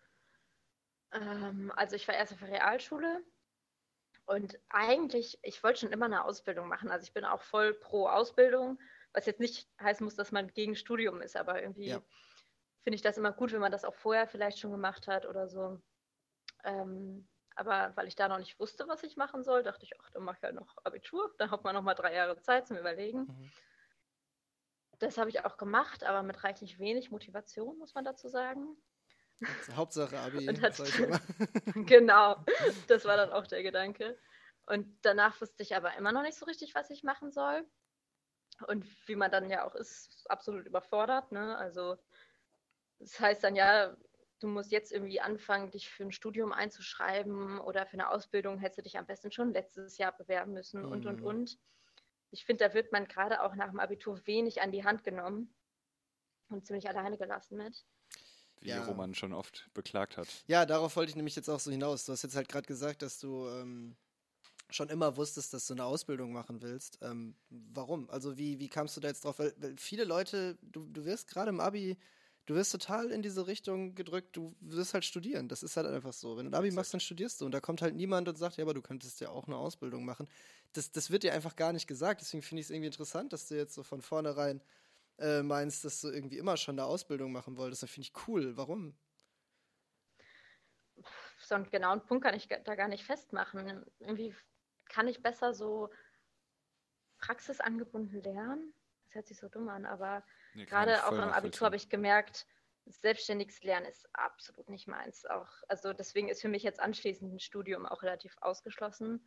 Ähm, 1.13 1.71
also 1.75 1.95
ich 1.95 2.07
war 2.07 2.15
erst 2.15 2.33
auf 2.33 2.39
der 2.39 2.49
Realschule 2.49 3.23
und 4.25 4.59
eigentlich, 4.69 5.39
ich 5.43 5.63
wollte 5.63 5.81
schon 5.81 5.91
immer 5.91 6.05
eine 6.05 6.25
Ausbildung 6.25 6.67
machen. 6.67 6.91
Also 6.91 7.03
ich 7.05 7.13
bin 7.13 7.25
auch 7.25 7.41
voll 7.41 7.73
pro 7.73 8.07
Ausbildung, 8.07 8.79
was 9.13 9.25
jetzt 9.25 9.39
nicht 9.39 9.69
heißen 9.81 10.03
muss, 10.03 10.15
dass 10.15 10.31
man 10.31 10.47
gegen 10.53 10.75
Studium 10.75 11.21
ist, 11.21 11.35
aber 11.35 11.61
irgendwie 11.61 11.87
Ja. 11.89 12.01
finde 12.83 12.95
ich 12.95 13.01
das 13.01 13.17
immer 13.17 13.31
gut, 13.33 13.51
wenn 13.53 13.61
man 13.61 13.71
das 13.71 13.85
auch 13.85 13.95
vorher 13.95 14.27
vielleicht 14.27 14.59
schon 14.59 14.71
gemacht 14.71 15.07
hat 15.07 15.25
oder 15.25 15.47
so. 15.47 15.81
Ähm, 16.63 17.29
aber 17.55 17.95
weil 17.95 18.07
ich 18.07 18.15
da 18.15 18.27
noch 18.29 18.39
nicht 18.39 18.59
wusste, 18.59 18.87
was 18.87 19.03
ich 19.03 19.17
machen 19.17 19.43
soll, 19.43 19.63
dachte 19.63 19.85
ich, 19.85 19.99
ach, 20.01 20.09
dann 20.11 20.23
mache 20.23 20.37
ich 20.37 20.43
halt 20.43 20.55
noch 20.55 20.77
Abitur, 20.83 21.33
dann 21.37 21.51
hat 21.51 21.63
man 21.63 21.75
noch 21.75 21.83
mal 21.83 21.93
drei 21.95 22.13
Jahre 22.15 22.39
Zeit 22.41 22.67
zum 22.67 22.77
Überlegen. 22.77 23.27
Mhm. 23.27 23.51
Das 24.99 25.17
habe 25.17 25.29
ich 25.29 25.45
auch 25.45 25.57
gemacht, 25.57 26.03
aber 26.03 26.23
mit 26.23 26.43
reichlich 26.43 26.79
wenig 26.79 27.11
Motivation, 27.11 27.77
muss 27.77 27.93
man 27.93 28.05
dazu 28.05 28.27
sagen. 28.29 28.77
Hauptsache 29.75 30.17
Abi, 30.19 30.47
Und 30.49 30.61
hat- 30.61 30.75
genau, 31.85 32.43
das 32.87 33.05
war 33.05 33.17
dann 33.17 33.31
auch 33.31 33.47
der 33.47 33.63
Gedanke. 33.63 34.17
Und 34.65 34.97
danach 35.01 35.39
wusste 35.41 35.63
ich 35.63 35.75
aber 35.75 35.95
immer 35.97 36.11
noch 36.11 36.21
nicht 36.23 36.37
so 36.37 36.45
richtig, 36.45 36.73
was 36.75 36.89
ich 36.89 37.03
machen 37.03 37.31
soll. 37.31 37.65
Und 38.67 38.85
wie 39.07 39.15
man 39.15 39.31
dann 39.31 39.49
ja 39.49 39.65
auch 39.65 39.75
ist, 39.75 40.25
absolut 40.29 40.65
überfordert. 40.65 41.31
Ne? 41.31 41.57
Also 41.57 41.97
das 42.99 43.19
heißt 43.19 43.43
dann 43.43 43.55
ja, 43.55 43.97
du 44.39 44.47
musst 44.47 44.71
jetzt 44.71 44.91
irgendwie 44.91 45.19
anfangen, 45.19 45.71
dich 45.71 45.89
für 45.89 46.03
ein 46.03 46.11
Studium 46.11 46.53
einzuschreiben 46.53 47.59
oder 47.59 47.85
für 47.85 47.93
eine 47.93 48.09
Ausbildung 48.09 48.59
hättest 48.59 48.77
du 48.79 48.83
dich 48.83 48.97
am 48.97 49.05
besten 49.05 49.31
schon 49.31 49.51
letztes 49.51 49.97
Jahr 49.97 50.11
bewerben 50.15 50.53
müssen 50.53 50.85
und, 50.85 51.05
und, 51.05 51.21
Mhm. 51.21 51.25
und. 51.27 51.59
Ich 52.31 52.45
finde, 52.45 52.65
da 52.67 52.73
wird 52.73 52.91
man 52.91 53.07
gerade 53.07 53.41
auch 53.43 53.53
nach 53.55 53.69
dem 53.69 53.79
Abitur 53.79 54.25
wenig 54.25 54.61
an 54.61 54.71
die 54.71 54.83
Hand 54.83 55.03
genommen 55.03 55.53
und 56.49 56.65
ziemlich 56.65 56.87
alleine 56.89 57.17
gelassen 57.17 57.57
mit. 57.57 57.85
Wie 58.63 58.69
Ja. 58.69 58.83
Roman 58.85 59.13
schon 59.15 59.33
oft 59.33 59.69
beklagt 59.73 60.17
hat. 60.17 60.27
Ja, 60.47 60.65
darauf 60.65 60.95
wollte 60.95 61.09
ich 61.09 61.15
nämlich 61.15 61.35
jetzt 61.35 61.49
auch 61.49 61.59
so 61.59 61.71
hinaus. 61.71 62.05
Du 62.05 62.11
hast 62.11 62.23
jetzt 62.23 62.35
halt 62.35 62.49
gerade 62.49 62.65
gesagt, 62.67 63.01
dass 63.01 63.19
du 63.19 63.47
ähm, 63.49 63.95
schon 64.69 64.89
immer 64.89 65.15
wusstest, 65.17 65.53
dass 65.53 65.67
du 65.67 65.73
eine 65.73 65.85
Ausbildung 65.85 66.31
machen 66.33 66.61
willst. 66.61 66.99
Ähm, 67.01 67.35
warum? 67.49 68.09
Also 68.09 68.37
wie, 68.37 68.59
wie 68.59 68.69
kamst 68.69 68.95
du 68.97 69.01
da 69.01 69.07
jetzt 69.09 69.25
drauf? 69.25 69.39
Weil, 69.39 69.53
weil 69.57 69.75
viele 69.77 70.03
Leute, 70.03 70.57
du, 70.61 70.85
du 70.87 71.05
wirst 71.05 71.27
gerade 71.27 71.49
im 71.49 71.59
Abi, 71.59 71.97
du 72.45 72.55
wirst 72.55 72.71
total 72.71 73.11
in 73.11 73.21
diese 73.21 73.47
Richtung 73.47 73.95
gedrückt, 73.95 74.35
du 74.35 74.55
wirst 74.59 74.93
halt 74.93 75.05
studieren. 75.05 75.47
Das 75.47 75.63
ist 75.63 75.77
halt 75.77 75.87
einfach 75.87 76.13
so. 76.13 76.37
Wenn 76.37 76.45
du 76.45 76.51
ein 76.51 76.55
Abi 76.55 76.67
Exakt. 76.67 76.75
machst, 76.77 76.93
dann 76.93 76.99
studierst 77.01 77.41
du. 77.41 77.45
Und 77.45 77.51
da 77.51 77.59
kommt 77.59 77.81
halt 77.81 77.95
niemand 77.95 78.27
und 78.27 78.37
sagt, 78.37 78.57
ja, 78.57 78.63
aber 78.63 78.73
du 78.73 78.81
könntest 78.81 79.21
ja 79.21 79.29
auch 79.29 79.47
eine 79.47 79.57
Ausbildung 79.57 80.05
machen. 80.05 80.27
Das, 80.73 80.91
das 80.91 81.11
wird 81.11 81.23
dir 81.23 81.33
einfach 81.33 81.55
gar 81.55 81.71
nicht 81.73 81.87
gesagt. 81.87 82.21
Deswegen 82.21 82.41
finde 82.41 82.61
ich 82.61 82.67
es 82.67 82.71
irgendwie 82.71 82.87
interessant, 82.87 83.31
dass 83.31 83.47
du 83.47 83.55
jetzt 83.55 83.73
so 83.75 83.83
von 83.83 84.01
vornherein 84.01 84.61
äh, 85.19 85.41
meinst, 85.43 85.85
dass 85.85 86.01
du 86.01 86.09
irgendwie 86.09 86.37
immer 86.37 86.57
schon 86.57 86.79
eine 86.79 86.87
Ausbildung 86.87 87.31
machen 87.31 87.57
wolltest. 87.57 87.83
Das 87.83 87.89
finde 87.91 88.07
ich 88.07 88.27
cool. 88.27 88.57
Warum? 88.57 88.97
so 91.45 91.55
einen 91.55 91.69
genauen 91.69 92.05
Punkt 92.05 92.23
kann 92.23 92.35
ich 92.35 92.47
da 92.47 92.75
gar 92.75 92.87
nicht 92.87 93.03
festmachen. 93.03 93.85
Irgendwie 93.99 94.35
kann 94.85 95.07
ich 95.07 95.21
besser 95.21 95.53
so 95.53 95.89
praxisangebunden 97.19 98.21
lernen. 98.21 98.73
Das 99.05 99.15
hört 99.15 99.27
sich 99.27 99.37
so 99.37 99.49
dumm 99.49 99.69
an, 99.69 99.85
aber 99.85 100.23
nee, 100.53 100.65
gerade 100.65 101.05
auch 101.05 101.11
im 101.11 101.19
Abitur 101.19 101.65
habe 101.65 101.75
ich 101.75 101.89
gemerkt, 101.89 102.47
selbstständiges 102.85 103.63
Lernen 103.63 103.85
ist 103.85 104.07
absolut 104.13 104.69
nicht 104.69 104.87
meins. 104.87 105.25
Auch, 105.25 105.49
also 105.67 105.93
deswegen 105.93 106.27
ist 106.27 106.41
für 106.41 106.49
mich 106.49 106.63
jetzt 106.63 106.79
anschließend 106.79 107.33
ein 107.33 107.39
Studium 107.39 107.85
auch 107.85 108.03
relativ 108.03 108.35
ausgeschlossen. 108.41 109.25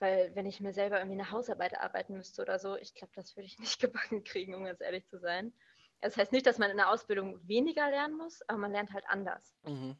Weil 0.00 0.34
wenn 0.34 0.46
ich 0.46 0.60
mir 0.60 0.72
selber 0.72 0.98
irgendwie 0.98 1.20
eine 1.20 1.30
Hausarbeit 1.30 1.78
arbeiten 1.78 2.16
müsste 2.16 2.42
oder 2.42 2.58
so, 2.58 2.76
ich 2.76 2.94
glaube, 2.94 3.12
das 3.14 3.36
würde 3.36 3.46
ich 3.46 3.58
nicht 3.58 3.80
gebacken 3.80 4.24
kriegen, 4.24 4.54
um 4.54 4.64
ganz 4.64 4.80
ehrlich 4.80 5.06
zu 5.06 5.18
sein. 5.18 5.52
Das 6.00 6.16
heißt 6.16 6.32
nicht, 6.32 6.46
dass 6.46 6.58
man 6.58 6.70
in 6.70 6.76
der 6.76 6.90
Ausbildung 6.90 7.40
weniger 7.46 7.90
lernen 7.90 8.16
muss, 8.16 8.42
aber 8.48 8.58
man 8.58 8.72
lernt 8.72 8.92
halt 8.92 9.04
anders. 9.08 9.56
Mhm. 9.64 9.96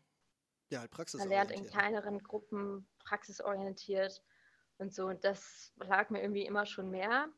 Ja, 0.70 0.80
halt 0.80 0.90
praxisorientiert. 0.90 1.40
Man 1.40 1.48
lernt 1.48 1.60
in 1.60 1.70
kleineren 1.70 2.22
Gruppen 2.22 2.88
praxisorientiert 3.00 4.22
und 4.78 4.94
so. 4.94 5.06
Und 5.06 5.24
das 5.24 5.72
lag 5.76 6.10
mir 6.10 6.20
irgendwie 6.20 6.46
immer 6.46 6.66
schon 6.66 6.90
mehr. 6.90 7.28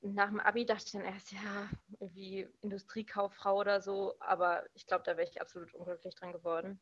Nach 0.00 0.28
dem 0.28 0.40
Abi 0.40 0.66
dachte 0.66 0.84
ich 0.86 0.92
dann 0.92 1.04
erst, 1.04 1.30
ja, 1.30 1.70
irgendwie 2.00 2.48
Industriekauffrau 2.62 3.56
oder 3.56 3.80
so, 3.80 4.16
aber 4.18 4.66
ich 4.74 4.86
glaube, 4.86 5.04
da 5.04 5.16
wäre 5.16 5.28
ich 5.28 5.40
absolut 5.40 5.72
unglücklich 5.74 6.16
dran 6.16 6.32
geworden. 6.32 6.80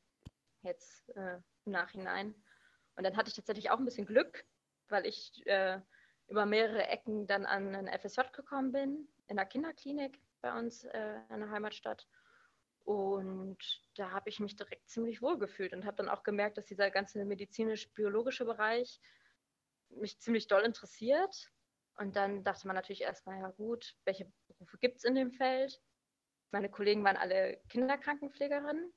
Jetzt 0.62 1.10
äh, 1.16 1.36
im 1.66 1.72
Nachhinein. 1.72 2.34
Und 3.00 3.04
dann 3.04 3.16
hatte 3.16 3.30
ich 3.30 3.34
tatsächlich 3.34 3.70
auch 3.70 3.78
ein 3.78 3.86
bisschen 3.86 4.04
Glück, 4.04 4.44
weil 4.90 5.06
ich 5.06 5.46
äh, 5.46 5.80
über 6.28 6.44
mehrere 6.44 6.86
Ecken 6.86 7.26
dann 7.26 7.46
an 7.46 7.74
ein 7.74 7.98
FSJ 7.98 8.20
gekommen 8.30 8.72
bin, 8.72 9.08
in 9.26 9.36
der 9.36 9.46
Kinderklinik 9.46 10.20
bei 10.42 10.52
uns 10.52 10.84
äh, 10.84 11.14
in 11.30 11.40
der 11.40 11.50
Heimatstadt. 11.50 12.06
Und 12.84 13.56
da 13.94 14.10
habe 14.10 14.28
ich 14.28 14.38
mich 14.38 14.54
direkt 14.54 14.86
ziemlich 14.90 15.22
wohl 15.22 15.38
gefühlt 15.38 15.72
und 15.72 15.86
habe 15.86 15.96
dann 15.96 16.10
auch 16.10 16.24
gemerkt, 16.24 16.58
dass 16.58 16.66
dieser 16.66 16.90
ganze 16.90 17.24
medizinisch-biologische 17.24 18.44
Bereich 18.44 19.00
mich 19.88 20.20
ziemlich 20.20 20.46
doll 20.46 20.60
interessiert. 20.60 21.50
Und 21.96 22.16
dann 22.16 22.44
dachte 22.44 22.66
man 22.66 22.76
natürlich 22.76 23.00
erstmal, 23.00 23.38
ja 23.38 23.48
gut, 23.48 23.96
welche 24.04 24.30
Berufe 24.46 24.76
gibt 24.76 24.98
es 24.98 25.04
in 25.04 25.14
dem 25.14 25.32
Feld? 25.32 25.80
Meine 26.50 26.68
Kollegen 26.68 27.02
waren 27.02 27.16
alle 27.16 27.62
Kinderkrankenpflegerinnen, 27.70 28.92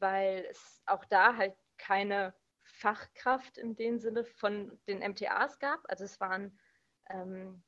weil 0.00 0.46
es 0.50 0.82
auch 0.86 1.04
da 1.04 1.36
halt 1.36 1.54
keine 1.78 2.34
Fachkraft 2.80 3.58
in 3.58 3.76
dem 3.76 3.98
Sinne 3.98 4.24
von 4.24 4.78
den 4.88 5.00
MTAs 5.00 5.58
gab. 5.58 5.80
Also 5.88 6.04
es 6.04 6.18
waren 6.18 6.58
ähm, 7.10 7.62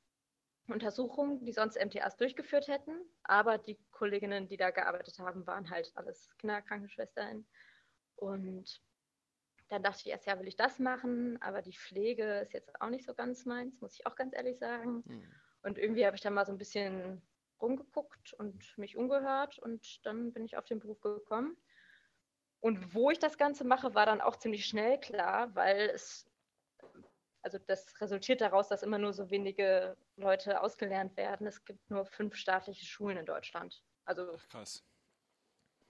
Untersuchungen, 0.68 1.44
die 1.44 1.52
sonst 1.52 1.76
MTAs 1.76 2.16
durchgeführt 2.16 2.68
hätten, 2.68 2.94
aber 3.22 3.58
die 3.58 3.78
Kolleginnen, 3.90 4.48
die 4.48 4.56
da 4.56 4.70
gearbeitet 4.70 5.18
haben, 5.18 5.46
waren 5.46 5.68
halt 5.68 5.92
alles 5.96 6.30
Kinderkrankenschwestern. 6.38 7.46
Und 8.16 8.80
dann 9.68 9.82
dachte 9.82 10.00
ich 10.04 10.08
erst, 10.08 10.26
ja, 10.26 10.38
will 10.38 10.48
ich 10.48 10.56
das 10.56 10.78
machen, 10.78 11.40
aber 11.42 11.60
die 11.60 11.76
Pflege 11.76 12.40
ist 12.40 12.54
jetzt 12.54 12.80
auch 12.80 12.88
nicht 12.88 13.04
so 13.04 13.14
ganz 13.14 13.44
meins, 13.44 13.80
muss 13.80 13.94
ich 13.94 14.06
auch 14.06 14.16
ganz 14.16 14.34
ehrlich 14.34 14.58
sagen. 14.58 15.02
Mhm. 15.04 15.34
Und 15.62 15.78
irgendwie 15.78 16.06
habe 16.06 16.16
ich 16.16 16.22
dann 16.22 16.34
mal 16.34 16.46
so 16.46 16.52
ein 16.52 16.58
bisschen 16.58 17.20
rumgeguckt 17.60 18.32
und 18.34 18.76
mich 18.78 18.96
umgehört 18.96 19.58
und 19.58 20.04
dann 20.06 20.32
bin 20.32 20.44
ich 20.44 20.56
auf 20.56 20.64
den 20.64 20.80
Beruf 20.80 21.00
gekommen. 21.00 21.56
Und 22.62 22.94
wo 22.94 23.10
ich 23.10 23.18
das 23.18 23.38
Ganze 23.38 23.64
mache, 23.64 23.92
war 23.96 24.06
dann 24.06 24.20
auch 24.20 24.36
ziemlich 24.36 24.66
schnell 24.66 25.00
klar, 25.00 25.52
weil 25.56 25.90
es, 25.90 26.30
also 27.42 27.58
das 27.58 28.00
resultiert 28.00 28.40
daraus, 28.40 28.68
dass 28.68 28.84
immer 28.84 28.98
nur 28.98 29.12
so 29.12 29.30
wenige 29.30 29.96
Leute 30.14 30.60
ausgelernt 30.60 31.16
werden. 31.16 31.48
Es 31.48 31.64
gibt 31.64 31.90
nur 31.90 32.06
fünf 32.06 32.36
staatliche 32.36 32.86
Schulen 32.86 33.16
in 33.16 33.26
Deutschland. 33.26 33.82
Also 34.04 34.38
krass. 34.48 34.84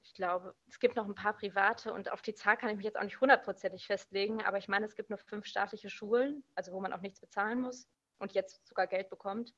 Ich 0.03 0.15
glaube, 0.15 0.55
es 0.67 0.81
gibt 0.81 0.97
noch 0.97 1.05
ein 1.07 1.15
paar 1.15 1.35
private 1.35 1.93
und 1.93 2.11
auf 2.11 2.23
die 2.23 2.35
Zahl 2.35 2.57
kann 2.57 2.71
ich 2.71 2.77
mich 2.77 2.87
jetzt 2.87 2.99
auch 2.99 3.05
nicht 3.05 3.21
hundertprozentig 3.21 3.87
festlegen, 3.87 4.43
aber 4.43 4.57
ich 4.57 4.67
meine, 4.67 4.87
es 4.87 4.97
gibt 4.97 5.11
nur 5.11 5.19
fünf 5.19 5.45
staatliche 5.45 5.91
Schulen, 5.91 6.43
also 6.55 6.73
wo 6.73 6.81
man 6.81 6.95
auch 6.95 7.03
nichts 7.03 7.21
bezahlen 7.21 7.61
muss 7.61 7.87
und 8.19 8.33
jetzt 8.33 8.67
sogar 8.67 8.87
Geld 8.87 9.11
bekommt. 9.11 9.55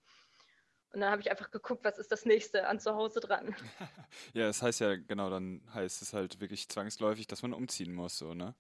Und 0.95 1.01
dann 1.01 1.11
habe 1.11 1.21
ich 1.21 1.29
einfach 1.29 1.51
geguckt, 1.51 1.85
was 1.85 1.99
ist 1.99 2.13
das 2.13 2.25
nächste 2.25 2.69
an 2.69 2.79
zu 2.79 2.95
Hause 2.95 3.19
dran. 3.19 3.53
ja, 4.33 4.49
es 4.49 4.59
das 4.59 4.63
heißt 4.63 4.81
ja, 4.81 4.95
genau, 4.95 5.29
dann 5.29 5.61
heißt 5.75 6.03
es 6.03 6.13
halt 6.13 6.41
wirklich 6.41 6.69
zwangsläufig, 6.69 7.27
dass 7.27 7.43
man 7.43 7.53
umziehen 7.53 7.93
muss, 7.93 8.17
so, 8.17 8.33
ne? 8.33 8.55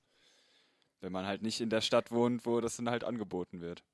Wenn 1.01 1.12
man 1.12 1.28
halt 1.28 1.43
nicht 1.43 1.61
in 1.61 1.70
der 1.70 1.80
Stadt 1.80 2.11
wohnt, 2.11 2.45
wo 2.45 2.61
das 2.61 2.76
dann 2.76 2.91
halt 2.91 3.05
angeboten 3.05 3.61
wird. 3.61 3.85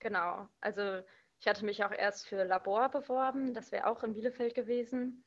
Genau, 0.00 0.48
also 0.60 1.00
ich 1.38 1.46
hatte 1.46 1.64
mich 1.64 1.84
auch 1.84 1.92
erst 1.92 2.26
für 2.26 2.42
Labor 2.42 2.88
beworben, 2.88 3.54
das 3.54 3.70
wäre 3.70 3.86
auch 3.86 4.02
in 4.02 4.14
Bielefeld 4.14 4.56
gewesen. 4.56 5.24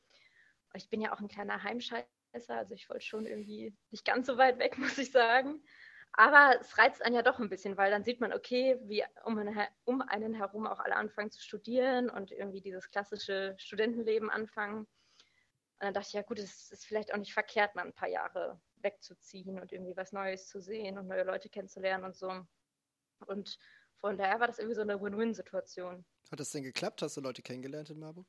Ich 0.74 0.90
bin 0.90 1.00
ja 1.00 1.14
auch 1.14 1.20
ein 1.20 1.28
kleiner 1.28 1.62
Heimscheißer, 1.62 2.04
also 2.48 2.74
ich 2.74 2.90
wollte 2.90 3.06
schon 3.06 3.24
irgendwie 3.24 3.74
nicht 3.90 4.04
ganz 4.04 4.26
so 4.26 4.36
weit 4.36 4.58
weg, 4.58 4.76
muss 4.78 4.98
ich 4.98 5.12
sagen. 5.12 5.62
Aber 6.12 6.58
es 6.60 6.76
reizt 6.76 7.02
einen 7.02 7.14
ja 7.14 7.22
doch 7.22 7.38
ein 7.38 7.48
bisschen, 7.48 7.76
weil 7.76 7.90
dann 7.90 8.04
sieht 8.04 8.20
man, 8.20 8.32
okay, 8.32 8.78
wie 8.82 9.04
um, 9.24 9.38
um 9.84 10.02
einen 10.02 10.34
herum 10.34 10.66
auch 10.66 10.80
alle 10.80 10.96
anfangen 10.96 11.30
zu 11.30 11.40
studieren 11.40 12.10
und 12.10 12.32
irgendwie 12.32 12.60
dieses 12.60 12.90
klassische 12.90 13.54
Studentenleben 13.58 14.28
anfangen. 14.28 14.80
Und 14.80 15.86
dann 15.86 15.94
dachte 15.94 16.08
ich, 16.08 16.14
ja 16.14 16.22
gut, 16.22 16.38
es 16.38 16.70
ist 16.70 16.84
vielleicht 16.84 17.14
auch 17.14 17.18
nicht 17.18 17.32
verkehrt, 17.32 17.74
mal 17.74 17.86
ein 17.86 17.94
paar 17.94 18.08
Jahre 18.08 18.60
wegzuziehen 18.76 19.58
und 19.60 19.72
irgendwie 19.72 19.96
was 19.96 20.12
Neues 20.12 20.48
zu 20.48 20.60
sehen 20.60 20.98
und 20.98 21.06
neue 21.06 21.24
Leute 21.24 21.48
kennenzulernen 21.48 22.04
und 22.04 22.16
so. 22.16 22.44
Und 23.26 23.58
von 24.00 24.18
daher 24.18 24.40
war 24.40 24.46
das 24.46 24.58
irgendwie 24.58 24.74
so 24.74 24.82
eine 24.82 25.00
Win-Win-Situation. 25.00 26.04
Hat 26.30 26.40
das 26.40 26.50
denn 26.50 26.64
geklappt? 26.64 27.02
Hast 27.02 27.16
du 27.16 27.20
Leute 27.20 27.42
kennengelernt 27.42 27.90
in 27.90 27.98
Marburg? 27.98 28.26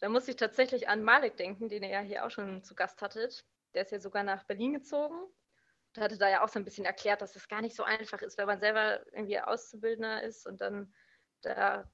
Da 0.00 0.08
muss 0.08 0.28
ich 0.28 0.36
tatsächlich 0.36 0.88
an 0.88 1.02
Malik 1.02 1.36
denken, 1.36 1.68
den 1.68 1.82
ihr 1.82 1.90
ja 1.90 2.00
hier 2.00 2.24
auch 2.24 2.30
schon 2.30 2.62
zu 2.62 2.74
Gast 2.74 3.02
hattet. 3.02 3.44
Der 3.74 3.82
ist 3.82 3.92
ja 3.92 4.00
sogar 4.00 4.22
nach 4.22 4.44
Berlin 4.44 4.72
gezogen. 4.72 5.16
Der 5.96 6.04
hatte 6.04 6.18
da 6.18 6.28
ja 6.28 6.44
auch 6.44 6.48
so 6.48 6.58
ein 6.58 6.64
bisschen 6.64 6.84
erklärt, 6.84 7.22
dass 7.22 7.36
es 7.36 7.48
gar 7.48 7.62
nicht 7.62 7.76
so 7.76 7.82
einfach 7.82 8.22
ist, 8.22 8.38
weil 8.38 8.46
man 8.46 8.60
selber 8.60 9.04
irgendwie 9.12 9.40
Auszubildender 9.40 10.22
ist 10.22 10.46
und 10.46 10.60
dann 10.60 10.92
da 11.42 11.90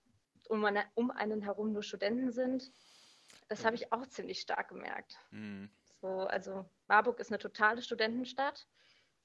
um, 0.48 0.64
eine, 0.64 0.84
um 0.94 1.10
einen 1.10 1.42
herum 1.42 1.72
nur 1.72 1.82
Studenten 1.82 2.32
sind. 2.32 2.72
Das 3.48 3.64
habe 3.64 3.76
ich 3.76 3.92
auch 3.92 4.06
ziemlich 4.06 4.40
stark 4.40 4.68
gemerkt. 4.68 5.18
Mhm. 5.30 5.70
So, 6.00 6.08
also 6.08 6.68
Marburg 6.86 7.18
ist 7.20 7.30
eine 7.30 7.38
totale 7.38 7.82
Studentenstadt. 7.82 8.66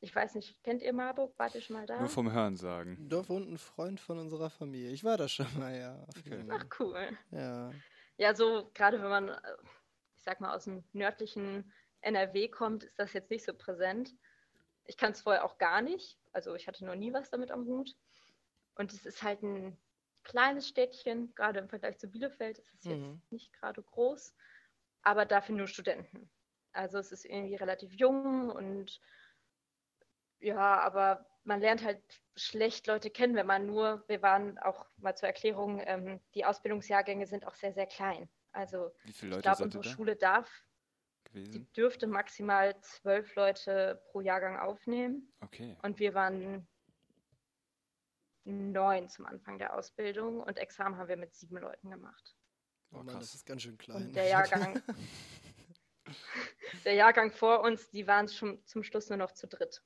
Ich 0.02 0.16
weiß 0.16 0.36
nicht, 0.36 0.64
kennt 0.64 0.82
ihr 0.82 0.94
Marburg? 0.94 1.38
Wart 1.38 1.56
ihr 1.56 1.62
schon 1.62 1.76
mal 1.76 1.86
da? 1.86 2.00
Nur 2.00 2.08
vom 2.08 2.32
Hören 2.32 2.56
sagen. 2.56 3.10
Da 3.10 3.28
wohnt 3.28 3.50
ein 3.50 3.58
Freund 3.58 4.00
von 4.00 4.18
unserer 4.18 4.50
Familie. 4.50 4.92
Ich 4.92 5.04
war 5.04 5.18
da 5.18 5.28
schon 5.28 5.48
mal, 5.60 5.78
ja. 5.78 6.08
Okay. 6.18 6.46
Ach, 6.50 6.66
cool. 6.80 7.18
Ja. 7.32 7.72
Ja, 8.16 8.34
so 8.34 8.72
gerade 8.74 9.02
wenn 9.02 9.10
man, 9.10 9.30
ich 10.16 10.24
sag 10.24 10.40
mal, 10.40 10.56
aus 10.56 10.66
dem 10.66 10.86
nördlichen 10.94 11.72
NRW 12.02 12.48
kommt, 12.48 12.84
ist 12.84 13.00
das 13.00 13.14
jetzt 13.14 13.30
nicht 13.30 13.46
so 13.46 13.54
präsent. 13.54 14.16
Ich 14.86 14.98
kann 14.98 15.12
es 15.12 15.22
vorher 15.22 15.46
auch 15.46 15.58
gar 15.58 15.82
nicht. 15.82 16.18
Also 16.32 16.56
ich 16.56 16.68
hatte 16.68 16.86
noch 16.86 16.96
nie 16.96 17.14
was 17.14 17.30
damit 17.30 17.52
am 17.52 17.66
Hut. 17.66 17.96
Und 18.76 18.94
es 18.94 19.06
ist 19.06 19.24
halt 19.24 19.44
ein 19.44 19.78
kleines 20.24 20.68
Städtchen, 20.68 21.34
gerade 21.36 21.60
im 21.60 21.70
Vergleich 21.70 21.98
zu 21.98 22.08
Bielefeld 22.08 22.60
ist 22.60 22.74
es 22.74 22.86
mhm. 22.86 23.14
jetzt 23.14 23.32
nicht 23.32 23.54
gerade 23.54 23.82
groß, 23.82 24.36
aber 25.02 25.26
dafür 25.26 25.56
nur 25.56 25.68
Studenten. 25.68 26.30
Also 26.72 27.00
es 27.00 27.12
ist 27.12 27.26
irgendwie 27.26 27.56
relativ 27.56 27.94
jung 27.94 28.50
und 28.50 29.02
ja, 30.40 30.80
aber 30.80 31.26
man 31.44 31.60
lernt 31.60 31.84
halt 31.84 32.02
schlecht 32.36 32.88
Leute 32.88 33.10
kennen, 33.10 33.36
wenn 33.36 33.48
man 33.48 33.66
nur, 33.66 34.04
wir 34.08 34.22
waren 34.22 34.58
auch 34.60 34.86
mal 34.98 35.16
zur 35.16 35.28
Erklärung, 35.28 35.82
ähm, 35.86 36.22
die 36.36 36.46
Ausbildungsjahrgänge 36.46 37.26
sind 37.26 37.46
auch 37.46 37.56
sehr, 37.56 37.74
sehr 37.74 37.88
klein. 37.88 38.30
Also 38.52 38.92
ich 39.06 39.20
glaube, 39.20 39.64
unsere 39.64 39.84
da? 39.84 39.90
Schule 39.90 40.16
darf, 40.16 40.50
die 41.34 41.72
dürfte 41.74 42.08
maximal 42.08 42.80
zwölf 42.82 43.36
Leute 43.36 44.02
pro 44.06 44.22
Jahrgang 44.22 44.58
aufnehmen. 44.58 45.32
Okay. 45.42 45.78
Und 45.84 46.00
wir 46.00 46.14
waren 46.14 46.68
neun 48.46 49.10
zum 49.10 49.26
Anfang 49.26 49.60
der 49.60 49.76
Ausbildung 49.76 50.42
und 50.42 50.58
Examen 50.58 50.98
haben 50.98 51.08
wir 51.08 51.18
mit 51.18 51.34
sieben 51.36 51.58
Leuten 51.58 51.90
gemacht. 51.92 52.36
Oh 52.92 53.04
Mann, 53.04 53.20
das 53.20 53.36
ist 53.36 53.46
ganz 53.46 53.62
schön 53.62 53.78
klein. 53.78 54.08
Und 54.08 54.16
der 54.16 54.28
Jahrgang, 54.28 54.82
der 56.86 56.94
Jahrgang 56.94 57.32
vor 57.32 57.62
uns, 57.62 57.90
die 57.92 58.08
waren 58.08 58.28
schon 58.28 58.66
zum 58.66 58.84
Schluss 58.84 59.10
nur 59.10 59.18
noch 59.18 59.34
zu 59.34 59.48
dritt. 59.48 59.84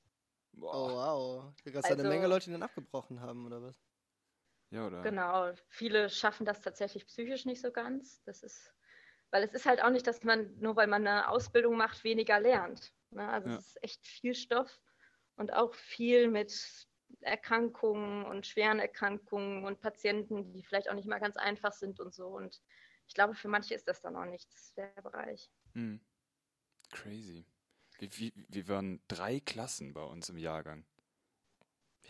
Boah. 0.52 0.74
Oh 0.74 0.94
wow. 0.94 1.54
Da 1.64 1.70
gab 1.70 1.84
es 1.84 1.90
also, 1.90 2.00
eine 2.00 2.08
Menge 2.08 2.26
Leute, 2.26 2.46
die 2.46 2.52
dann 2.52 2.62
abgebrochen 2.62 3.20
haben, 3.20 3.44
oder 3.44 3.62
was? 3.62 3.76
Ja, 4.70 4.86
oder? 4.86 5.02
Genau. 5.02 5.52
Viele 5.68 6.08
schaffen 6.08 6.46
das 6.46 6.60
tatsächlich 6.60 7.06
psychisch 7.06 7.44
nicht 7.44 7.60
so 7.60 7.70
ganz. 7.70 8.22
Das 8.24 8.42
ist, 8.42 8.73
weil 9.34 9.42
es 9.42 9.52
ist 9.52 9.66
halt 9.66 9.82
auch 9.82 9.90
nicht, 9.90 10.06
dass 10.06 10.22
man, 10.22 10.56
nur 10.60 10.76
weil 10.76 10.86
man 10.86 11.04
eine 11.04 11.28
Ausbildung 11.28 11.76
macht, 11.76 12.04
weniger 12.04 12.38
lernt. 12.38 12.94
Ne? 13.10 13.28
Also 13.28 13.48
ja. 13.48 13.56
es 13.56 13.66
ist 13.66 13.82
echt 13.82 14.06
viel 14.06 14.32
Stoff 14.32 14.80
und 15.34 15.52
auch 15.52 15.74
viel 15.74 16.28
mit 16.28 16.86
Erkrankungen 17.20 18.26
und 18.26 18.46
schweren 18.46 18.78
Erkrankungen 18.78 19.64
und 19.64 19.80
Patienten, 19.80 20.52
die 20.52 20.62
vielleicht 20.62 20.88
auch 20.88 20.94
nicht 20.94 21.08
mal 21.08 21.18
ganz 21.18 21.36
einfach 21.36 21.72
sind 21.72 21.98
und 21.98 22.14
so. 22.14 22.28
Und 22.28 22.62
ich 23.08 23.14
glaube, 23.14 23.34
für 23.34 23.48
manche 23.48 23.74
ist 23.74 23.88
das 23.88 24.00
dann 24.00 24.14
auch 24.14 24.24
nichts, 24.24 24.72
der 24.74 24.94
Bereich. 25.02 25.50
Hm. 25.72 25.98
Crazy. 26.92 27.44
Wir, 27.98 28.30
wir, 28.48 28.68
waren 28.68 29.02
drei 29.08 29.40
Klassen 29.40 29.94
bei 29.94 30.02
uns 30.04 30.28
im 30.28 30.38
Jahrgang. 30.38 30.84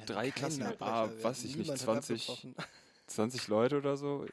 Drei 0.05 0.31
Klassen, 0.31 0.63
ah, 0.79 1.09
weiß 1.23 1.45
ich 1.45 1.57
nicht, 1.57 1.75
20, 1.75 2.55
20 3.07 3.49
Leute 3.49 3.79
oder 3.79 3.97
so. 3.97 4.27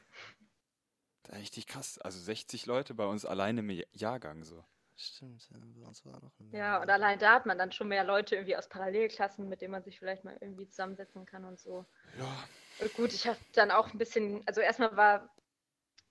Richtig 1.30 1.66
krass. 1.66 1.98
Also 1.98 2.18
60 2.18 2.66
Leute 2.66 2.94
bei 2.94 3.06
uns 3.06 3.24
alleine 3.24 3.60
im 3.60 3.82
Jahrgang 3.92 4.44
so. 4.44 4.64
Stimmt, 4.96 5.48
ja, 5.50 5.56
bei 5.58 5.86
uns 5.86 6.04
war 6.04 6.20
noch 6.20 6.32
eine 6.38 6.56
Ja, 6.56 6.80
und 6.80 6.90
allein 6.90 7.18
da 7.18 7.34
hat 7.34 7.46
man 7.46 7.58
dann 7.58 7.72
schon 7.72 7.88
mehr 7.88 8.04
Leute 8.04 8.36
irgendwie 8.36 8.56
aus 8.56 8.68
Parallelklassen, 8.68 9.48
mit 9.48 9.60
denen 9.62 9.72
man 9.72 9.82
sich 9.82 9.98
vielleicht 9.98 10.24
mal 10.24 10.36
irgendwie 10.40 10.68
zusammensetzen 10.68 11.24
kann 11.24 11.44
und 11.44 11.58
so. 11.58 11.86
Ja, 12.18 12.48
Und 12.78 12.94
gut, 12.94 13.12
ich 13.12 13.26
habe 13.26 13.38
dann 13.54 13.70
auch 13.70 13.92
ein 13.92 13.98
bisschen, 13.98 14.46
also 14.46 14.60
erstmal 14.60 14.96
war 14.96 15.34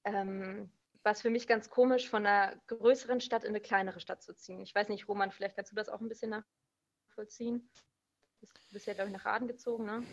ähm, 0.03 0.71
war 1.03 1.13
es 1.13 1.21
für 1.21 1.29
mich 1.29 1.47
ganz 1.47 1.69
komisch, 1.69 2.09
von 2.09 2.25
einer 2.25 2.55
größeren 2.67 3.21
Stadt 3.21 3.43
in 3.43 3.49
eine 3.49 3.61
kleinere 3.61 3.99
Stadt 3.99 4.21
zu 4.21 4.35
ziehen. 4.35 4.61
Ich 4.61 4.75
weiß 4.75 4.89
nicht, 4.89 5.07
Roman, 5.07 5.31
vielleicht 5.31 5.55
kannst 5.55 5.71
du 5.71 5.75
das 5.75 5.89
auch 5.89 5.99
ein 5.99 6.09
bisschen 6.09 6.43
nachvollziehen. 7.09 7.69
Du 8.39 8.47
bist 8.71 8.87
ja, 8.87 8.93
glaube 8.93 9.09
ich, 9.09 9.15
nach 9.15 9.25
Raden 9.25 9.47
gezogen, 9.47 9.85
ne? 9.85 10.03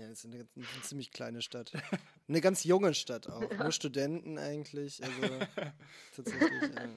Ja, 0.00 0.08
das 0.08 0.20
ist 0.20 0.24
eine, 0.24 0.38
ganz- 0.38 0.50
eine 0.56 0.82
ziemlich 0.82 1.12
kleine 1.12 1.42
Stadt. 1.42 1.72
Eine 2.26 2.40
ganz 2.40 2.64
junge 2.64 2.94
Stadt 2.94 3.28
auch. 3.28 3.40
Nur 3.68 3.72
Studenten 3.72 4.38
eigentlich. 4.38 5.02
Also 5.02 5.46
tatsächlich. 6.16 6.70
Ja. 6.72 6.88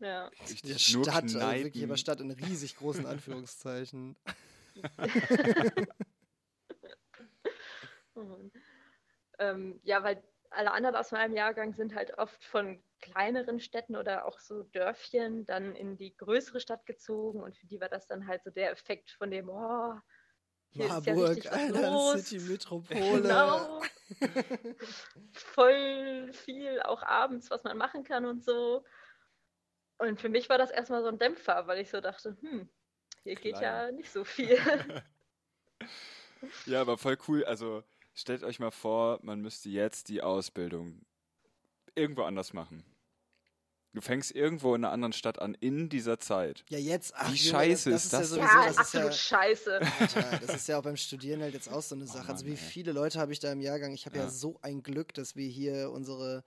Ja. 0.00 0.30
Die 0.64 0.78
Stadt, 0.78 1.08
also 1.24 1.40
wirklich 1.40 1.84
aber 1.84 1.96
Stadt 1.96 2.20
in 2.20 2.30
riesig 2.30 2.76
großen 2.76 3.04
Anführungszeichen. 3.06 4.16
Mhm. 8.14 8.50
Ähm, 9.38 9.80
ja, 9.84 10.02
weil 10.02 10.20
alle 10.50 10.72
anderen 10.72 10.96
aus 10.96 11.12
meinem 11.12 11.34
Jahrgang 11.36 11.72
sind 11.74 11.94
halt 11.94 12.18
oft 12.18 12.42
von 12.42 12.82
kleineren 13.00 13.60
Städten 13.60 13.94
oder 13.94 14.26
auch 14.26 14.40
so 14.40 14.64
Dörfchen 14.64 15.46
dann 15.46 15.76
in 15.76 15.96
die 15.96 16.16
größere 16.16 16.58
Stadt 16.58 16.84
gezogen 16.86 17.40
und 17.42 17.56
für 17.56 17.66
die 17.66 17.80
war 17.80 17.88
das 17.88 18.06
dann 18.08 18.26
halt 18.26 18.42
so 18.42 18.50
der 18.50 18.72
Effekt 18.72 19.10
von 19.12 19.30
dem, 19.30 19.48
oh, 19.48 19.94
hier 20.70 20.84
ist 20.84 21.06
ja 21.06 21.14
Marburg, 21.14 21.28
richtig 21.30 21.50
was 21.50 21.58
Alter, 21.58 21.90
los. 21.90 22.28
City 22.28 22.50
Metropole. 22.50 23.22
Genau. 23.22 23.82
Voll 25.32 26.32
viel, 26.32 26.80
auch 26.82 27.02
abends, 27.02 27.50
was 27.50 27.64
man 27.64 27.76
machen 27.76 28.04
kann 28.04 28.24
und 28.24 28.44
so. 28.44 28.84
Und 29.98 30.20
für 30.20 30.28
mich 30.28 30.48
war 30.48 30.58
das 30.58 30.70
erstmal 30.70 31.02
so 31.02 31.08
ein 31.08 31.18
Dämpfer, 31.18 31.66
weil 31.66 31.80
ich 31.80 31.90
so 31.90 32.00
dachte, 32.00 32.36
hm, 32.40 32.68
hier 33.24 33.34
geht 33.34 33.60
ja 33.60 33.90
nicht 33.90 34.10
so 34.10 34.24
viel. 34.24 34.58
Ja, 36.66 36.80
aber 36.80 36.98
voll 36.98 37.18
cool. 37.26 37.44
Also 37.44 37.82
stellt 38.14 38.44
euch 38.44 38.60
mal 38.60 38.70
vor, 38.70 39.18
man 39.22 39.40
müsste 39.40 39.68
jetzt 39.70 40.08
die 40.08 40.22
Ausbildung 40.22 41.04
irgendwo 41.96 42.22
anders 42.22 42.52
machen. 42.52 42.84
Du 43.94 44.02
fängst 44.02 44.32
irgendwo 44.32 44.74
in 44.74 44.84
einer 44.84 44.92
anderen 44.92 45.12
Stadt 45.12 45.38
an 45.38 45.54
in 45.54 45.88
dieser 45.88 46.18
Zeit. 46.20 46.64
Ja, 46.68 46.78
jetzt. 46.78 47.14
Ach, 47.16 47.32
Wie 47.32 47.38
scheiße 47.38 47.90
das, 47.90 48.04
ist 48.04 48.12
das 48.12 48.30
das 48.30 48.30
ja 48.30 48.36
sowieso, 48.36 48.58
ja, 48.58 48.64
das 48.66 48.72
ist 48.72 48.78
absolut 48.78 49.06
ja, 49.06 49.12
scheiße. 49.12 49.80
Alter, 50.00 50.40
das 50.46 50.56
ist 50.56 50.68
ja 50.68 50.78
auch 50.78 50.82
beim 50.82 50.96
Studieren 50.96 51.40
halt 51.40 51.54
jetzt 51.54 51.68
auch 51.72 51.82
so 51.82 51.94
eine 51.94 52.06
Sache. 52.06 52.30
also 52.30 52.44
Mann, 52.44 52.46
wie 52.46 52.50
ey. 52.50 52.56
viele 52.56 52.92
Leute 52.92 53.18
habe 53.18 53.32
ich 53.32 53.40
da 53.40 53.50
im 53.50 53.60
Jahrgang? 53.60 53.92
Ich 53.94 54.04
habe 54.06 54.18
ja. 54.18 54.24
Ja. 54.24 54.30
so 54.30 54.58
ein 54.62 54.82
Glück, 54.82 55.14
dass 55.14 55.36
wir 55.36 55.48
hier 55.48 55.90
unsere 55.90 56.44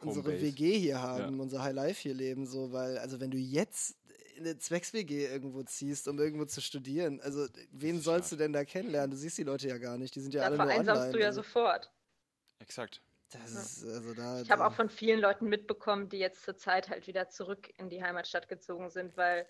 unsere 0.00 0.26
Homebase. 0.26 0.42
WG 0.42 0.78
hier 0.78 1.00
haben, 1.00 1.40
unser 1.40 1.62
High 1.62 1.74
Life 1.74 2.00
hier 2.02 2.14
leben, 2.14 2.46
so, 2.46 2.72
weil, 2.72 2.98
also 2.98 3.20
wenn 3.20 3.30
du 3.30 3.38
jetzt 3.38 3.96
in 4.36 4.44
eine 4.44 4.58
Zwecks-WG 4.58 5.26
irgendwo 5.26 5.62
ziehst, 5.62 6.08
um 6.08 6.18
irgendwo 6.18 6.44
zu 6.44 6.60
studieren, 6.60 7.20
also 7.22 7.46
wen 7.70 8.00
sollst 8.00 8.30
du 8.32 8.36
denn 8.36 8.52
da 8.52 8.64
kennenlernen? 8.64 9.12
Du 9.12 9.16
siehst 9.16 9.38
die 9.38 9.44
Leute 9.44 9.68
ja 9.68 9.78
gar 9.78 9.96
nicht, 9.96 10.14
die 10.14 10.20
sind 10.20 10.34
ja 10.34 10.40
Da 10.40 10.46
alle 10.46 10.56
nur 10.56 10.66
vereinsamst 10.66 11.00
online. 11.00 11.12
du 11.12 11.20
ja 11.20 11.26
also, 11.28 11.42
sofort. 11.42 11.90
Exakt. 12.58 13.00
Das 13.30 13.50
ist, 13.52 13.84
also 13.84 14.14
da, 14.14 14.40
Ich 14.42 14.50
habe 14.50 14.66
auch 14.66 14.72
von 14.72 14.88
vielen 14.88 15.20
Leuten 15.20 15.48
mitbekommen, 15.48 16.08
die 16.08 16.18
jetzt 16.18 16.42
zur 16.44 16.56
Zeit 16.56 16.88
halt 16.88 17.06
wieder 17.06 17.28
zurück 17.28 17.68
in 17.78 17.90
die 17.90 18.02
Heimatstadt 18.02 18.48
gezogen 18.48 18.90
sind, 18.90 19.16
weil 19.16 19.46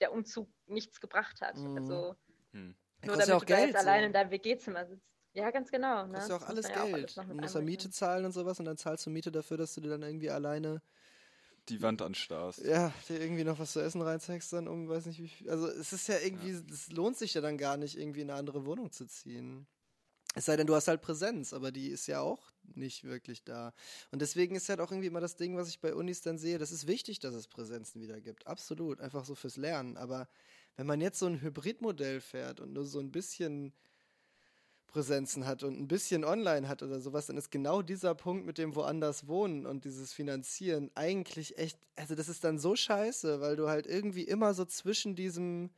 der 0.00 0.12
Umzug 0.12 0.48
nichts 0.66 1.00
gebracht 1.00 1.40
hat. 1.40 1.56
Mhm. 1.56 1.76
Also 1.76 2.16
Hm. 2.52 2.74
Ja, 3.02 3.06
nur 3.06 3.16
damit 3.16 3.28
ja 3.28 3.36
auch 3.36 3.40
du 3.40 3.46
da 3.46 3.56
Geld, 3.56 3.68
jetzt 3.68 3.78
allein 3.78 4.00
so. 4.02 4.06
in 4.06 4.12
deinem 4.12 4.30
WG-Zimmer 4.30 4.86
sitzt. 4.86 5.06
Ja, 5.34 5.50
ganz 5.52 5.70
genau. 5.70 6.06
Ne? 6.06 6.14
Das 6.14 6.24
ist 6.24 6.30
ja 6.30 6.36
auch 6.36 6.40
Das 6.40 6.48
alles 6.48 6.68
ja 6.68 6.84
Geld. 6.84 7.16
noch 7.16 7.24
du 7.24 7.34
mit 7.34 7.40
musst 7.42 7.54
ja 7.54 7.60
Miete 7.60 7.90
zahlen 7.90 8.24
und 8.24 8.32
sowas 8.32 8.58
und 8.58 8.64
dann 8.64 8.76
zahlst 8.76 9.06
du 9.06 9.10
Miete 9.10 9.30
dafür, 9.30 9.56
dass 9.56 9.74
du 9.74 9.80
dir 9.80 9.90
dann 9.90 10.02
irgendwie 10.02 10.30
alleine, 10.30 10.82
Die 11.68 11.80
Wand 11.82 12.02
anstarrst. 12.02 12.64
ja, 12.64 12.92
dir 13.08 13.20
irgendwie 13.20 13.44
noch 13.44 13.58
was 13.60 13.72
zu 13.72 13.80
essen 13.80 14.00
reinzeigst, 14.02 14.52
dann 14.52 14.66
um, 14.66 14.88
weiß 14.88 15.06
nicht 15.06 15.20
wie 15.22 15.28
viel. 15.28 15.48
Also 15.50 15.68
es 15.68 15.92
ist 15.92 16.08
ja 16.08 16.16
irgendwie, 16.18 16.50
es 16.50 16.90
lohnt 16.90 17.16
sich 17.18 17.34
ja 17.34 17.40
dann 17.40 17.58
gar 17.58 17.76
nicht, 17.76 17.96
irgendwie 17.96 18.22
in 18.22 18.30
eine 18.30 18.38
andere 18.38 18.64
Wohnung 18.66 18.90
zu 18.90 19.06
ziehen. 19.06 19.66
Es 20.34 20.44
sei 20.44 20.56
denn, 20.56 20.66
du 20.66 20.74
hast 20.74 20.88
halt 20.88 21.00
Präsenz, 21.00 21.52
aber 21.52 21.72
die 21.72 21.88
ist 21.88 22.06
ja 22.06 22.20
auch 22.20 22.52
nicht 22.74 23.04
wirklich 23.04 23.44
da. 23.44 23.72
Und 24.10 24.20
deswegen 24.22 24.54
ist 24.54 24.68
halt 24.68 24.80
auch 24.80 24.90
irgendwie 24.90 25.08
immer 25.08 25.20
das 25.20 25.36
Ding, 25.36 25.56
was 25.56 25.68
ich 25.68 25.80
bei 25.80 25.94
Unis 25.94 26.20
dann 26.20 26.38
sehe, 26.38 26.58
das 26.58 26.70
ist 26.70 26.86
wichtig, 26.86 27.18
dass 27.18 27.34
es 27.34 27.48
Präsenzen 27.48 28.00
wieder 28.00 28.20
gibt. 28.20 28.46
Absolut, 28.46 29.00
einfach 29.00 29.24
so 29.24 29.34
fürs 29.34 29.56
Lernen. 29.56 29.96
Aber 29.96 30.28
wenn 30.76 30.86
man 30.86 31.00
jetzt 31.00 31.18
so 31.18 31.26
ein 31.26 31.40
Hybridmodell 31.40 32.20
fährt 32.20 32.60
und 32.60 32.72
nur 32.72 32.84
so 32.84 33.00
ein 33.00 33.10
bisschen 33.10 33.72
Präsenzen 34.86 35.46
hat 35.46 35.62
und 35.62 35.78
ein 35.78 35.88
bisschen 35.88 36.24
online 36.24 36.68
hat 36.68 36.82
oder 36.82 37.00
sowas, 37.00 37.26
dann 37.26 37.36
ist 37.36 37.50
genau 37.50 37.82
dieser 37.82 38.14
Punkt 38.14 38.46
mit 38.46 38.58
dem 38.58 38.74
woanders 38.74 39.26
wohnen 39.28 39.66
und 39.66 39.84
dieses 39.84 40.12
Finanzieren 40.12 40.90
eigentlich 40.94 41.58
echt, 41.58 41.78
also 41.96 42.14
das 42.14 42.28
ist 42.28 42.42
dann 42.42 42.58
so 42.58 42.74
scheiße, 42.74 43.40
weil 43.40 43.56
du 43.56 43.68
halt 43.68 43.86
irgendwie 43.86 44.22
immer 44.22 44.54
so 44.54 44.64
zwischen 44.64 45.14
diesem, 45.14 45.70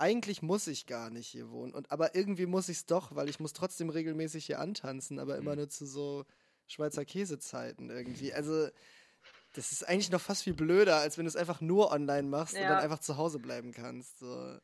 eigentlich 0.00 0.42
muss 0.42 0.66
ich 0.66 0.86
gar 0.86 1.10
nicht 1.10 1.28
hier 1.28 1.50
wohnen, 1.50 1.74
und 1.74 1.90
aber 1.92 2.14
irgendwie 2.14 2.46
muss 2.46 2.68
ich 2.68 2.78
es 2.78 2.86
doch, 2.86 3.14
weil 3.14 3.28
ich 3.28 3.40
muss 3.40 3.52
trotzdem 3.52 3.90
regelmäßig 3.90 4.46
hier 4.46 4.60
antanzen, 4.60 5.18
aber 5.18 5.36
immer 5.38 5.54
Mhm. 5.54 5.56
nur 5.56 5.68
zu 5.68 5.86
so 5.86 6.24
Schweizer 6.66 7.04
Käsezeiten 7.04 7.90
irgendwie. 7.90 8.32
Also 8.34 8.68
das 9.54 9.72
ist 9.72 9.88
eigentlich 9.88 10.10
noch 10.10 10.20
fast 10.22 10.44
viel 10.44 10.54
blöder, 10.54 10.98
als 10.98 11.18
wenn 11.18 11.24
du 11.26 11.30
es 11.30 11.36
einfach 11.36 11.60
nur 11.62 11.92
online 11.92 12.28
machst 12.28 12.60
und 12.60 12.66
Ja. 12.66 12.70
dann 12.70 12.80
einfach 12.80 13.00
zu 13.00 13.16
Hause 13.18 13.40
bleiben 13.40 13.72
kannst. 13.72 14.18
So. 14.20 14.58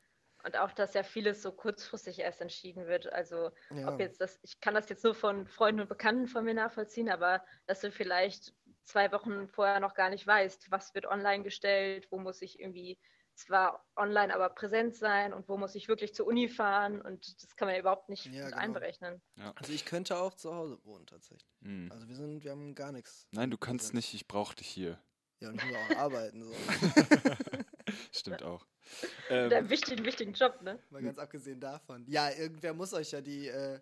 Und 0.44 0.56
auch, 0.58 0.72
dass 0.72 0.94
ja 0.94 1.02
vieles 1.02 1.42
so 1.42 1.50
kurzfristig 1.52 2.20
erst 2.20 2.40
entschieden 2.40 2.86
wird. 2.86 3.12
Also 3.12 3.50
Ja. 3.70 3.86
ob 3.86 3.98
jetzt 4.00 4.20
das, 4.20 4.38
ich 4.42 4.60
kann 4.60 4.74
das 4.74 4.88
jetzt 4.88 5.02
nur 5.02 5.14
von 5.14 5.46
Freunden 5.48 5.80
und 5.80 5.88
Bekannten 5.88 6.28
von 6.28 6.44
mir 6.44 6.54
nachvollziehen, 6.54 7.08
aber 7.08 7.44
dass 7.66 7.80
du 7.80 7.90
vielleicht 7.90 8.54
zwei 8.84 9.10
Wochen 9.12 9.48
vorher 9.48 9.80
noch 9.80 9.94
gar 9.94 10.08
nicht 10.10 10.26
weißt, 10.26 10.70
was 10.70 10.94
wird 10.94 11.06
online 11.06 11.42
gestellt, 11.42 12.08
wo 12.12 12.18
muss 12.18 12.42
ich 12.42 12.60
irgendwie 12.60 13.00
zwar 13.36 13.84
online, 13.96 14.34
aber 14.34 14.48
präsent 14.48 14.96
sein 14.96 15.32
und 15.32 15.48
wo 15.48 15.56
muss 15.56 15.74
ich 15.74 15.88
wirklich 15.88 16.14
zur 16.14 16.26
Uni 16.26 16.48
fahren 16.48 17.00
und 17.02 17.42
das 17.42 17.56
kann 17.56 17.66
man 17.66 17.74
ja 17.74 17.80
überhaupt 17.80 18.08
nicht 18.08 18.26
Ja, 18.26 18.32
mit 18.32 18.44
genau. 18.46 18.56
einberechnen. 18.56 19.20
Also 19.56 19.72
ich 19.72 19.84
könnte 19.84 20.16
auch 20.18 20.34
zu 20.34 20.54
Hause 20.54 20.78
wohnen 20.84 21.06
tatsächlich. 21.06 21.50
Hm. 21.62 21.90
Also 21.92 22.08
wir 22.08 22.16
sind, 22.16 22.44
wir 22.44 22.50
haben 22.52 22.74
gar 22.74 22.92
nichts. 22.92 23.26
Nein, 23.32 23.50
du 23.50 23.58
kannst 23.58 23.94
nicht, 23.94 24.14
ich 24.14 24.26
brauch 24.26 24.54
dich 24.54 24.68
hier. 24.68 24.98
Ja, 25.40 25.50
und 25.50 25.56
ich 25.56 25.64
muss 25.66 25.76
auch 25.76 25.96
arbeiten. 25.98 26.44
So. 26.44 26.52
Stimmt 28.12 28.42
auch. 28.42 28.66
Mit 29.28 29.30
Ähm, 29.30 29.52
einem 29.52 29.70
wichtigen, 29.70 30.04
wichtigen 30.04 30.32
Job, 30.32 30.62
ne? 30.62 30.78
Mal 30.90 31.02
ganz 31.02 31.18
abgesehen 31.18 31.60
davon. 31.60 32.04
Ja, 32.08 32.30
irgendwer 32.30 32.72
muss 32.72 32.94
euch 32.94 33.10
ja 33.10 33.20
die, 33.20 33.48
äh, 33.48 33.80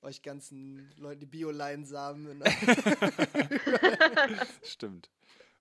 euch 0.00 0.22
ganzen 0.22 0.90
Leute, 0.96 1.20
die 1.20 1.26
Bio-Leinsamen. 1.26 2.42
stimmt. 4.62 5.10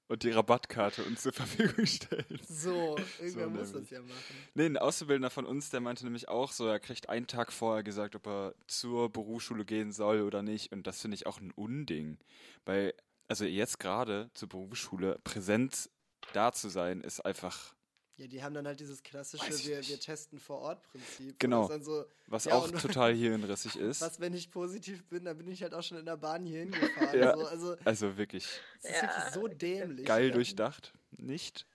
Und 0.10 0.24
die 0.24 0.32
Rabattkarte 0.32 1.04
uns 1.04 1.22
zur 1.22 1.34
Verfügung 1.34 1.86
stellen. 1.86 2.40
so, 2.48 2.96
irgendwer 3.20 3.50
muss 3.50 3.72
nämlich. 3.72 3.90
das 3.90 3.90
ja 3.90 4.02
machen. 4.02 4.36
Nee, 4.54 4.66
ein 4.66 4.78
Auszubildender 4.78 5.30
von 5.30 5.46
uns, 5.46 5.70
der 5.70 5.82
meinte 5.82 6.06
nämlich 6.06 6.30
auch 6.30 6.52
so, 6.54 6.66
er 6.66 6.80
kriegt 6.80 7.10
einen 7.10 7.28
Tag 7.28 7.52
vorher 7.52 7.84
gesagt, 7.84 8.16
ob 8.16 8.26
er 8.28 8.56
zur 8.68 9.12
Berufsschule 9.12 9.66
gehen 9.66 9.92
soll 9.92 10.22
oder 10.22 10.44
nicht. 10.44 10.72
Und 10.72 10.88
das 10.88 11.02
finde 11.02 11.16
ich 11.16 11.28
auch 11.28 11.42
ein 11.42 11.52
Unding. 11.52 12.18
Weil, 12.66 12.94
also 13.28 13.44
jetzt 13.44 13.80
gerade 13.80 14.30
zur 14.34 14.48
Berufsschule 14.48 15.20
präsent 15.26 15.90
da 16.34 16.54
zu 16.54 16.70
sein, 16.70 17.02
ist 17.02 17.26
einfach, 17.26 17.76
Ja, 18.18 18.26
die 18.26 18.42
haben 18.44 18.56
dann 18.56 18.66
halt 18.66 18.80
dieses 18.80 19.04
klassische, 19.04 19.48
wir, 19.68 19.88
wir 19.88 20.00
testen 20.00 20.40
vor 20.40 20.58
Ort 20.60 20.82
Prinzip. 20.84 21.40
Genau. 21.40 21.68
Das 21.68 21.86
so, 21.86 22.06
was 22.26 22.46
Ja, 22.46 22.56
auch 22.56 22.70
total 22.72 23.14
hirnrissig 23.16 23.76
ist. 23.76 24.02
was, 24.02 24.20
wenn 24.20 24.34
ich 24.34 24.50
positiv 24.50 25.06
bin, 25.08 25.24
dann 25.26 25.38
bin 25.38 25.48
ich 25.48 25.62
halt 25.62 25.76
auch 25.76 25.84
schon 25.84 26.00
in 26.00 26.06
der 26.06 26.18
Bahn 26.18 26.44
hier 26.44 26.62
hingefahren. 26.62 27.20
Ja. 27.20 27.36
so, 27.38 27.46
also, 27.46 27.74
es 27.76 27.86
Also 27.86 28.18
wirklich 28.18 28.46
ist 28.82 28.90
Ja, 28.90 29.02
wirklich 29.04 29.34
so 29.34 29.48
dämlich. 29.48 30.06
geil 30.08 30.30
ja. 30.30 30.34
durchdacht. 30.34 30.94
Nicht? 31.12 31.68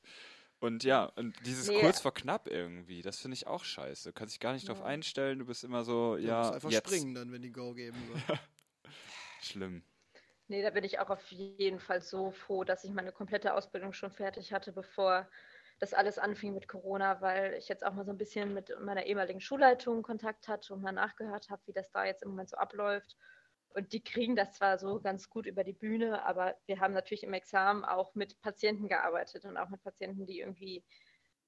Und 0.59 0.83
ja, 0.85 1.05
und 1.17 1.35
dieses 1.47 1.69
Nee. 1.69 1.81
kurz 1.81 2.01
vor 2.01 2.13
knapp 2.15 2.49
irgendwie, 2.49 3.03
das 3.03 3.19
finde 3.19 3.35
ich 3.37 3.47
auch 3.47 3.63
scheiße. 3.65 4.09
Du 4.11 4.13
kannst 4.13 4.35
dich 4.35 4.41
gar 4.41 4.53
nicht 4.53 4.69
drauf 4.69 4.79
Ja. 4.79 4.85
einstellen, 4.85 5.39
du 5.39 5.45
bist 5.47 5.63
immer 5.63 5.85
so, 5.85 6.17
Du 6.17 6.23
ja, 6.23 6.39
musst 6.41 6.55
einfach 6.55 6.71
jetzt. 6.71 6.89
springen 6.89 7.15
dann, 7.15 7.31
wenn 7.33 7.43
die 7.43 7.53
Go 7.53 7.73
geben. 7.75 7.97
So. 8.29 8.35
Schlimm. 9.43 9.83
Nee, 10.49 10.63
da 10.63 10.71
bin 10.71 10.85
ich 10.85 10.99
auch 10.99 11.11
auf 11.11 11.31
jeden 11.31 11.79
Fall 11.81 12.03
so 12.03 12.31
froh, 12.31 12.65
dass 12.65 12.85
ich 12.85 12.91
meine 12.91 13.13
komplette 13.13 13.55
Ausbildung 13.55 13.93
schon 13.93 14.11
fertig 14.11 14.53
hatte, 14.53 14.73
bevor 14.73 15.29
das 15.83 15.95
alles 15.95 16.17
anfing 16.17 16.55
mit 16.55 16.69
Corona, 16.69 17.21
weil 17.21 17.55
ich 17.55 17.69
jetzt 17.69 17.85
auch 17.85 17.93
mal 17.93 18.05
so 18.05 18.13
ein 18.13 18.17
bisschen 18.17 18.55
mit 18.55 18.73
meiner 18.79 19.05
ehemaligen 19.05 19.41
Schulleitung 19.41 20.05
Kontakt 20.05 20.47
hatte 20.47 20.73
und 20.73 20.81
mal 20.81 20.93
nachgehört 20.93 21.51
habe, 21.51 21.61
wie 21.67 21.73
das 21.73 21.91
da 21.91 22.05
jetzt 22.05 22.23
im 22.23 22.29
Moment 22.29 22.51
so 22.51 22.57
abläuft. 22.57 23.17
Und 23.71 23.93
die 23.93 24.01
kriegen 24.01 24.37
das 24.37 24.53
zwar 24.53 24.79
so 24.79 25.01
ganz 25.01 25.29
gut 25.29 25.45
über 25.45 25.65
die 25.65 25.73
Bühne, 25.73 26.25
aber 26.25 26.55
wir 26.67 26.79
haben 26.79 26.95
natürlich 26.95 27.25
im 27.25 27.33
Examen 27.33 27.85
auch 27.85 28.15
mit 28.15 28.41
Patienten 28.43 28.87
gearbeitet 28.87 29.45
und 29.45 29.57
auch 29.57 29.71
mit 29.71 29.83
Patienten, 29.83 30.25
die 30.25 30.39
irgendwie 30.39 30.85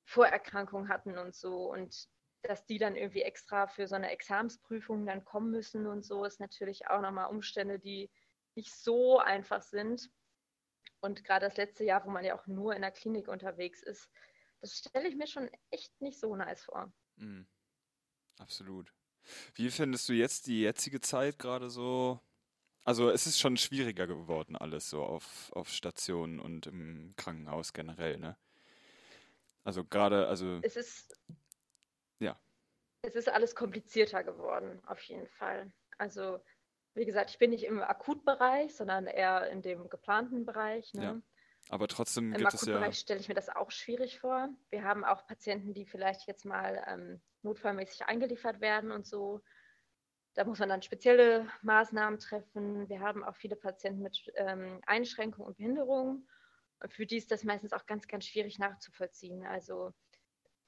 Vorerkrankungen 0.02 0.88
hatten 0.88 1.16
und 1.16 1.36
so. 1.36 1.70
Und 1.70 2.08
dass 2.42 2.66
die 2.66 2.78
dann 2.78 2.96
irgendwie 2.96 3.22
extra 3.22 3.68
für 3.68 3.86
so 3.86 3.94
eine 3.94 4.10
Examensprüfung 4.10 5.06
dann 5.06 5.24
kommen 5.24 5.52
müssen 5.52 5.86
und 5.86 6.04
so, 6.04 6.24
ist 6.24 6.40
natürlich 6.40 6.88
auch 6.88 7.00
nochmal 7.00 7.30
Umstände, 7.30 7.78
die 7.78 8.10
nicht 8.56 8.74
so 8.74 9.20
einfach 9.20 9.62
sind. 9.62 10.10
Und 11.04 11.22
gerade 11.22 11.46
das 11.46 11.58
letzte 11.58 11.84
Jahr, 11.84 12.02
wo 12.06 12.10
man 12.10 12.24
ja 12.24 12.34
auch 12.34 12.46
nur 12.46 12.74
in 12.74 12.80
der 12.80 12.90
Klinik 12.90 13.28
unterwegs 13.28 13.82
ist, 13.82 14.08
das 14.62 14.78
stelle 14.78 15.06
ich 15.06 15.16
mir 15.16 15.26
schon 15.26 15.50
echt 15.70 16.00
nicht 16.00 16.18
so 16.18 16.34
nice 16.34 16.64
vor. 16.64 16.90
Mhm. 17.16 17.46
Absolut. 18.38 18.90
Wie 19.54 19.70
findest 19.70 20.08
du 20.08 20.14
jetzt 20.14 20.46
die 20.46 20.62
jetzige 20.62 21.02
Zeit 21.02 21.38
gerade 21.38 21.68
so 21.68 22.20
Also 22.84 23.10
es 23.10 23.26
ist 23.26 23.38
schon 23.38 23.56
schwieriger 23.56 24.06
geworden, 24.06 24.56
alles 24.56 24.88
so 24.90 25.02
auf, 25.02 25.50
auf 25.52 25.70
Stationen 25.70 26.38
und 26.38 26.66
im 26.66 27.14
Krankenhaus 27.16 27.72
generell, 27.74 28.18
ne? 28.18 28.36
Also 29.62 29.84
gerade, 29.84 30.26
also. 30.28 30.60
Es 30.62 30.76
ist. 30.76 31.18
Ja. 32.18 32.38
Es 33.02 33.14
ist 33.14 33.30
alles 33.30 33.54
komplizierter 33.54 34.24
geworden, 34.24 34.82
auf 34.86 35.00
jeden 35.02 35.28
Fall. 35.28 35.70
Also, 35.96 36.40
wie 36.94 37.04
gesagt, 37.04 37.30
ich 37.30 37.38
bin 37.38 37.50
nicht 37.50 37.64
im 37.64 37.82
Akutbereich, 37.82 38.74
sondern 38.74 39.06
eher 39.06 39.50
in 39.50 39.62
dem 39.62 39.88
geplanten 39.88 40.44
Bereich. 40.44 40.94
Ne? 40.94 41.02
Ja. 41.02 41.20
Aber 41.70 41.88
trotzdem 41.88 42.32
Im 42.32 42.38
gibt 42.38 42.54
es 42.54 42.66
ja. 42.66 42.74
Akutbereich 42.74 42.98
stelle 42.98 43.20
ich 43.20 43.28
mir 43.28 43.34
das 43.34 43.48
auch 43.48 43.70
schwierig 43.70 44.20
vor. 44.20 44.48
Wir 44.70 44.84
haben 44.84 45.04
auch 45.04 45.26
Patienten, 45.26 45.74
die 45.74 45.86
vielleicht 45.86 46.26
jetzt 46.26 46.44
mal 46.44 46.84
ähm, 46.86 47.20
notfallmäßig 47.42 48.06
eingeliefert 48.06 48.60
werden 48.60 48.90
und 48.92 49.06
so. 49.06 49.42
Da 50.34 50.44
muss 50.44 50.58
man 50.58 50.68
dann 50.68 50.82
spezielle 50.82 51.48
Maßnahmen 51.62 52.18
treffen. 52.18 52.88
Wir 52.88 53.00
haben 53.00 53.24
auch 53.24 53.36
viele 53.36 53.56
Patienten 53.56 54.02
mit 54.02 54.32
ähm, 54.34 54.80
Einschränkungen 54.86 55.48
und 55.48 55.56
Behinderungen. 55.56 56.28
Für 56.88 57.06
die 57.06 57.16
ist 57.16 57.30
das 57.30 57.44
meistens 57.44 57.72
auch 57.72 57.86
ganz, 57.86 58.08
ganz 58.08 58.26
schwierig 58.26 58.58
nachzuvollziehen. 58.58 59.46
Also 59.46 59.92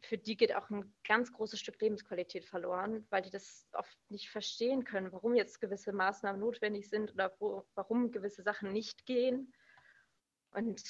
für 0.03 0.19
die 0.19 0.37
geht 0.37 0.55
auch 0.55 0.71
ein 0.71 0.95
ganz 1.07 1.33
großes 1.33 1.59
Stück 1.59 1.81
Lebensqualität 1.81 2.45
verloren, 2.45 3.07
weil 3.11 3.23
die 3.23 3.31
das 3.31 3.67
oft 3.73 3.99
nicht 4.09 4.31
verstehen 4.31 4.85
können, 4.85 5.13
warum 5.13 5.35
jetzt 5.35 5.61
gewisse 5.61 5.93
Maßnahmen 5.93 6.41
notwendig 6.41 6.89
sind 6.89 7.13
oder 7.13 7.35
wo, 7.39 7.65
warum 7.75 8.13
gewisse 8.13 8.43
Sachen 8.43 8.73
nicht 8.73 9.07
gehen. 9.07 9.53
Und 10.53 10.83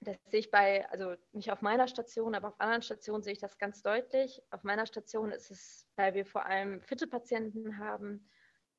das 0.00 0.16
sehe 0.26 0.40
ich 0.40 0.50
bei, 0.50 0.88
also 0.90 1.14
nicht 1.32 1.50
auf 1.50 1.62
meiner 1.62 1.88
Station, 1.88 2.34
aber 2.34 2.48
auf 2.48 2.60
anderen 2.60 2.82
Stationen 2.82 3.22
sehe 3.22 3.32
ich 3.32 3.38
das 3.38 3.58
ganz 3.58 3.82
deutlich. 3.82 4.42
Auf 4.50 4.62
meiner 4.62 4.86
Station 4.86 5.30
ist 5.30 5.50
es, 5.50 5.86
weil 5.96 6.14
wir 6.14 6.26
vor 6.26 6.46
allem 6.46 6.80
fitte 6.82 7.06
Patienten 7.06 7.78
haben, 7.78 8.28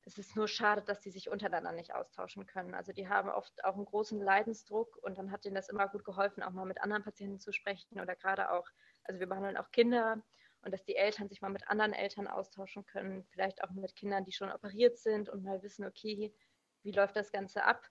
es 0.06 0.18
ist 0.18 0.36
nur 0.36 0.46
schade, 0.46 0.82
dass 0.82 1.00
die 1.00 1.10
sich 1.10 1.28
untereinander 1.28 1.72
nicht 1.72 1.92
austauschen 1.92 2.46
können. 2.46 2.74
Also 2.74 2.92
die 2.92 3.08
haben 3.08 3.28
oft 3.28 3.64
auch 3.64 3.74
einen 3.74 3.86
großen 3.86 4.20
Leidensdruck 4.20 4.96
und 5.02 5.18
dann 5.18 5.32
hat 5.32 5.44
ihnen 5.44 5.56
das 5.56 5.68
immer 5.68 5.88
gut 5.88 6.04
geholfen, 6.04 6.44
auch 6.44 6.52
mal 6.52 6.64
mit 6.64 6.80
anderen 6.80 7.02
Patienten 7.02 7.40
zu 7.40 7.52
sprechen 7.52 8.00
oder 8.00 8.14
gerade 8.14 8.52
auch, 8.52 8.68
also 9.08 9.20
wir 9.20 9.28
behandeln 9.28 9.56
auch 9.56 9.70
Kinder 9.70 10.22
und 10.62 10.72
dass 10.72 10.84
die 10.84 10.96
Eltern 10.96 11.28
sich 11.28 11.40
mal 11.40 11.50
mit 11.50 11.68
anderen 11.68 11.92
Eltern 11.92 12.26
austauschen 12.26 12.86
können, 12.86 13.24
vielleicht 13.30 13.62
auch 13.62 13.70
mit 13.70 13.94
Kindern, 13.94 14.24
die 14.24 14.32
schon 14.32 14.50
operiert 14.50 14.98
sind 14.98 15.28
und 15.28 15.44
mal 15.44 15.62
wissen, 15.62 15.84
okay, 15.84 16.34
wie 16.82 16.92
läuft 16.92 17.16
das 17.16 17.32
Ganze 17.32 17.64
ab? 17.64 17.88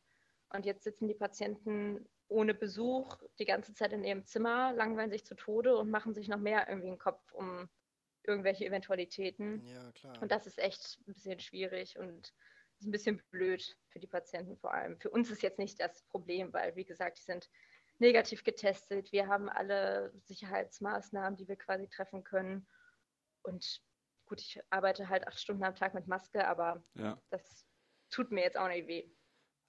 Und 0.49 0.66
jetzt 0.66 0.84
sitzen 0.84 1.07
die 1.07 1.16
Patienten 1.16 2.07
ohne 2.28 2.53
Besuch 2.53 3.18
die 3.39 3.45
ganze 3.45 3.74
Zeit 3.74 3.93
in 3.93 4.03
ihrem 4.03 4.26
Zimmer, 4.26 4.74
langweilen 4.74 5.11
sich 5.11 5.26
zu 5.26 5.36
Tode 5.36 5.78
und 5.78 5.89
machen 5.89 6.13
sich 6.13 6.28
noch 6.28 6.39
mehr 6.39 6.68
irgendwie 6.68 6.88
einen 6.88 6.97
Kopf 6.97 7.32
um 7.34 7.70
irgendwelche 8.24 8.66
Eventualitäten. 8.66 9.63
Ja, 9.66 9.91
klar. 9.91 10.22
Und 10.22 10.32
das 10.32 10.47
ist 10.47 10.57
echt 10.57 10.99
ein 11.07 11.13
bisschen 11.13 11.39
schwierig 11.39 11.97
und 11.99 12.34
ist 12.80 12.88
ein 12.88 12.91
bisschen 12.91 13.22
blöd 13.30 13.78
für 13.89 13.99
die 13.99 14.07
Patienten 14.07 14.57
vor 14.57 14.74
allem. 14.74 14.99
Für 14.99 15.09
uns 15.09 15.30
ist 15.30 15.43
jetzt 15.43 15.59
nicht 15.59 15.80
das 15.80 16.03
Problem, 16.03 16.51
weil, 16.51 16.76
wie 16.76 16.86
gesagt, 16.86 17.20
die 17.20 17.24
sind 17.24 17.49
negativ 18.00 18.43
getestet. 18.43 19.12
Wir 19.12 19.28
haben 19.28 19.50
alle 19.50 20.14
Sicherheitsmaßnahmen, 20.26 21.38
die 21.38 21.48
wir 21.48 21.56
quasi 21.56 21.88
treffen 21.88 22.24
können. 22.24 22.68
Und 23.43 23.82
gut, 24.26 24.41
ich 24.41 24.60
arbeite 24.70 25.10
halt 25.10 25.28
acht 25.28 25.39
Stunden 25.39 25.64
am 25.64 25.76
Tag 25.76 25.93
mit 25.93 26.08
Maske, 26.08 26.48
aber 26.48 26.84
Ja. 26.96 27.22
das 27.30 27.66
tut 28.10 28.32
mir 28.32 28.41
jetzt 28.41 28.58
auch 28.58 28.68
nicht 28.68 28.88
weh. 28.88 29.10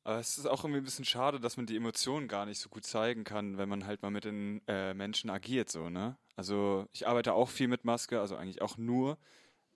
Aber 0.04 0.18
es 0.20 0.38
ist 0.38 0.46
auch 0.46 0.62
irgendwie 0.62 0.80
ein 0.80 0.84
bisschen 0.84 1.04
schade, 1.04 1.40
dass 1.40 1.56
man 1.56 1.66
die 1.66 1.76
Emotionen 1.76 2.28
gar 2.28 2.46
nicht 2.46 2.60
so 2.60 2.68
gut 2.68 2.84
zeigen 2.84 3.24
kann, 3.24 3.58
wenn 3.58 3.68
man 3.68 3.86
halt 3.86 4.02
mal 4.02 4.10
mit 4.10 4.24
den 4.24 4.62
äh, 4.68 4.94
Menschen 4.94 5.30
agiert, 5.30 5.68
so, 5.68 5.90
ne? 5.90 6.16
Also 6.36 6.86
ich 6.92 7.08
arbeite 7.08 7.32
auch 7.32 7.48
viel 7.48 7.66
mit 7.66 7.84
Maske, 7.84 8.20
also 8.20 8.36
eigentlich 8.36 8.62
auch 8.62 8.76
nur, 8.76 9.18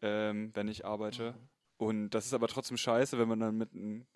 ähm, 0.03 0.51
wenn 0.55 0.69
ich 0.69 0.85
arbeite. 0.85 1.35
Und 1.79 2.11
das 2.11 2.27
ist 2.27 2.35
aber 2.35 2.47
trotzdem 2.49 2.77
scheiße, 2.77 3.19
wenn 3.19 3.29
man 3.29 3.41
dann 3.41 3.57
mit 3.57 3.73
einem 3.73 4.07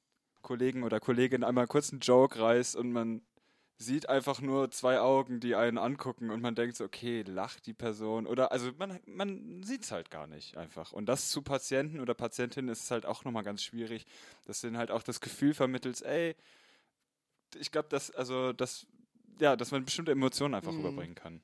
Kollegen 0.42 0.84
oder 0.84 1.00
Kollegin 1.00 1.42
einmal 1.42 1.66
kurz 1.66 1.90
einen 1.90 2.00
Joke 2.00 2.38
reißt 2.38 2.76
und 2.76 2.92
man 2.92 3.26
sieht 3.76 4.08
einfach 4.08 4.40
nur 4.40 4.70
zwei 4.70 5.00
Augen, 5.00 5.40
die 5.40 5.54
einen 5.56 5.78
angucken 5.78 6.30
und 6.30 6.40
man 6.40 6.54
denkt 6.54 6.76
so, 6.76 6.84
okay, 6.84 7.22
lacht 7.26 7.66
die 7.66 7.74
Person 7.74 8.26
oder 8.26 8.52
also 8.52 8.70
man, 8.78 9.00
man 9.06 9.62
sieht 9.62 9.82
es 9.84 9.90
halt 9.90 10.10
gar 10.10 10.26
nicht 10.26 10.56
einfach. 10.56 10.92
Und 10.92 11.06
das 11.06 11.30
zu 11.30 11.42
Patienten 11.42 12.00
oder 12.00 12.14
Patientinnen 12.14 12.70
ist 12.70 12.90
halt 12.90 13.04
auch 13.04 13.24
nochmal 13.24 13.42
ganz 13.42 13.62
schwierig, 13.62 14.06
dass 14.46 14.60
denen 14.60 14.78
halt 14.78 14.90
auch 14.90 15.02
das 15.02 15.20
Gefühl 15.20 15.54
vermittelt, 15.54 16.00
ey, 16.02 16.36
ich 17.56 17.70
glaube, 17.72 17.88
dass, 17.88 18.10
also 18.10 18.52
das, 18.52 18.86
ja, 19.40 19.56
dass 19.56 19.70
man 19.70 19.84
bestimmte 19.84 20.12
Emotionen 20.12 20.54
einfach 20.54 20.72
Mhm. 20.72 20.78
rüberbringen 20.78 21.14
kann. 21.14 21.40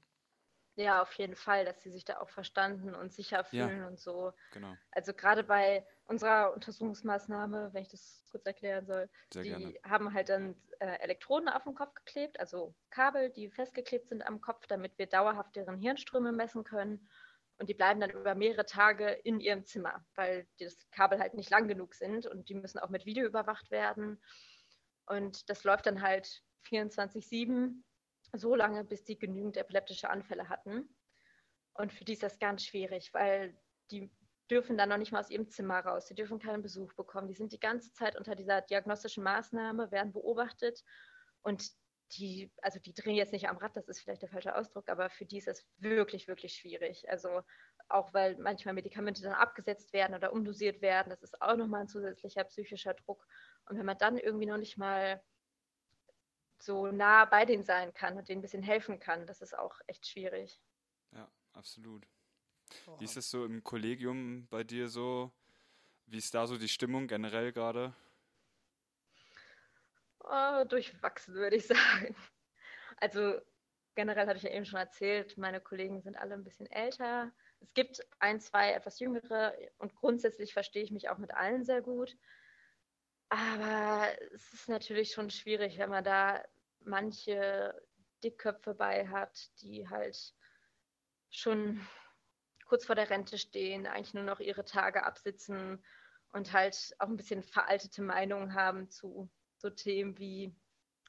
Ja, 0.76 1.02
auf 1.02 1.12
jeden 1.14 1.36
Fall, 1.36 1.64
dass 1.64 1.82
sie 1.82 1.90
sich 1.90 2.04
da 2.04 2.18
auch 2.20 2.30
verstanden 2.30 2.94
und 2.94 3.12
sicher 3.12 3.44
Ja. 3.52 3.70
fühlen 3.70 3.84
und 3.84 3.98
so. 3.98 4.32
Genau, 4.50 4.78
Also 4.92 5.14
gerade 5.14 5.44
bei 5.44 5.86
unserer 6.04 6.52
Untersuchungsmaßnahme, 6.54 7.72
wenn 7.72 7.82
ich 7.82 7.88
das 7.90 8.26
kurz 8.30 8.46
erklären 8.46 8.86
soll, 8.86 9.08
sehr 9.32 9.44
die 9.44 9.46
gerne. 9.46 9.76
haben 9.84 10.12
halt 10.14 10.28
dann 10.28 10.56
äh, 10.80 10.98
Elektroden 11.00 11.48
auf 11.48 11.64
den 11.64 11.74
Kopf 11.74 11.94
geklebt, 11.94 12.40
also 12.40 12.74
Kabel, 12.90 13.30
die 13.30 13.50
festgeklebt 13.50 14.08
sind 14.08 14.22
am 14.26 14.40
Kopf, 14.40 14.66
damit 14.66 14.98
wir 14.98 15.06
dauerhaft 15.06 15.56
deren 15.56 15.78
Hirnströme 15.78 16.32
messen 16.32 16.64
können. 16.64 17.08
Und 17.58 17.68
die 17.68 17.74
bleiben 17.74 18.00
dann 18.00 18.10
über 18.10 18.34
mehrere 18.34 18.64
Tage 18.64 19.10
in 19.10 19.38
ihrem 19.38 19.64
Zimmer, 19.64 20.06
weil 20.14 20.48
die 20.58 20.64
das 20.64 20.88
Kabel 20.90 21.20
halt 21.20 21.34
nicht 21.34 21.50
lang 21.50 21.68
genug 21.68 21.94
sind 21.94 22.26
und 22.26 22.48
die 22.48 22.54
müssen 22.54 22.78
auch 22.78 22.88
mit 22.88 23.04
Video 23.06 23.26
überwacht 23.26 23.70
werden. 23.70 24.22
Und 25.06 25.50
das 25.50 25.64
läuft 25.64 25.86
dann 25.86 26.02
halt 26.02 26.42
24-7, 26.62 27.84
so 28.33 28.55
lange, 28.55 28.85
bis 28.85 29.05
die 29.05 29.18
genügend 29.18 29.57
epileptische 29.57 30.11
Anfälle 30.11 30.49
hatten. 30.49 30.95
Und 31.74 31.93
für 31.93 32.05
die 32.05 32.12
ist 32.12 32.22
das 32.22 32.39
ganz 32.39 32.64
schwierig, 32.64 33.12
weil 33.14 33.57
die 33.91 34.11
dürfen 34.51 34.76
dann 34.76 34.89
noch 34.89 34.99
nicht 34.99 35.12
mal 35.12 35.20
aus 35.20 35.31
ihrem 35.31 35.49
Zimmer 35.49 35.81
raus, 35.81 36.07
die 36.07 36.14
dürfen 36.14 36.41
keinen 36.41 36.62
Besuch 36.62 36.93
bekommen, 36.95 37.28
die 37.28 37.35
sind 37.35 37.53
die 37.53 37.61
ganze 37.61 37.93
Zeit 37.93 38.16
unter 38.16 38.35
dieser 38.35 38.61
diagnostischen 38.62 39.22
Maßnahme, 39.22 39.93
werden 39.93 40.12
beobachtet 40.12 40.83
und 41.43 41.70
die, 42.18 42.53
also 42.61 42.81
die 42.81 42.93
drehen 42.93 43.14
jetzt 43.14 43.33
nicht 43.33 43.49
am 43.49 43.57
Rad, 43.59 43.76
das 43.76 43.89
ist 43.89 44.01
vielleicht 44.01 44.22
der 44.22 44.28
falsche 44.28 44.57
Ausdruck, 44.57 44.89
aber 44.89 45.11
für 45.11 45.24
die 45.24 45.39
ist 45.39 45.47
das 45.47 45.64
wirklich, 45.78 46.26
wirklich 46.26 46.55
schwierig. 46.55 47.09
Also 47.09 47.43
auch 47.89 48.12
weil 48.12 48.37
manchmal 48.39 48.74
Medikamente 48.74 49.22
dann 49.22 49.33
abgesetzt 49.33 49.93
werden 49.93 50.14
oder 50.14 50.33
umdosiert 50.33 50.83
werden, 50.83 51.11
das 51.11 51.22
ist 51.22 51.41
auch 51.41 51.57
nochmal 51.57 51.83
ein 51.83 51.89
zusätzlicher 51.89 52.45
psychischer 52.45 52.95
Druck. 52.95 53.26
Und 53.68 53.78
wenn 53.78 53.87
man 53.87 53.99
dann 53.99 54.18
irgendwie 54.18 54.47
noch 54.47 54.59
nicht 54.59 54.76
mal 54.76 55.22
so 56.62 56.86
nah 56.88 57.24
bei 57.24 57.44
denen 57.44 57.64
sein 57.64 57.92
kann 57.94 58.16
und 58.16 58.28
denen 58.28 58.40
ein 58.40 58.42
bisschen 58.42 58.62
helfen 58.62 58.98
kann, 58.98 59.26
das 59.26 59.40
ist 59.40 59.56
auch 59.58 59.80
echt 59.86 60.06
schwierig. 60.06 60.61
Ja, 61.12 61.30
absolut. 61.52 62.06
Oh. 62.86 63.00
Wie 63.00 63.04
ist 63.04 63.16
es 63.16 63.30
so 63.30 63.44
im 63.44 63.64
Kollegium 63.64 64.46
bei 64.48 64.64
dir 64.64 64.88
so? 64.88 65.32
Wie 66.06 66.18
ist 66.18 66.34
da 66.34 66.46
so 66.46 66.58
die 66.58 66.68
Stimmung 66.68 67.06
generell 67.06 67.52
gerade? 67.52 67.94
Oh, 70.20 70.64
durchwachsen, 70.64 71.34
würde 71.34 71.56
ich 71.56 71.66
sagen. 71.66 72.14
Also 72.98 73.40
generell 73.94 74.26
hatte 74.26 74.36
ich 74.36 74.42
ja 74.42 74.50
eben 74.50 74.66
schon 74.66 74.78
erzählt, 74.78 75.38
meine 75.38 75.61
Kollegen 75.61 76.02
sind 76.02 76.16
alle 76.16 76.34
ein 76.34 76.44
bisschen 76.44 76.66
älter. 76.66 77.32
Es 77.61 77.72
gibt 77.74 78.00
ein, 78.18 78.40
zwei 78.40 78.72
etwas 78.72 79.00
jüngere 79.00 79.54
und 79.78 79.94
grundsätzlich 79.94 80.52
verstehe 80.52 80.82
ich 80.82 80.90
mich 80.90 81.08
auch 81.08 81.18
mit 81.18 81.32
allen 81.32 81.64
sehr 81.64 81.82
gut. 81.82 82.16
Aber 83.31 84.09
es 84.35 84.53
ist 84.53 84.68
natürlich 84.68 85.12
schon 85.12 85.31
schwierig, 85.31 85.78
wenn 85.78 85.91
man 85.91 86.05
da 86.05 86.45
manche 86.81 87.81
Dickköpfe 88.24 88.74
bei 88.74 89.07
hat, 89.07 89.51
die 89.62 89.89
halt 89.89 90.35
schon 91.31 91.81
kurz 92.66 92.85
vor 92.85 92.97
der 92.97 93.09
Rente 93.09 93.39
stehen, 93.39 93.87
eigentlich 93.87 94.14
nur 94.14 94.24
noch 94.24 94.41
ihre 94.41 94.64
Tage 94.64 95.05
absitzen 95.05 95.85
und 96.33 96.53
halt 96.53 96.95
auch 96.99 97.09
ein 97.09 97.16
bisschen 97.16 97.43
veraltete 97.43 98.03
Meinungen 98.03 98.55
haben 98.55 98.91
zu 98.91 99.31
so 99.59 99.70
Themen 99.70 100.18
wie 100.18 100.53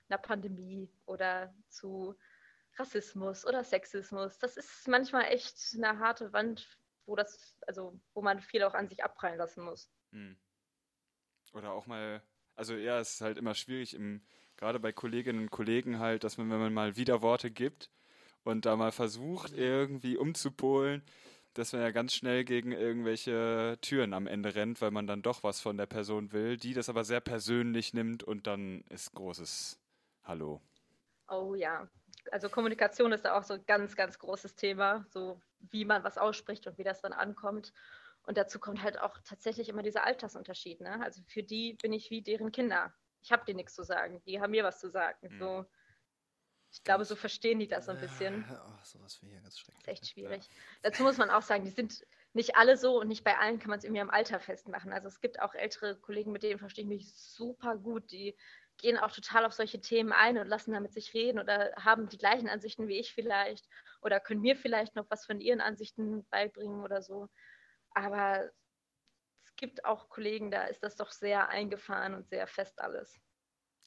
einer 0.08 0.20
Pandemie 0.20 0.92
oder 1.06 1.54
zu 1.70 2.16
Rassismus 2.78 3.46
oder 3.48 3.64
Sexismus. 3.64 4.38
Das 4.38 4.58
ist 4.58 4.88
manchmal 4.88 5.26
echt 5.26 5.58
eine 5.76 5.98
harte 5.98 6.34
Wand, 6.34 6.68
wo 7.06 7.16
das, 7.16 7.58
also 7.66 8.00
wo 8.14 8.22
man 8.22 8.42
viel 8.42 8.64
auch 8.64 8.76
an 8.76 8.88
sich 8.88 9.04
abprallen 9.04 9.38
lassen 9.38 9.64
muss. 9.64 9.92
Hm. 10.12 10.40
Oder 11.54 11.72
auch 11.72 11.88
mal, 11.88 12.22
also 12.56 12.76
ja, 12.76 13.00
es 13.00 13.16
ist 13.16 13.22
halt 13.22 13.38
immer 13.38 13.56
schwierig, 13.56 13.94
im, 13.94 14.22
gerade 14.58 14.80
bei 14.80 14.92
Kolleginnen 14.92 15.44
und 15.44 15.52
Kollegen 15.52 16.00
halt, 16.00 16.24
dass 16.24 16.38
man, 16.38 16.50
wenn 16.50 16.60
man 16.60 16.74
mal 16.74 16.96
Widerworte 16.96 17.52
gibt 17.52 17.90
und 18.44 18.66
da 18.66 18.76
mal 18.76 18.92
versucht, 18.92 19.54
irgendwie 19.54 20.18
umzupolen, 20.18 21.04
dass 21.54 21.74
man 21.74 21.82
ja 21.82 21.92
ganz 21.92 22.14
schnell 22.14 22.46
gegen 22.46 22.72
irgendwelche 22.72 23.78
Türen 23.82 24.14
am 24.14 24.28
Ende 24.28 24.56
rennt, 24.56 24.82
weil 24.82 24.92
man 24.92 25.08
dann 25.08 25.22
doch 25.22 25.44
was 25.44 25.60
von 25.60 25.78
der 25.78 25.86
Person 25.86 26.32
will, 26.32 26.58
die 26.58 26.74
das 26.74 26.90
aber 26.90 27.04
sehr 27.04 27.20
persönlich 27.20 27.94
nimmt 27.94 28.24
und 28.24 28.48
dann 28.48 28.82
ist 28.90 29.14
großes 29.14 29.80
Hallo. 30.24 30.62
Oh 31.28 31.56
ja. 31.56 31.88
Also 32.32 32.50
Kommunikation 32.50 33.12
ist 33.12 33.26
da 33.26 33.38
auch 33.38 33.44
so 33.44 33.56
ein 33.56 33.66
ganz, 33.66 33.96
ganz 33.96 34.20
großes 34.20 34.56
Thema, 34.56 35.06
so 35.10 35.42
wie 35.60 35.86
man 35.86 36.04
was 36.04 36.18
ausspricht 36.18 36.68
und 36.68 36.78
wie 36.78 36.84
das 36.84 37.02
dann 37.02 37.14
ankommt. 37.14 37.74
Und 38.24 38.38
dazu 38.38 38.60
kommt 38.60 38.84
halt 38.84 39.00
auch 39.00 39.18
tatsächlich 39.24 39.70
immer 39.70 39.84
dieser 39.84 40.06
Altersunterschied. 40.06 40.82
Ne? 40.82 41.02
Also 41.02 41.22
für 41.28 41.44
die 41.44 41.74
bin 41.82 41.94
ich 41.94 42.10
wie 42.12 42.22
deren 42.22 42.52
Kinder. 42.52 42.94
Ich 43.22 43.32
habe 43.32 43.46
dir 43.46 43.56
nichts 43.56 43.76
zu 43.76 43.84
sagen, 43.84 44.22
die 44.26 44.40
haben 44.40 44.52
mir 44.52 44.64
was 44.64 44.80
zu 44.80 44.90
sagen. 44.90 45.30
Mhm. 45.30 45.40
So, 45.40 45.66
ich 46.72 46.84
glaube, 46.84 47.04
so 47.04 47.16
verstehen 47.16 47.60
die 47.60 47.68
das 47.68 47.86
so 47.86 47.92
ein 47.92 48.00
bisschen. 48.00 48.46
Ja, 48.50 48.66
oh, 48.66 48.84
sowas 48.84 49.22
wäre 49.22 49.34
ja 49.34 49.42
ganz 49.42 49.60
schrecklich. 49.60 49.82
ist 49.82 49.88
echt 49.88 50.08
schwierig. 50.08 50.50
Dazu 50.82 51.04
muss 51.04 51.18
man 51.18 51.30
auch 51.30 51.42
sagen, 51.42 51.66
die 51.66 51.72
sind 51.72 52.06
nicht 52.34 52.56
alle 52.56 52.78
so 52.78 53.02
und 53.02 53.10
nicht 53.10 53.26
bei 53.26 53.38
allen 53.38 53.60
kann 53.60 53.70
man 53.70 53.80
es 53.80 53.84
irgendwie 53.84 54.02
am 54.02 54.10
Alter 54.10 54.40
festmachen. 54.40 54.94
Also 54.94 55.10
es 55.10 55.20
gibt 55.20 55.42
auch 55.42 55.54
ältere 55.54 55.98
Kollegen, 56.00 56.32
mit 56.32 56.44
denen 56.44 56.60
verstehe 56.60 56.84
ich 56.84 56.90
mich 56.90 57.14
super 57.14 57.76
gut, 57.76 58.10
die 58.12 58.38
gehen 58.78 58.98
auch 58.98 59.12
total 59.12 59.46
auf 59.46 59.54
solche 59.54 59.82
Themen 59.82 60.14
ein 60.14 60.38
und 60.38 60.48
lassen 60.48 60.72
damit 60.72 60.94
sich 60.94 61.14
reden 61.14 61.40
oder 61.40 61.74
haben 61.76 62.08
die 62.08 62.18
gleichen 62.18 62.48
Ansichten 62.48 62.88
wie 62.88 63.00
ich 63.00 63.14
vielleicht 63.14 63.68
oder 64.02 64.20
können 64.20 64.42
mir 64.42 64.56
vielleicht 64.56 64.96
noch 64.96 65.06
was 65.10 65.26
von 65.26 65.42
ihren 65.42 65.62
Ansichten 65.62 66.26
beibringen 66.30 66.84
oder 66.84 67.02
so. 67.02 67.28
Aber 67.94 68.52
es 69.46 69.56
gibt 69.56 69.86
auch 69.86 70.10
Kollegen, 70.10 70.52
da 70.52 70.64
ist 70.66 70.84
das 70.84 70.96
doch 70.96 71.12
sehr 71.12 71.50
eingefahren 71.50 72.14
und 72.14 72.28
sehr 72.30 72.48
fest 72.48 72.80
alles. 72.80 73.20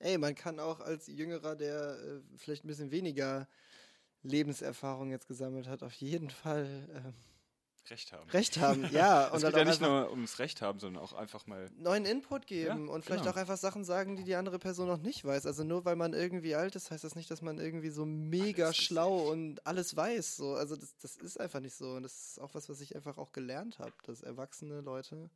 Ey, 0.01 0.19
man 0.19 0.35
kann 0.35 0.61
auch 0.61 0.81
als 0.81 1.07
Jüngerer, 1.07 1.57
der 1.57 1.99
äh, 1.99 2.21
vielleicht 2.37 2.65
ein 2.65 2.69
bisschen 2.69 2.91
weniger 2.91 3.49
Lebenserfahrung 4.23 5.11
jetzt 5.11 5.29
gesammelt 5.29 5.69
hat, 5.69 5.83
auf 5.83 5.93
jeden 5.95 6.31
Fall 6.31 6.67
äh, 6.93 7.34
Recht 7.91 8.13
haben. 8.13 8.29
Recht 8.31 8.59
haben, 8.59 8.89
ja. 8.93 9.29
und 9.29 9.37
es 9.37 9.45
geht 9.45 9.57
ja 9.57 9.65
nicht 9.65 9.81
nur 9.81 10.11
ums 10.11 10.39
Recht 10.39 10.63
haben, 10.63 10.79
sondern 10.79 11.03
auch 11.03 11.13
einfach 11.13 11.47
mal 11.47 11.71
neuen 11.77 12.05
Input 12.05 12.47
geben 12.47 12.87
Ja, 12.87 12.93
und 12.93 13.05
vielleicht 13.05 13.25
genau. 13.25 13.35
auch 13.35 13.39
einfach 13.39 13.57
Sachen 13.59 13.85
sagen, 13.85 14.17
die 14.17 14.25
die 14.25 14.35
andere 14.37 14.59
Person 14.59 14.89
noch 14.89 14.99
nicht 15.03 15.25
weiß. 15.25 15.47
Also 15.47 15.65
nur 15.65 15.85
weil 15.85 15.97
man 15.97 16.13
irgendwie 16.15 16.55
alt 16.55 16.77
ist, 16.77 16.91
heißt 16.91 17.05
das 17.05 17.15
nicht, 17.15 17.31
dass 17.31 17.43
man 17.43 17.59
irgendwie 17.59 17.91
so 17.91 18.07
mega 18.07 18.67
Alles 18.67 18.77
schlau 18.79 19.31
und 19.31 19.67
alles 19.67 19.95
weiß. 19.97 20.37
So, 20.37 20.55
also 20.55 20.77
das, 20.77 20.97
das 20.97 21.17
ist 21.17 21.39
einfach 21.39 21.61
nicht 21.61 21.75
so. 21.75 21.91
Und 21.93 22.03
das 22.05 22.31
ist 22.31 22.41
auch 22.41 22.55
was, 22.55 22.69
was 22.69 22.81
ich 22.81 22.97
einfach 22.97 23.19
auch 23.19 23.33
gelernt 23.33 23.79
habe, 23.79 23.93
dass 24.07 24.23
erwachsene 24.23 24.81
Leute 24.81 25.31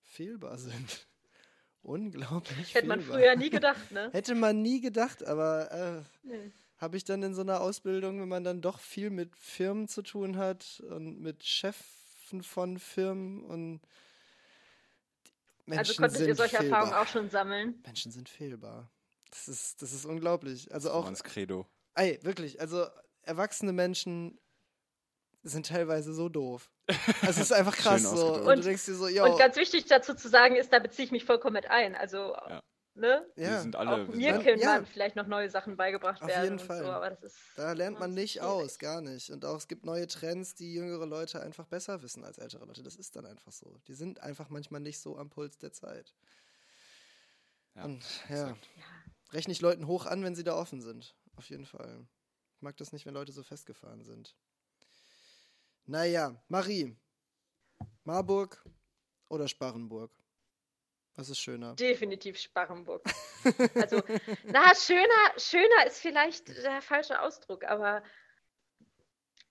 fehlbar 0.00 0.58
sind. 0.58 1.06
Unglaublich 1.82 2.74
Hätte 2.74 2.86
man 2.86 3.00
fehlbar. 3.00 3.18
früher 3.18 3.36
nie 3.36 3.50
gedacht, 3.50 3.90
ne? 3.90 4.10
Hätte 4.12 4.34
man 4.34 4.62
nie 4.62 4.80
gedacht, 4.80 5.24
aber 5.24 5.70
äh, 5.72 6.02
Nee. 6.22 6.52
Habe 6.82 6.96
ich 6.96 7.04
dann 7.04 7.22
in 7.22 7.32
so 7.34 7.40
einer 7.42 7.60
Ausbildung, 7.60 8.20
wenn 8.20 8.28
man 8.28 8.44
dann 8.44 8.60
doch 8.60 8.78
viel 8.80 9.08
mit 9.10 9.34
Firmen 9.36 9.86
zu 9.88 10.02
tun 10.02 10.36
hat 10.36 10.82
und 10.90 11.20
mit 11.20 11.42
Chefen 11.44 12.42
von 12.42 12.78
Firmen 12.78 13.44
und 13.44 13.80
Also 15.68 15.76
Menschen 15.78 15.96
konntet 15.96 16.26
ihr 16.28 16.34
solche 16.34 16.56
fehlbar. 16.58 16.80
Erfahrungen 16.80 17.06
auch 17.06 17.08
schon 17.10 17.30
sammeln? 17.30 17.80
Menschen 17.86 18.10
sind 18.12 18.28
fehlbar. 18.28 18.90
Das 19.30 19.48
ist, 19.48 19.80
das 19.80 19.92
ist 19.92 20.04
unglaublich. 20.04 20.72
Also 20.74 20.88
so 20.88 20.94
auch, 20.94 21.04
ans 21.04 21.22
Credo. 21.22 21.66
ey, 21.94 22.18
wirklich, 22.22 22.60
also 22.60 22.86
erwachsene 23.22 23.72
Menschen 23.72 24.38
sind 25.44 25.66
teilweise 25.68 26.12
so 26.12 26.28
doof. 26.28 26.70
Es 27.22 27.38
ist 27.38 27.52
einfach 27.52 27.76
krass 27.76 28.02
so. 28.02 28.34
Und, 28.34 28.40
Und- 28.46 28.56
du 28.58 28.62
denkst 28.62 28.84
dir 28.86 28.94
so, 28.94 29.08
yo, 29.08 29.24
Und 29.24 29.38
ganz 29.38 29.56
wichtig 29.56 29.86
dazu 29.86 30.14
zu 30.14 30.28
sagen 30.28 30.56
ist, 30.56 30.72
da 30.72 30.80
beziehe 30.80 31.06
ich 31.06 31.12
mich 31.12 31.24
vollkommen 31.24 31.54
mit 31.54 31.66
ein. 31.70 31.94
Also, 31.94 32.34
Ja. 32.48 32.62
Ne? 32.94 33.26
Wir 33.34 33.44
ja, 33.44 33.60
sind 33.60 33.76
alle. 33.76 33.90
Auch 34.04 34.08
wir 34.08 34.34
mir 34.34 34.42
können 34.42 34.60
Ja. 34.60 34.76
dann 34.76 34.86
vielleicht 34.86 35.16
noch 35.16 35.26
neue 35.26 35.48
Sachen 35.50 35.76
beigebracht 35.76 36.20
Auf 36.22 36.28
werden. 36.28 36.42
jeden 36.44 36.58
und 36.58 36.66
Fall. 36.66 36.82
So, 36.84 36.90
aber 36.90 37.10
das 37.10 37.22
ist, 37.22 37.36
da 37.56 37.72
lernt 37.72 37.98
man 37.98 38.14
nicht 38.14 38.32
schwierig. 38.32 38.48
aus, 38.48 38.78
gar 38.78 39.00
nicht. 39.00 39.30
Und 39.30 39.44
auch 39.44 39.56
es 39.56 39.68
gibt 39.68 39.84
neue 39.84 40.06
Trends, 40.06 40.54
die 40.54 40.74
jüngere 40.74 41.06
Leute 41.06 41.40
einfach 41.40 41.66
besser 41.66 42.02
wissen 42.02 42.24
als 42.24 42.38
ältere 42.38 42.64
Leute. 42.64 42.82
Das 42.82 42.96
ist 42.96 43.16
dann 43.16 43.26
einfach 43.26 43.52
so. 43.52 43.78
Die 43.88 43.94
sind 43.94 44.20
einfach 44.20 44.48
manchmal 44.50 44.80
nicht 44.80 45.00
so 45.00 45.16
am 45.16 45.30
Puls 45.30 45.58
der 45.58 45.72
Zeit. 45.72 46.14
Ja, 47.74 47.84
Und 47.84 48.04
ja, 48.28 48.48
ja. 48.48 48.56
rechne 49.32 49.52
ich 49.52 49.60
Leuten 49.60 49.86
hoch 49.86 50.06
an, 50.06 50.22
wenn 50.22 50.34
sie 50.34 50.44
da 50.44 50.54
offen 50.54 50.80
sind. 50.80 51.14
Auf 51.36 51.48
jeden 51.48 51.64
Fall. 51.66 52.06
Ich 52.56 52.62
mag 52.62 52.76
das 52.76 52.92
nicht, 52.92 53.06
wenn 53.06 53.14
Leute 53.14 53.32
so 53.32 53.42
festgefahren 53.42 54.02
sind. 54.04 54.36
Naja, 55.86 56.36
Marie. 56.48 56.96
Marburg 58.04 58.64
oder 59.28 59.48
Sparrenburg? 59.48 60.12
Was 61.16 61.28
ist 61.28 61.38
schöner? 61.40 61.74
definitiv 61.74 62.38
Sparrenburg. 62.38 63.02
Also, 63.74 64.00
na, 64.44 64.72
schöner, 64.74 65.36
schöner 65.36 65.86
ist 65.86 66.00
vielleicht 66.00 66.48
der 66.48 66.80
falsche 66.80 67.20
Ausdruck, 67.20 67.64
aber 67.64 68.04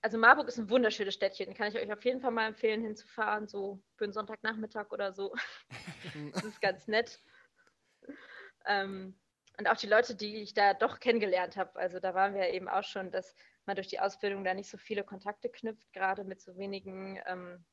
also 0.01 0.17
Marburg 0.17 0.47
ist 0.47 0.57
ein 0.57 0.69
wunderschönes 0.69 1.13
Städtchen. 1.13 1.53
Kann 1.53 1.67
ich 1.67 1.75
euch 1.75 1.91
auf 1.91 2.03
jeden 2.03 2.21
Fall 2.21 2.31
mal 2.31 2.47
empfehlen, 2.47 2.81
hinzufahren, 2.81 3.47
so 3.47 3.83
für 3.95 4.05
einen 4.05 4.13
Sonntagnachmittag 4.13 4.91
oder 4.91 5.13
so. 5.13 5.33
Das 6.33 6.43
ist 6.43 6.61
ganz 6.61 6.87
nett. 6.87 7.19
Ähm, 8.65 9.19
und 9.57 9.67
auch 9.67 9.77
die 9.77 9.87
Leute, 9.87 10.15
die 10.15 10.37
ich 10.37 10.53
da 10.53 10.73
doch 10.73 10.99
kennengelernt 10.99 11.55
habe, 11.55 11.77
also 11.77 11.99
da 11.99 12.13
waren 12.13 12.33
wir 12.33 12.49
eben 12.49 12.67
auch 12.67 12.83
schon, 12.83 13.11
dass 13.11 13.35
man 13.65 13.75
durch 13.75 13.87
die 13.87 13.99
Ausbildung 13.99 14.43
da 14.43 14.53
nicht 14.53 14.69
so 14.69 14.77
viele 14.77 15.03
Kontakte 15.03 15.49
knüpft, 15.49 15.93
gerade 15.93 16.23
mit 16.23 16.41
so 16.41 16.57
wenigen 16.57 17.21
ähm, 17.27 17.63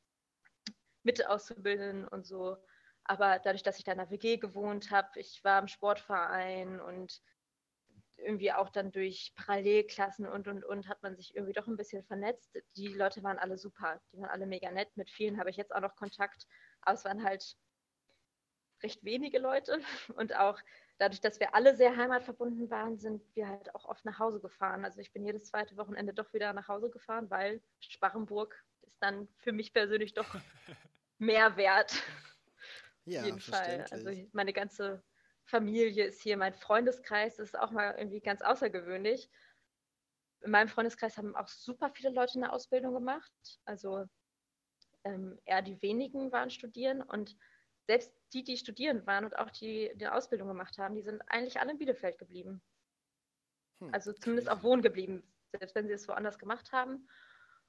Mitteauszubildenden 1.03 2.07
und 2.07 2.27
so. 2.27 2.57
Aber 3.09 3.39
dadurch, 3.39 3.63
dass 3.63 3.79
ich 3.79 3.85
da 3.85 3.93
in 3.93 3.99
der 3.99 4.11
WG 4.11 4.37
gewohnt 4.37 4.91
habe, 4.91 5.09
ich 5.19 5.43
war 5.43 5.59
im 5.61 5.67
Sportverein 5.67 6.79
und 6.81 7.21
irgendwie 8.19 8.53
auch 8.53 8.69
dann 8.69 8.93
durch 8.93 9.33
Parallelklassen 9.35 10.27
und 10.27 10.47
und 10.47 10.65
und 10.65 10.89
hat 10.89 11.03
man 11.03 11.17
sich 11.17 11.35
irgendwie 11.35 11.55
doch 11.55 11.67
ein 11.67 11.77
bisschen 11.77 12.05
vernetzt. 12.05 12.57
Die 12.77 12.89
Leute 12.89 13.23
waren 13.23 13.39
alle 13.39 13.57
super, 13.57 14.01
die 14.13 14.19
waren 14.19 14.29
alle 14.31 14.47
mega 14.47 14.71
nett. 14.71 14.95
Mit 14.97 15.11
vielen 15.11 15.39
habe 15.39 15.51
ich 15.51 15.57
jetzt 15.57 15.75
auch 15.75 15.81
noch 15.81 15.97
Kontakt, 15.97 16.47
aber 16.83 16.95
es 16.95 17.05
waren 17.05 17.25
halt 17.25 17.57
recht 18.83 19.03
wenige 19.05 19.39
Leute 19.39 19.81
und 20.17 20.37
auch 20.37 20.59
dadurch, 20.99 21.21
dass 21.21 21.41
wir 21.41 21.55
alle 21.55 21.77
sehr 21.77 21.97
heimatverbunden 21.97 22.71
waren, 22.71 22.99
sind 22.99 23.23
wir 23.35 23.49
halt 23.49 23.75
auch 23.75 23.87
oft 23.87 24.05
nach 24.05 24.19
Hause 24.19 24.41
gefahren. 24.41 24.85
Also 24.85 25.01
ich 25.01 25.13
bin 25.13 25.25
jedes 25.25 25.45
zweite 25.45 25.77
Wochenende 25.77 26.13
doch 26.13 26.33
wieder 26.35 26.53
nach 26.53 26.69
Hause 26.69 26.91
gefahren, 26.91 27.31
weil 27.31 27.63
Sparrenburg 27.81 28.63
ist 28.83 29.03
dann 29.03 29.29
für 29.39 29.53
mich 29.53 29.73
persönlich 29.73 30.13
doch 30.13 30.27
mehr 31.19 31.57
wert. 31.57 32.03
Ja, 33.09 33.21
Auf 33.21 33.25
jeden 33.25 33.41
Fall. 33.41 33.87
Also 33.91 34.11
meine 34.33 34.53
ganze 34.53 35.03
Familie 35.45 36.05
ist 36.07 36.21
hier, 36.23 36.37
mein 36.37 36.55
Freundeskreis 36.55 37.39
ist 37.39 37.59
auch 37.59 37.71
mal 37.71 37.95
irgendwie 37.97 38.21
ganz 38.21 38.43
außergewöhnlich. 38.43 39.31
In 40.41 40.51
meinem 40.51 40.69
Freundeskreis 40.69 41.17
haben 41.17 41.35
auch 41.37 41.49
super 41.49 41.91
viele 41.91 42.11
Leute 42.11 42.35
eine 42.37 42.53
Ausbildung 42.53 42.95
gemacht. 42.95 43.33
Also 43.65 44.07
ähm, 45.05 45.39
eher 45.45 45.63
die 45.63 45.81
wenigen 45.83 46.33
waren 46.33 46.51
studieren 46.51 47.03
und 47.03 47.37
selbst 47.87 48.15
die, 48.35 48.45
die 48.45 48.57
studieren 48.59 49.07
waren 49.07 49.25
und 49.25 49.39
auch 49.39 49.51
die, 49.51 49.91
die 49.97 50.07
eine 50.07 50.15
Ausbildung 50.15 50.49
gemacht 50.49 50.79
haben, 50.79 50.95
die 50.95 51.03
sind 51.03 51.23
eigentlich 51.29 51.61
alle 51.61 51.73
in 51.73 51.79
Bielefeld 51.79 52.19
geblieben. 52.19 52.63
Hm, 53.81 53.93
Also 53.93 54.13
zumindest 54.13 54.51
auch 54.51 54.63
wohnen 54.63 54.83
geblieben, 54.83 55.35
selbst 55.53 55.75
wenn 55.75 55.87
sie 55.87 55.95
es 55.95 56.09
woanders 56.09 56.39
gemacht 56.39 56.73
haben. 56.73 57.09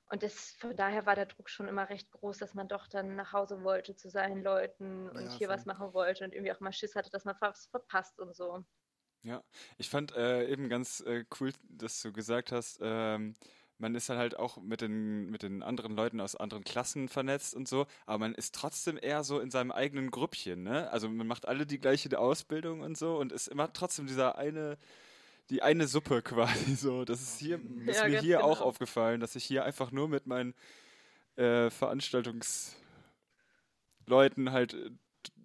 Und 0.09 0.23
das, 0.23 0.51
von 0.51 0.75
daher 0.75 1.05
war 1.05 1.15
der 1.15 1.25
Druck 1.27 1.49
schon 1.49 1.67
immer 1.67 1.89
recht 1.89 2.11
groß, 2.11 2.37
dass 2.39 2.53
man 2.55 2.67
doch 2.67 2.87
dann 2.87 3.15
nach 3.15 3.31
Hause 3.33 3.63
wollte 3.63 3.95
zu 3.95 4.09
seinen 4.09 4.43
Leuten 4.43 5.09
und 5.09 5.31
Ja, 5.31 5.31
hier 5.31 5.47
voll. 5.47 5.49
was 5.49 5.65
machen 5.65 5.93
wollte 5.93 6.23
und 6.25 6.33
irgendwie 6.33 6.51
auch 6.51 6.59
mal 6.59 6.73
Schiss 6.73 6.95
hatte, 6.95 7.09
dass 7.11 7.25
man 7.25 7.35
was 7.41 7.67
verpasst 7.67 8.19
und 8.19 8.35
so. 8.35 8.65
Ja, 9.23 9.43
ich 9.77 9.89
fand 9.89 10.13
äh, 10.15 10.47
eben 10.49 10.69
ganz 10.69 11.01
äh, 11.01 11.25
cool, 11.39 11.51
dass 11.63 12.01
du 12.01 12.13
gesagt 12.13 12.53
hast, 12.53 12.79
ähm, 12.81 13.33
man 13.77 13.93
ist 13.95 14.07
dann 14.09 14.17
halt 14.17 14.37
auch 14.39 14.57
mit 14.61 14.79
den, 14.81 15.29
mit 15.29 15.43
den 15.43 15.61
anderen 15.61 15.93
Leuten 15.95 16.21
aus 16.21 16.35
anderen 16.35 16.63
Klassen 16.63 17.09
vernetzt 17.09 17.53
und 17.53 17.67
so, 17.67 17.85
aber 18.05 18.19
man 18.19 18.33
ist 18.35 18.55
trotzdem 18.55 18.97
eher 19.01 19.23
so 19.25 19.39
in 19.41 19.51
seinem 19.51 19.71
eigenen 19.71 20.09
Grüppchen, 20.11 20.63
ne? 20.63 20.89
Also 20.91 21.09
man 21.09 21.27
macht 21.27 21.47
alle 21.47 21.65
die 21.65 21.79
gleiche 21.79 22.17
Ausbildung 22.17 22.79
und 22.81 22.97
so 22.97 23.17
und 23.17 23.31
ist 23.33 23.47
immer 23.47 23.71
trotzdem 23.73 24.07
dieser 24.07 24.37
eine, 24.37 24.77
die 25.49 25.61
eine 25.61 25.87
Suppe 25.87 26.21
quasi 26.23 26.75
so. 26.75 27.05
Das 27.05 27.21
ist 27.21 27.39
hier, 27.39 27.59
ist 27.85 27.97
Ja, 27.97 28.07
mir 28.07 28.21
hier 28.21 28.43
auch 28.43 28.57
genau. 28.57 28.65
aufgefallen, 28.69 29.19
dass 29.19 29.35
ich 29.35 29.43
hier 29.45 29.63
einfach 29.65 29.91
nur 29.91 30.07
mit 30.09 30.27
meinen 30.27 30.53
äh, 31.35 31.69
Veranstaltungsleuten 31.69 32.75
halt 34.51 34.73
äh, 34.73 34.91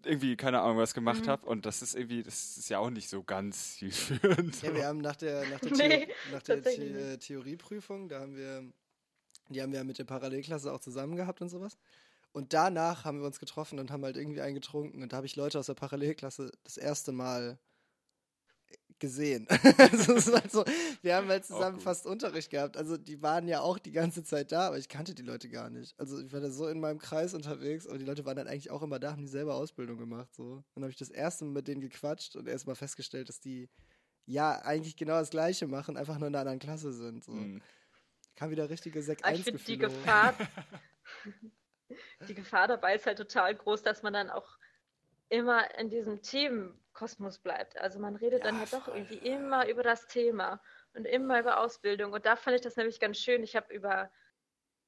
irgendwie, 0.05 0.37
keine 0.37 0.61
Ahnung, 0.61 0.79
was 0.79 0.93
gemacht 0.95 1.25
Mhm. 1.25 1.29
habe. 1.29 1.47
Und 1.47 1.65
das 1.67 1.81
ist 1.83 1.95
irgendwie, 1.95 2.23
das 2.23 2.57
ist 2.59 2.69
ja 2.69 2.79
auch 2.79 2.91
nicht 2.91 3.09
so 3.09 3.23
ganz 3.23 3.75
zielführend. 3.79 4.63
Ja, 4.63 4.75
wir 4.75 4.87
haben 4.87 4.99
nach 4.99 5.17
der, 5.17 5.47
nach 5.49 5.61
der, 5.61 5.71
Nee, 5.89 6.09
nach 6.33 6.43
der 6.43 6.63
The 6.63 7.17
Theorieprüfung, 7.19 8.09
da 8.09 8.21
haben 8.21 8.37
wir, 8.37 8.65
die 9.49 9.63
haben 9.63 9.73
wir 9.73 9.85
mit 9.85 9.99
der 9.99 10.05
Parallelklasse 10.05 10.73
auch 10.73 10.81
zusammen 10.81 11.17
gehabt 11.17 11.41
und 11.41 11.49
sowas. 11.49 11.77
Und 12.33 12.53
danach 12.53 13.05
haben 13.05 13.21
wir 13.21 13.27
uns 13.27 13.39
getroffen 13.39 13.79
und 13.79 13.91
haben 13.91 14.05
halt 14.05 14.17
irgendwie 14.17 14.41
einen 14.41 14.55
getrunken. 14.57 15.03
Und 15.03 15.13
da 15.13 15.19
habe 15.19 15.27
ich 15.27 15.37
Leute 15.37 15.59
aus 15.59 15.67
der 15.67 15.75
Parallelklasse 15.75 16.51
das 16.65 16.77
erste 16.77 17.13
Mal 17.13 17.59
gesehen. 18.99 19.47
also 19.79 20.33
halt 20.33 20.51
so, 20.51 20.65
wir 21.03 21.17
haben 21.17 21.29
halt 21.29 21.45
zusammen 21.45 21.81
fast 21.81 22.07
Unterricht 22.07 22.51
gehabt. 22.51 22.77
Also 22.77 22.97
die 22.97 23.21
waren 23.23 23.49
ja 23.49 23.61
auch 23.61 23.79
die 23.79 23.93
ganze 23.93 24.25
Zeit 24.25 24.53
da, 24.53 24.69
aber 24.69 24.79
ich 24.79 24.89
kannte 24.89 25.15
die 25.15 25.23
Leute 25.23 25.49
gar 25.49 25.71
nicht. 25.71 25.99
Also 25.99 26.21
ich 26.21 26.33
war 26.33 26.41
da 26.41 26.51
so 26.51 26.69
in 26.69 26.81
meinem 26.81 26.99
Kreis 26.99 27.35
unterwegs 27.35 27.87
und 27.87 27.99
die 27.99 28.05
Leute 28.05 28.25
waren 28.25 28.37
dann 28.37 28.49
eigentlich 28.49 28.71
auch 28.71 28.83
immer 28.83 28.99
da, 28.99 29.13
haben 29.13 29.23
dieselbe 29.23 29.55
Ausbildung 29.55 29.99
gemacht. 29.99 30.35
So. 30.35 30.63
Dann 30.75 30.85
habe 30.85 30.91
ich 30.91 30.99
das 30.99 31.11
erste 31.11 31.45
Mal 31.45 31.53
mit 31.53 31.69
denen 31.69 31.81
gequatscht 31.81 32.37
und 32.37 32.49
erst 32.49 32.67
mal 32.67 32.75
festgestellt, 32.75 33.29
dass 33.29 33.41
die 33.41 33.69
ja 34.27 34.63
eigentlich 34.63 34.97
genau 34.97 35.19
das 35.19 35.31
gleiche 35.31 35.67
machen, 35.67 35.97
einfach 35.97 36.19
nur 36.19 36.29
in 36.29 36.35
einer 36.35 36.41
anderen 36.41 36.59
Klasse 36.59 36.93
sind. 36.93 37.25
So. 37.25 37.33
Mhm. 37.33 37.61
Kam 38.37 38.51
wieder 38.51 38.71
richtige 38.71 39.03
Sek 39.03 39.19
Aber 39.23 39.33
ich 39.35 39.41
1 39.41 39.45
finde 39.45 39.65
die. 39.65 39.79
Gefahr, 39.79 40.35
die 42.29 42.35
Gefahr 42.35 42.69
dabei 42.69 42.95
ist 42.95 43.07
halt 43.07 43.19
total 43.19 43.55
groß, 43.55 43.83
dass 43.83 44.03
man 44.03 44.13
dann 44.13 44.31
auch 44.31 44.59
immer 45.29 45.79
in 45.79 45.91
diesem 45.91 46.23
Themenkosmos 46.95 47.39
bleibt. 47.39 47.77
Also 47.77 47.99
man 47.99 48.17
redet 48.17 48.45
dann 48.45 48.55
Ja, 48.55 48.61
halt 48.61 48.73
doch 48.73 48.89
irgendwie 48.89 49.19
ja. 49.27 49.37
immer 49.37 49.69
über 49.69 49.83
das 49.83 50.07
Thema 50.07 50.61
und 50.95 51.05
immer 51.05 51.41
über 51.41 51.61
Ausbildung. 51.61 52.13
Und 52.13 52.25
da 52.25 52.37
fand 52.37 52.57
ich 52.57 52.63
das 52.63 52.77
nämlich 52.77 53.01
ganz 53.01 53.19
schön. 53.19 53.43
Ich 53.43 53.57
habe 53.57 53.73
über, 53.75 54.11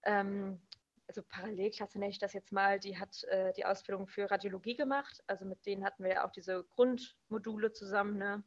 ähm, 0.04 0.61
also 1.09 1.22
Parallelklasse 1.22 1.98
nenne 1.98 2.11
ich 2.11 2.18
das 2.18 2.32
jetzt 2.32 2.52
mal, 2.52 2.78
die 2.78 2.98
hat 2.98 3.24
äh, 3.24 3.52
die 3.52 3.64
Ausbildung 3.64 4.07
für 4.07 4.30
Radiologie 4.30 4.76
gemacht. 4.76 5.22
Also 5.26 5.44
mit 5.44 5.66
denen 5.66 5.84
hatten 5.84 6.04
wir 6.04 6.12
ja 6.12 6.26
auch 6.26 6.32
diese 6.32 6.64
Grundmodule 6.64 7.72
zusammen. 7.72 8.18
Ne? 8.18 8.44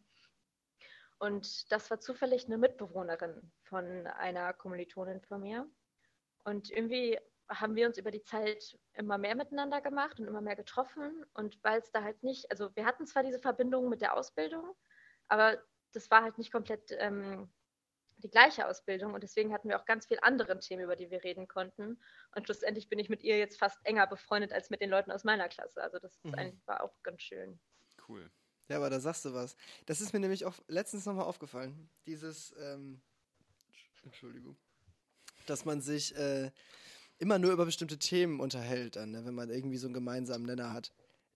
Und 1.20 1.72
das 1.72 1.90
war 1.92 2.00
zufällig 2.00 2.46
eine 2.46 2.58
Mitbewohnerin 2.58 3.52
von 3.64 4.08
einer 4.08 4.54
Kommilitonin 4.54 5.22
von 5.22 5.42
mir. 5.42 5.70
Und 6.46 6.72
irgendwie 6.72 7.20
haben 7.50 7.76
wir 7.76 7.88
uns 7.88 7.98
über 7.98 8.12
die 8.12 8.24
Zeit 8.24 8.78
immer 8.94 9.18
mehr 9.18 9.36
miteinander 9.36 9.82
gemacht 9.82 10.20
und 10.20 10.28
immer 10.28 10.42
mehr 10.42 10.56
getroffen. 10.56 11.26
Und 11.34 11.58
weil 11.64 11.80
es 11.80 11.92
da 11.92 12.04
halt 12.04 12.22
nicht, 12.24 12.50
also 12.52 12.76
wir 12.76 12.86
hatten 12.86 13.08
zwar 13.08 13.24
diese 13.24 13.40
Verbindung 13.40 13.90
mit 13.90 14.02
der 14.02 14.16
Ausbildung, 14.16 14.76
aber 15.28 15.58
das 15.94 16.12
war 16.12 16.24
halt 16.24 16.38
nicht 16.38 16.52
komplett 16.52 16.92
ähm, 16.92 17.50
die 18.18 18.30
gleiche 18.30 18.68
Ausbildung 18.68 19.14
und 19.14 19.24
deswegen 19.24 19.54
hatten 19.54 19.70
wir 19.70 19.80
auch 19.80 19.86
ganz 19.86 20.06
viele 20.06 20.24
andere 20.24 20.60
Themen, 20.60 20.84
über 20.84 20.96
die 20.96 21.10
wir 21.10 21.24
reden 21.24 21.48
konnten. 21.48 22.00
Und 22.36 22.46
schlussendlich 22.46 22.90
bin 22.90 23.00
ich 23.00 23.10
mit 23.10 23.24
ihr 23.24 23.38
jetzt 23.38 23.58
fast 23.58 23.80
enger 23.86 24.08
befreundet 24.08 24.52
als 24.52 24.70
mit 24.70 24.82
den 24.82 24.90
Leuten 24.90 25.12
aus 25.12 25.24
meiner 25.24 25.48
Klasse. 25.48 25.82
Also 25.82 26.00
das 26.00 26.20
mhm. 26.24 26.62
war 26.66 26.84
auch 26.84 26.94
ganz 27.02 27.22
schön. 27.22 27.60
Cool. 28.08 28.30
Ja, 28.68 28.78
aber 28.78 28.90
da 28.90 29.00
sagst 29.00 29.26
du 29.26 29.34
was. 29.34 29.56
Das 29.86 30.02
ist 30.02 30.14
mir 30.14 30.20
nämlich 30.20 30.46
auch 30.46 30.56
letztens 30.68 31.06
nochmal 31.06 31.26
aufgefallen. 31.26 31.90
Dieses, 32.06 32.54
ähm, 32.60 33.02
Entschuldigung, 34.04 34.58
dass 35.48 35.66
man 35.66 35.82
sich 35.82 36.16
äh, 36.16 36.52
immer 37.20 37.40
nur 37.40 37.52
über 37.52 37.66
bestimmte 37.66 38.00
Themen 38.00 38.40
unterhält, 38.40 38.96
dann, 38.96 39.12
ne, 39.12 39.26
wenn 39.26 39.36
man 39.36 39.50
irgendwie 39.50 39.78
so 39.78 39.88
einen 39.88 39.94
gemeinsamen 39.94 40.46
Nenner 40.46 40.74
hat. 40.74 40.92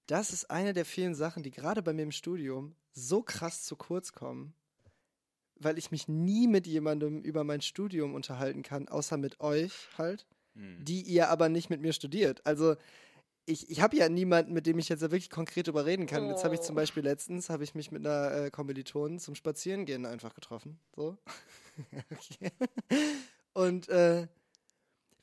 Das 0.07 0.34
ist 0.34 0.49
eine 0.49 0.73
der 0.73 0.86
vielen 0.86 1.15
Sachen, 1.15 1.43
die 1.43 1.51
gerade 1.51 1.81
bei 1.81 1.93
mir 1.93 2.03
im 2.03 2.11
Studium 2.11 2.75
so 2.91 3.21
krass 3.21 3.63
zu 3.63 3.75
kurz 3.75 4.13
kommen 4.13 4.53
weil 5.63 5.77
ich 5.77 5.91
mich 5.91 6.07
nie 6.07 6.47
mit 6.47 6.67
jemandem 6.67 7.21
über 7.21 7.43
mein 7.43 7.61
Studium 7.61 8.13
unterhalten 8.13 8.63
kann, 8.63 8.88
außer 8.88 9.17
mit 9.17 9.39
euch 9.39 9.73
halt, 9.97 10.25
hm. 10.55 10.84
die 10.84 11.01
ihr 11.01 11.29
aber 11.29 11.49
nicht 11.49 11.69
mit 11.69 11.81
mir 11.81 11.93
studiert. 11.93 12.45
Also 12.45 12.75
ich, 13.45 13.69
ich 13.69 13.81
habe 13.81 13.97
ja 13.97 14.07
niemanden, 14.07 14.53
mit 14.53 14.65
dem 14.65 14.79
ich 14.79 14.88
jetzt 14.88 15.01
wirklich 15.01 15.29
konkret 15.29 15.67
überreden 15.67 16.05
kann. 16.05 16.25
Oh. 16.25 16.29
Jetzt 16.29 16.43
habe 16.43 16.55
ich 16.55 16.61
zum 16.61 16.75
oh. 16.75 16.77
Beispiel 16.77 17.03
letztens, 17.03 17.49
habe 17.49 17.63
ich 17.63 17.75
mich 17.75 17.91
mit 17.91 18.05
einer 18.05 18.45
äh, 18.45 18.51
Kommilitonin 18.51 19.19
zum 19.19 19.36
Spazierengehen 19.36 20.05
einfach 20.05 20.34
getroffen. 20.34 20.79
So. 20.95 21.17
okay. 22.11 22.51
Und 23.53 23.89
äh, 23.89 24.27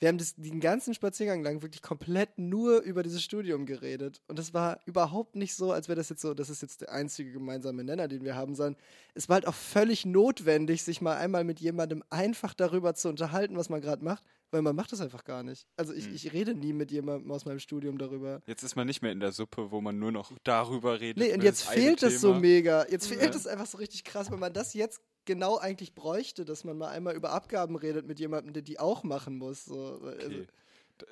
wir 0.01 0.09
haben 0.09 0.17
das, 0.17 0.35
den 0.35 0.61
ganzen 0.61 0.95
Spaziergang 0.95 1.43
lang 1.43 1.61
wirklich 1.61 1.83
komplett 1.83 2.39
nur 2.39 2.81
über 2.81 3.03
dieses 3.03 3.23
Studium 3.23 3.67
geredet. 3.67 4.23
Und 4.29 4.39
es 4.39 4.55
war 4.55 4.81
überhaupt 4.87 5.37
nicht 5.37 5.55
so, 5.55 5.73
als 5.73 5.89
wäre 5.89 5.97
das 5.97 6.09
jetzt 6.09 6.23
so, 6.23 6.33
das 6.33 6.49
ist 6.49 6.63
jetzt 6.63 6.81
der 6.81 6.91
einzige 6.91 7.33
gemeinsame 7.33 7.85
Nenner, 7.85 8.09
den 8.09 8.25
wir 8.25 8.35
haben, 8.35 8.55
sondern 8.55 8.81
es 9.15 9.29
war 9.29 9.35
halt 9.35 9.47
auch 9.47 9.55
völlig 9.55 10.07
notwendig, 10.07 10.83
sich 10.83 11.03
mal 11.03 11.19
einmal 11.19 11.45
mit 11.45 11.61
jemandem 11.61 12.03
einfach 12.09 12.55
darüber 12.55 12.95
zu 12.95 13.11
unterhalten, 13.11 13.59
was 13.59 13.69
man 13.69 13.83
gerade 13.83 14.03
macht, 14.03 14.25
weil 14.51 14.63
man 14.63 14.75
macht 14.75 14.91
das 14.91 15.03
einfach 15.03 15.25
gar 15.25 15.43
nicht. 15.43 15.67
Also 15.77 15.93
ich, 15.93 16.07
hm. 16.07 16.15
ich 16.15 16.33
rede 16.33 16.55
nie 16.55 16.73
mit 16.73 16.91
jemandem 16.91 17.31
aus 17.31 17.45
meinem 17.45 17.59
Studium 17.59 17.99
darüber. 17.99 18.41
Jetzt 18.47 18.63
ist 18.63 18.77
man 18.77 18.87
nicht 18.87 19.03
mehr 19.03 19.13
in 19.13 19.21
der 19.21 19.33
Suppe, 19.33 19.71
wo 19.71 19.83
man 19.83 19.99
nur 19.99 20.13
noch 20.13 20.33
darüber 20.45 20.99
redet. 20.99 21.19
Nee, 21.23 21.35
und 21.35 21.43
jetzt 21.43 21.65
fehlt 21.65 22.03
es 22.03 22.23
so 22.23 22.33
mega. 22.33 22.87
Jetzt 22.89 23.07
fehlt 23.07 23.35
es 23.35 23.47
einfach 23.47 23.67
so 23.67 23.77
richtig 23.77 24.05
krass, 24.05 24.31
wenn 24.31 24.39
man 24.39 24.55
das 24.55 24.73
jetzt 24.73 25.03
genau 25.25 25.59
eigentlich 25.59 25.95
bräuchte, 25.95 26.45
dass 26.45 26.65
man 26.65 26.79
mal 26.79 26.89
einmal 26.89 27.15
über 27.15 27.33
Abgaben 27.33 27.77
redet 27.77 28.07
mit 28.07 28.21
jemandem, 28.21 28.53
der 28.53 28.63
die 28.63 28.79
auch 28.79 29.03
machen 29.03 29.37
muss. 29.37 29.65
So. 29.65 30.01
Okay. 30.03 30.17
Also, 30.23 30.45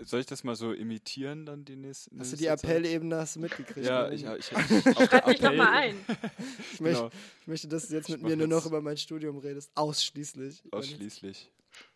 soll 0.00 0.20
ich 0.20 0.26
das 0.26 0.44
mal 0.44 0.54
so 0.54 0.72
imitieren 0.72 1.46
dann 1.46 1.64
die 1.64 1.76
nächste 1.76 2.10
Hast 2.18 2.32
du 2.32 2.36
die 2.36 2.46
Appellebene 2.46 3.16
hast 3.16 3.36
du 3.36 3.40
mitgekriegt? 3.40 3.86
ja, 3.86 4.10
ich, 4.10 4.24
ich, 4.24 4.52
ich 4.52 5.08
Schreib 5.08 5.26
mich 5.26 5.40
nochmal 5.40 5.68
ein. 5.68 5.96
ich, 6.72 6.80
möchte, 6.80 7.02
genau. 7.02 7.10
ich 7.40 7.46
möchte, 7.46 7.68
dass 7.68 7.88
du 7.88 7.94
jetzt 7.94 8.08
mit 8.08 8.22
mir 8.22 8.36
nur 8.36 8.48
noch 8.48 8.66
über 8.66 8.80
mein 8.80 8.96
Studium 8.96 9.38
redest. 9.38 9.70
Ausschließlich. 9.74 10.62
Ausschließlich. 10.70 11.52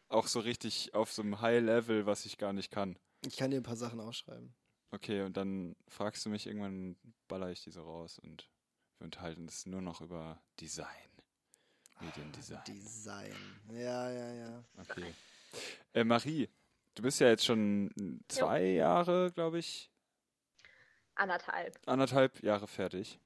Auch 0.09 0.27
so 0.27 0.41
richtig 0.41 0.95
auf 0.95 1.13
so 1.13 1.23
einem 1.23 1.41
High-Level, 1.41 2.07
was 2.07 2.27
ich 2.27 2.39
gar 2.39 2.53
nicht 2.53 2.71
kann. 2.71 2.97
Ich 3.27 3.37
kann 3.37 3.51
dir 3.51 3.59
ein 3.59 3.63
paar 3.63 3.77
Sachen 3.77 4.01
aufschreiben. 4.01 4.55
Okay, 4.91 5.23
und 5.23 5.37
dann 5.37 5.75
fragst 5.89 6.25
du 6.27 6.31
mich, 6.31 6.47
irgendwann 6.47 6.97
baller 7.29 7.51
ich 7.51 7.63
diese 7.63 7.81
raus 7.81 8.19
und 8.19 8.51
wir 8.99 9.07
unterhalten 9.07 9.47
es 9.49 9.65
nur 9.65 9.81
noch 9.81 10.03
über 10.03 10.43
Design. 10.61 10.87
Mediendesign. 12.03 12.65
Design. 12.67 13.35
Ja, 13.73 14.11
ja, 14.11 14.33
ja. 14.33 14.65
Okay. 14.79 15.15
Äh, 15.95 16.05
Marie, 16.05 16.49
du 16.95 17.03
bist 17.03 17.21
ja 17.21 17.29
jetzt 17.29 17.45
schon 17.45 17.91
zwei 18.29 18.65
jo. 18.65 18.79
Jahre, 18.79 19.31
glaube 19.33 19.59
ich. 19.59 19.91
Anderthalb. 21.15 21.79
Anderthalb 21.87 22.43
Jahre 22.43 22.67
fertig. 22.67 23.21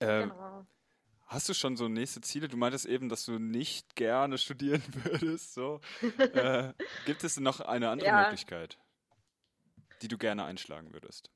Ähm, 0.00 0.30
genau. 0.30 0.66
Hast 1.26 1.48
du 1.48 1.54
schon 1.54 1.76
so 1.76 1.88
nächste 1.88 2.20
Ziele? 2.20 2.48
Du 2.48 2.56
meintest 2.56 2.86
eben, 2.86 3.08
dass 3.08 3.24
du 3.24 3.38
nicht 3.38 3.96
gerne 3.96 4.38
studieren 4.38 4.82
würdest. 4.92 5.54
So. 5.54 5.80
äh, 6.18 6.72
gibt 7.06 7.24
es 7.24 7.38
noch 7.38 7.60
eine 7.60 7.90
andere 7.90 8.08
ja. 8.08 8.22
Möglichkeit, 8.22 8.78
die 10.02 10.08
du 10.08 10.18
gerne 10.18 10.44
einschlagen 10.44 10.92
würdest? 10.92 11.30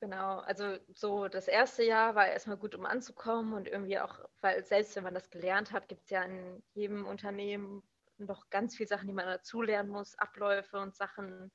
Genau, 0.00 0.40
also 0.40 0.76
so 0.94 1.26
das 1.28 1.48
erste 1.48 1.82
Jahr 1.82 2.14
war 2.14 2.28
erstmal 2.28 2.58
gut, 2.58 2.74
um 2.74 2.84
anzukommen 2.84 3.54
und 3.54 3.66
irgendwie 3.66 3.98
auch, 3.98 4.20
weil 4.42 4.62
selbst 4.62 4.94
wenn 4.94 5.04
man 5.04 5.14
das 5.14 5.30
gelernt 5.30 5.72
hat, 5.72 5.88
gibt 5.88 6.04
es 6.04 6.10
ja 6.10 6.22
in 6.22 6.62
jedem 6.74 7.06
Unternehmen 7.06 7.82
noch 8.18 8.50
ganz 8.50 8.76
viele 8.76 8.88
Sachen, 8.88 9.06
die 9.06 9.14
man 9.14 9.26
dazulernen 9.26 9.90
muss, 9.90 10.14
Abläufe 10.18 10.78
und 10.78 10.94
Sachen. 10.94 11.50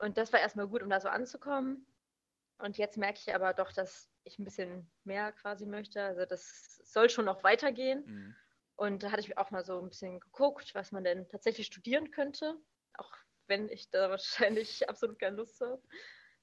Und 0.00 0.18
das 0.18 0.32
war 0.32 0.40
erstmal 0.40 0.66
gut, 0.66 0.82
um 0.82 0.90
da 0.90 1.00
so 1.00 1.08
anzukommen. 1.08 1.86
Und 2.58 2.76
jetzt 2.76 2.96
merke 2.96 3.20
ich 3.24 3.32
aber 3.34 3.54
doch, 3.54 3.72
dass 3.72 4.10
ich 4.24 4.38
ein 4.38 4.44
bisschen 4.44 4.90
mehr 5.04 5.32
quasi 5.32 5.64
möchte. 5.64 6.02
Also 6.02 6.24
das 6.24 6.76
soll 6.84 7.08
schon 7.08 7.24
noch 7.24 7.44
weitergehen. 7.44 8.04
Mhm. 8.04 8.36
Und 8.74 9.02
da 9.02 9.10
hatte 9.10 9.20
ich 9.20 9.38
auch 9.38 9.50
mal 9.50 9.64
so 9.64 9.80
ein 9.80 9.88
bisschen 9.88 10.20
geguckt, 10.20 10.74
was 10.74 10.92
man 10.92 11.04
denn 11.04 11.28
tatsächlich 11.28 11.66
studieren 11.66 12.10
könnte, 12.10 12.56
auch 12.94 13.12
wenn 13.46 13.68
ich 13.68 13.90
da 13.90 14.10
wahrscheinlich 14.10 14.88
absolut 14.88 15.18
keine 15.18 15.36
Lust 15.36 15.60
habe. 15.60 15.80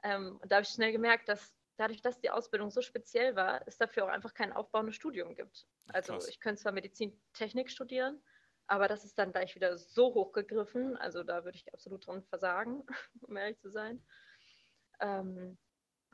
Ähm, 0.05 0.37
und 0.39 0.51
da 0.51 0.57
habe 0.57 0.63
ich 0.63 0.69
schnell 0.69 0.91
gemerkt, 0.91 1.27
dass 1.27 1.55
dadurch, 1.77 2.01
dass 2.01 2.19
die 2.21 2.29
Ausbildung 2.29 2.69
so 2.69 2.81
speziell 2.81 3.35
war, 3.35 3.67
es 3.67 3.77
dafür 3.77 4.05
auch 4.05 4.09
einfach 4.09 4.33
kein 4.33 4.53
aufbauendes 4.53 4.95
Studium 4.95 5.35
gibt. 5.35 5.67
Also 5.87 6.13
Krass. 6.13 6.27
ich 6.27 6.39
könnte 6.39 6.61
zwar 6.61 6.71
Medizintechnik 6.71 7.71
studieren, 7.71 8.21
aber 8.67 8.87
das 8.87 9.03
ist 9.03 9.17
dann 9.17 9.31
gleich 9.31 9.55
wieder 9.55 9.77
so 9.77 10.13
hochgegriffen. 10.13 10.95
Also 10.95 11.23
da 11.23 11.43
würde 11.43 11.57
ich 11.57 11.73
absolut 11.73 12.05
dran 12.05 12.23
versagen, 12.23 12.85
um 13.21 13.35
ehrlich 13.35 13.59
zu 13.59 13.69
sein. 13.71 14.05
Ähm, 14.99 15.57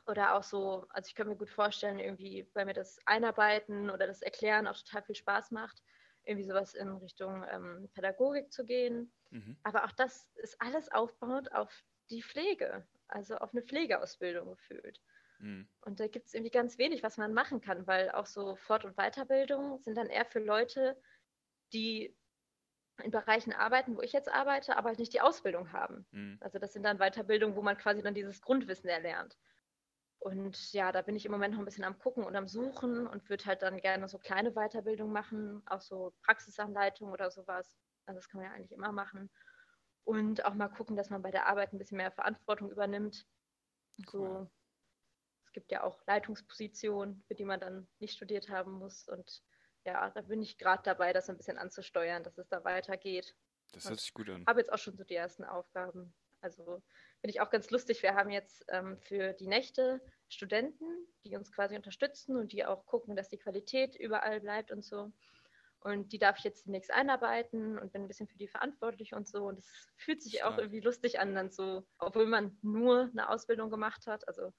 oder 0.06 0.34
auch 0.34 0.42
so, 0.42 0.86
also 0.88 1.06
ich 1.06 1.14
könnte 1.14 1.30
mir 1.30 1.36
gut 1.36 1.50
vorstellen, 1.50 1.98
irgendwie, 1.98 2.48
weil 2.54 2.64
mir 2.64 2.74
das 2.74 2.98
Einarbeiten 3.04 3.90
oder 3.90 4.06
das 4.06 4.22
Erklären 4.22 4.66
auch 4.66 4.76
total 4.76 5.02
viel 5.02 5.14
Spaß 5.14 5.50
macht, 5.52 5.82
irgendwie 6.24 6.48
sowas 6.48 6.74
in 6.74 6.88
Richtung 6.96 7.44
ähm, 7.50 7.90
Pädagogik 7.92 8.50
zu 8.50 8.64
gehen. 8.64 9.12
Mhm. 9.30 9.58
Aber 9.62 9.84
auch 9.84 9.92
das 9.92 10.30
ist 10.36 10.60
alles 10.60 10.90
aufbauend 10.90 11.52
auf 11.52 11.84
die 12.10 12.22
Pflege 12.22 12.86
also 13.12 13.36
auf 13.36 13.52
eine 13.52 13.62
Pflegeausbildung 13.62 14.50
gefühlt. 14.50 15.00
Mhm. 15.38 15.68
Und 15.82 16.00
da 16.00 16.06
gibt 16.06 16.26
es 16.26 16.34
irgendwie 16.34 16.50
ganz 16.50 16.78
wenig, 16.78 17.02
was 17.02 17.16
man 17.16 17.34
machen 17.34 17.60
kann, 17.60 17.86
weil 17.86 18.10
auch 18.10 18.26
so 18.26 18.56
Fort- 18.56 18.84
und 18.84 18.96
Weiterbildung 18.96 19.80
sind 19.80 19.96
dann 19.96 20.08
eher 20.08 20.24
für 20.24 20.40
Leute, 20.40 21.00
die 21.72 22.16
in 23.02 23.10
Bereichen 23.10 23.52
arbeiten, 23.52 23.96
wo 23.96 24.02
ich 24.02 24.12
jetzt 24.12 24.32
arbeite, 24.32 24.76
aber 24.76 24.90
halt 24.90 24.98
nicht 24.98 25.12
die 25.12 25.20
Ausbildung 25.20 25.72
haben. 25.72 26.06
Mhm. 26.12 26.38
Also 26.40 26.58
das 26.58 26.72
sind 26.72 26.84
dann 26.84 26.98
Weiterbildungen, 26.98 27.56
wo 27.56 27.62
man 27.62 27.78
quasi 27.78 28.02
dann 28.02 28.14
dieses 28.14 28.40
Grundwissen 28.42 28.88
erlernt. 28.88 29.36
Und 30.18 30.72
ja, 30.72 30.92
da 30.92 31.02
bin 31.02 31.16
ich 31.16 31.26
im 31.26 31.32
Moment 31.32 31.54
noch 31.54 31.60
ein 31.60 31.64
bisschen 31.64 31.84
am 31.84 31.98
Gucken 31.98 32.22
und 32.22 32.36
am 32.36 32.46
Suchen 32.46 33.08
und 33.08 33.28
würde 33.28 33.44
halt 33.46 33.62
dann 33.62 33.78
gerne 33.78 34.08
so 34.08 34.18
kleine 34.18 34.52
Weiterbildungen 34.52 35.12
machen, 35.12 35.62
auch 35.66 35.80
so 35.80 36.14
Praxisanleitung 36.22 37.10
oder 37.10 37.30
sowas. 37.30 37.76
Also 38.06 38.20
das 38.20 38.28
kann 38.28 38.40
man 38.40 38.50
ja 38.50 38.56
eigentlich 38.56 38.72
immer 38.72 38.92
machen 38.92 39.30
und 40.04 40.44
auch 40.44 40.54
mal 40.54 40.68
gucken, 40.68 40.96
dass 40.96 41.10
man 41.10 41.22
bei 41.22 41.30
der 41.30 41.46
Arbeit 41.46 41.72
ein 41.72 41.78
bisschen 41.78 41.96
mehr 41.96 42.10
Verantwortung 42.10 42.70
übernimmt. 42.70 43.26
So, 44.10 44.48
es 45.44 45.52
gibt 45.52 45.70
ja 45.70 45.84
auch 45.84 46.00
Leitungspositionen, 46.06 47.22
für 47.26 47.34
die 47.34 47.44
man 47.44 47.60
dann 47.60 47.86
nicht 47.98 48.14
studiert 48.14 48.48
haben 48.48 48.72
muss. 48.72 49.08
Und 49.08 49.42
ja, 49.84 50.10
da 50.10 50.22
bin 50.22 50.42
ich 50.42 50.58
gerade 50.58 50.82
dabei, 50.82 51.12
das 51.12 51.28
ein 51.28 51.36
bisschen 51.36 51.58
anzusteuern, 51.58 52.22
dass 52.22 52.38
es 52.38 52.48
da 52.48 52.64
weitergeht. 52.64 53.34
Das 53.72 53.88
hört 53.88 54.00
sich 54.00 54.14
gut 54.14 54.28
an. 54.28 54.42
Ich 54.42 54.46
habe 54.46 54.60
jetzt 54.60 54.72
auch 54.72 54.78
schon 54.78 54.96
so 54.96 55.04
die 55.04 55.14
ersten 55.14 55.44
Aufgaben. 55.44 56.12
Also 56.40 56.82
finde 57.20 57.30
ich 57.30 57.40
auch 57.40 57.50
ganz 57.50 57.70
lustig. 57.70 58.02
Wir 58.02 58.14
haben 58.14 58.30
jetzt 58.30 58.64
ähm, 58.68 58.98
für 58.98 59.32
die 59.32 59.46
Nächte 59.46 60.00
Studenten, 60.28 60.84
die 61.24 61.36
uns 61.36 61.52
quasi 61.52 61.76
unterstützen 61.76 62.36
und 62.36 62.52
die 62.52 62.64
auch 62.64 62.84
gucken, 62.86 63.14
dass 63.14 63.28
die 63.28 63.38
Qualität 63.38 63.94
überall 63.94 64.40
bleibt 64.40 64.72
und 64.72 64.84
so. 64.84 65.12
Und 65.84 66.12
die 66.12 66.18
darf 66.18 66.38
ich 66.38 66.44
jetzt 66.44 66.66
demnächst 66.66 66.92
einarbeiten 66.92 67.78
und 67.78 67.92
bin 67.92 68.02
ein 68.02 68.08
bisschen 68.08 68.28
für 68.28 68.38
die 68.38 68.48
verantwortlich 68.48 69.14
und 69.14 69.26
so. 69.26 69.44
Und 69.44 69.58
es 69.58 69.70
fühlt 69.96 70.22
sich 70.22 70.36
Stark. 70.36 70.52
auch 70.52 70.58
irgendwie 70.58 70.80
lustig 70.80 71.20
an, 71.20 71.34
dann 71.34 71.50
so, 71.50 71.84
obwohl 71.98 72.26
man 72.26 72.56
nur 72.62 73.10
eine 73.12 73.28
Ausbildung 73.28 73.70
gemacht 73.70 74.06
hat. 74.06 74.26
Also 74.28 74.52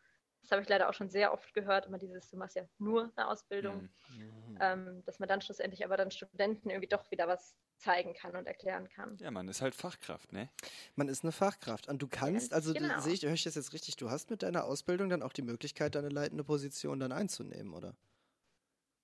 das 0.44 0.52
habe 0.52 0.62
ich 0.62 0.70
leider 0.70 0.90
auch 0.90 0.94
schon 0.94 1.10
sehr 1.10 1.34
oft 1.34 1.54
gehört, 1.54 1.86
immer 1.86 1.98
dieses, 1.98 2.30
du 2.30 2.38
machst 2.38 2.58
ja 2.58 2.64
nur 2.78 3.12
eine 3.16 3.30
Ausbildung, 3.30 3.90
mhm. 4.10 4.58
ähm, 4.60 5.04
dass 5.06 5.20
man 5.20 5.30
dann 5.30 5.42
schlussendlich 5.42 5.86
aber 5.86 5.96
dann 5.96 6.12
Studenten 6.12 6.70
irgendwie 6.70 6.90
doch 6.90 7.10
wieder 7.12 7.28
was 7.28 7.56
zeigen 7.78 8.14
kann 8.14 8.36
und 8.36 8.46
erklären 8.46 8.90
kann. 8.90 9.18
Ja, 9.18 9.32
man 9.32 9.48
ist 9.48 9.62
halt 9.62 9.74
Fachkraft, 9.74 10.32
ne? 10.34 10.50
Man 10.96 11.08
ist 11.08 11.24
eine 11.24 11.32
Fachkraft. 11.32 11.88
Und 11.88 12.02
du 12.02 12.08
kannst, 12.08 12.54
also 12.54 12.74
genau. 12.74 13.00
sehe 13.00 13.14
ich, 13.14 13.24
höre 13.24 13.34
ich 13.34 13.44
das 13.44 13.56
jetzt 13.56 13.74
richtig, 13.74 13.96
du 13.96 14.10
hast 14.10 14.30
mit 14.30 14.44
deiner 14.44 14.66
Ausbildung 14.66 15.10
dann 15.10 15.24
auch 15.24 15.34
die 15.34 15.42
Möglichkeit, 15.42 15.96
deine 15.96 16.10
leitende 16.10 16.44
Position 16.44 17.00
dann 17.00 17.12
einzunehmen, 17.12 17.74
oder? 17.74 17.96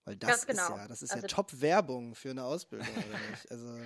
Weil 0.10 0.16
das 0.16 0.48
genau. 0.48 0.64
ist 0.64 0.70
ja, 0.70 0.88
das 0.88 1.02
ist 1.04 1.12
also, 1.12 1.22
ja 1.22 1.28
Top-Werbung 1.28 2.16
für 2.16 2.32
eine 2.32 2.44
Ausbildung, 2.44 2.88
oder 2.88 3.20
nicht? 3.30 3.52
Also 3.52 3.80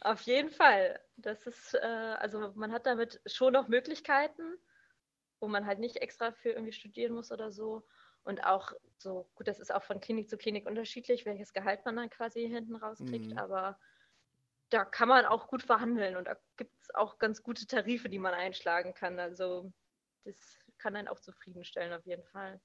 auf 0.00 0.20
jeden 0.22 0.50
Fall. 0.50 0.98
Das 1.16 1.46
ist, 1.46 1.74
äh, 1.74 1.78
also 2.18 2.52
man 2.56 2.72
hat 2.72 2.86
damit 2.86 3.20
schon 3.26 3.52
noch 3.52 3.68
Möglichkeiten, 3.68 4.42
wo 5.38 5.46
man 5.46 5.66
halt 5.66 5.78
nicht 5.78 5.98
extra 5.98 6.32
für 6.32 6.50
irgendwie 6.50 6.72
studieren 6.72 7.14
muss 7.14 7.30
oder 7.30 7.52
so. 7.52 7.86
Und 8.24 8.44
auch 8.44 8.72
so, 8.96 9.30
gut, 9.36 9.46
das 9.46 9.60
ist 9.60 9.72
auch 9.72 9.84
von 9.84 10.00
Klinik 10.00 10.28
zu 10.28 10.36
Klinik 10.36 10.66
unterschiedlich, 10.66 11.24
welches 11.24 11.52
Gehalt 11.52 11.84
man 11.84 11.94
dann 11.94 12.10
quasi 12.10 12.48
hinten 12.48 12.74
rauskriegt, 12.74 13.30
mhm. 13.30 13.38
aber 13.38 13.78
da 14.70 14.84
kann 14.84 15.08
man 15.08 15.26
auch 15.26 15.46
gut 15.46 15.62
verhandeln 15.62 16.16
und 16.16 16.24
da 16.24 16.36
gibt 16.56 16.74
es 16.82 16.92
auch 16.92 17.20
ganz 17.20 17.44
gute 17.44 17.68
Tarife, 17.68 18.08
die 18.08 18.18
man 18.18 18.34
einschlagen 18.34 18.94
kann. 18.94 19.20
Also 19.20 19.72
das 20.24 20.58
kann 20.76 20.96
einen 20.96 21.06
auch 21.06 21.20
zufriedenstellen 21.20 21.92
auf 21.92 22.04
jeden 22.04 22.24
Fall. 22.24 22.60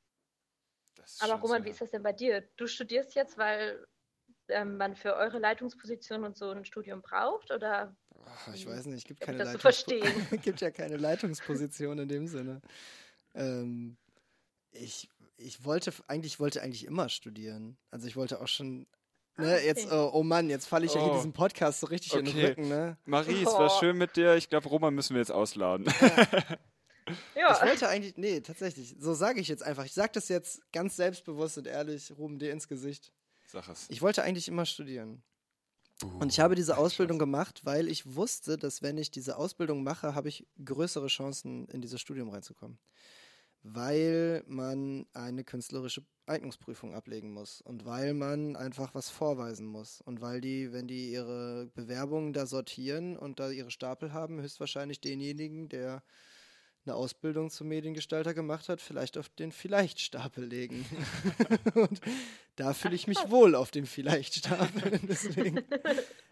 Aber 1.19 1.35
Roman, 1.35 1.63
wie 1.65 1.69
ist 1.69 1.81
das 1.81 1.91
denn 1.91 2.03
bei 2.03 2.13
dir? 2.13 2.43
Du 2.57 2.67
studierst 2.67 3.15
jetzt, 3.15 3.37
weil 3.37 3.85
ähm, 4.49 4.77
man 4.77 4.95
für 4.95 5.15
eure 5.15 5.39
Leitungsposition 5.39 6.23
und 6.23 6.37
so 6.37 6.51
ein 6.51 6.65
Studium 6.65 7.01
braucht 7.01 7.51
oder? 7.51 7.95
Ach, 8.25 8.53
ich 8.53 8.67
weiß 8.67 8.85
nicht, 8.87 8.99
es 8.99 9.03
gibt 9.05 9.21
keine 9.21 9.39
das 9.39 9.55
verstehen. 9.57 10.27
gibt 10.43 10.61
ja 10.61 10.71
keine 10.71 10.97
Leitungsposition 10.97 11.99
in 11.99 12.07
dem 12.07 12.27
Sinne. 12.27 12.61
Ähm, 13.35 13.97
ich, 14.71 15.09
ich 15.37 15.65
wollte 15.65 15.93
eigentlich 16.07 16.39
wollte 16.39 16.61
eigentlich 16.61 16.85
immer 16.85 17.09
studieren. 17.09 17.77
Also 17.91 18.07
ich 18.07 18.15
wollte 18.15 18.41
auch 18.41 18.47
schon 18.47 18.87
Ne, 19.35 19.47
ah, 19.47 19.55
okay. 19.55 19.65
jetzt, 19.65 19.91
oh, 19.91 20.11
oh, 20.13 20.21
Mann, 20.21 20.47
jetzt 20.47 20.67
falle 20.67 20.85
ich 20.85 20.91
oh. 20.91 20.95
ja 20.95 21.03
hier 21.05 21.13
oh. 21.13 21.15
diesen 21.15 21.33
Podcast 21.33 21.79
so 21.79 21.87
richtig 21.87 22.13
okay. 22.13 22.19
in 22.19 22.25
den 22.25 22.45
Rücken, 22.45 22.67
ne? 22.67 22.97
Marie, 23.05 23.41
es 23.41 23.51
war 23.51 23.67
schön 23.79 23.97
mit 23.97 24.15
dir. 24.15 24.35
Ich 24.35 24.47
glaube, 24.47 24.69
Roman 24.69 24.93
müssen 24.93 25.15
wir 25.15 25.21
jetzt 25.21 25.31
ausladen. 25.31 25.87
Ja. 25.99 26.57
ja. 27.35 27.53
Ich 27.53 27.61
wollte 27.61 27.87
eigentlich, 27.87 28.17
nee, 28.17 28.41
tatsächlich, 28.41 28.95
so 28.99 29.13
sage 29.13 29.39
ich 29.39 29.47
jetzt 29.47 29.63
einfach. 29.63 29.85
Ich 29.85 29.93
sage 29.93 30.11
das 30.13 30.29
jetzt 30.29 30.61
ganz 30.71 30.95
selbstbewusst 30.95 31.57
und 31.57 31.67
ehrlich, 31.67 32.11
Ruben 32.17 32.39
dir 32.39 32.51
ins 32.51 32.67
Gesicht. 32.67 33.11
Sag 33.47 33.67
es. 33.69 33.85
Ich 33.89 34.01
wollte 34.01 34.23
eigentlich 34.23 34.47
immer 34.47 34.65
studieren. 34.65 35.23
Uh, 36.03 36.07
und 36.19 36.31
ich 36.31 36.39
habe 36.39 36.55
diese 36.55 36.77
Ausbildung 36.77 37.17
Schatz. 37.17 37.25
gemacht, 37.25 37.61
weil 37.65 37.87
ich 37.87 38.15
wusste, 38.15 38.57
dass 38.57 38.81
wenn 38.81 38.97
ich 38.97 39.11
diese 39.11 39.37
Ausbildung 39.37 39.83
mache, 39.83 40.15
habe 40.15 40.29
ich 40.29 40.47
größere 40.63 41.07
Chancen, 41.07 41.67
in 41.67 41.81
dieses 41.81 42.01
Studium 42.01 42.29
reinzukommen 42.29 42.79
weil 43.63 44.43
man 44.45 45.05
eine 45.13 45.43
künstlerische 45.45 46.05
Eignungsprüfung 46.25 46.93
ablegen 46.93 47.31
muss 47.31 47.61
und 47.61 47.85
weil 47.85 48.13
man 48.13 48.55
einfach 48.55 48.93
was 48.93 49.09
vorweisen 49.09 49.65
muss 49.65 50.01
und 50.01 50.21
weil 50.21 50.41
die, 50.41 50.71
wenn 50.73 50.87
die 50.87 51.11
ihre 51.11 51.67
Bewerbungen 51.73 52.33
da 52.33 52.45
sortieren 52.45 53.17
und 53.17 53.39
da 53.39 53.49
ihre 53.49 53.71
Stapel 53.71 54.13
haben, 54.13 54.41
höchstwahrscheinlich 54.41 54.99
denjenigen, 54.99 55.69
der 55.69 56.03
eine 56.85 56.95
Ausbildung 56.95 57.49
zum 57.49 57.69
Mediengestalter 57.69 58.33
gemacht 58.33 58.69
hat, 58.69 58.81
vielleicht 58.81 59.17
auf 59.17 59.29
den 59.29 59.51
Vielleicht-Stapel 59.51 60.45
legen. 60.45 60.85
und 61.75 62.01
da 62.57 62.73
fühle 62.73 62.95
ich 62.95 63.07
mich 63.07 63.29
wohl 63.29 63.55
auf 63.55 63.71
dem 63.71 63.85
Vielleicht-Stapel. 63.85 64.99
Deswegen. 65.07 65.63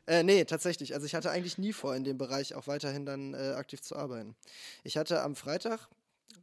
Äh, 0.07 0.23
nee, 0.23 0.43
tatsächlich. 0.45 0.93
Also 0.93 1.05
ich 1.05 1.15
hatte 1.15 1.31
eigentlich 1.31 1.57
nie 1.57 1.73
vor, 1.73 1.95
in 1.95 2.03
dem 2.03 2.17
Bereich 2.17 2.55
auch 2.55 2.67
weiterhin 2.67 3.05
dann 3.05 3.33
äh, 3.33 3.53
aktiv 3.55 3.81
zu 3.81 3.95
arbeiten. 3.95 4.35
Ich 4.83 4.97
hatte 4.97 5.21
am 5.21 5.35
Freitag 5.35 5.87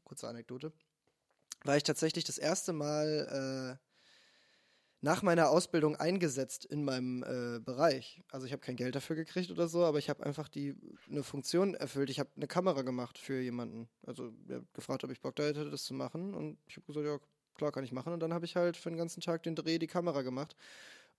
kurze 0.08 0.26
Anekdote, 0.26 0.72
war 1.64 1.76
ich 1.76 1.82
tatsächlich 1.82 2.24
das 2.24 2.38
erste 2.38 2.72
Mal 2.72 3.78
äh, 3.78 3.87
nach 5.00 5.22
meiner 5.22 5.50
Ausbildung 5.50 5.96
eingesetzt 5.96 6.64
in 6.64 6.84
meinem 6.84 7.22
äh, 7.22 7.60
Bereich. 7.60 8.20
Also 8.30 8.46
ich 8.46 8.52
habe 8.52 8.60
kein 8.60 8.76
Geld 8.76 8.94
dafür 8.94 9.14
gekriegt 9.14 9.50
oder 9.50 9.68
so, 9.68 9.84
aber 9.84 9.98
ich 9.98 10.10
habe 10.10 10.24
einfach 10.24 10.48
die 10.48 10.74
eine 11.08 11.22
Funktion 11.22 11.74
erfüllt. 11.74 12.10
Ich 12.10 12.18
habe 12.18 12.30
eine 12.36 12.48
Kamera 12.48 12.82
gemacht 12.82 13.16
für 13.16 13.40
jemanden. 13.40 13.88
Also 14.04 14.32
er 14.48 14.56
hat 14.56 14.74
gefragt, 14.74 15.04
ob 15.04 15.10
ich 15.10 15.20
Bock 15.20 15.36
da 15.36 15.44
hätte, 15.44 15.70
das 15.70 15.84
zu 15.84 15.94
machen. 15.94 16.34
Und 16.34 16.58
ich 16.66 16.76
habe 16.76 16.86
gesagt, 16.86 17.06
ja, 17.06 17.18
klar 17.54 17.70
kann 17.70 17.84
ich 17.84 17.92
machen. 17.92 18.12
Und 18.12 18.20
dann 18.20 18.34
habe 18.34 18.44
ich 18.44 18.56
halt 18.56 18.76
für 18.76 18.90
den 18.90 18.98
ganzen 18.98 19.20
Tag 19.20 19.44
den 19.44 19.54
Dreh 19.54 19.78
die 19.78 19.86
Kamera 19.86 20.22
gemacht. 20.22 20.56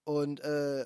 Und 0.03 0.41
äh, 0.41 0.85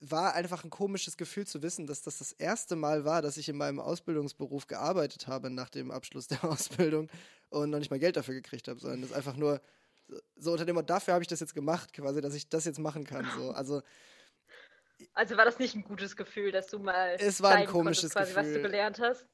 war 0.00 0.34
einfach 0.34 0.64
ein 0.64 0.70
komisches 0.70 1.16
Gefühl 1.16 1.46
zu 1.46 1.62
wissen, 1.62 1.86
dass 1.86 2.02
das 2.02 2.18
das 2.18 2.32
erste 2.32 2.76
Mal 2.76 3.04
war, 3.04 3.22
dass 3.22 3.36
ich 3.36 3.48
in 3.48 3.56
meinem 3.56 3.80
Ausbildungsberuf 3.80 4.66
gearbeitet 4.66 5.26
habe 5.26 5.50
nach 5.50 5.70
dem 5.70 5.90
Abschluss 5.90 6.28
der 6.28 6.44
Ausbildung 6.44 7.08
und 7.48 7.70
noch 7.70 7.78
nicht 7.78 7.90
mal 7.90 7.98
Geld 7.98 8.16
dafür 8.16 8.34
gekriegt 8.34 8.68
habe, 8.68 8.78
sondern 8.78 9.02
das 9.02 9.12
einfach 9.12 9.36
nur 9.36 9.60
so 10.36 10.52
unter 10.52 10.64
dem 10.64 10.74
Motto, 10.74 10.86
dafür 10.86 11.14
habe 11.14 11.22
ich 11.22 11.28
das 11.28 11.40
jetzt 11.40 11.54
gemacht, 11.54 11.92
quasi, 11.92 12.20
dass 12.20 12.34
ich 12.34 12.48
das 12.48 12.64
jetzt 12.64 12.78
machen 12.78 13.04
kann. 13.04 13.26
So. 13.36 13.52
Also, 13.58 13.82
also 15.14 15.36
war 15.36 15.44
das 15.44 15.58
nicht 15.58 15.74
ein 15.74 15.84
gutes 15.84 16.16
Gefühl, 16.16 16.50
dass 16.50 16.66
du 16.66 16.78
mal 16.78 17.16
es 17.20 17.40
war 17.40 17.52
ein 17.52 17.66
komisches 17.66 18.12
quasi, 18.12 18.32
Gefühl. 18.32 18.46
was 18.46 18.52
du 18.54 18.62
gelernt 18.62 18.98
hast? 19.00 19.26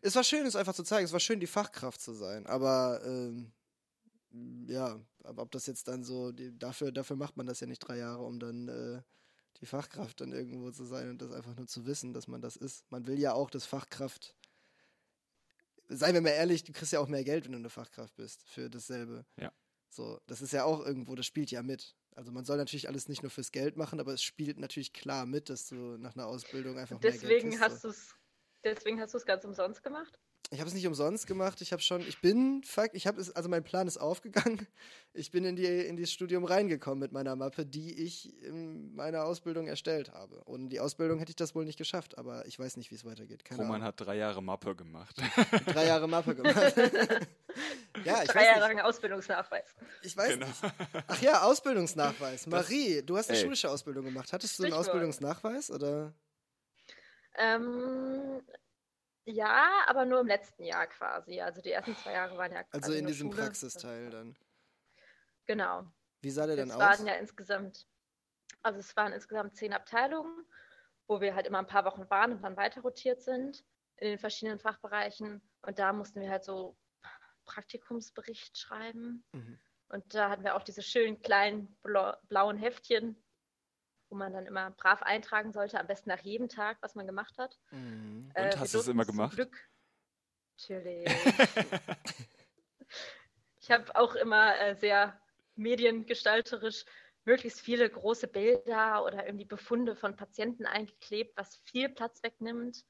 Es 0.00 0.14
war 0.14 0.22
schön, 0.22 0.46
es 0.46 0.56
einfach 0.56 0.74
zu 0.74 0.84
zeigen. 0.84 1.04
Es 1.04 1.12
war 1.12 1.20
schön, 1.20 1.40
die 1.40 1.46
Fachkraft 1.46 2.00
zu 2.00 2.12
sein. 2.12 2.46
Aber 2.46 3.00
ähm, 3.04 3.52
ja, 4.66 5.00
aber 5.24 5.42
ob 5.42 5.50
das 5.50 5.66
jetzt 5.66 5.88
dann 5.88 6.04
so, 6.04 6.32
die, 6.32 6.56
dafür, 6.56 6.92
dafür 6.92 7.16
macht 7.16 7.36
man 7.36 7.46
das 7.46 7.60
ja 7.60 7.66
nicht 7.66 7.80
drei 7.80 7.98
Jahre, 7.98 8.24
um 8.24 8.38
dann 8.38 8.68
äh, 8.68 9.02
die 9.60 9.66
Fachkraft 9.66 10.20
dann 10.20 10.32
irgendwo 10.32 10.70
zu 10.70 10.84
sein 10.84 11.10
und 11.10 11.20
das 11.20 11.32
einfach 11.32 11.56
nur 11.56 11.66
zu 11.66 11.86
wissen, 11.86 12.12
dass 12.12 12.28
man 12.28 12.40
das 12.40 12.56
ist. 12.56 12.90
Man 12.90 13.06
will 13.06 13.18
ja 13.18 13.32
auch 13.32 13.50
das 13.50 13.66
Fachkraft. 13.66 14.34
Seien 15.88 16.14
wir 16.14 16.20
mal 16.20 16.30
ehrlich, 16.30 16.64
du 16.64 16.72
kriegst 16.72 16.92
ja 16.92 17.00
auch 17.00 17.08
mehr 17.08 17.24
Geld, 17.24 17.44
wenn 17.44 17.52
du 17.52 17.58
eine 17.58 17.70
Fachkraft 17.70 18.14
bist 18.16 18.42
für 18.48 18.68
dasselbe. 18.68 19.24
Ja. 19.36 19.52
So, 19.88 20.20
das 20.26 20.42
ist 20.42 20.52
ja 20.52 20.64
auch 20.64 20.84
irgendwo, 20.84 21.14
das 21.14 21.26
spielt 21.26 21.50
ja 21.50 21.62
mit. 21.62 21.96
Also 22.14 22.32
man 22.32 22.44
soll 22.44 22.56
natürlich 22.56 22.88
alles 22.88 23.08
nicht 23.08 23.22
nur 23.22 23.30
fürs 23.30 23.52
Geld 23.52 23.76
machen, 23.76 24.00
aber 24.00 24.12
es 24.12 24.22
spielt 24.22 24.58
natürlich 24.58 24.92
klar 24.92 25.24
mit, 25.24 25.50
dass 25.50 25.68
du 25.68 25.96
nach 25.98 26.16
einer 26.16 26.26
Ausbildung 26.26 26.78
einfach 26.78 26.98
deswegen 27.00 27.50
mehr 27.50 27.58
Geld 27.58 27.70
hast. 27.70 27.82
So. 27.82 27.92
Deswegen 28.64 29.00
hast 29.00 29.14
du 29.14 29.18
es 29.18 29.24
ganz 29.24 29.44
umsonst 29.44 29.82
gemacht? 29.82 30.18
Ich 30.50 30.60
habe 30.60 30.68
es 30.68 30.74
nicht 30.74 30.86
umsonst 30.86 31.26
gemacht. 31.26 31.60
Ich 31.60 31.72
habe 31.72 31.82
schon, 31.82 32.00
ich 32.00 32.22
bin, 32.22 32.62
fuck, 32.64 32.90
ich 32.94 33.06
habe 33.06 33.20
es, 33.20 33.30
also 33.30 33.50
mein 33.50 33.64
Plan 33.64 33.86
ist 33.86 33.98
aufgegangen. 33.98 34.66
Ich 35.12 35.30
bin 35.30 35.44
in 35.44 35.56
die 35.56 35.66
in 35.66 35.96
dieses 35.96 36.12
Studium 36.12 36.44
reingekommen 36.44 37.00
mit 37.00 37.12
meiner 37.12 37.36
Mappe, 37.36 37.66
die 37.66 37.92
ich 38.02 38.40
in 38.42 38.94
meiner 38.94 39.24
Ausbildung 39.24 39.66
erstellt 39.66 40.12
habe. 40.12 40.42
Und 40.44 40.70
die 40.70 40.80
Ausbildung 40.80 41.18
hätte 41.18 41.30
ich 41.30 41.36
das 41.36 41.54
wohl 41.54 41.66
nicht 41.66 41.76
geschafft, 41.76 42.16
aber 42.16 42.46
ich 42.46 42.58
weiß 42.58 42.78
nicht, 42.78 42.90
wie 42.90 42.94
es 42.94 43.04
weitergeht. 43.04 43.44
Keine 43.44 43.60
Roman 43.60 43.82
hat 43.82 44.00
drei 44.00 44.16
Jahre 44.16 44.42
Mappe 44.42 44.74
gemacht. 44.74 45.16
drei 45.66 45.86
Jahre 45.86 46.08
Mappe 46.08 46.34
gemacht. 46.34 46.56
ja, 48.04 48.22
ich 48.22 48.30
drei 48.30 48.44
Jahre 48.46 48.60
lang 48.60 48.80
Ausbildungsnachweis. 48.80 49.76
Ich 50.02 50.16
weiß 50.16 50.34
genau. 50.34 50.46
nicht. 50.46 50.62
Ach 51.08 51.20
ja, 51.20 51.42
Ausbildungsnachweis. 51.42 52.46
Marie, 52.46 53.02
du 53.02 53.18
hast 53.18 53.28
eine 53.28 53.36
Ey. 53.36 53.44
schulische 53.44 53.70
Ausbildung 53.70 54.06
gemacht. 54.06 54.32
Hattest 54.32 54.58
du 54.58 54.64
einen 54.64 54.72
Ausbildungsnachweis 54.72 55.70
oder? 55.70 56.14
Ähm, 57.36 58.40
ja, 59.28 59.84
aber 59.86 60.04
nur 60.04 60.20
im 60.20 60.26
letzten 60.26 60.64
Jahr 60.64 60.86
quasi. 60.86 61.40
Also 61.40 61.60
die 61.60 61.72
ersten 61.72 61.94
zwei 61.96 62.12
Jahre 62.12 62.36
waren 62.36 62.52
ja 62.52 62.62
quasi 62.64 62.84
Also 62.84 62.92
in 62.94 63.06
diesem 63.06 63.30
Schule. 63.30 63.42
Praxisteil 63.42 64.10
dann. 64.10 64.36
Genau. 65.46 65.86
Wie 66.22 66.30
sah 66.30 66.46
der 66.46 66.56
denn 66.56 66.70
aus? 66.70 66.80
Es 66.80 66.88
waren 66.88 67.06
ja 67.06 67.14
insgesamt, 67.14 67.86
also 68.62 68.78
es 68.80 68.96
waren 68.96 69.12
insgesamt 69.12 69.54
zehn 69.54 69.72
Abteilungen, 69.72 70.46
wo 71.06 71.20
wir 71.20 71.34
halt 71.34 71.46
immer 71.46 71.58
ein 71.58 71.66
paar 71.66 71.84
Wochen 71.84 72.08
waren 72.10 72.32
und 72.32 72.42
dann 72.42 72.56
weiter 72.56 72.80
rotiert 72.80 73.22
sind 73.22 73.64
in 73.96 74.08
den 74.08 74.18
verschiedenen 74.18 74.58
Fachbereichen. 74.58 75.42
Und 75.62 75.78
da 75.78 75.92
mussten 75.92 76.20
wir 76.20 76.30
halt 76.30 76.44
so 76.44 76.76
Praktikumsbericht 77.44 78.56
schreiben. 78.56 79.24
Mhm. 79.32 79.58
Und 79.88 80.14
da 80.14 80.30
hatten 80.30 80.44
wir 80.44 80.54
auch 80.54 80.62
diese 80.62 80.82
schönen 80.82 81.20
kleinen 81.20 81.76
blauen 82.28 82.56
Heftchen, 82.56 83.22
wo 84.08 84.16
man 84.16 84.32
dann 84.32 84.46
immer 84.46 84.70
brav 84.72 85.02
eintragen 85.02 85.52
sollte, 85.52 85.78
am 85.78 85.86
besten 85.86 86.08
nach 86.08 86.20
jedem 86.20 86.48
Tag, 86.48 86.78
was 86.80 86.94
man 86.94 87.06
gemacht 87.06 87.36
hat. 87.38 87.58
Mhm. 87.70 88.30
Äh, 88.34 88.44
Und 88.44 88.54
äh, 88.54 88.58
hast 88.58 88.74
du 88.74 88.78
es 88.78 88.88
immer 88.88 89.04
gemacht? 89.04 89.34
Glück. 89.34 89.56
Natürlich. 90.58 91.08
ich 93.60 93.70
habe 93.70 93.94
auch 93.94 94.14
immer 94.16 94.58
äh, 94.58 94.74
sehr 94.74 95.20
mediengestalterisch 95.54 96.84
möglichst 97.24 97.60
viele 97.60 97.88
große 97.88 98.26
Bilder 98.26 99.04
oder 99.04 99.26
irgendwie 99.26 99.44
Befunde 99.44 99.94
von 99.94 100.16
Patienten 100.16 100.66
eingeklebt, 100.66 101.36
was 101.36 101.56
viel 101.64 101.88
Platz 101.88 102.22
wegnimmt, 102.22 102.84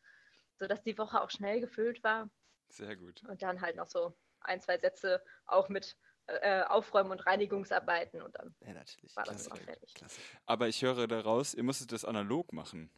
sodass 0.59 0.83
die 0.83 0.97
Woche 0.97 1.21
auch 1.21 1.31
schnell 1.31 1.61
gefüllt 1.61 2.03
war. 2.05 2.31
Sehr 2.69 2.97
gut. 2.97 3.23
Und 3.25 3.43
dann 3.43 3.61
halt 3.61 3.77
noch 3.77 3.89
so 3.89 4.16
ein, 4.41 4.61
zwei 4.61 4.79
Sätze 4.79 5.23
auch 5.45 5.69
mit 5.69 5.97
äh, 6.29 6.62
Aufräumen- 6.62 7.11
und 7.11 7.26
Reinigungsarbeiten 7.26 8.20
und 8.22 8.35
dann 8.37 8.55
ja, 8.61 8.74
natürlich. 8.74 9.16
war 9.16 9.24
das 9.24 9.47
Klassiker. 9.47 9.64
fertig. 9.64 9.95
Klassiker. 9.95 10.39
Aber 10.47 10.68
ich 10.68 10.83
höre 10.83 11.07
daraus, 11.07 11.55
ihr 11.55 11.62
musstet 11.62 11.93
das 11.93 12.05
analog 12.05 12.53
machen. 12.53 12.91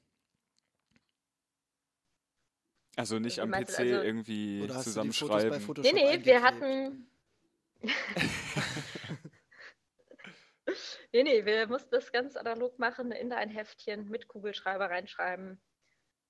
Also 2.96 3.20
nicht 3.20 3.38
am 3.38 3.52
PC 3.52 3.78
also, 3.78 3.82
irgendwie 3.82 4.66
zusammenschreiben. 4.66 5.64
Nee, 5.82 5.92
nee, 5.92 6.24
wir 6.24 6.42
hatten. 6.42 7.08
nee, 11.12 11.22
nee, 11.22 11.44
wir 11.44 11.68
mussten 11.68 11.90
das 11.92 12.10
ganz 12.10 12.36
analog 12.36 12.78
machen, 12.78 13.12
in 13.12 13.32
ein 13.32 13.48
Heftchen 13.48 14.08
mit 14.08 14.26
Kugelschreiber 14.26 14.90
reinschreiben. 14.90 15.62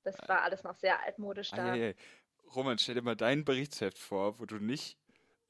Das 0.02 0.16
war 0.28 0.42
alles 0.42 0.64
noch 0.64 0.74
sehr 0.74 1.02
altmodisch 1.02 1.50
da. 1.50 1.74
Ah, 1.74 1.92
Roman, 2.54 2.78
stell 2.78 2.96
dir 2.96 3.02
mal 3.02 3.16
dein 3.16 3.44
Berichtsheft 3.44 3.98
vor, 3.98 4.38
wo 4.38 4.44
du 4.44 4.56
nicht 4.56 4.99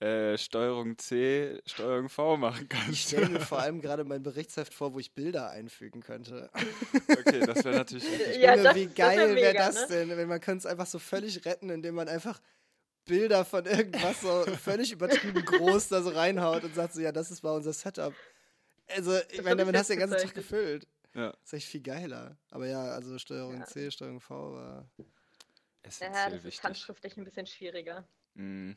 äh, 0.01 0.39
Steuerung 0.39 0.97
C, 0.97 1.61
Steuerung 1.67 2.09
V 2.09 2.39
machen 2.39 2.69
kannst. 2.71 2.91
Ich 2.91 3.03
stelle 3.03 3.29
mir 3.29 3.41
vor 3.41 3.59
allem 3.59 3.83
gerade 3.83 4.05
mein 4.05 4.23
Berichtsheft 4.23 4.73
vor, 4.73 4.95
wo 4.95 4.99
ich 4.99 5.13
Bilder 5.13 5.51
einfügen 5.51 6.01
könnte. 6.01 6.51
Okay, 7.07 7.41
das 7.41 7.65
wäre 7.65 7.77
natürlich 7.77 8.05
richtig. 8.11 8.37
Ja, 8.39 8.57
das, 8.57 8.75
wie 8.75 8.87
geil 8.87 9.37
wäre 9.37 9.53
das 9.53 9.91
ne? 9.91 10.07
denn, 10.07 10.17
wenn 10.17 10.29
man 10.29 10.41
könnte 10.41 10.61
es 10.61 10.67
einfach 10.67 10.87
so 10.87 10.99
völlig 10.99 11.45
retten, 11.45 11.69
indem 11.69 11.97
man 11.97 12.09
einfach 12.09 12.41
Bilder 13.05 13.45
von 13.45 13.67
irgendwas 13.67 14.23
so 14.23 14.47
völlig 14.57 14.93
übertrieben 14.93 15.45
groß 15.45 15.89
da 15.89 16.01
so 16.01 16.11
reinhaut 16.11 16.65
und 16.65 16.75
sagt 16.75 16.95
so, 16.95 17.03
ja, 17.03 17.13
das 17.13 17.31
ist 17.31 17.43
bei 17.43 17.51
unser 17.51 17.75
Setup. 17.75 18.15
Also, 18.89 19.19
ich 19.31 19.43
meine, 19.43 19.57
damit 19.57 19.77
hast 19.77 19.91
du 19.91 19.95
den 19.95 20.01
ganzen 20.01 20.17
Tag 20.17 20.35
gefüllt. 20.35 20.87
Ja. 21.15 21.33
Das 21.33 21.41
ist 21.45 21.53
echt 21.53 21.69
viel 21.69 21.83
geiler. 21.83 22.39
Aber 22.51 22.67
ja, 22.67 22.83
also 22.85 23.19
Steuerung 23.19 23.59
ja. 23.59 23.67
C, 23.67 23.91
Steuerung 23.91 24.21
V 24.21 24.55
war. 24.55 24.89
Ja, 26.01 26.31
das 26.31 26.45
ist 26.45 26.63
handschriftlich 26.63 27.17
ein 27.17 27.25
bisschen 27.25 27.47
schwieriger. 27.47 28.09
Mhm. 28.35 28.77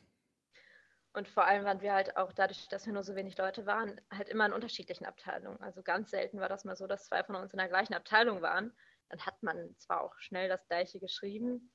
Und 1.14 1.28
vor 1.28 1.46
allem 1.46 1.64
waren 1.64 1.80
wir 1.80 1.92
halt 1.92 2.16
auch 2.16 2.32
dadurch, 2.32 2.68
dass 2.68 2.86
wir 2.86 2.92
nur 2.92 3.04
so 3.04 3.14
wenig 3.14 3.38
Leute 3.38 3.66
waren, 3.66 4.00
halt 4.10 4.28
immer 4.28 4.46
in 4.46 4.52
unterschiedlichen 4.52 5.06
Abteilungen. 5.06 5.60
Also 5.62 5.80
ganz 5.82 6.10
selten 6.10 6.40
war 6.40 6.48
das 6.48 6.64
mal 6.64 6.74
so, 6.74 6.88
dass 6.88 7.06
zwei 7.06 7.22
von 7.22 7.36
uns 7.36 7.52
in 7.52 7.58
der 7.58 7.68
gleichen 7.68 7.94
Abteilung 7.94 8.42
waren. 8.42 8.72
dann 9.08 9.24
hat 9.24 9.40
man 9.42 9.76
zwar 9.78 10.00
auch 10.02 10.18
schnell 10.18 10.48
das 10.48 10.66
gleiche 10.66 10.98
geschrieben, 10.98 11.72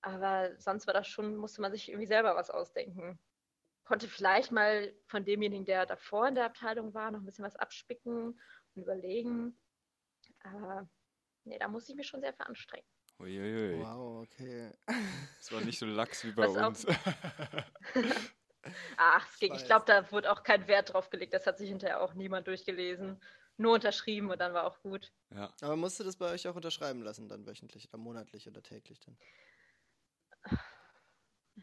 aber 0.00 0.56
sonst 0.58 0.86
war 0.86 0.94
das 0.94 1.08
schon, 1.08 1.36
musste 1.36 1.60
man 1.60 1.72
sich 1.72 1.88
irgendwie 1.88 2.06
selber 2.06 2.36
was 2.36 2.50
ausdenken. 2.50 3.18
Konnte 3.84 4.06
vielleicht 4.06 4.52
mal 4.52 4.94
von 5.08 5.24
demjenigen, 5.24 5.64
der 5.64 5.84
davor 5.84 6.28
in 6.28 6.36
der 6.36 6.46
Abteilung 6.46 6.94
war, 6.94 7.10
noch 7.10 7.18
ein 7.20 7.24
bisschen 7.26 7.44
was 7.44 7.56
abspicken 7.56 8.40
und 8.74 8.82
überlegen. 8.82 9.58
Aber 10.44 10.88
nee, 11.42 11.58
da 11.58 11.66
muss 11.66 11.88
ich 11.88 11.96
mich 11.96 12.06
schon 12.06 12.20
sehr 12.20 12.34
veranstrengen. 12.34 12.86
Uiuiui. 13.18 13.80
Wow, 13.80 14.22
okay. 14.22 14.70
Das 15.38 15.52
war 15.52 15.60
nicht 15.62 15.78
so 15.78 15.86
lax 16.00 16.24
wie 16.24 16.32
bei 16.32 16.46
Was 16.48 16.56
uns. 16.56 16.86
Ach, 18.96 19.26
es 19.32 19.38
ging. 19.38 19.52
weiß. 19.52 19.60
ich 19.60 19.66
glaube, 19.66 19.84
da 19.86 20.10
wurde 20.10 20.30
auch 20.30 20.42
kein 20.42 20.66
Wert 20.68 20.92
drauf 20.92 21.10
gelegt. 21.10 21.34
Das 21.34 21.46
hat 21.46 21.58
sich 21.58 21.68
hinterher 21.68 22.00
auch 22.00 22.14
niemand 22.14 22.46
durchgelesen. 22.46 23.20
Nur 23.58 23.74
unterschrieben 23.74 24.30
und 24.30 24.38
dann 24.38 24.52
war 24.52 24.64
auch 24.64 24.80
gut. 24.82 25.12
ja. 25.30 25.50
Aber 25.62 25.76
musst 25.76 25.98
du 25.98 26.04
das 26.04 26.16
bei 26.16 26.30
euch 26.30 26.46
auch 26.46 26.56
unterschreiben 26.56 27.02
lassen, 27.02 27.28
dann 27.28 27.46
wöchentlich 27.46 27.88
oder 27.88 27.98
monatlich 27.98 28.46
oder 28.48 28.62
täglich 28.62 29.00
dann? 29.00 29.16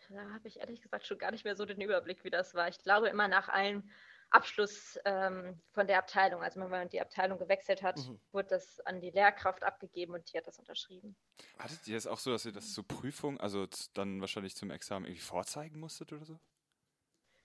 Da 0.10 0.34
habe 0.34 0.48
ich 0.48 0.60
ehrlich 0.60 0.82
gesagt 0.82 1.06
schon 1.06 1.20
gar 1.20 1.32
nicht 1.32 1.46
mehr 1.46 1.56
so 1.56 1.66
den 1.66 1.80
Überblick, 1.80 2.24
wie 2.24 2.32
das 2.32 2.56
war. 2.56 2.68
Ich 2.68 2.80
glaube, 2.80 3.10
immer 3.10 3.28
nach 3.28 3.48
einem 3.48 3.90
Abschluss 4.34 4.98
ähm, 5.06 5.62
von 5.72 5.88
der 5.88 6.00
Abteilung, 6.00 6.42
also 6.42 6.60
wenn 6.60 6.70
man 6.70 6.90
die 6.90 7.00
Abteilung 7.02 7.38
gewechselt 7.38 7.82
hat, 7.84 7.98
Mhm. 7.98 8.20
wurde 8.32 8.50
das 8.50 8.80
an 8.82 9.00
die 9.00 9.12
Lehrkraft 9.12 9.64
abgegeben 9.64 10.14
und 10.14 10.32
die 10.34 10.38
hat 10.38 10.48
das 10.48 10.58
unterschrieben. 10.60 11.16
Hattet 11.60 11.88
ihr 11.88 11.98
es 11.98 12.08
auch 12.08 12.20
so, 12.20 12.32
dass 12.32 12.46
ihr 12.46 12.52
das 12.52 12.74
zur 12.74 12.88
Prüfung, 12.88 13.40
also 13.40 13.68
dann 13.94 14.20
wahrscheinlich 14.22 14.56
zum 14.56 14.72
Examen 14.72 15.06
irgendwie 15.06 15.22
vorzeigen 15.22 15.80
musstet 15.80 16.12
oder 16.14 16.26
so? 16.26 16.40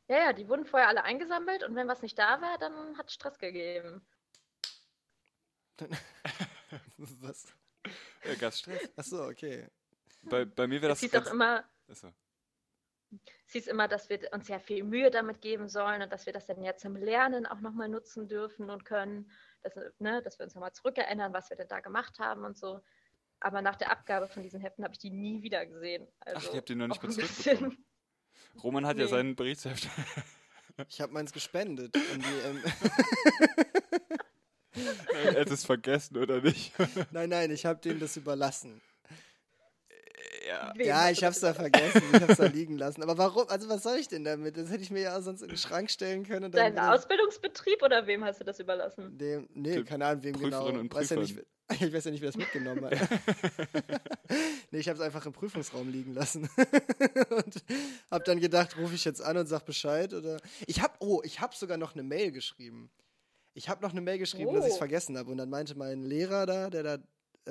Ja, 0.08 0.16
ja, 0.18 0.32
die 0.32 0.48
wurden 0.48 0.64
vorher 0.64 0.88
alle 0.88 1.04
eingesammelt 1.04 1.62
und 1.64 1.74
wenn 1.76 1.86
was 1.88 2.00
nicht 2.02 2.18
da 2.18 2.40
war, 2.40 2.56
dann 2.58 2.96
hat 2.96 3.08
es 3.08 3.14
Stress 3.14 3.38
gegeben. 3.38 4.06
Was? 6.98 7.46
Ja, 8.24 8.34
Gaststress. 8.34 8.90
Achso, 8.96 9.28
okay. 9.28 9.68
Bei, 10.22 10.44
bei 10.44 10.66
mir 10.66 10.82
wäre 10.82 10.92
Es 10.92 11.00
das. 11.00 11.10
hieß 11.10 11.20
auch 11.26 11.30
immer, 11.32 11.64
Achso. 11.88 12.12
Es 13.46 13.52
hieß 13.52 13.66
immer, 13.68 13.88
dass 13.88 14.08
wir 14.10 14.20
uns 14.32 14.48
ja 14.48 14.58
viel 14.58 14.84
Mühe 14.84 15.10
damit 15.10 15.40
geben 15.40 15.68
sollen 15.68 16.02
und 16.02 16.12
dass 16.12 16.26
wir 16.26 16.32
das 16.32 16.46
dann 16.46 16.62
ja 16.62 16.76
zum 16.76 16.96
Lernen 16.96 17.46
auch 17.46 17.60
nochmal 17.60 17.88
nutzen 17.88 18.28
dürfen 18.28 18.70
und 18.70 18.84
können, 18.84 19.30
dass, 19.62 19.74
ne, 19.98 20.22
dass 20.22 20.38
wir 20.38 20.44
uns 20.44 20.54
nochmal 20.54 20.72
zurückerinnern, 20.72 21.32
was 21.32 21.50
wir 21.50 21.56
denn 21.56 21.68
da 21.68 21.80
gemacht 21.80 22.18
haben 22.18 22.44
und 22.44 22.58
so. 22.58 22.82
Aber 23.40 23.62
nach 23.62 23.76
der 23.76 23.90
Abgabe 23.90 24.28
von 24.28 24.42
diesen 24.42 24.60
Heften 24.60 24.84
habe 24.84 24.92
ich 24.94 24.98
die 24.98 25.10
nie 25.10 25.42
wieder 25.42 25.64
gesehen. 25.64 26.06
Also 26.20 26.48
Ach, 26.48 26.52
ihr 26.52 26.58
habt 26.58 26.68
die 26.68 26.74
noch 26.74 26.88
nicht 26.88 27.02
ein 27.02 27.10
zurückbekommen. 27.12 27.84
Roman 28.62 28.86
hat 28.86 28.98
ja 28.98 29.04
Nee. 29.04 29.10
seinen 29.10 29.36
Berichtsheft. 29.36 29.88
Ich 30.88 31.00
habe 31.00 31.12
meins 31.12 31.32
gespendet. 31.32 31.96
Und 31.96 32.24
die, 32.24 32.38
ähm, 32.46 32.62
er 35.24 35.40
hat 35.40 35.50
es 35.50 35.64
vergessen, 35.64 36.16
oder 36.18 36.40
nicht? 36.40 36.72
nein, 37.10 37.30
nein, 37.30 37.50
ich 37.50 37.66
habe 37.66 37.80
denen 37.80 37.98
das 38.00 38.16
überlassen. 38.16 38.80
Ja. 40.48 40.72
Ja, 40.76 41.10
ich 41.10 41.18
du 41.20 41.26
habe 41.26 41.34
es 41.34 41.40
das 41.40 41.40
da 41.40 41.54
vergessen. 41.54 42.02
Ich 42.12 42.20
habe 42.20 42.32
es 42.32 42.38
da 42.38 42.46
liegen 42.46 42.78
lassen. 42.78 43.02
Aber 43.02 43.18
warum? 43.18 43.48
Also 43.48 43.68
was 43.68 43.82
soll 43.82 43.98
ich 43.98 44.08
denn 44.08 44.24
damit? 44.24 44.56
Das 44.56 44.70
hätte 44.70 44.82
ich 44.82 44.90
mir 44.90 45.02
ja 45.02 45.16
auch 45.18 45.22
sonst 45.22 45.42
in 45.42 45.48
den 45.48 45.56
Schrank 45.58 45.90
stellen 45.90 46.24
können. 46.24 46.46
Und 46.46 46.54
wieder- 46.54 46.92
Ausbildungsbetrieb 46.94 47.82
oder 47.82 48.06
wem 48.06 48.24
hast 48.24 48.40
du 48.40 48.44
das 48.44 48.58
überlassen? 48.58 49.16
Dem, 49.18 49.48
nee, 49.54 49.74
Den 49.74 49.84
keine 49.84 50.06
Ahnung, 50.06 50.24
wem 50.24 50.38
genau. 50.38 50.66
Und 50.68 50.92
weiß 50.94 51.10
ja 51.10 51.16
nicht, 51.16 51.38
ich 51.80 51.92
weiß 51.92 52.04
ja 52.06 52.10
nicht, 52.10 52.20
wer 52.22 52.28
das 52.30 52.36
mitgenommen 52.36 52.84
hat. 52.86 52.92
nee, 54.70 54.78
ich 54.78 54.88
habe 54.88 54.98
es 54.98 55.04
einfach 55.04 55.24
im 55.26 55.32
Prüfungsraum 55.32 55.88
liegen 55.90 56.14
lassen. 56.14 56.48
und 57.30 57.64
habe 58.10 58.24
dann 58.24 58.40
gedacht, 58.40 58.76
rufe 58.76 58.94
ich 58.94 59.04
jetzt 59.04 59.22
an 59.22 59.36
und 59.36 59.46
sag 59.46 59.64
Bescheid. 59.64 60.14
Oder 60.14 60.38
ich 60.66 60.80
habe, 60.82 60.94
oh, 61.00 61.20
ich 61.24 61.40
habe 61.40 61.54
sogar 61.54 61.76
noch 61.76 61.94
eine 61.94 62.02
Mail 62.02 62.32
geschrieben. 62.32 62.90
Ich 63.54 63.68
habe 63.68 63.82
noch 63.82 63.90
eine 63.92 64.00
Mail 64.00 64.18
geschrieben, 64.18 64.54
dass 64.54 64.64
ich 64.64 64.70
es 64.70 64.76
Oh. 64.76 64.78
vergessen 64.78 65.18
habe. 65.18 65.30
Und 65.30 65.38
dann 65.38 65.50
meinte 65.50 65.74
mein 65.76 66.02
Lehrer 66.02 66.46
da, 66.46 66.70
der 66.70 66.82
da 66.82 66.94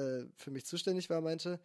äh, 0.02 0.26
für 0.36 0.52
mich 0.52 0.66
zuständig 0.66 1.10
war, 1.10 1.22
meinte, 1.22 1.60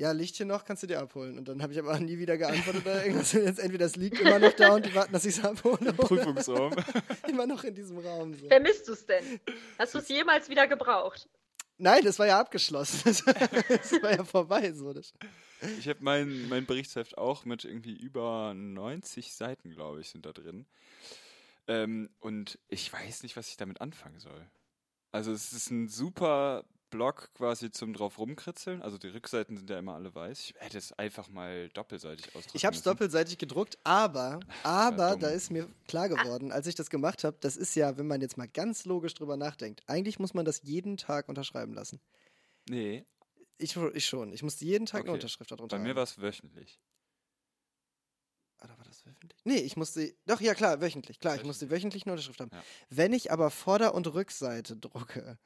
ja, 0.00 0.14
hier 0.14 0.46
noch, 0.46 0.64
kannst 0.64 0.82
du 0.82 0.86
dir 0.86 0.98
abholen. 0.98 1.36
Und 1.36 1.46
dann 1.46 1.62
habe 1.62 1.74
ich 1.74 1.78
aber 1.78 2.00
nie 2.00 2.18
wieder 2.18 2.38
geantwortet 2.38 2.86
oder 2.86 3.04
irgendwas. 3.04 3.32
Jetzt 3.32 3.58
entweder 3.58 3.84
es 3.84 3.96
liegt 3.96 4.18
immer 4.18 4.38
noch 4.38 4.54
da 4.54 4.74
und 4.74 4.86
die 4.86 4.94
warten, 4.94 5.12
dass 5.12 5.26
ich 5.26 5.36
es 5.36 5.44
abhole. 5.44 5.76
oder 5.76 5.92
Prüfungsraum. 5.92 6.74
immer 7.28 7.46
noch 7.46 7.62
in 7.64 7.74
diesem 7.74 7.98
Raum. 7.98 8.32
So. 8.32 8.48
Vermisst 8.48 8.88
du 8.88 8.94
es 8.94 9.04
denn? 9.04 9.40
Hast 9.78 9.94
du 9.94 9.98
es 9.98 10.08
jemals 10.08 10.48
wieder 10.48 10.66
gebraucht? 10.66 11.28
Nein, 11.76 12.02
das 12.02 12.18
war 12.18 12.26
ja 12.26 12.40
abgeschlossen. 12.40 13.02
Das 13.68 14.02
war, 14.02 14.10
ja 14.10 14.24
vorbei. 14.24 14.72
So. 14.72 14.94
Das, 14.94 15.12
Ich 15.78 15.86
habe 15.86 15.98
mein, 16.00 16.48
mein 16.48 16.64
Berichtsheft 16.64 17.18
auch 17.18 17.44
mit 17.44 17.66
irgendwie 17.66 17.94
über 17.94 18.54
90 18.54 19.34
Seiten, 19.34 19.68
glaube 19.70 20.00
ich, 20.00 20.08
sind 20.08 20.24
da 20.24 20.32
drin. 20.32 20.64
Ähm, 21.68 22.08
und 22.20 22.58
ich 22.68 22.90
weiß 22.90 23.22
nicht, 23.22 23.36
was 23.36 23.48
ich 23.48 23.58
damit 23.58 23.82
anfangen 23.82 24.18
soll. 24.18 24.46
Also 25.12 25.30
es 25.30 25.52
ist 25.52 25.70
ein 25.70 25.88
super 25.88 26.64
Block 26.90 27.30
quasi 27.34 27.70
zum 27.70 27.92
drauf 27.94 28.18
rumkritzeln. 28.18 28.82
Also 28.82 28.98
die 28.98 29.08
Rückseiten 29.08 29.56
sind 29.56 29.70
ja 29.70 29.78
immer 29.78 29.94
alle 29.94 30.14
weiß. 30.14 30.40
Ich 30.40 30.54
hätte 30.58 30.78
es 30.78 30.92
einfach 30.92 31.28
mal 31.28 31.68
doppelseitig 31.70 32.26
ausdrücken 32.34 32.56
ich 32.56 32.64
habe 32.64 32.76
es 32.76 32.82
doppelseitig 32.82 33.38
gedruckt, 33.38 33.78
aber, 33.84 34.40
aber 34.62 35.16
da 35.16 35.28
ist 35.28 35.50
mir 35.50 35.68
klar 35.88 36.08
geworden, 36.08 36.52
als 36.52 36.66
ich 36.66 36.74
das 36.74 36.90
gemacht 36.90 37.24
habe, 37.24 37.36
das 37.40 37.56
ist 37.56 37.74
ja, 37.76 37.96
wenn 37.96 38.06
man 38.06 38.20
jetzt 38.20 38.36
mal 38.36 38.48
ganz 38.48 38.84
logisch 38.84 39.14
drüber 39.14 39.36
nachdenkt, 39.36 39.82
eigentlich 39.86 40.18
muss 40.18 40.34
man 40.34 40.44
das 40.44 40.62
jeden 40.62 40.96
Tag 40.96 41.28
unterschreiben 41.28 41.72
lassen. 41.74 42.00
Nee, 42.68 43.04
Ich, 43.58 43.76
ich 43.76 44.06
schon. 44.06 44.32
Ich 44.32 44.42
musste 44.42 44.64
jeden 44.64 44.86
Tag 44.86 45.00
eine 45.00 45.10
Okay. 45.10 45.18
Unterschrift 45.18 45.50
darunter 45.50 45.76
bei 45.76 45.82
mir 45.82 45.94
war 45.96 46.02
es 46.04 46.20
wöchentlich. 46.20 46.80
Oder 48.62 48.76
war 48.76 48.84
das 48.84 49.06
wöchentlich? 49.06 49.40
Nee, 49.44 49.56
ich 49.56 49.76
musste. 49.76 50.14
Doch, 50.26 50.40
ja, 50.40 50.54
klar, 50.54 50.80
wöchentlich. 50.80 51.18
Klar, 51.18 51.36
ich 51.36 51.44
musste 51.44 51.70
wöchentlich 51.70 52.04
eine 52.04 52.12
Unterschrift 52.12 52.40
haben. 52.40 52.50
Ja. 52.52 52.62
Wenn 52.90 53.12
ich 53.12 53.32
aber 53.32 53.50
Vorder- 53.50 53.94
und 53.94 54.06
Rückseite 54.12 54.76
drucke, 54.76 55.38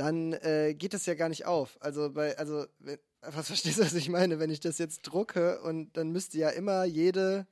dann 0.00 0.32
äh, 0.32 0.74
geht 0.74 0.94
das 0.94 1.04
ja 1.06 1.14
gar 1.14 1.28
nicht 1.28 1.44
auf. 1.46 1.76
Also, 1.80 2.10
bei, 2.10 2.36
also, 2.38 2.66
was 3.20 3.46
verstehst 3.48 3.78
du, 3.78 3.82
was 3.84 3.94
ich 3.94 4.08
meine? 4.08 4.38
Wenn 4.38 4.50
ich 4.50 4.60
das 4.60 4.78
jetzt 4.78 5.02
drucke 5.02 5.60
und 5.62 5.96
dann 5.96 6.10
müsste 6.10 6.38
ja 6.38 6.48
immer 6.48 6.84
jede. 6.84 7.46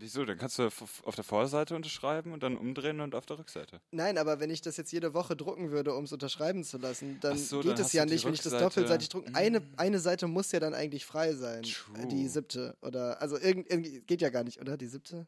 Wieso? 0.00 0.24
Dann 0.24 0.38
kannst 0.38 0.58
du 0.60 0.62
auf 0.64 1.14
der 1.16 1.24
Vorderseite 1.24 1.74
unterschreiben 1.74 2.32
und 2.32 2.44
dann 2.44 2.56
umdrehen 2.56 3.00
und 3.00 3.16
auf 3.16 3.26
der 3.26 3.36
Rückseite. 3.40 3.80
Nein, 3.90 4.16
aber 4.16 4.38
wenn 4.38 4.48
ich 4.48 4.60
das 4.62 4.76
jetzt 4.76 4.92
jede 4.92 5.12
Woche 5.12 5.34
drucken 5.34 5.72
würde, 5.72 5.92
um 5.92 6.04
es 6.04 6.12
unterschreiben 6.12 6.62
zu 6.62 6.78
lassen, 6.78 7.18
dann 7.20 7.36
so, 7.36 7.60
geht 7.60 7.72
dann 7.78 7.84
es 7.84 7.92
ja 7.92 8.06
nicht, 8.06 8.24
wenn 8.24 8.32
ich 8.32 8.40
das 8.42 8.52
doppelseitig 8.52 9.08
drucke. 9.08 9.34
Eine, 9.34 9.58
Mm. 9.58 9.72
eine 9.76 9.98
Seite 9.98 10.28
muss 10.28 10.52
ja 10.52 10.60
dann 10.60 10.72
eigentlich 10.72 11.04
frei 11.04 11.34
sein. 11.34 11.64
Äh, 11.64 12.06
Die 12.06 12.20
True. 12.22 12.28
siebte. 12.28 12.76
Oder, 12.80 13.20
also 13.20 13.36
irgend, 13.38 13.68
irgendwie, 13.68 14.00
geht 14.02 14.20
ja 14.22 14.30
gar 14.30 14.44
nicht, 14.44 14.60
oder? 14.60 14.76
Die 14.76 14.86
siebte? 14.86 15.26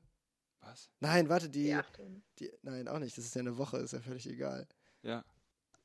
Was? 0.60 0.88
Nein, 1.00 1.28
warte, 1.28 1.48
die, 1.50 1.74
Die 1.98 2.22
die. 2.38 2.52
Nein, 2.62 2.86
auch 2.86 3.00
nicht. 3.00 3.18
Das 3.18 3.24
ist 3.24 3.34
ja 3.34 3.40
eine 3.40 3.58
Woche, 3.58 3.78
ist 3.78 3.92
ja 3.92 4.00
völlig 4.00 4.28
egal. 4.28 4.68
Ja. 5.02 5.24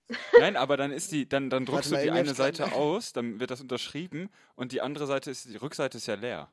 Nein, 0.39 0.55
aber 0.55 0.77
dann 0.77 0.91
ist 0.91 1.11
die, 1.11 1.27
dann, 1.27 1.49
dann 1.49 1.65
druckst 1.65 1.91
Warte 1.91 2.05
du 2.05 2.11
die 2.11 2.17
eine 2.17 2.35
Seite 2.35 2.71
aus, 2.73 3.11
dann 3.13 3.39
wird 3.39 3.49
das 3.51 3.61
unterschrieben 3.61 4.29
und 4.55 4.71
die 4.71 4.81
andere 4.81 5.07
Seite 5.07 5.31
ist, 5.31 5.45
die 5.45 5.55
Rückseite 5.57 5.97
ist 5.97 6.05
ja 6.07 6.13
leer. 6.15 6.51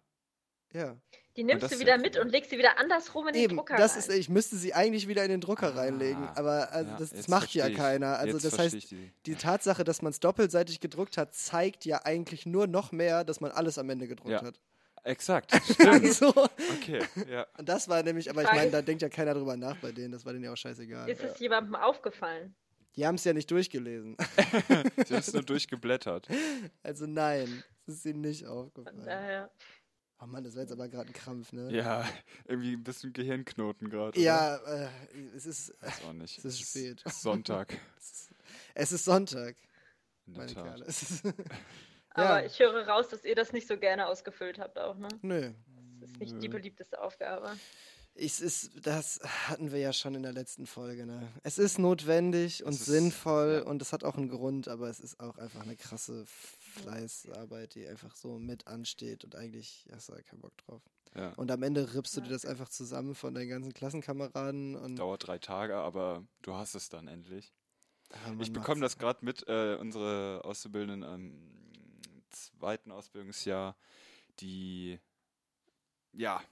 Ja. 0.72 0.96
Die 1.36 1.44
nimmst 1.44 1.70
du 1.70 1.78
wieder 1.78 1.98
mit 1.98 2.18
und 2.18 2.28
legst 2.30 2.50
sie 2.50 2.58
wieder 2.58 2.78
andersrum 2.78 3.26
in 3.28 3.34
den 3.34 3.42
Eben, 3.42 3.56
Drucker 3.56 3.76
das 3.76 3.92
rein. 3.92 3.98
ist, 4.00 4.08
ich 4.10 4.28
müsste 4.30 4.56
sie 4.56 4.72
eigentlich 4.74 5.06
wieder 5.08 5.22
in 5.24 5.30
den 5.30 5.40
Drucker 5.42 5.74
Ah, 5.74 5.80
reinlegen, 5.80 6.26
aber 6.28 6.72
also 6.72 6.90
ja, 6.90 6.96
das, 6.98 7.10
das 7.10 7.28
macht 7.28 7.52
ja 7.54 7.68
ich. 7.68 7.76
keiner. 7.76 8.18
Also 8.18 8.34
Jetzt 8.38 8.44
das 8.52 8.58
heißt, 8.58 8.90
die. 8.90 9.12
die 9.26 9.34
Tatsache, 9.34 9.84
dass 9.84 10.00
man 10.02 10.10
es 10.12 10.20
doppelseitig 10.20 10.80
gedruckt 10.80 11.16
hat, 11.18 11.34
zeigt 11.34 11.84
ja 11.84 12.04
eigentlich 12.04 12.44
nur 12.46 12.66
noch 12.66 12.92
mehr, 12.92 13.24
dass 13.24 13.40
man 13.40 13.50
alles 13.50 13.76
am 13.78 13.88
Ende 13.90 14.08
gedruckt 14.08 14.30
Ja. 14.30 14.42
hat. 14.42 14.60
Exakt, 15.04 15.52
stimmt. 15.72 16.12
so. 16.12 16.28
Okay, 16.78 17.02
ja. 17.28 17.46
Und 17.58 17.68
das 17.68 17.88
war 17.88 18.02
nämlich, 18.02 18.30
aber 18.30 18.42
ich 18.42 18.48
meine, 18.50 18.66
ist- 18.66 18.72
da 18.74 18.82
denkt 18.82 19.02
ja 19.02 19.08
keiner 19.08 19.34
drüber 19.34 19.56
nach 19.56 19.76
bei 19.78 19.90
denen, 19.92 20.12
das 20.12 20.24
war 20.24 20.32
denen 20.32 20.44
ja 20.44 20.52
auch 20.52 20.56
scheißegal. 20.56 21.08
Ist 21.10 21.22
es 21.22 21.38
jemandem 21.40 21.74
aufgefallen? 21.74 22.54
Die 22.96 23.06
haben 23.06 23.14
es 23.14 23.24
ja 23.24 23.32
nicht 23.32 23.50
durchgelesen. 23.50 24.16
Sie 25.06 25.14
hast 25.16 25.32
nur 25.32 25.42
durchgeblättert. 25.42 26.28
Also 26.82 27.06
nein, 27.06 27.64
es 27.86 27.94
ist 27.94 28.06
ihnen 28.06 28.20
nicht 28.20 28.44
Von 28.44 28.48
aufgefallen. 28.66 29.02
daher. 29.04 29.50
Oh 30.20 30.26
Mann, 30.26 30.44
das 30.44 30.54
war 30.54 30.62
jetzt 30.62 30.72
aber 30.72 30.88
gerade 30.88 31.08
ein 31.08 31.12
Krampf, 31.14 31.52
ne? 31.52 31.74
Ja, 31.74 32.08
irgendwie 32.46 32.74
ein 32.74 32.84
bisschen 32.84 33.12
Gehirnknoten 33.12 33.88
gerade. 33.90 34.20
Ja, 34.20 34.56
äh, 34.56 34.88
es 35.34 35.46
ist, 35.46 35.74
Weiß 35.80 36.04
auch 36.04 36.12
nicht. 36.12 36.38
Es 36.38 36.44
ist 36.44 36.60
spät. 36.60 37.02
Sonntag. 37.06 37.76
es 37.98 38.10
ist, 38.12 38.30
es 38.74 38.92
ist 38.92 39.04
Sonntag, 39.06 39.56
In 40.26 40.34
der 40.34 40.42
meine 40.44 40.54
Tat. 40.54 40.80
Aber 42.14 42.40
ja, 42.40 42.46
ich 42.46 42.58
höre 42.58 42.86
raus, 42.88 43.08
dass 43.08 43.24
ihr 43.24 43.34
das 43.34 43.52
nicht 43.52 43.66
so 43.68 43.76
gerne 43.78 44.06
ausgefüllt 44.06 44.58
habt 44.58 44.78
auch, 44.78 44.96
ne? 44.96 45.08
nö. 45.22 45.52
Das 46.00 46.10
ist 46.10 46.18
nicht 46.20 46.32
die 46.42 46.48
Nö. 46.48 46.56
beliebteste 46.56 47.00
Aufgabe. 47.00 47.50
Ich, 48.14 48.40
ist, 48.42 48.72
das 48.86 49.20
hatten 49.48 49.72
wir 49.72 49.78
ja 49.78 49.92
schon 49.94 50.14
in 50.14 50.22
der 50.22 50.32
letzten 50.32 50.66
Folge. 50.66 51.06
Ne? 51.06 51.26
Es 51.44 51.56
ist 51.58 51.78
notwendig 51.78 52.62
und 52.64 52.72
ist- 52.72 52.84
sinnvoll 52.84 53.62
ja. 53.64 53.70
und 53.70 53.80
es 53.80 53.92
hat 53.94 54.04
auch 54.04 54.16
einen 54.18 54.28
Grund, 54.28 54.68
aber 54.68 54.88
es 54.90 55.00
ist 55.00 55.18
auch 55.20 55.38
einfach 55.38 55.62
eine 55.62 55.76
krasse 55.76 56.26
Fleißarbeit, 56.26 57.74
die 57.74 57.86
einfach 57.86 58.14
so 58.16 58.38
mit 58.38 58.66
ansteht 58.66 59.24
und 59.24 59.34
eigentlich 59.36 59.86
hast 59.94 60.08
du 60.08 60.12
da 60.12 60.20
keinen 60.22 60.40
Bock 60.40 60.56
drauf. 60.58 60.82
Ja. 61.14 61.32
Und 61.36 61.50
am 61.50 61.62
Ende 61.62 61.94
rippst 61.94 62.16
du 62.16 62.20
Ja. 62.20 62.26
dir 62.26 62.32
das 62.32 62.44
einfach 62.44 62.68
zusammen 62.68 63.14
von 63.14 63.34
deinen 63.34 63.48
ganzen 63.48 63.72
Klassenkameraden 63.72 64.76
und 64.76 64.96
Dauert 64.96 65.26
drei 65.26 65.38
Tage, 65.38 65.76
aber 65.76 66.24
du 66.42 66.54
hast 66.54 66.74
es 66.74 66.88
dann 66.88 67.08
endlich. 67.08 67.52
Man 68.26 68.40
Ich 68.40 68.52
bekomme 68.52 68.80
das 68.82 68.98
gerade 68.98 69.24
mit, 69.24 69.46
äh, 69.48 69.76
unsere 69.76 70.42
Auszubildenden 70.44 71.02
am 71.04 71.32
zweiten 72.32 72.90
Ausbildungsjahr, 72.90 73.76
die 74.40 74.98
ja 76.12 76.42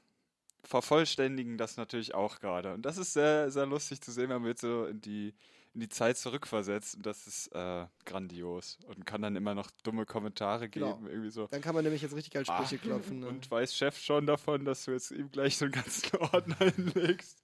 vervollständigen 0.64 1.58
das 1.58 1.76
natürlich 1.76 2.14
auch 2.14 2.38
gerade. 2.40 2.74
Und 2.74 2.82
das 2.82 2.98
ist 2.98 3.12
sehr, 3.12 3.50
sehr 3.50 3.66
lustig 3.66 4.00
zu 4.00 4.12
sehen, 4.12 4.28
wenn 4.28 4.42
man 4.42 4.44
wird 4.44 4.58
so 4.58 4.86
in 4.86 5.00
die, 5.00 5.34
in 5.74 5.80
die 5.80 5.88
Zeit 5.88 6.18
zurückversetzt. 6.18 6.96
Und 6.96 7.06
das 7.06 7.26
ist 7.26 7.48
äh, 7.48 7.86
grandios. 8.04 8.78
Und 8.86 9.06
kann 9.06 9.22
dann 9.22 9.36
immer 9.36 9.54
noch 9.54 9.70
dumme 9.82 10.06
Kommentare 10.06 10.68
geben. 10.68 10.86
Genau. 10.86 11.08
Irgendwie 11.08 11.30
so. 11.30 11.46
Dann 11.46 11.60
kann 11.62 11.74
man 11.74 11.84
nämlich 11.84 12.02
jetzt 12.02 12.14
richtig 12.14 12.36
als 12.36 12.48
Sprüche 12.48 12.76
Ah, 12.76 12.78
klopfen. 12.78 13.20
Ne? 13.20 13.28
Und 13.28 13.50
weiß 13.50 13.74
Chef 13.74 13.98
schon 13.98 14.26
davon, 14.26 14.64
dass 14.64 14.84
du 14.84 14.92
jetzt 14.92 15.10
ihm 15.10 15.30
gleich 15.30 15.56
so 15.56 15.64
einen 15.64 15.72
ganzen 15.72 16.16
Ordner 16.20 16.56
hinlegst. 16.58 17.42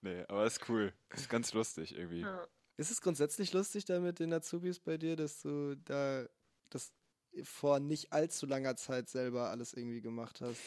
Nee, 0.00 0.24
aber 0.28 0.44
ist 0.44 0.68
cool. 0.68 0.92
Ist 1.14 1.30
ganz 1.30 1.52
lustig 1.54 1.96
irgendwie. 1.96 2.20
Ja. 2.20 2.46
Ist 2.76 2.90
es 2.90 3.00
grundsätzlich 3.00 3.52
lustig 3.52 3.84
da 3.84 4.00
mit 4.00 4.18
den 4.18 4.32
Azubis 4.32 4.80
bei 4.80 4.98
dir, 4.98 5.16
dass 5.16 5.40
du 5.42 5.76
da 5.76 6.26
das 6.70 6.92
vor 7.42 7.80
nicht 7.80 8.12
allzu 8.12 8.46
langer 8.46 8.76
Zeit 8.76 9.08
selber 9.08 9.50
alles 9.50 9.72
irgendwie 9.74 10.00
gemacht 10.00 10.40
hast? 10.40 10.60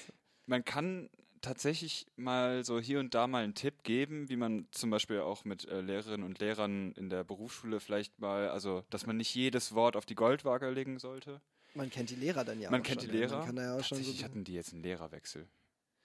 Man 0.45 0.63
kann 0.65 1.09
tatsächlich 1.41 2.07
mal 2.15 2.63
so 2.63 2.79
hier 2.79 2.99
und 2.99 3.13
da 3.13 3.27
mal 3.27 3.43
einen 3.43 3.53
Tipp 3.53 3.83
geben, 3.83 4.27
wie 4.29 4.35
man 4.37 4.67
zum 4.71 4.89
Beispiel 4.89 5.19
auch 5.19 5.45
mit 5.45 5.65
äh, 5.65 5.81
Lehrerinnen 5.81 6.25
und 6.25 6.39
Lehrern 6.39 6.93
in 6.93 7.09
der 7.09 7.23
Berufsschule 7.23 7.79
vielleicht 7.79 8.19
mal, 8.19 8.49
also 8.49 8.83
dass 8.89 9.05
man 9.05 9.17
nicht 9.17 9.33
jedes 9.35 9.73
Wort 9.75 9.95
auf 9.95 10.05
die 10.05 10.15
Goldwaage 10.15 10.69
legen 10.71 10.99
sollte. 10.99 11.41
Man 11.75 11.89
kennt 11.89 12.09
die 12.09 12.15
Lehrer 12.15 12.43
dann 12.43 12.59
ja 12.59 12.71
man 12.71 12.81
auch 12.81 12.85
kennt 12.85 13.01
schon, 13.01 13.11
die 13.11 13.17
ja. 13.17 13.27
Lehrer. 13.27 13.45
Man 13.45 13.57
ja 13.57 13.73
auch 13.75 13.83
schon 13.83 13.97
Tatsächlich 13.99 14.17
so 14.19 14.23
hatten 14.23 14.43
die 14.43 14.53
jetzt 14.53 14.73
einen 14.73 14.83
Lehrerwechsel 14.83 15.47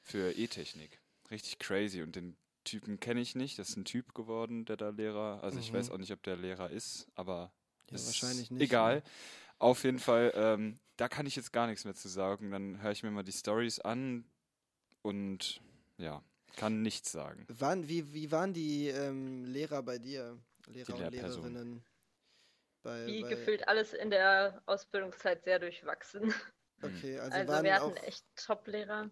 für 0.03 0.33
E-Technik. 0.37 1.01
Richtig 1.31 1.59
crazy. 1.59 2.03
Und 2.03 2.15
den 2.17 2.37
Typen 2.65 3.01
kenne 3.01 3.21
ich 3.21 3.35
nicht. 3.35 3.59
Das 3.59 3.71
ist 3.71 3.77
ein 3.77 3.85
Typ 3.85 4.15
geworden, 4.15 4.65
der 4.67 4.77
da 4.77 4.91
Lehrer. 4.91 5.43
Also 5.43 5.59
ich 5.59 5.71
Mhm. 5.71 5.77
weiß 5.77 5.91
auch 5.91 5.99
nicht, 5.99 6.13
ob 6.13 6.23
der 6.23 6.37
Lehrer 6.37 6.71
ist, 6.71 7.07
aber 7.15 7.53
Ja, 7.91 7.97
ist 7.97 8.07
wahrscheinlich 8.07 8.51
nicht, 8.51 8.63
Egal. 8.63 8.97
ne? 8.97 9.03
Auf 9.63 9.85
jeden 9.85 10.01
Fall, 10.01 10.33
ähm, 10.35 10.81
da 10.97 11.09
kann 11.09 11.25
ich 11.25 11.37
jetzt 11.37 11.53
gar 11.53 11.69
nichts 11.69 11.85
mehr 11.85 11.95
zu 11.95 12.09
sagen. 12.09 12.51
Dann 12.51 12.83
höre 12.83 12.91
ich 12.91 13.05
mir 13.05 13.13
mal 13.13 13.23
die 13.23 13.31
Stories 13.31 13.79
an 13.79 14.25
und 15.03 15.61
ja, 15.99 16.21
kann 16.57 16.83
nichts 16.83 17.13
sagen. 17.13 17.47
Waren, 17.49 17.89
wie, 17.89 18.13
wie 18.13 18.33
waren 18.33 18.53
die 18.53 18.89
ähm, 18.89 19.45
Lehrer 19.45 19.85
bei 19.85 19.99
dir? 19.99 20.37
Lehrer 20.67 20.95
und 20.95 20.99
Lehrpersonen. 21.13 21.53
Lehrerinnen? 21.53 21.85
Bei, 22.83 23.07
Wie 23.07 23.23
bei, 23.23 23.29
gefühlt 23.29 23.69
alles 23.69 23.93
in 23.93 24.11
der 24.11 24.61
Ausbildungszeit 24.67 25.45
sehr 25.45 25.59
durchwachsen. 25.59 26.35
Okay, 26.85 27.17
also, 27.17 27.39
Also, 27.39 27.53
waren 27.53 27.65
wir 27.65 27.81
auch. 27.81 27.91
hatten 27.91 27.97
echt 27.99 28.25
Top-Lehrer. 28.35 29.09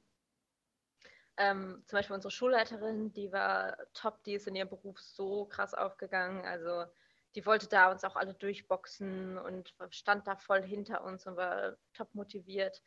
Ähm, 1.37 1.85
zum 1.87 1.97
Beispiel 1.97 2.17
unsere 2.17 2.33
Schulleiterin, 2.33 3.13
die 3.13 3.31
war 3.31 3.77
top, 3.95 4.25
die 4.25 4.35
ist 4.35 4.49
in 4.49 4.57
ihrem 4.57 4.71
Beruf 4.71 4.99
so 4.99 5.45
krass 5.45 5.73
aufgegangen. 5.73 6.45
Also 6.45 6.87
die 7.35 7.47
wollte 7.47 7.69
da 7.69 7.91
uns 7.91 8.05
auch 8.05 8.17
alle 8.17 8.35
durchboxen 8.35 9.39
und 9.39 9.75
stand 9.91 10.27
da 10.27 10.37
voll 10.37 10.63
hinter 10.63 11.05
uns 11.05 11.27
und 11.27 11.37
war 11.37 11.77
top 11.93 12.15
motiviert. 12.15 12.83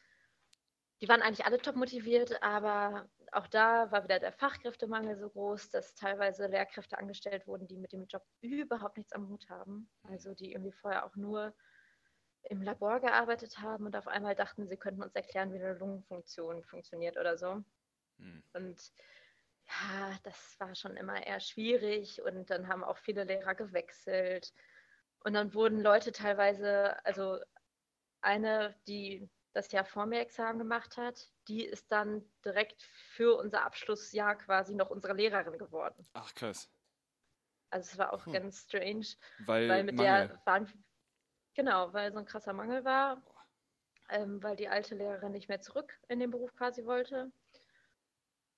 Die 1.02 1.10
waren 1.10 1.22
eigentlich 1.22 1.46
alle 1.46 1.58
top 1.58 1.76
motiviert, 1.76 2.42
aber 2.42 3.10
auch 3.32 3.48
da 3.48 3.92
war 3.92 4.04
wieder 4.04 4.20
der 4.20 4.32
Fachkräftemangel 4.32 5.18
so 5.18 5.30
groß, 5.30 5.70
dass 5.70 5.96
teilweise 5.96 6.48
Lehrkräfte 6.48 6.98
angestellt 6.98 7.48
wurden, 7.48 7.68
die 7.68 7.78
mit 7.78 7.92
dem 7.92 8.06
Job 8.08 8.24
überhaupt 8.42 8.98
nichts 8.98 9.14
am 9.14 9.28
Hut 9.28 9.50
haben. 9.50 9.90
Also 10.04 10.34
die 10.34 10.54
irgendwie 10.54 10.72
vorher 10.72 11.06
auch 11.06 11.16
nur 11.16 11.54
im 12.44 12.62
Labor 12.62 13.00
gearbeitet 13.00 13.60
haben 13.60 13.86
und 13.86 13.96
auf 13.96 14.08
einmal 14.08 14.36
dachten, 14.36 14.68
sie 14.68 14.78
könnten 14.78 15.02
uns 15.02 15.16
erklären, 15.16 15.54
wie 15.54 15.60
eine 15.60 15.74
Lungenfunktion 15.74 16.64
funktioniert 16.64 17.18
oder 17.18 17.38
so. 17.38 17.64
Hm. 18.18 18.44
Und 18.54 18.92
ja, 19.68 20.18
das 20.24 20.60
war 20.60 20.76
schon 20.76 20.98
immer 20.98 21.26
eher 21.26 21.40
schwierig 21.40 22.22
und 22.22 22.50
dann 22.50 22.68
haben 22.68 22.84
auch 22.84 22.98
viele 22.98 23.24
Lehrer 23.24 23.56
gewechselt. 23.56 24.54
Und 25.20 25.34
dann 25.34 25.54
wurden 25.54 25.82
Leute 25.82 26.12
teilweise, 26.12 27.04
also 27.06 27.40
eine, 28.22 28.76
die 28.88 29.30
das 29.54 29.72
Jahr 29.72 29.86
vor 29.86 30.06
mir 30.08 30.22
Examen 30.22 30.60
gemacht 30.60 30.98
hat, 30.98 31.32
die 31.48 31.66
ist 31.66 31.92
dann 31.92 32.34
direkt 32.46 32.84
für 32.84 33.38
unser 33.38 33.66
Abschlussjahr 33.66 34.38
quasi 34.38 34.76
noch 34.76 34.90
unsere 34.92 35.14
Lehrerin 35.16 35.58
geworden. 35.60 36.08
Ach 36.14 36.34
krass. 36.34 36.72
Also 37.72 37.92
es 37.94 37.98
war 37.98 38.14
auch 38.14 38.26
Hm. 38.26 38.32
ganz 38.32 38.64
strange, 38.64 39.08
Weil, 39.38 39.68
weil 39.68 39.84
mit 39.84 40.00
Mangel. 40.00 40.32
der 40.32 40.42
waren, 40.46 40.86
genau, 41.56 41.94
weil 41.94 42.14
so 42.14 42.20
ein 42.20 42.26
krasser 42.26 42.54
Mangel 42.54 42.86
war, 42.86 43.24
ähm, 44.10 44.44
weil 44.44 44.56
die 44.58 44.70
alte 44.70 44.96
Lehrerin 44.96 45.34
nicht 45.34 45.50
mehr 45.50 45.62
zurück 45.62 46.00
in 46.10 46.20
den 46.20 46.32
Beruf 46.32 46.54
quasi 46.56 46.86
wollte. 46.86 47.32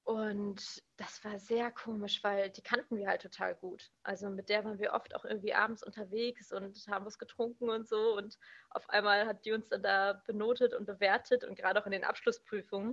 Und 0.06 0.84
das 0.98 1.24
war 1.26 1.40
sehr 1.40 1.72
komisch, 1.72 2.24
weil 2.24 2.52
die 2.52 2.62
kannten 2.62 2.96
wir 2.96 3.08
halt 3.08 3.24
total 3.24 3.56
gut. 3.56 3.92
Also 4.04 4.30
mit 4.30 4.50
der 4.50 4.64
waren 4.64 4.78
wir 4.78 4.94
oft 4.94 5.16
auch 5.16 5.26
irgendwie 5.26 5.56
abends 5.56 5.84
unterwegs 5.84 6.52
und 6.52 6.78
haben 6.88 7.06
was 7.06 7.18
getrunken 7.18 7.72
und 7.72 7.88
so. 7.88 8.16
Und 8.16 8.38
auf 8.70 8.88
einmal 8.90 9.26
hat 9.26 9.46
die 9.46 9.52
uns 9.52 9.68
dann 9.68 9.82
da 9.82 10.22
benotet 10.28 10.76
und 10.76 10.86
bewertet 10.86 11.44
und 11.44 11.56
gerade 11.58 11.82
auch 11.82 11.88
in 11.88 11.92
den 11.92 12.04
Abschlussprüfungen. 12.04 12.92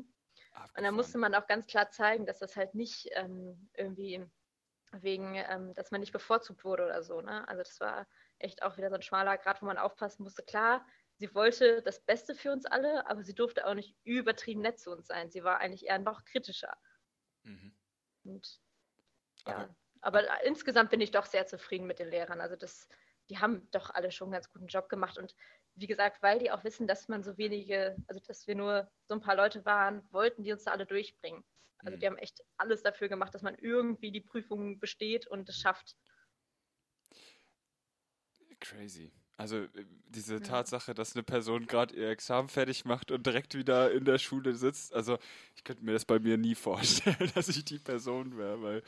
Und 0.74 0.84
da 0.84 0.90
Abgefahren. 0.90 0.92
musste 0.92 1.18
man 1.18 1.34
auch 1.34 1.46
ganz 1.46 1.66
klar 1.66 1.90
zeigen, 1.90 2.24
dass 2.24 2.38
das 2.38 2.56
halt 2.56 2.74
nicht 2.74 3.10
ähm, 3.12 3.68
irgendwie 3.74 4.26
wegen, 4.92 5.34
ähm, 5.34 5.74
dass 5.74 5.90
man 5.90 6.00
nicht 6.00 6.12
bevorzugt 6.12 6.64
wurde 6.64 6.86
oder 6.86 7.02
so. 7.02 7.20
Ne? 7.20 7.46
Also 7.46 7.62
das 7.62 7.78
war 7.80 8.06
echt 8.38 8.62
auch 8.62 8.78
wieder 8.78 8.88
so 8.88 8.96
ein 8.96 9.02
schmaler 9.02 9.36
Grad, 9.38 9.60
wo 9.60 9.66
man 9.66 9.78
aufpassen 9.78 10.22
musste. 10.22 10.42
Klar, 10.42 10.86
sie 11.16 11.34
wollte 11.34 11.82
das 11.82 12.00
Beste 12.00 12.34
für 12.34 12.52
uns 12.52 12.64
alle, 12.64 13.06
aber 13.06 13.22
sie 13.22 13.34
durfte 13.34 13.66
auch 13.66 13.74
nicht 13.74 13.96
übertrieben 14.04 14.62
nett 14.62 14.78
zu 14.80 14.90
uns 14.92 15.08
sein. 15.08 15.30
Sie 15.30 15.44
war 15.44 15.58
eigentlich 15.58 15.86
eher 15.86 15.98
noch 15.98 16.24
kritischer. 16.24 16.74
Mhm. 17.44 17.74
Und, 18.24 18.60
ja. 19.46 19.54
Aber- 19.56 19.74
Aber, 20.30 20.44
insgesamt 20.44 20.90
bin 20.90 21.00
ich 21.00 21.10
doch 21.12 21.26
sehr 21.26 21.46
zufrieden 21.46 21.86
mit 21.86 21.98
den 22.00 22.08
Lehrern. 22.08 22.40
Also 22.40 22.56
das, 22.56 22.88
die 23.30 23.38
haben 23.38 23.70
doch 23.70 23.90
alle 23.90 24.10
schon 24.10 24.26
einen 24.26 24.32
ganz 24.32 24.50
guten 24.52 24.66
Job 24.66 24.88
gemacht. 24.88 25.16
Und 25.16 25.34
wie 25.74 25.86
gesagt, 25.86 26.22
weil 26.22 26.38
die 26.40 26.50
auch 26.50 26.64
wissen, 26.64 26.86
dass 26.88 27.08
man 27.08 27.22
so 27.22 27.38
wenige, 27.38 27.96
also 28.08 28.20
dass 28.26 28.46
wir 28.46 28.54
nur 28.56 28.90
so 29.06 29.14
ein 29.14 29.20
paar 29.20 29.36
Leute 29.36 29.64
waren, 29.64 30.02
wollten 30.12 30.42
die 30.42 30.52
uns 30.52 30.64
da 30.64 30.72
alle 30.72 30.86
durchbringen. 30.86 31.44
Also 31.78 31.96
Mhm. 31.96 32.00
die 32.00 32.06
haben 32.06 32.18
echt 32.18 32.42
alles 32.56 32.82
dafür 32.82 33.08
gemacht, 33.08 33.32
dass 33.34 33.42
man 33.42 33.54
irgendwie 33.56 34.10
die 34.12 34.20
Prüfungen 34.20 34.78
besteht 34.80 35.26
und 35.28 35.48
es 35.48 35.58
schafft. 35.58 35.96
Crazy. 38.60 39.12
Also 39.42 39.58
äh, 39.58 39.68
diese 40.08 40.34
Ja. 40.34 40.40
Tatsache, 40.40 40.94
dass 40.94 41.14
eine 41.14 41.22
Person 41.24 41.66
gerade 41.66 41.94
ihr 41.96 42.08
Examen 42.10 42.48
fertig 42.48 42.84
macht 42.84 43.10
und 43.10 43.26
direkt 43.26 43.54
wieder 43.54 43.90
in 43.92 44.04
der 44.04 44.18
Schule 44.18 44.54
sitzt, 44.54 44.94
also 44.94 45.18
ich 45.56 45.64
könnte 45.64 45.84
mir 45.84 45.92
das 45.92 46.04
bei 46.04 46.18
mir 46.20 46.38
nie 46.38 46.54
vorstellen, 47.18 47.30
dass 47.34 47.48
ich 47.48 47.64
die 47.64 47.78
Person 47.78 48.38
wäre, 48.38 48.62
weil 48.62 48.82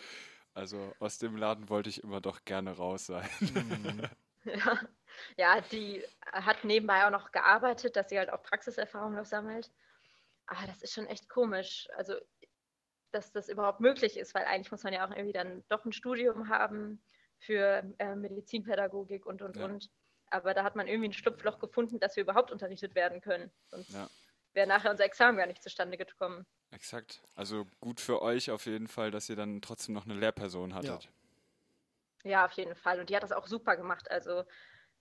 also 0.54 0.94
aus 1.00 1.18
dem 1.18 1.36
Laden 1.36 1.68
wollte 1.68 1.90
ich 1.90 2.02
immer 2.04 2.20
doch 2.20 2.44
gerne 2.44 2.70
raus 2.76 3.06
sein. 3.06 3.28
Mhm. 3.40 4.02
Ja. 4.46 4.78
ja, 5.38 5.60
die 5.62 6.04
hat 6.32 6.64
nebenbei 6.64 7.06
auch 7.06 7.10
noch 7.10 7.32
gearbeitet, 7.32 7.96
dass 7.96 8.10
sie 8.10 8.18
halt 8.18 8.28
auch 8.30 8.42
Praxiserfahrung 8.42 9.14
noch 9.14 9.24
sammelt. 9.24 9.72
Aber 10.46 10.66
das 10.66 10.82
ist 10.82 10.92
schon 10.92 11.06
echt 11.06 11.30
komisch. 11.30 11.88
Also, 11.96 12.14
dass 13.10 13.32
das 13.32 13.48
überhaupt 13.48 13.80
möglich 13.80 14.18
ist, 14.18 14.34
weil 14.34 14.44
eigentlich 14.44 14.70
muss 14.70 14.82
man 14.82 14.92
ja 14.92 15.06
auch 15.06 15.10
irgendwie 15.12 15.32
dann 15.32 15.64
doch 15.70 15.86
ein 15.86 15.92
Studium 15.94 16.50
haben 16.50 17.02
für 17.38 17.84
äh, 17.98 18.14
Medizinpädagogik 18.16 19.24
und 19.24 19.40
und 19.40 19.56
Ja. 19.56 19.64
und. 19.64 19.90
Aber 20.34 20.52
da 20.52 20.64
hat 20.64 20.74
man 20.74 20.88
irgendwie 20.88 21.08
ein 21.10 21.12
Schlupfloch 21.12 21.60
gefunden, 21.60 22.00
dass 22.00 22.16
wir 22.16 22.24
überhaupt 22.24 22.50
unterrichtet 22.50 22.96
werden 22.96 23.20
können. 23.20 23.52
Sonst 23.68 23.90
Ja. 23.90 24.10
wäre 24.52 24.66
nachher 24.66 24.90
unser 24.90 25.04
Examen 25.04 25.38
gar 25.38 25.46
nicht 25.46 25.62
zustande 25.62 25.96
gekommen. 25.96 26.44
Exakt. 26.72 27.22
Also 27.36 27.66
gut 27.80 28.00
für 28.00 28.20
euch 28.20 28.50
auf 28.50 28.66
jeden 28.66 28.88
Fall, 28.88 29.12
dass 29.12 29.28
ihr 29.28 29.36
dann 29.36 29.62
trotzdem 29.62 29.94
noch 29.94 30.06
eine 30.06 30.14
Lehrperson 30.14 30.74
hattet. 30.74 31.08
Ja, 32.24 32.44
auf 32.46 32.52
jeden 32.52 32.74
Fall. 32.74 32.98
Und 32.98 33.10
die 33.10 33.14
hat 33.16 33.22
das 33.22 33.30
auch 33.30 33.46
super 33.46 33.76
gemacht. 33.76 34.10
Also 34.10 34.42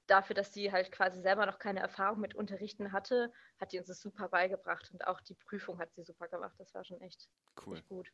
dafür, 0.06 0.36
dass 0.36 0.54
sie 0.54 0.72
halt 0.72 0.92
quasi 0.92 1.20
selber 1.22 1.48
noch 1.48 1.58
keine 1.58 1.80
Erfahrung 1.80 2.20
mit 2.20 2.36
Unterrichten 2.36 2.92
hatte, 2.92 3.34
hat 3.60 3.72
die 3.72 3.80
uns 3.80 3.88
das 3.88 4.02
super 4.02 4.28
beigebracht. 4.30 4.92
Und 4.92 5.08
auch 5.08 5.20
die 5.22 5.34
Prüfung 5.34 5.80
hat 5.80 5.92
sie 5.96 6.04
super 6.04 6.28
gemacht. 6.28 6.54
Das 6.60 6.74
war 6.76 6.84
schon 6.84 7.02
echt, 7.02 7.28
Cool. 7.66 7.78
echt 7.78 7.88
gut. 7.88 8.12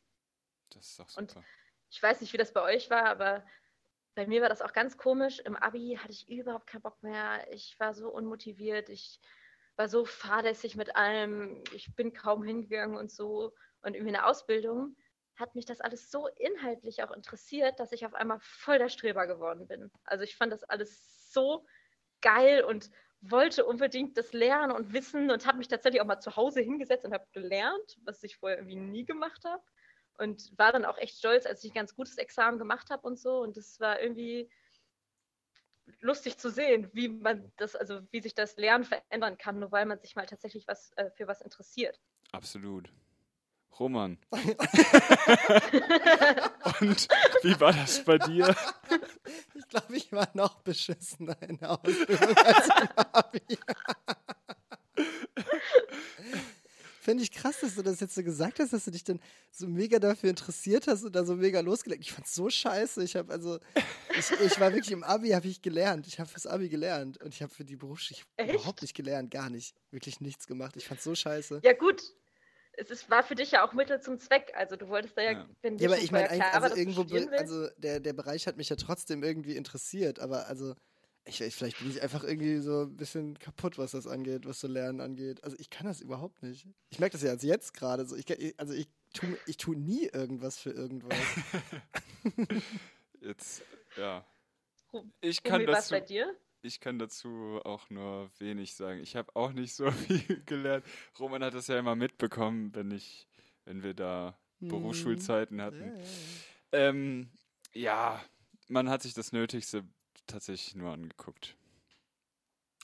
Das 0.70 0.86
ist 0.98 1.18
Und- 1.18 1.30
super. 1.32 1.44
Ich 1.90 2.02
weiß 2.02 2.20
nicht, 2.22 2.32
wie 2.32 2.36
das 2.38 2.52
bei 2.54 2.62
euch 2.62 2.88
war, 2.88 3.04
aber 3.04 3.44
bei 4.14 4.26
mir 4.26 4.42
war 4.42 4.48
das 4.48 4.62
auch 4.62 4.72
ganz 4.72 4.96
komisch. 4.96 5.40
Im 5.40 5.56
Abi 5.56 5.98
hatte 6.00 6.12
ich 6.12 6.28
überhaupt 6.28 6.66
keinen 6.66 6.82
Bock 6.82 7.02
mehr. 7.02 7.46
Ich 7.52 7.78
war 7.78 7.94
so 7.94 8.08
unmotiviert. 8.08 8.88
Ich 8.88 9.20
war 9.76 9.88
so 9.88 10.04
fahrlässig 10.04 10.76
mit 10.76 10.96
allem. 10.96 11.62
Ich 11.72 11.94
bin 11.94 12.12
kaum 12.12 12.42
hingegangen 12.42 12.96
und 12.96 13.10
so. 13.10 13.54
Und 13.82 13.94
irgendwie 13.94 14.10
in 14.10 14.14
der 14.14 14.26
Ausbildung 14.26 14.96
hat 15.36 15.54
mich 15.54 15.64
das 15.64 15.80
alles 15.80 16.10
so 16.10 16.28
inhaltlich 16.36 17.02
auch 17.02 17.12
interessiert, 17.12 17.80
dass 17.80 17.92
ich 17.92 18.04
auf 18.04 18.14
einmal 18.14 18.38
voll 18.40 18.78
der 18.78 18.90
Streber 18.90 19.26
geworden 19.26 19.66
bin. 19.66 19.90
Also 20.04 20.24
ich 20.24 20.36
fand 20.36 20.52
das 20.52 20.64
alles 20.64 21.32
so 21.32 21.64
geil 22.20 22.62
und 22.62 22.90
wollte 23.22 23.64
unbedingt 23.64 24.16
das 24.18 24.32
lernen 24.32 24.72
und 24.72 24.92
wissen 24.92 25.30
und 25.30 25.46
habe 25.46 25.58
mich 25.58 25.68
tatsächlich 25.68 26.02
auch 26.02 26.06
mal 26.06 26.20
zu 26.20 26.36
Hause 26.36 26.60
hingesetzt 26.60 27.04
und 27.04 27.14
habe 27.14 27.26
gelernt, 27.32 27.98
was 28.04 28.22
ich 28.22 28.36
vorher 28.36 28.58
irgendwie 28.58 28.76
nie 28.76 29.04
gemacht 29.04 29.44
habe 29.44 29.62
und 30.18 30.52
war 30.58 30.72
dann 30.72 30.84
auch 30.84 30.98
echt 30.98 31.18
stolz, 31.18 31.46
als 31.46 31.64
ich 31.64 31.70
ein 31.72 31.74
ganz 31.74 31.94
gutes 31.94 32.18
Examen 32.18 32.58
gemacht 32.58 32.90
habe 32.90 33.06
und 33.06 33.18
so. 33.18 33.40
Und 33.40 33.56
das 33.56 33.80
war 33.80 34.00
irgendwie 34.00 34.50
lustig 36.00 36.38
zu 36.38 36.50
sehen, 36.50 36.88
wie 36.92 37.08
man 37.08 37.52
das, 37.56 37.74
also 37.74 38.00
wie 38.10 38.20
sich 38.20 38.34
das 38.34 38.56
Lernen 38.56 38.84
verändern 38.84 39.38
kann, 39.38 39.58
nur 39.58 39.72
weil 39.72 39.86
man 39.86 39.98
sich 39.98 40.14
mal 40.16 40.26
tatsächlich 40.26 40.68
was 40.68 40.92
äh, 40.96 41.10
für 41.10 41.26
was 41.26 41.40
interessiert. 41.40 42.00
Absolut. 42.32 42.90
Roman. 43.78 44.18
Und 46.80 47.08
wie 47.42 47.60
war 47.60 47.72
das 47.72 48.04
bei 48.04 48.18
dir? 48.18 48.54
Ich 49.54 49.68
glaube, 49.68 49.96
ich 49.96 50.12
war 50.12 50.28
noch 50.34 50.60
beschissener 50.60 51.40
in 51.42 51.56
der 51.58 51.70
Ausbildung 51.70 52.36
als 52.36 52.68
Abi. 53.12 53.40
Fände 57.10 57.24
ich 57.24 57.32
krass, 57.32 57.58
dass 57.60 57.74
du 57.74 57.82
das 57.82 57.98
jetzt 57.98 58.14
so 58.14 58.22
gesagt 58.22 58.60
hast, 58.60 58.72
dass 58.72 58.84
du 58.84 58.92
dich 58.92 59.02
dann 59.02 59.18
so 59.50 59.66
mega 59.66 59.98
dafür 59.98 60.30
interessiert 60.30 60.86
hast 60.86 61.02
und 61.02 61.16
da 61.16 61.24
so 61.24 61.34
mega 61.34 61.58
losgelegt. 61.58 62.04
Ich 62.04 62.12
fand's 62.12 62.32
so 62.36 62.48
scheiße. 62.48 63.02
Ich 63.02 63.16
habe 63.16 63.32
also, 63.32 63.58
ich, 64.16 64.30
ich 64.30 64.60
war 64.60 64.72
wirklich 64.72 64.92
im 64.92 65.02
Abi, 65.02 65.30
habe 65.30 65.48
ich 65.48 65.60
gelernt. 65.60 66.06
Ich 66.06 66.20
habe 66.20 66.28
fürs 66.28 66.46
Abi 66.46 66.68
gelernt 66.68 67.20
und 67.20 67.34
ich 67.34 67.42
habe 67.42 67.52
für 67.52 67.64
die 67.64 67.74
Berufsschule 67.74 68.20
überhaupt 68.48 68.82
nicht 68.82 68.94
gelernt, 68.94 69.32
gar 69.32 69.50
nicht, 69.50 69.74
wirklich 69.90 70.20
nichts 70.20 70.46
gemacht. 70.46 70.76
Ich 70.76 70.86
fand's 70.86 71.02
so 71.02 71.16
scheiße. 71.16 71.62
Ja 71.64 71.72
gut, 71.72 72.00
es 72.74 72.90
ist, 72.90 73.10
war 73.10 73.24
für 73.24 73.34
dich 73.34 73.50
ja 73.50 73.66
auch 73.66 73.72
Mittel 73.72 74.00
zum 74.00 74.20
Zweck. 74.20 74.52
Also 74.54 74.76
du 74.76 74.88
wolltest 74.88 75.18
da 75.18 75.22
ja, 75.22 75.32
Ja. 75.32 75.48
wenn 75.62 75.78
Ja, 75.78 75.88
aber 75.88 75.98
ich 75.98 76.12
meine, 76.12 76.28
klar 76.28 76.62
also 76.62 76.76
irgendwo, 76.76 77.02
also 77.36 77.66
der, 77.78 77.98
der 77.98 78.12
Bereich 78.12 78.46
hat 78.46 78.56
mich 78.56 78.68
ja 78.68 78.76
trotzdem 78.76 79.24
irgendwie 79.24 79.56
interessiert, 79.56 80.20
aber 80.20 80.46
also, 80.46 80.76
ich, 81.24 81.40
ich, 81.40 81.54
vielleicht 81.54 81.78
bin 81.78 81.90
ich 81.90 82.02
einfach 82.02 82.24
irgendwie 82.24 82.58
so 82.58 82.82
ein 82.82 82.96
bisschen 82.96 83.38
kaputt, 83.38 83.78
was 83.78 83.92
das 83.92 84.06
angeht, 84.06 84.46
was 84.46 84.60
so 84.60 84.68
Lernen 84.68 85.00
angeht. 85.00 85.42
Also 85.44 85.56
ich 85.58 85.70
kann 85.70 85.86
das 85.86 86.00
überhaupt 86.00 86.42
nicht. 86.42 86.66
Ich 86.90 86.98
merke 86.98 87.12
das 87.12 87.22
ja 87.22 87.30
als 87.30 87.42
jetzt 87.42 87.74
gerade 87.74 88.06
so. 88.06 88.16
Ich, 88.16 88.26
also 88.58 88.72
ich 88.72 88.88
tue 89.12 89.36
ich 89.46 89.56
tu 89.56 89.74
nie 89.74 90.06
irgendwas 90.06 90.58
für 90.58 90.70
irgendwas. 90.70 91.18
Jetzt, 93.20 93.62
ja. 93.96 94.24
Ich 95.20 95.42
kann, 95.42 95.60
Rumi, 95.60 95.66
was 95.72 95.88
dazu, 95.88 95.94
bei 95.94 96.00
dir? 96.00 96.34
ich 96.62 96.80
kann 96.80 96.98
dazu 96.98 97.60
auch 97.64 97.90
nur 97.90 98.30
wenig 98.38 98.74
sagen. 98.74 99.00
Ich 99.00 99.14
habe 99.14 99.34
auch 99.36 99.52
nicht 99.52 99.74
so 99.74 99.90
viel 100.08 100.42
gelernt. 100.46 100.84
Roman 101.18 101.44
hat 101.44 101.54
das 101.54 101.66
ja 101.66 101.78
immer 101.78 101.96
mitbekommen, 101.96 102.74
wenn 102.74 102.90
ich, 102.90 103.28
wenn 103.64 103.82
wir 103.82 103.94
da 103.94 104.38
Hm. 104.60 104.68
Berufsschulzeiten 104.68 105.60
hatten. 105.62 105.80
ja, 105.80 105.94
ja. 105.96 106.88
Ähm, 106.88 107.30
ja, 107.72 108.22
man 108.68 108.90
hat 108.90 109.02
sich 109.02 109.14
das 109.14 109.32
Nötigste 109.32 109.84
tatsächlich 110.30 110.74
nur 110.74 110.92
angeguckt. 110.92 111.56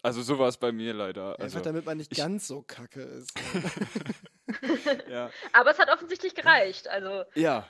Also 0.03 0.23
so 0.23 0.39
war 0.39 0.49
es 0.49 0.57
bei 0.57 0.73
mir 0.73 0.93
leider. 0.95 1.31
Einfach 1.33 1.43
Also, 1.45 1.61
damit 1.61 1.85
man 1.85 1.97
nicht 1.97 2.13
ich- 2.13 2.19
ganz 2.19 2.47
so 2.47 2.63
kacke 2.63 3.01
ist. 3.03 3.33
ja, 5.09 5.31
Aber 5.53 5.71
es 5.71 5.79
hat 5.79 5.89
offensichtlich 5.91 6.35
gereicht. 6.35 6.89
Also 6.89 7.25
ja, 7.35 7.67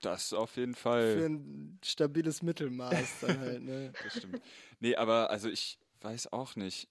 das 0.00 0.32
auf 0.32 0.56
jeden 0.56 0.74
für 0.74 0.80
Fall. 0.80 1.16
ein 1.28 1.78
stabiles 1.84 2.42
Mittelmaß 2.42 3.20
dann 3.20 3.40
halt, 3.40 3.62
ne? 3.62 3.92
Das 4.04 4.16
stimmt. 4.18 4.40
Nee, 4.78 4.94
aber 4.96 5.30
also 5.30 5.48
ich 5.48 5.78
weiß 6.00 6.32
auch 6.32 6.54
nicht. 6.56 6.88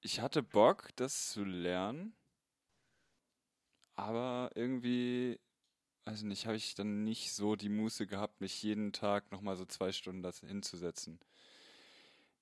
Ich 0.00 0.20
hatte 0.20 0.42
Bock, 0.42 0.88
das 0.96 1.28
zu 1.30 1.44
lernen, 1.44 2.14
aber 3.96 4.50
irgendwie, 4.54 5.40
also 6.04 6.24
nicht, 6.26 6.46
habe 6.46 6.56
ich 6.56 6.74
dann 6.74 7.02
nicht 7.04 7.34
so 7.34 7.56
die 7.56 7.68
Muße 7.68 8.06
gehabt, 8.06 8.40
mich 8.40 8.62
jeden 8.62 8.92
Tag 8.92 9.30
nochmal 9.32 9.56
so 9.56 9.64
zwei 9.66 9.90
Stunden 9.92 10.22
das 10.22 10.40
hinzusetzen. 10.40 11.18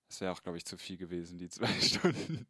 Das 0.09 0.21
wäre 0.21 0.33
auch, 0.33 0.43
glaube 0.43 0.57
ich, 0.59 0.65
zu 0.65 0.77
viel 0.79 0.97
gewesen, 0.97 1.37
die 1.39 1.49
zwei 1.49 1.67
Stunden. 1.81 2.47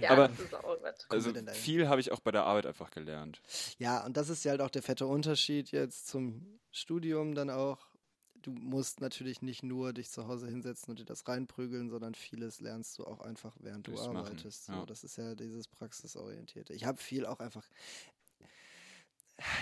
ja, 0.00 0.10
Aber- 0.10 0.28
das 0.28 0.40
ist 0.40 0.54
auch 0.54 0.76
was. 0.82 1.06
Kommen 1.08 1.22
Also 1.46 1.52
viel 1.52 1.88
habe 1.88 2.00
ich 2.00 2.10
auch 2.12 2.20
bei 2.20 2.30
der 2.32 2.44
Arbeit 2.44 2.66
einfach 2.66 2.90
gelernt. 2.90 3.40
Ja, 3.78 4.04
und 4.04 4.16
das 4.16 4.28
ist 4.28 4.44
ja 4.44 4.52
halt 4.52 4.60
auch 4.62 4.70
der 4.70 4.82
fette 4.82 5.06
Unterschied 5.06 5.70
jetzt 5.72 6.08
zum 6.08 6.58
Studium 6.70 7.34
dann 7.34 7.50
auch. 7.50 7.86
Du 8.42 8.52
musst 8.52 9.00
natürlich 9.00 9.42
nicht 9.42 9.62
nur 9.64 9.92
dich 9.92 10.08
zu 10.10 10.28
Hause 10.28 10.46
hinsetzen 10.46 10.90
und 10.90 11.00
dir 11.00 11.04
das 11.04 11.26
reinprügeln, 11.26 11.90
sondern 11.90 12.14
vieles 12.14 12.60
lernst 12.60 12.96
du 12.98 13.04
auch 13.04 13.20
einfach, 13.20 13.56
während 13.60 13.86
du 13.88 13.90
Durchs 13.90 14.06
Machen, 14.06 14.18
arbeitest. 14.18 14.66
So, 14.66 14.72
ja. 14.72 14.86
Das 14.86 15.02
ist 15.02 15.16
ja 15.16 15.34
dieses 15.34 15.66
Praxisorientierte. 15.66 16.72
Ich 16.72 16.84
habe 16.84 16.98
viel 16.98 17.26
auch 17.26 17.40
einfach. 17.40 17.64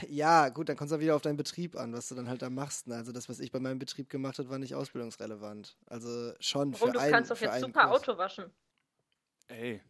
Ja, 0.09 0.51
gut, 0.51 0.69
dann 0.69 0.77
kommt 0.77 0.91
es 0.91 0.97
auch 0.97 1.01
wieder 1.01 1.17
auf 1.17 1.23
deinen 1.23 1.37
Betrieb 1.37 1.77
an, 1.77 1.93
was 1.93 2.09
du 2.09 2.15
dann 2.15 2.29
halt 2.29 2.43
da 2.43 2.51
machst. 2.51 2.87
Ne? 2.87 2.95
Also 2.95 3.11
das, 3.11 3.29
was 3.29 3.41
ich 3.41 3.51
bei 3.51 3.59
meinem 3.59 3.79
Betrieb 3.81 4.09
gemacht 4.09 4.39
habe, 4.39 4.49
war 4.49 4.59
nicht 4.59 4.75
ausbildungsrelevant. 4.75 5.77
Also 5.87 6.33
schon 6.39 6.75
für 6.75 6.93
du 6.93 6.99
einen, 7.01 7.13
kannst 7.13 7.31
doch 7.31 7.41
jetzt 7.41 7.61
super 7.61 7.89
Kurs. 7.89 8.03
Auto 8.03 8.17
waschen. 8.19 8.53
Ey, 9.49 9.81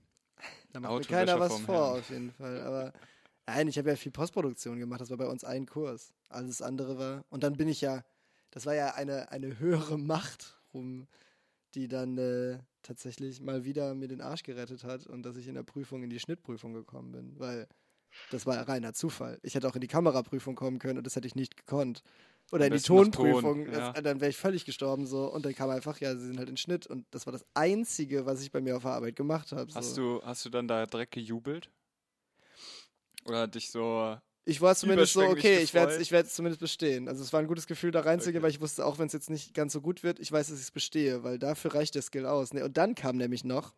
Da 0.72 0.80
macht 0.80 0.92
mir 0.94 1.04
keiner 1.04 1.38
was 1.38 1.52
vom 1.52 1.64
vor, 1.64 1.74
Herrn. 1.88 1.98
auf 1.98 2.10
jeden 2.10 2.32
Fall. 2.32 2.62
Aber 2.62 2.92
nein, 3.46 3.68
ich 3.68 3.76
habe 3.78 3.90
ja 3.90 3.96
viel 3.96 4.12
Postproduktion 4.12 4.78
gemacht. 4.78 5.00
Das 5.02 5.10
war 5.10 5.18
bei 5.18 5.26
uns 5.26 5.44
ein 5.44 5.66
Kurs. 5.66 6.14
Alles 6.30 6.62
andere 6.62 6.98
war. 6.98 7.24
Und 7.28 7.42
dann 7.44 7.56
bin 7.56 7.68
ich 7.68 7.80
ja, 7.82 8.02
das 8.50 8.64
war 8.66 8.74
ja 8.74 8.94
eine, 8.94 9.30
eine 9.32 9.58
höhere 9.58 9.98
Macht, 9.98 10.58
rum, 10.72 11.06
die 11.74 11.88
dann 11.88 12.16
äh, 12.16 12.58
tatsächlich 12.82 13.40
mal 13.40 13.64
wieder 13.64 13.94
mir 13.94 14.08
den 14.08 14.22
Arsch 14.22 14.44
gerettet 14.44 14.82
hat 14.84 15.06
und 15.06 15.24
dass 15.24 15.36
ich 15.36 15.46
in 15.46 15.54
der 15.54 15.62
Prüfung 15.62 16.02
in 16.02 16.10
die 16.10 16.20
Schnittprüfung 16.20 16.72
gekommen 16.72 17.12
bin. 17.12 17.38
Weil 17.38 17.68
das 18.30 18.46
war 18.46 18.56
reiner 18.68 18.92
Zufall. 18.92 19.38
Ich 19.42 19.54
hätte 19.54 19.68
auch 19.68 19.74
in 19.74 19.80
die 19.80 19.86
Kameraprüfung 19.88 20.54
kommen 20.54 20.78
können 20.78 20.98
und 20.98 21.06
das 21.06 21.16
hätte 21.16 21.26
ich 21.26 21.34
nicht 21.34 21.56
gekonnt. 21.56 22.02
Oder 22.52 22.66
in 22.66 22.72
die 22.72 22.78
noch 22.78 22.84
Ton, 22.84 23.10
Tonprüfung. 23.12 23.66
ja. 23.72 23.92
das, 23.92 24.02
dann 24.02 24.20
wäre 24.20 24.30
ich 24.30 24.36
völlig 24.36 24.64
gestorben 24.64 25.06
so. 25.06 25.32
Und 25.32 25.44
dann 25.46 25.54
kam 25.54 25.70
einfach, 25.70 25.98
ja, 26.00 26.14
sie 26.14 26.26
sind 26.26 26.38
halt 26.38 26.48
in 26.48 26.56
Schnitt. 26.56 26.86
Und 26.86 27.06
das 27.10 27.26
war 27.26 27.32
das 27.32 27.44
Einzige, 27.54 28.26
was 28.26 28.42
ich 28.42 28.52
bei 28.52 28.60
mir 28.60 28.76
auf 28.76 28.82
der 28.82 28.92
Arbeit 28.92 29.16
gemacht 29.16 29.52
habe. 29.52 29.70
So. 29.70 29.76
hast 29.76 29.96
du, 29.96 30.20
hast 30.22 30.44
du 30.44 30.50
dann 30.50 30.68
da 30.68 30.86
direkt 30.86 31.12
gejubelt? 31.12 31.70
Oder 33.24 33.40
hat 33.40 33.54
dich 33.54 33.70
so. 33.70 34.16
Ich 34.44 34.60
war 34.60 34.74
zumindest 34.76 35.14
so, 35.14 35.22
okay, 35.22 35.60
ich 35.60 35.72
werde 35.72 35.88
gefreut. 35.88 36.02
ich 36.02 36.12
werd's 36.12 36.34
zumindest 36.34 36.60
bestehen. 36.60 37.08
Also 37.08 37.22
es 37.22 37.32
war 37.32 37.40
ein 37.40 37.46
gutes 37.46 37.66
Gefühl, 37.66 37.90
da 37.92 38.00
reinzugehen, 38.00 38.36
Okay. 38.36 38.42
weil 38.44 38.50
ich 38.50 38.60
wusste, 38.60 38.84
auch 38.84 38.98
wenn 38.98 39.06
es 39.06 39.14
jetzt 39.14 39.30
nicht 39.30 39.54
ganz 39.54 39.72
so 39.72 39.80
gut 39.80 40.02
wird, 40.02 40.20
ich 40.20 40.30
weiß, 40.30 40.48
dass 40.48 40.58
ich 40.58 40.64
es 40.64 40.70
bestehe, 40.70 41.24
weil 41.24 41.38
dafür 41.38 41.74
reicht 41.74 41.94
der 41.94 42.02
Skill 42.02 42.26
aus. 42.26 42.52
Und 42.52 42.76
dann 42.76 42.94
kam 42.94 43.16
nämlich 43.16 43.42
noch, 43.44 43.72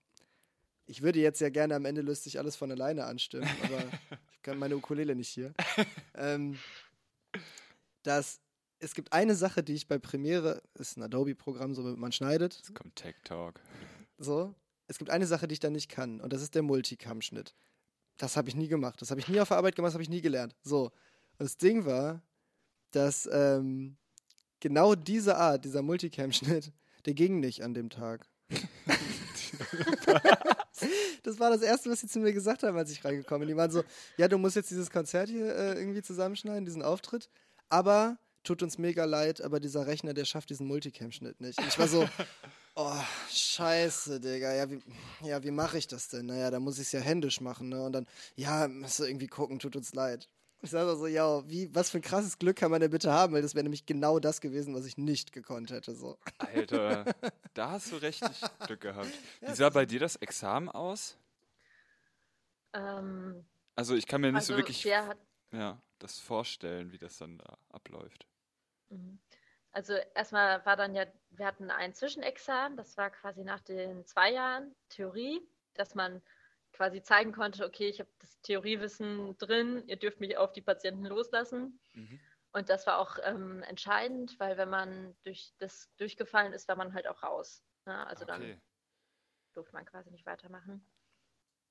ich 0.86 1.02
würde 1.02 1.20
jetzt 1.20 1.40
ja 1.40 1.50
gerne 1.50 1.74
am 1.74 1.84
Ende 1.84 2.00
löst 2.00 2.24
sich 2.24 2.38
alles 2.38 2.56
von 2.56 2.70
alleine 2.70 3.04
anstimmen, 3.04 3.48
aber 3.62 3.82
ich 4.32 4.42
kann 4.42 4.58
meine 4.58 4.76
Ukulele 4.76 5.14
nicht 5.14 5.28
hier. 5.28 5.52
ähm, 6.14 6.58
dass 8.02 8.40
es 8.78 8.94
gibt 8.94 9.12
eine 9.12 9.34
Sache, 9.34 9.62
die 9.62 9.74
ich 9.74 9.88
bei 9.88 9.98
Premiere, 9.98 10.62
ist 10.74 10.96
ein 10.96 11.02
Adobe-Programm, 11.02 11.74
so 11.74 11.82
man 11.82 12.12
schneidet, 12.12 12.54
Jetzt 12.56 12.74
kommt 12.74 12.96
Tech 12.96 13.16
Talk. 13.24 13.60
so. 14.18 14.54
Es 14.88 14.98
gibt 14.98 15.10
eine 15.10 15.26
Sache, 15.26 15.48
die 15.48 15.54
ich 15.54 15.60
da 15.60 15.68
nicht 15.68 15.88
kann, 15.88 16.20
und 16.20 16.32
das 16.32 16.42
ist 16.42 16.54
der 16.54 16.62
Multicam-Schnitt. 16.62 17.56
Das 18.18 18.36
habe 18.36 18.48
ich 18.48 18.54
nie 18.54 18.68
gemacht. 18.68 19.02
Das 19.02 19.10
habe 19.10 19.18
ich 19.20 19.26
nie 19.26 19.40
auf 19.40 19.48
der 19.48 19.56
Arbeit 19.56 19.74
gemacht, 19.74 19.88
das 19.88 19.94
habe 19.94 20.02
ich 20.04 20.08
nie 20.08 20.20
gelernt. 20.20 20.54
So. 20.62 20.84
Und 20.84 20.92
das 21.40 21.56
Ding 21.56 21.84
war, 21.86 22.22
dass 22.92 23.28
ähm, 23.32 23.96
genau 24.60 24.94
diese 24.94 25.36
Art, 25.36 25.64
dieser 25.64 25.82
Multicam-Schnitt, 25.82 26.72
der 27.04 27.14
ging 27.14 27.40
nicht 27.40 27.64
an 27.64 27.74
dem 27.74 27.90
Tag. 27.90 28.28
das 31.22 31.38
war 31.38 31.50
das 31.50 31.62
Erste, 31.62 31.90
was 31.90 32.00
sie 32.00 32.08
zu 32.08 32.18
mir 32.18 32.32
gesagt 32.32 32.62
haben, 32.62 32.76
als 32.76 32.90
ich 32.90 33.04
reingekommen 33.04 33.40
bin. 33.40 33.48
Die 33.48 33.56
waren 33.56 33.70
so, 33.70 33.82
ja, 34.16 34.28
du 34.28 34.38
musst 34.38 34.56
jetzt 34.56 34.70
dieses 34.70 34.90
Konzert 34.90 35.28
hier 35.28 35.54
äh, 35.54 35.78
irgendwie 35.78 36.02
zusammenschneiden, 36.02 36.64
diesen 36.64 36.82
Auftritt, 36.82 37.28
aber 37.68 38.18
tut 38.46 38.62
uns 38.62 38.78
mega 38.78 39.04
leid, 39.04 39.40
aber 39.40 39.60
dieser 39.60 39.86
Rechner, 39.86 40.14
der 40.14 40.24
schafft 40.24 40.50
diesen 40.50 40.66
Multicam-Schnitt 40.66 41.40
nicht. 41.40 41.58
Und 41.58 41.66
ich 41.68 41.78
war 41.78 41.88
so, 41.88 42.08
oh, 42.76 43.02
scheiße, 43.30 44.20
Digga, 44.20 44.54
ja, 44.54 44.70
wie, 44.70 44.80
ja, 45.22 45.42
wie 45.42 45.50
mache 45.50 45.78
ich 45.78 45.88
das 45.88 46.08
denn? 46.08 46.26
Naja, 46.26 46.50
da 46.50 46.60
muss 46.60 46.78
ich 46.78 46.86
es 46.86 46.92
ja 46.92 47.00
händisch 47.00 47.40
machen, 47.40 47.68
ne? 47.68 47.82
Und 47.82 47.92
dann, 47.92 48.06
ja, 48.36 48.68
musst 48.68 49.00
du 49.00 49.04
irgendwie 49.04 49.26
gucken, 49.26 49.58
tut 49.58 49.76
uns 49.76 49.94
leid. 49.94 50.28
Ich 50.62 50.70
sage 50.70 50.96
so, 50.96 51.06
ja, 51.06 51.48
wie, 51.48 51.72
was 51.74 51.90
für 51.90 51.98
ein 51.98 52.02
krasses 52.02 52.38
Glück 52.38 52.56
kann 52.56 52.70
man 52.70 52.80
denn 52.80 52.90
bitte 52.90 53.12
haben? 53.12 53.32
Weil 53.34 53.42
das 53.42 53.54
wäre 53.54 53.62
nämlich 53.62 53.86
genau 53.86 54.18
das 54.18 54.40
gewesen, 54.40 54.74
was 54.74 54.86
ich 54.86 54.96
nicht 54.96 55.32
gekonnt 55.32 55.70
hätte. 55.70 55.94
So. 55.94 56.18
Alter, 56.38 57.04
da 57.54 57.70
hast 57.72 57.92
du 57.92 57.96
richtig 57.96 58.28
Glück 58.66 58.80
gehabt. 58.80 59.10
Wie 59.40 59.54
sah 59.54 59.70
bei 59.70 59.86
dir 59.86 60.00
das 60.00 60.16
Examen 60.16 60.68
aus? 60.68 61.18
Ähm, 62.72 63.44
Also 63.74 63.94
ich 63.94 64.06
kann 64.06 64.20
mir 64.20 64.28
nicht 64.28 64.36
also 64.36 64.54
so 64.54 64.56
wirklich 64.58 64.82
der 64.82 65.06
hat, 65.06 65.18
ja, 65.52 65.80
das 65.98 66.18
vorstellen, 66.18 66.92
wie 66.92 66.98
das 66.98 67.18
dann 67.18 67.38
da 67.38 67.58
abläuft. 67.70 68.26
Mhm. 68.88 69.18
Also 69.72 69.92
erstmal 70.14 70.64
war 70.64 70.76
dann 70.76 70.94
ja, 70.94 71.04
wir 71.30 71.46
hatten 71.46 71.70
ein 71.70 71.92
Zwischenexamen, 71.92 72.78
das 72.78 72.96
war 72.96 73.10
quasi 73.10 73.44
nach 73.44 73.60
den 73.60 74.06
zwei 74.06 74.32
Jahren 74.32 74.74
Theorie, 74.88 75.46
dass 75.74 75.94
man 75.94 76.22
quasi 76.76 77.02
zeigen 77.02 77.32
konnte, 77.32 77.64
okay, 77.64 77.88
ich 77.88 78.00
habe 78.00 78.10
das 78.20 78.40
Theoriewissen 78.42 79.36
drin, 79.38 79.82
ihr 79.86 79.96
dürft 79.96 80.20
mich 80.20 80.36
auf 80.36 80.52
die 80.52 80.60
Patienten 80.60 81.06
loslassen. 81.06 81.80
Mhm. 81.94 82.20
Und 82.52 82.68
das 82.68 82.86
war 82.86 82.98
auch 82.98 83.18
ähm, 83.22 83.62
entscheidend, 83.64 84.38
weil 84.38 84.56
wenn 84.56 84.70
man 84.70 85.14
durch 85.24 85.52
das 85.58 85.90
durchgefallen 85.96 86.52
ist, 86.52 86.68
war 86.68 86.76
man 86.76 86.94
halt 86.94 87.06
auch 87.06 87.22
raus. 87.22 87.62
Ne? 87.84 88.06
Also 88.06 88.24
dann 88.24 88.42
okay. 88.42 88.60
durfte 89.54 89.74
man 89.74 89.84
quasi 89.84 90.10
nicht 90.10 90.26
weitermachen. 90.26 90.84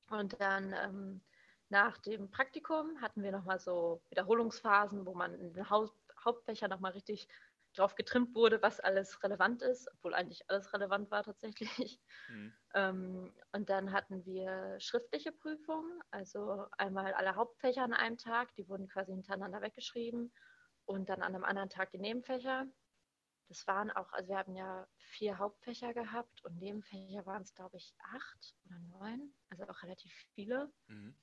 Und 0.09 0.39
dann 0.39 0.73
ähm, 0.73 1.21
nach 1.69 1.97
dem 1.97 2.29
Praktikum 2.29 3.01
hatten 3.01 3.23
wir 3.23 3.31
nochmal 3.31 3.59
so 3.59 4.01
Wiederholungsphasen, 4.09 5.05
wo 5.05 5.13
man 5.13 5.33
in 5.33 5.53
den 5.53 5.69
Haupt 5.69 5.93
Hauptfächern 6.23 6.71
nochmal 6.71 6.93
richtig 6.93 7.27
drauf 7.75 7.95
getrimmt 7.95 8.35
wurde, 8.35 8.61
was 8.61 8.79
alles 8.79 9.21
relevant 9.23 9.61
ist, 9.61 9.87
obwohl 9.93 10.13
eigentlich 10.13 10.49
alles 10.49 10.73
relevant 10.73 11.11
war 11.11 11.23
tatsächlich. 11.23 12.01
Mhm. 12.27 12.57
Ähm, 12.73 13.33
und 13.53 13.69
dann 13.69 13.91
hatten 13.91 14.25
wir 14.25 14.77
schriftliche 14.79 15.31
Prüfungen, 15.31 16.01
also 16.11 16.65
einmal 16.77 17.13
alle 17.13 17.35
Hauptfächer 17.35 17.83
an 17.83 17.93
einem 17.93 18.17
Tag, 18.17 18.53
die 18.55 18.67
wurden 18.67 18.87
quasi 18.87 19.11
hintereinander 19.13 19.61
weggeschrieben 19.61 20.33
und 20.85 21.09
dann 21.09 21.21
an 21.21 21.35
einem 21.35 21.45
anderen 21.45 21.69
Tag 21.69 21.91
die 21.91 21.99
Nebenfächer. 21.99 22.67
Das 23.47 23.67
waren 23.67 23.91
auch, 23.91 24.11
also 24.11 24.29
wir 24.29 24.37
haben 24.37 24.55
ja 24.55 24.87
vier 24.97 25.37
Hauptfächer 25.37 25.93
gehabt 25.93 26.43
und 26.43 26.57
Nebenfächer 26.57 27.25
waren 27.25 27.43
es, 27.43 27.53
glaube 27.53 27.77
ich, 27.77 27.95
acht 27.99 28.55
oder 28.65 28.79
neun, 28.79 29.35
also 29.49 29.63
auch 29.67 29.83
relativ 29.83 30.13
viele. 30.33 30.73
Mhm. 30.87 31.15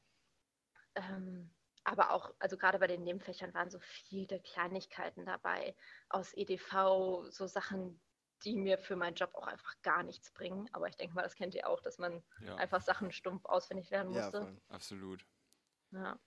Ähm, 0.94 1.50
aber 1.84 2.12
auch, 2.12 2.32
also 2.38 2.56
gerade 2.56 2.78
bei 2.78 2.86
den 2.86 3.02
Nebenfächern 3.02 3.54
waren 3.54 3.70
so 3.70 3.78
viele 3.80 4.40
Kleinigkeiten 4.40 5.24
dabei 5.26 5.74
aus 6.08 6.32
EDV, 6.34 7.24
so 7.30 7.46
Sachen, 7.46 8.00
die 8.44 8.56
mir 8.56 8.78
für 8.78 8.96
meinen 8.96 9.14
Job 9.14 9.34
auch 9.34 9.46
einfach 9.46 9.74
gar 9.82 10.02
nichts 10.02 10.30
bringen. 10.32 10.68
Aber 10.72 10.88
ich 10.88 10.96
denke 10.96 11.14
mal, 11.14 11.22
das 11.22 11.34
kennt 11.34 11.54
ihr 11.54 11.68
auch, 11.68 11.80
dass 11.80 11.98
man 11.98 12.22
Ja, 12.40 12.56
einfach 12.56 12.80
Sachen 12.80 13.12
stumpf 13.12 13.44
auswendig 13.44 13.90
lernen 13.90 14.12
Ja, 14.12 14.22
musste. 14.22 14.40
voll. 14.40 14.60
absolut. 14.68 15.26
Ja. 15.90 16.18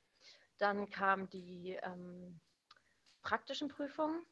Dann 0.57 0.89
kamen 0.89 1.29
die 1.29 1.77
ähm, 1.83 2.39
praktischen 3.21 3.67
Prüfungen. 3.67 4.25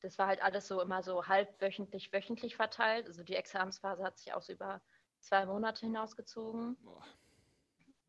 Das 0.00 0.18
war 0.18 0.26
halt 0.26 0.42
alles 0.42 0.66
so 0.66 0.80
immer 0.80 1.02
so 1.02 1.26
halbwöchentlich, 1.28 2.12
wöchentlich 2.12 2.56
verteilt. 2.56 3.06
Also 3.06 3.22
die 3.22 3.36
Examensphase 3.36 4.02
hat 4.02 4.18
sich 4.18 4.32
auch 4.32 4.42
so 4.42 4.52
über 4.52 4.82
zwei 5.20 5.46
Monate 5.46 5.86
hinausgezogen. 5.86 6.76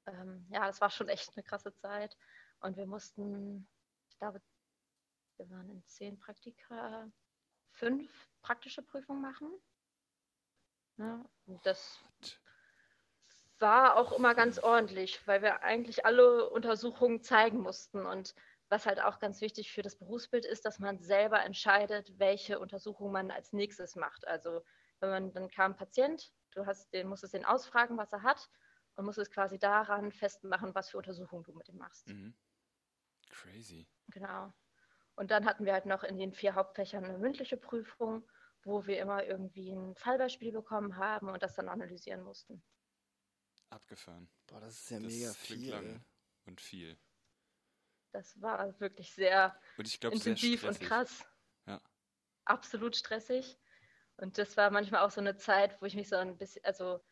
Ähm, 0.07 0.47
ja, 0.49 0.65
das 0.65 0.81
war 0.81 0.89
schon 0.89 1.07
echt 1.09 1.31
eine 1.35 1.43
krasse 1.43 1.73
Zeit. 1.75 2.17
Und 2.63 2.77
wir 2.77 2.85
mussten, 2.85 3.67
ich 4.09 4.17
glaube, 4.17 4.41
wir 5.37 5.49
waren 5.49 5.69
in 5.69 5.85
zehn 5.85 6.17
Praktika, 6.17 7.11
fünf 7.71 8.29
praktische 8.41 8.81
Prüfungen 8.81 9.21
machen. 9.21 9.51
Ja, 10.97 11.25
und 11.45 11.65
das 11.65 11.99
war 13.59 13.97
auch 13.97 14.13
immer 14.13 14.33
ganz 14.33 14.59
ordentlich, 14.59 15.27
weil 15.27 15.41
wir 15.41 15.61
eigentlich 15.63 16.05
alle 16.05 16.49
Untersuchungen 16.49 17.21
zeigen 17.21 17.59
mussten. 17.59 18.05
Und 18.05 18.33
was 18.69 18.85
halt 18.85 19.01
auch 19.01 19.19
ganz 19.19 19.41
wichtig 19.41 19.73
für 19.73 19.81
das 19.81 19.97
Berufsbild 19.97 20.45
ist, 20.45 20.63
dass 20.65 20.79
man 20.79 20.99
selber 20.99 21.43
entscheidet, 21.43 22.17
welche 22.17 22.59
Untersuchung 22.59 23.11
man 23.11 23.29
als 23.29 23.51
nächstes 23.51 23.97
macht. 23.97 24.25
Also 24.25 24.63
wenn 25.01 25.09
man 25.09 25.33
dann 25.33 25.49
kam 25.49 25.71
ein 25.71 25.77
Patient, 25.77 26.33
du 26.51 26.65
hast 26.65 26.93
den, 26.93 27.07
musstest 27.09 27.33
den 27.33 27.43
ausfragen, 27.43 27.97
was 27.97 28.13
er 28.13 28.23
hat, 28.23 28.49
und 28.95 29.05
musstest 29.05 29.33
quasi 29.33 29.59
daran 29.59 30.11
festmachen, 30.11 30.73
was 30.75 30.89
für 30.89 30.97
Untersuchungen 30.97 31.43
du 31.43 31.53
mit 31.53 31.67
ihm 31.67 31.77
machst. 31.77 32.07
Mhm. 32.07 32.33
Crazy. 33.33 33.87
Genau. 34.07 34.53
Und 35.15 35.31
dann 35.31 35.45
hatten 35.45 35.65
wir 35.65 35.73
halt 35.73 35.85
noch 35.85 36.03
in 36.03 36.17
den 36.17 36.33
vier 36.33 36.55
Hauptfächern 36.55 37.03
eine 37.03 37.17
mündliche 37.17 37.57
Prüfung, 37.57 38.27
wo 38.63 38.85
wir 38.85 38.99
immer 38.99 39.23
irgendwie 39.23 39.71
ein 39.71 39.95
Fallbeispiel 39.95 40.51
bekommen 40.51 40.97
haben 40.97 41.29
und 41.29 41.43
das 41.43 41.55
dann 41.55 41.69
analysieren 41.69 42.21
mussten. 42.21 42.63
Abgefahren. 43.69 44.29
Boah, 44.47 44.61
das 44.61 44.79
ist 44.79 44.89
ja 44.91 44.99
das 44.99 45.11
mega 45.11 45.33
viel. 45.33 45.71
Lang 45.71 46.05
und 46.45 46.61
viel. 46.61 46.97
Das 48.11 48.39
war 48.41 48.79
wirklich 48.79 49.13
sehr 49.13 49.59
und 49.77 49.87
ich 49.87 49.99
glaub, 49.99 50.13
intensiv 50.13 50.61
sehr 50.61 50.69
und 50.69 50.79
krass. 50.79 51.27
Ja. 51.65 51.81
Absolut 52.45 52.95
stressig. 52.95 53.59
Und 54.17 54.37
das 54.37 54.55
war 54.57 54.69
manchmal 54.69 55.01
auch 55.01 55.09
so 55.11 55.21
eine 55.21 55.37
Zeit, 55.37 55.81
wo 55.81 55.85
ich 55.85 55.95
mich 55.95 56.07
so 56.09 56.15
ein 56.15 56.37
bisschen, 56.37 56.63
also 56.63 57.03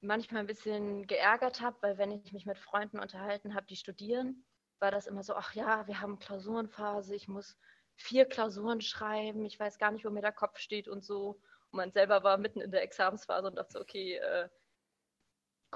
manchmal 0.00 0.42
ein 0.42 0.46
bisschen 0.46 1.06
geärgert 1.06 1.60
habe, 1.60 1.76
weil 1.82 1.98
wenn 1.98 2.12
ich 2.12 2.32
mich 2.32 2.46
mit 2.46 2.58
Freunden 2.58 3.00
unterhalten 3.00 3.54
habe, 3.54 3.66
die 3.66 3.76
studieren, 3.76 4.46
war 4.80 4.90
das 4.90 5.06
immer 5.06 5.22
so, 5.22 5.34
ach 5.34 5.54
ja, 5.54 5.86
wir 5.86 6.00
haben 6.00 6.18
Klausurenphase, 6.18 7.14
ich 7.14 7.28
muss 7.28 7.56
vier 7.94 8.24
Klausuren 8.24 8.80
schreiben, 8.80 9.44
ich 9.44 9.58
weiß 9.58 9.78
gar 9.78 9.90
nicht, 9.90 10.04
wo 10.04 10.10
mir 10.10 10.22
der 10.22 10.32
Kopf 10.32 10.58
steht 10.58 10.88
und 10.88 11.04
so. 11.04 11.40
Und 11.70 11.76
man 11.76 11.92
selber 11.92 12.22
war 12.22 12.38
mitten 12.38 12.60
in 12.60 12.70
der 12.70 12.82
Examensphase 12.82 13.46
und 13.46 13.56
dachte 13.56 13.72
so, 13.72 13.80
okay, 13.80 14.16
äh, 14.16 14.48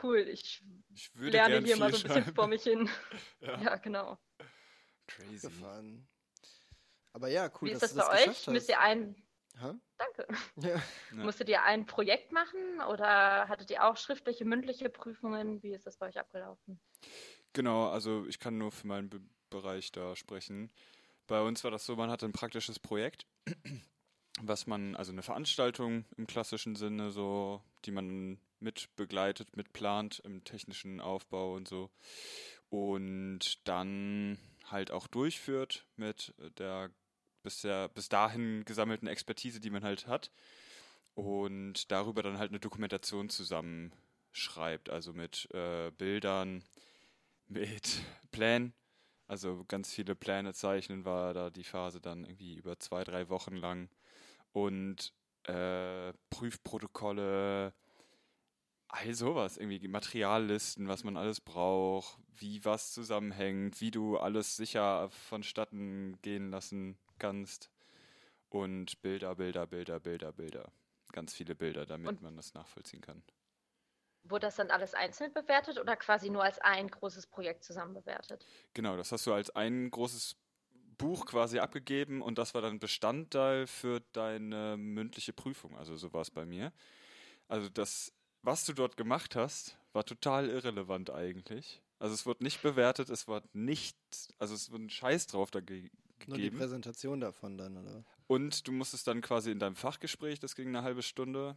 cool, 0.02 0.18
ich, 0.28 0.64
ich 0.94 1.10
lerne 1.14 1.58
hier 1.58 1.76
mal 1.76 1.92
so 1.92 1.98
ein 1.98 2.02
bisschen 2.02 2.22
schreiben. 2.22 2.34
vor 2.34 2.46
mich 2.48 2.62
hin. 2.62 2.88
ja. 3.40 3.60
ja, 3.60 3.76
genau. 3.76 4.18
Crazy. 5.06 5.48
Gefahren. 5.48 6.08
Aber 7.12 7.28
ja, 7.28 7.50
cool. 7.60 7.68
Wie 7.68 7.72
ist 7.72 7.82
das 7.82 7.94
bei 7.94 8.26
euch? 8.26 8.46
Müsst 8.48 8.68
ihr 8.68 8.80
ein. 8.80 9.14
Ha? 9.60 9.78
Danke. 9.98 10.26
Ja. 10.56 10.82
Musstet 11.12 11.48
ihr 11.48 11.62
ein 11.62 11.86
Projekt 11.86 12.32
machen 12.32 12.80
oder 12.88 13.48
hattet 13.48 13.70
ihr 13.70 13.84
auch 13.84 13.96
schriftliche, 13.96 14.44
mündliche 14.44 14.90
Prüfungen? 14.90 15.62
Wie 15.62 15.72
ist 15.72 15.86
das 15.86 15.96
bei 15.96 16.08
euch 16.08 16.18
abgelaufen? 16.18 16.80
Genau, 17.54 17.88
also 17.88 18.26
ich 18.28 18.38
kann 18.38 18.58
nur 18.58 18.70
für 18.70 18.86
meinen 18.86 19.08
Be 19.08 19.20
Bereich 19.50 19.92
da 19.92 20.16
sprechen. 20.16 20.68
Bei 21.28 21.40
uns 21.40 21.62
war 21.62 21.70
das 21.70 21.86
so, 21.86 21.94
man 21.94 22.10
hatte 22.10 22.26
ein 22.26 22.32
praktisches 22.32 22.80
Projekt, 22.80 23.24
was 24.42 24.66
man, 24.66 24.96
also 24.96 25.12
eine 25.12 25.22
Veranstaltung 25.22 26.04
im 26.16 26.26
klassischen 26.26 26.74
Sinne, 26.74 27.12
so, 27.12 27.62
die 27.84 27.92
man 27.92 28.40
mit 28.58 28.88
begleitet, 28.96 29.56
mit 29.56 29.72
plant 29.72 30.20
im 30.24 30.42
technischen 30.42 31.00
Aufbau 31.00 31.54
und 31.54 31.68
so. 31.68 31.88
Und 32.68 33.66
dann 33.68 34.38
halt 34.66 34.90
auch 34.90 35.06
durchführt 35.06 35.86
mit 35.94 36.34
der 36.58 36.90
bisher 37.44 37.88
bis 37.90 38.08
dahin 38.08 38.64
gesammelten 38.64 39.06
Expertise, 39.06 39.60
die 39.60 39.70
man 39.70 39.84
halt 39.84 40.08
hat. 40.08 40.32
Und 41.14 41.92
darüber 41.92 42.24
dann 42.24 42.38
halt 42.38 42.50
eine 42.50 42.58
Dokumentation 42.58 43.28
zusammenschreibt, 43.28 44.90
also 44.90 45.12
mit 45.12 45.48
äh, 45.54 45.92
Bildern, 45.92 46.64
mit 47.48 48.02
Plänen. 48.30 48.74
Also 49.26 49.64
ganz 49.68 49.92
viele 49.92 50.14
Pläne 50.14 50.52
zeichnen 50.52 51.04
war 51.04 51.32
da 51.32 51.50
die 51.50 51.64
Phase 51.64 52.00
dann 52.00 52.24
irgendwie 52.24 52.56
über 52.56 52.78
zwei, 52.78 53.04
drei 53.04 53.28
Wochen 53.28 53.56
lang. 53.56 53.88
Und 54.52 55.12
äh, 55.44 56.12
Prüfprotokolle, 56.30 57.72
all 58.88 59.14
sowas, 59.14 59.56
irgendwie 59.56 59.88
Materiallisten, 59.88 60.88
was 60.88 61.04
man 61.04 61.16
alles 61.16 61.40
braucht, 61.40 62.18
wie 62.36 62.64
was 62.64 62.92
zusammenhängt, 62.92 63.80
wie 63.80 63.90
du 63.90 64.18
alles 64.18 64.56
sicher 64.56 65.08
vonstatten 65.10 66.18
gehen 66.22 66.50
lassen 66.50 66.98
kannst. 67.18 67.70
Und 68.50 69.00
Bilder, 69.02 69.34
Bilder, 69.34 69.66
Bilder, 69.66 69.98
Bilder, 69.98 70.32
Bilder. 70.32 70.72
Ganz 71.12 71.34
viele 71.34 71.54
Bilder, 71.54 71.86
damit 71.86 72.08
Und 72.08 72.22
man 72.22 72.36
das 72.36 72.54
nachvollziehen 72.54 73.00
kann. 73.00 73.22
Wurde 74.24 74.46
das 74.46 74.56
dann 74.56 74.70
alles 74.70 74.94
einzeln 74.94 75.32
bewertet 75.32 75.78
oder 75.78 75.96
quasi 75.96 76.30
nur 76.30 76.42
als 76.42 76.58
ein 76.58 76.88
großes 76.88 77.26
Projekt 77.26 77.62
zusammen 77.62 77.94
bewertet? 77.94 78.46
Genau, 78.72 78.96
das 78.96 79.12
hast 79.12 79.26
du 79.26 79.32
als 79.32 79.50
ein 79.50 79.90
großes 79.90 80.36
Buch 80.96 81.26
quasi 81.26 81.58
abgegeben 81.58 82.22
und 82.22 82.38
das 82.38 82.54
war 82.54 82.62
dann 82.62 82.78
Bestandteil 82.78 83.66
für 83.66 84.00
deine 84.12 84.76
mündliche 84.78 85.32
Prüfung. 85.32 85.76
Also 85.76 85.96
so 85.96 86.12
war 86.12 86.22
es 86.22 86.30
bei 86.30 86.46
mir. 86.46 86.72
Also 87.48 87.68
das 87.68 88.12
was 88.44 88.66
du 88.66 88.74
dort 88.74 88.96
gemacht 88.96 89.36
hast, 89.36 89.78
war 89.94 90.04
total 90.04 90.50
irrelevant 90.50 91.10
eigentlich. 91.10 91.80
Also 91.98 92.14
es 92.14 92.26
wurde 92.26 92.44
nicht 92.44 92.60
bewertet, 92.60 93.08
es 93.08 93.26
war 93.26 93.42
nicht, 93.54 93.96
also 94.38 94.54
es 94.54 94.70
wurde 94.70 94.84
ein 94.84 94.90
Scheiß 94.90 95.28
drauf 95.28 95.50
da 95.50 95.60
ge 95.60 95.90
gegeben. 96.18 96.26
Nur 96.26 96.38
die 96.38 96.50
Präsentation 96.50 97.20
davon 97.20 97.58
dann, 97.58 97.76
oder? 97.76 98.04
Und 98.26 98.68
du 98.68 98.72
musstest 98.72 99.06
dann 99.06 99.20
quasi 99.20 99.50
in 99.50 99.58
deinem 99.58 99.76
Fachgespräch, 99.76 100.40
das 100.40 100.54
ging 100.54 100.68
eine 100.68 100.82
halbe 100.82 101.02
Stunde, 101.02 101.56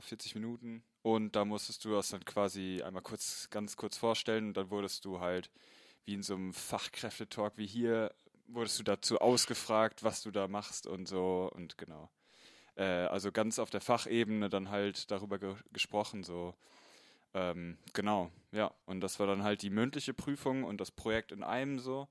40 0.00 0.34
Minuten, 0.34 0.82
und 1.02 1.34
da 1.34 1.44
musstest 1.44 1.84
du 1.84 1.90
das 1.90 2.10
dann 2.10 2.24
quasi 2.24 2.80
einmal 2.82 3.02
kurz, 3.02 3.48
ganz 3.50 3.76
kurz 3.76 3.96
vorstellen 3.96 4.48
und 4.48 4.56
dann 4.56 4.70
wurdest 4.70 5.04
du 5.04 5.20
halt, 5.20 5.50
wie 6.04 6.14
in 6.14 6.22
so 6.22 6.34
einem 6.34 6.52
Fachkräftetalk 6.52 7.58
wie 7.58 7.66
hier, 7.66 8.14
wurdest 8.46 8.78
du 8.78 8.84
dazu 8.84 9.18
ausgefragt, 9.18 10.04
was 10.04 10.22
du 10.22 10.30
da 10.30 10.46
machst 10.46 10.86
und 10.86 11.08
so 11.08 11.50
und 11.54 11.76
genau. 11.78 12.08
Äh, 12.76 12.84
also 12.84 13.32
ganz 13.32 13.58
auf 13.58 13.70
der 13.70 13.80
Fachebene 13.80 14.48
dann 14.48 14.70
halt 14.70 15.10
darüber 15.10 15.38
ge 15.38 15.54
gesprochen, 15.72 16.22
so. 16.22 16.54
Ähm, 17.34 17.78
genau, 17.94 18.30
ja. 18.52 18.72
Und 18.86 19.00
das 19.00 19.18
war 19.18 19.26
dann 19.26 19.42
halt 19.42 19.62
die 19.62 19.70
mündliche 19.70 20.14
Prüfung 20.14 20.64
und 20.64 20.80
das 20.80 20.90
Projekt 20.90 21.32
in 21.32 21.42
einem 21.42 21.78
so. 21.78 22.08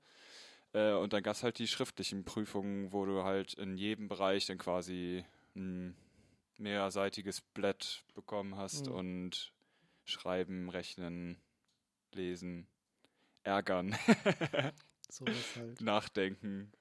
Äh, 0.72 0.92
und 0.92 1.12
dann 1.12 1.22
gab 1.22 1.34
es 1.36 1.42
halt 1.42 1.58
die 1.58 1.68
schriftlichen 1.68 2.24
Prüfungen, 2.24 2.92
wo 2.92 3.06
du 3.06 3.24
halt 3.24 3.54
in 3.54 3.76
jedem 3.76 4.08
Bereich 4.08 4.46
dann 4.46 4.58
quasi 4.58 5.24
ein 5.54 5.96
mehrseitiges 6.62 7.40
Blatt 7.40 8.04
bekommen 8.14 8.56
hast 8.56 8.86
mhm. 8.86 8.92
und 8.92 9.52
schreiben, 10.04 10.70
rechnen, 10.70 11.40
lesen, 12.12 12.66
ärgern, 13.42 13.94
so 15.08 15.26
halt. 15.26 15.80
nachdenken, 15.80 16.72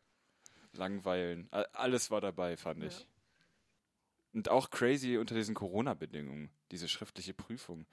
langweilen. 0.73 1.49
Alles 1.73 2.11
war 2.11 2.21
dabei, 2.21 2.57
fand 2.57 2.81
ja. 2.81 2.87
ich. 2.87 3.07
Und 4.33 4.49
auch 4.49 4.69
crazy 4.69 5.17
unter 5.17 5.35
diesen 5.35 5.55
Corona-Bedingungen, 5.55 6.49
diese 6.71 6.87
schriftliche 6.87 7.33
Prüfung. 7.33 7.85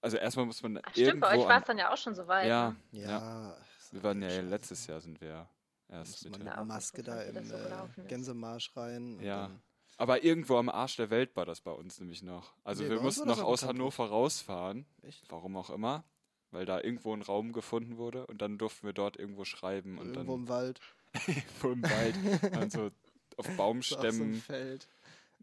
Also 0.00 0.16
erstmal 0.18 0.46
muss 0.46 0.62
man 0.62 0.78
Ach, 0.82 0.92
Stimmt, 0.92 1.20
bei 1.20 1.36
euch 1.36 1.48
war 1.48 1.58
es 1.58 1.66
dann 1.66 1.78
ja 1.78 1.92
auch 1.92 1.96
schon 1.96 2.14
so 2.14 2.28
weit. 2.28 2.46
Ja, 2.46 2.76
ne? 2.92 3.00
ja. 3.00 3.08
ja. 3.08 3.56
Wir 3.90 4.02
waren 4.02 4.22
ja 4.22 4.40
letztes 4.40 4.86
Jahr 4.86 5.00
sind 5.00 5.20
wir 5.20 5.48
erst 5.88 6.24
mit 6.28 6.44
der 6.44 6.64
Maske 6.64 7.02
da 7.02 7.22
im 7.22 7.44
so 7.44 7.56
äh, 7.56 8.06
Gänsemarsch 8.06 8.76
rein. 8.76 9.18
Ja. 9.20 9.50
Aber 9.96 10.22
irgendwo 10.24 10.56
am 10.56 10.68
Arsch 10.68 10.96
der 10.96 11.10
Welt 11.10 11.34
war 11.36 11.46
das 11.46 11.60
bei 11.60 11.70
uns 11.70 11.98
nämlich 12.00 12.22
noch. 12.22 12.52
Also 12.64 12.84
nee, 12.84 12.90
wir 12.90 13.00
mussten 13.00 13.26
noch 13.26 13.42
aus 13.42 13.64
Hannover 13.64 14.06
rausfahren. 14.06 14.86
Echt? 15.02 15.24
Warum 15.30 15.56
auch 15.56 15.70
immer. 15.70 16.04
Weil 16.50 16.66
da 16.66 16.80
irgendwo 16.80 17.12
ein 17.14 17.22
Raum 17.22 17.52
gefunden 17.52 17.96
wurde 17.96 18.26
und 18.26 18.40
dann 18.42 18.58
durften 18.58 18.86
wir 18.86 18.92
dort 18.92 19.16
irgendwo 19.16 19.44
schreiben. 19.44 19.98
Und 19.98 20.08
irgendwo 20.08 20.32
dann, 20.32 20.42
im 20.42 20.48
Wald. 20.48 20.80
irgendwo 21.26 21.70
im 21.70 21.82
Wald. 21.82 22.16
dann 22.54 22.70
so 22.70 22.90
auf 23.36 23.48
Baumstämmen. 23.56 24.34
So 24.34 24.40
Feld 24.40 24.88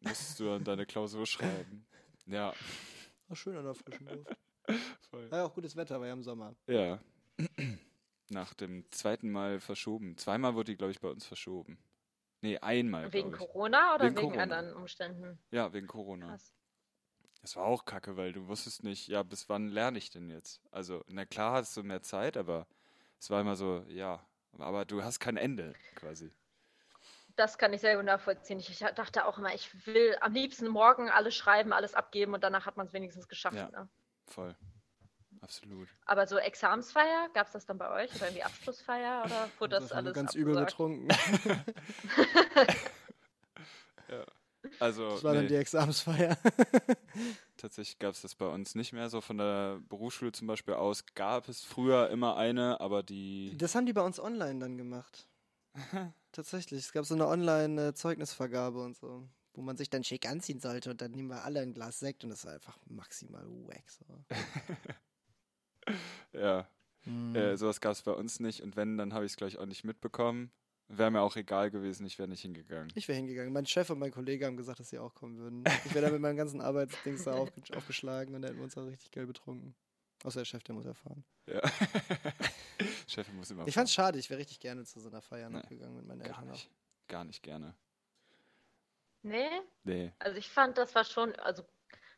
musstest 0.03 0.39
du 0.39 0.45
dann 0.45 0.63
deine 0.63 0.85
Klausur 0.85 1.25
schreiben. 1.25 1.85
Ja. 2.25 2.53
War 3.27 3.35
schön 3.35 3.57
an 3.57 3.65
der 3.65 3.73
frischen 3.73 4.07
Luft. 4.07 4.35
Voll. 5.09 5.31
War 5.31 5.39
ja 5.39 5.45
auch 5.45 5.53
gutes 5.53 5.75
Wetter, 5.75 5.99
war 5.99 6.07
ja 6.07 6.13
im 6.13 6.23
Sommer. 6.23 6.55
Ja. 6.67 6.99
Nach 8.29 8.53
dem 8.53 8.89
zweiten 8.91 9.31
Mal 9.31 9.59
verschoben. 9.59 10.17
Zweimal 10.17 10.55
wurde 10.55 10.71
die, 10.71 10.77
glaube 10.77 10.91
ich, 10.91 10.99
bei 10.99 11.09
uns 11.09 11.25
verschoben. 11.25 11.77
Nee, 12.43 12.57
einmal. 12.57 13.13
Wegen 13.13 13.31
Corona 13.31 13.95
oder 13.95 14.03
wegen, 14.03 14.17
wegen 14.17 14.27
Corona. 14.31 14.43
anderen 14.43 14.73
Umständen? 14.73 15.39
Ja, 15.51 15.71
wegen 15.71 15.87
Corona. 15.87 16.27
Krass. 16.27 16.53
Das 17.41 17.55
war 17.55 17.63
auch 17.63 17.85
kacke, 17.85 18.17
weil 18.17 18.33
du 18.33 18.47
wusstest 18.47 18.83
nicht, 18.83 19.07
ja, 19.07 19.23
bis 19.23 19.47
wann 19.47 19.69
lerne 19.69 19.97
ich 19.97 20.09
denn 20.09 20.29
jetzt? 20.29 20.61
Also, 20.69 21.05
na 21.07 21.25
klar 21.25 21.53
hast 21.53 21.77
du 21.77 21.83
mehr 21.83 22.01
Zeit, 22.01 22.35
aber 22.35 22.67
es 23.17 23.29
war 23.29 23.39
immer 23.39 23.55
so, 23.55 23.85
ja, 23.87 24.19
aber 24.57 24.83
du 24.83 25.01
hast 25.01 25.21
kein 25.21 25.37
Ende 25.37 25.73
quasi. 25.95 26.33
Das 27.37 27.57
kann 27.57 27.71
ich 27.71 27.79
sehr 27.79 27.95
gut 27.95 28.05
nachvollziehen. 28.05 28.59
Ich 28.59 28.77
dachte 28.77 29.25
auch 29.25 29.37
immer, 29.37 29.53
ich 29.55 29.87
will 29.87 30.17
am 30.19 30.33
liebsten 30.33 30.67
morgen 30.67 31.09
alles 31.09 31.35
schreiben, 31.35 31.71
alles 31.71 31.95
abgeben 31.95 32.33
und 32.33 32.43
danach 32.43 32.65
hat 32.65 32.75
man 32.75 32.87
es 32.87 32.93
wenigstens 32.93 33.29
geschafft. 33.29 33.55
Ja, 33.55 33.69
ne? 33.69 33.89
voll. 34.27 34.53
Absolut. 35.43 35.87
Aber 36.05 36.25
so 36.25 36.37
Examsfeier, 36.37 37.29
gab 37.33 37.47
es 37.47 37.53
das 37.53 37.65
dann 37.65 37.77
bei 37.77 37.89
euch? 37.91 38.15
Oder 38.15 38.27
irgendwie 38.27 38.43
Abschlussfeier? 38.43 39.23
Oder 39.25 39.49
wurde 39.59 39.79
das, 39.79 39.89
wir 39.91 39.97
alles 39.97 40.13
ganz 40.13 40.33
übel 40.33 40.57
abgesagt? 40.57 40.71
betrunken. 40.71 41.09
Ja. 44.09 44.25
Also, 44.79 45.09
Das 45.09 45.23
war 45.23 45.33
dann 45.33 45.43
nee, 45.43 45.49
die 45.49 45.55
Examensfeier. 45.55 46.37
tatsächlich 47.57 47.99
gab 47.99 48.13
es 48.13 48.21
das 48.21 48.35
bei 48.35 48.47
uns 48.47 48.75
nicht 48.75 48.93
mehr 48.93 49.09
so. 49.09 49.19
Von 49.21 49.37
der 49.37 49.79
Berufsschule 49.89 50.31
zum 50.31 50.47
Beispiel 50.47 50.73
aus 50.75 51.05
gab 51.15 51.49
es 51.49 51.63
früher 51.63 52.09
immer 52.09 52.37
eine, 52.37 52.79
aber 52.79 53.03
die. 53.03 53.55
Das 53.57 53.75
haben 53.75 53.85
die 53.85 53.93
bei 53.93 54.01
uns 54.01 54.19
online 54.19 54.59
dann 54.59 54.77
gemacht. 54.77 55.27
Tatsächlich. 56.31 56.79
Es 56.85 56.91
gab 56.93 57.05
so 57.05 57.13
eine 57.13 57.27
Online-Zeugnisvergabe 57.27 58.81
und 58.81 58.95
so, 58.95 59.27
wo 59.53 59.61
man 59.61 59.75
sich 59.77 59.89
dann 59.89 60.03
schick 60.03 60.27
anziehen 60.27 60.59
sollte 60.59 60.89
und 60.89 61.01
dann 61.01 61.11
nehmen 61.11 61.29
wir 61.29 61.43
alle 61.43 61.59
ein 61.59 61.73
Glas 61.73 61.99
Sekt 61.99 62.23
und 62.23 62.29
das 62.29 62.45
war 62.45 62.53
einfach 62.53 62.77
maximal 62.87 63.45
wack. 63.67 63.83
So. 63.89 64.05
Ja, 66.33 66.67
Hm. 67.05 67.35
äh, 67.35 67.57
sowas 67.57 67.81
gab 67.81 67.91
es 67.91 68.01
bei 68.01 68.11
uns 68.13 68.39
nicht. 68.39 68.61
Und 68.61 68.75
wenn, 68.77 68.97
dann 68.97 69.13
habe 69.13 69.25
ich 69.25 69.33
es 69.33 69.35
gleich 69.37 69.57
auch 69.57 69.65
nicht 69.65 69.83
mitbekommen. 69.83 70.51
Wäre 70.87 71.11
mir 71.11 71.21
auch 71.21 71.35
egal 71.35 71.69
gewesen, 71.69 72.05
ich 72.05 72.17
wäre 72.17 72.29
nicht 72.29 72.41
hingegangen. 72.41 72.91
Ich 72.95 73.07
wäre 73.07 73.15
hingegangen. 73.17 73.51
Mein 73.51 73.65
Chef 73.65 73.89
und 73.89 73.99
mein 73.99 74.11
Kollege 74.11 74.45
haben 74.45 74.55
gesagt, 74.57 74.79
dass 74.79 74.89
sie 74.89 74.99
auch 74.99 75.13
kommen 75.13 75.37
würden. 75.37 75.63
Ich 75.85 75.93
wäre 75.93 76.05
da 76.05 76.11
mit 76.11 76.21
meinem 76.21 76.37
ganzen 76.37 76.61
Arbeitsdings 76.61 77.23
da 77.25 77.33
aufge 77.33 77.61
aufgeschlagen 77.77 78.33
und 78.35 78.41
dann 78.41 78.49
hätten 78.49 78.59
wir 78.59 78.63
uns 78.63 78.77
auch 78.77 78.85
richtig 78.85 79.11
geil 79.11 79.25
betrunken. 79.27 79.75
Außer 80.23 80.39
der 80.41 80.45
Chef, 80.45 80.63
der 80.63 80.75
muss 80.75 80.85
erfahren. 80.85 81.23
Ja. 81.47 81.61
Chef 83.07 83.27
muss 83.33 83.51
immer. 83.51 83.67
Ich 83.67 83.73
fand's 83.73 83.93
schade, 83.93 84.17
ich 84.17 84.29
wäre 84.29 84.39
richtig 84.39 84.59
gerne 84.59 84.83
zu 84.85 84.99
so 84.99 85.09
einer 85.09 85.21
Feier 85.21 85.49
noch 85.49 85.63
Nee, 85.63 85.75
gegangen 85.75 85.95
mit 85.97 86.05
meinen 86.05 86.19
gar 86.19 86.27
Eltern 86.29 86.47
auch. 86.47 86.51
nicht. 86.53 86.69
Gar 87.07 87.23
nicht 87.25 87.43
gerne. 87.43 87.75
Nee, 89.21 89.49
Nee. 89.83 90.11
also 90.19 90.37
ich 90.37 90.49
fand, 90.49 90.77
das 90.77 90.95
war 90.95 91.03
schon, 91.05 91.33
also 91.37 91.63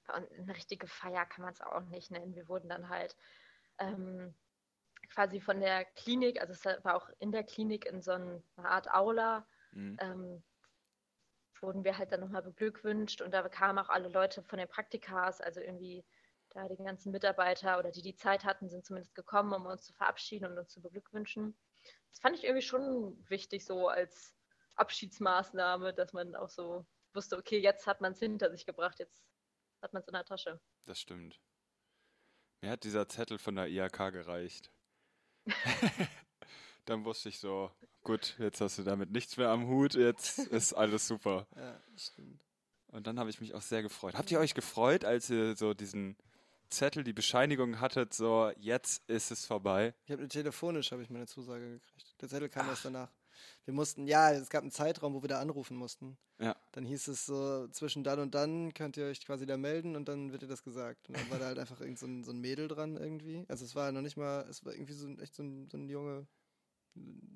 bei 0.07 0.13
uns 0.15 0.31
eine 0.31 0.55
richtige 0.55 0.87
Feier 0.87 1.25
kann 1.25 1.43
man 1.43 1.53
es 1.53 1.61
auch 1.61 1.81
nicht 1.85 2.11
nennen. 2.11 2.35
Wir 2.35 2.47
wurden 2.47 2.69
dann 2.69 2.89
halt 2.89 3.15
ähm, 3.79 4.35
quasi 5.09 5.41
von 5.41 5.59
der 5.61 5.85
Klinik, 5.85 6.41
also 6.41 6.53
es 6.53 6.65
war 6.85 6.95
auch 6.95 7.09
in 7.19 7.31
der 7.31 7.43
Klinik 7.43 7.85
in 7.85 8.01
so 8.01 8.11
einer 8.13 8.41
Art 8.57 8.89
Aula, 8.93 9.47
Mhm. 9.73 9.97
ähm, 9.99 10.43
wurden 11.61 11.83
wir 11.83 11.97
halt 11.97 12.11
dann 12.11 12.19
nochmal 12.19 12.43
beglückwünscht 12.43 13.21
und 13.21 13.31
da 13.33 13.47
kamen 13.49 13.79
auch 13.79 13.89
alle 13.89 14.09
Leute 14.09 14.43
von 14.43 14.59
den 14.59 14.67
Praktikas, 14.67 15.41
also 15.41 15.61
irgendwie 15.61 16.05
da 16.49 16.67
die 16.67 16.75
ganzen 16.77 17.11
Mitarbeiter 17.11 17.79
oder 17.79 17.91
die 17.91 18.01
die 18.01 18.15
Zeit 18.15 18.43
hatten, 18.45 18.69
sind 18.69 18.85
zumindest 18.85 19.15
gekommen, 19.15 19.53
um 19.53 19.65
uns 19.65 19.83
zu 19.85 19.93
verabschieden 19.93 20.51
und 20.51 20.57
uns 20.57 20.69
zu 20.69 20.81
beglückwünschen. 20.81 21.57
Das 22.11 22.19
fand 22.19 22.37
ich 22.37 22.43
irgendwie 22.43 22.61
schon 22.61 23.25
wichtig, 23.29 23.65
so 23.65 23.87
als 23.87 24.35
Abschiedsmaßnahme, 24.75 25.93
dass 25.93 26.13
man 26.13 26.35
auch 26.35 26.49
so 26.49 26.85
wusste, 27.13 27.37
okay, 27.37 27.59
jetzt 27.59 27.87
hat 27.87 28.01
man 28.01 28.11
es 28.13 28.19
hinter 28.19 28.51
sich 28.51 28.65
gebracht, 28.65 28.99
jetzt 28.99 29.25
hat 29.81 29.93
man 29.93 30.01
es 30.01 30.07
in 30.07 30.13
der 30.13 30.25
Tasche. 30.25 30.61
Das 30.85 30.99
stimmt. 30.99 31.41
Mir 32.61 32.71
hat 32.71 32.83
dieser 32.83 33.07
Zettel 33.07 33.37
von 33.37 33.55
der 33.55 33.67
IHK 33.67 34.11
gereicht. 34.11 34.71
Dann 36.85 37.03
wusste 37.03 37.29
ich 37.29 37.39
so, 37.39 37.71
gut, 38.03 38.35
jetzt 38.39 38.61
hast 38.61 38.77
du 38.77 38.83
damit 38.83 39.11
nichts 39.11 39.37
mehr 39.37 39.49
am 39.49 39.67
Hut, 39.67 39.95
jetzt 39.95 40.37
ist 40.39 40.73
alles 40.73 41.07
super. 41.07 41.47
Ja, 41.55 41.81
stimmt. 41.97 42.41
Und 42.87 43.07
dann 43.07 43.19
habe 43.19 43.29
ich 43.29 43.41
mich 43.41 43.53
auch 43.53 43.61
sehr 43.61 43.81
gefreut. 43.81 44.15
Habt 44.15 44.31
ihr 44.31 44.39
euch 44.39 44.53
gefreut, 44.53 45.03
als 45.03 45.29
ihr 45.29 45.57
so 45.57 45.73
diesen 45.73 46.15
Zettel, 46.69 47.03
die 47.03 47.11
Bescheinigung 47.11 47.81
hattet, 47.81 48.13
so 48.13 48.51
jetzt 48.57 49.03
ist 49.09 49.31
es 49.31 49.45
vorbei? 49.45 49.93
Ich 50.05 50.11
habe 50.11 50.27
telefonisch 50.27 50.91
habe 50.91 51.01
ich 51.01 51.09
meine 51.09 51.27
Zusage 51.27 51.79
gekriegt. 51.79 52.15
Der 52.21 52.29
Zettel 52.29 52.47
kam 52.47 52.69
erst 52.69 52.85
danach. 52.85 53.11
Wir 53.65 53.73
mussten, 53.73 54.07
ja, 54.07 54.31
es 54.31 54.49
gab 54.49 54.61
einen 54.61 54.71
Zeitraum, 54.71 55.13
wo 55.13 55.21
wir 55.21 55.29
da 55.29 55.39
anrufen 55.39 55.77
mussten. 55.77 56.17
Ja. 56.39 56.55
Dann 56.73 56.85
hieß 56.85 57.07
es 57.07 57.25
so, 57.25 57.67
zwischen 57.69 58.03
dann 58.03 58.19
und 58.19 58.35
dann 58.35 58.73
könnt 58.73 58.97
ihr 58.97 59.05
euch 59.05 59.25
quasi 59.25 59.45
da 59.45 59.57
melden 59.57 59.95
und 59.95 60.07
dann 60.07 60.31
wird 60.31 60.41
dir 60.41 60.47
das 60.47 60.63
gesagt. 60.63 61.07
Und 61.07 61.17
dann 61.17 61.29
war 61.29 61.39
da 61.39 61.45
halt 61.45 61.59
einfach 61.59 61.79
irgend 61.79 61.99
so 61.99 62.05
ein, 62.05 62.23
so 62.23 62.31
ein 62.31 62.39
Mädel 62.39 62.67
dran 62.67 62.97
irgendwie. 62.97 63.45
Also 63.47 63.65
es 63.65 63.75
war 63.75 63.91
noch 63.91 64.01
nicht 64.01 64.17
mal, 64.17 64.45
es 64.49 64.65
war 64.65 64.73
irgendwie 64.73 64.93
so 64.93 65.07
ein, 65.07 65.19
echt 65.19 65.33
so, 65.33 65.43
ein, 65.43 65.69
so 65.69 65.77
eine 65.77 65.91
junge, 65.91 66.27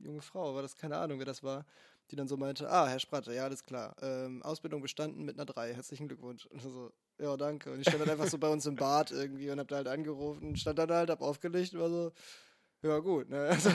junge 0.02 0.22
Frau, 0.22 0.56
war 0.56 0.62
das 0.62 0.76
keine 0.76 0.98
Ahnung, 0.98 1.20
wer 1.20 1.26
das 1.26 1.44
war, 1.44 1.66
die 2.12 2.16
dann 2.16 2.28
so 2.28 2.38
meinte, 2.38 2.70
ah, 2.70 2.88
Herr 2.88 3.00
Spratte, 3.00 3.34
ja, 3.34 3.44
alles 3.44 3.64
klar. 3.64 3.96
Ähm, 4.02 4.42
Ausbildung 4.44 4.82
bestanden 4.82 5.24
mit 5.24 5.36
einer 5.36 5.46
3, 5.46 5.74
herzlichen 5.74 6.08
Glückwunsch. 6.08 6.46
Und 6.48 6.62
so, 6.62 6.92
ja, 7.20 7.36
danke. 7.38 7.72
Und 7.72 7.82
ich 7.82 7.88
stand 7.88 8.02
dann 8.02 8.10
einfach 8.10 8.28
so 8.28 8.38
bei 8.38 8.50
uns 8.50 8.66
im 8.66 8.76
Bad 8.76 9.12
irgendwie 9.12 9.50
und 9.50 9.60
hab 9.60 9.68
da 9.68 9.78
halt 9.78 9.88
angerufen, 9.88 10.56
stand 10.56 10.80
dann 10.80 10.92
halt, 10.92 11.10
hab 11.10 11.22
aufgelegt 11.22 11.74
und 11.74 11.80
war 11.80 11.90
so, 11.90 12.12
ja 12.84 13.00
gut, 13.00 13.30
ne? 13.30 13.50
Also, 13.50 13.70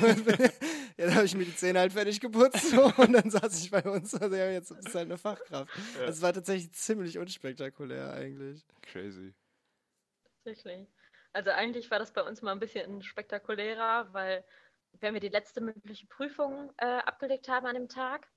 ja, 0.97 1.15
habe 1.15 1.25
ich 1.25 1.35
mir 1.35 1.45
die 1.45 1.57
Zähne 1.57 1.81
halt 1.81 1.93
fertig 1.93 2.21
geputzt 2.21 2.71
so, 2.71 2.85
und 2.85 3.13
dann 3.13 3.29
saß 3.29 3.65
ich 3.65 3.71
bei 3.71 3.83
uns. 3.83 4.15
Also 4.15 4.37
ja, 4.37 4.51
jetzt 4.51 4.71
ist 4.71 4.95
halt 4.95 5.07
eine 5.07 5.19
Fachkraft. 5.19 5.71
Ja. 5.99 6.05
Es 6.05 6.23
war 6.23 6.33
tatsächlich 6.33 6.73
ziemlich 6.73 7.19
unspektakulär 7.19 8.13
eigentlich. 8.13 8.65
Crazy. 8.83 9.35
Tatsächlich. 10.45 10.87
Also 11.33 11.51
eigentlich 11.51 11.91
war 11.91 11.99
das 11.99 12.13
bei 12.13 12.23
uns 12.23 12.43
mal 12.43 12.53
ein 12.53 12.61
bisschen 12.61 13.03
spektakulärer, 13.03 14.13
weil 14.13 14.45
wenn 15.01 15.15
wir 15.15 15.21
die 15.21 15.29
letzte 15.29 15.61
mündliche 15.61 16.07
Prüfung 16.07 16.73
äh, 16.77 16.87
abgelegt 16.87 17.49
haben 17.49 17.67
an 17.67 17.75
dem 17.75 17.89
Tag, 17.89 18.29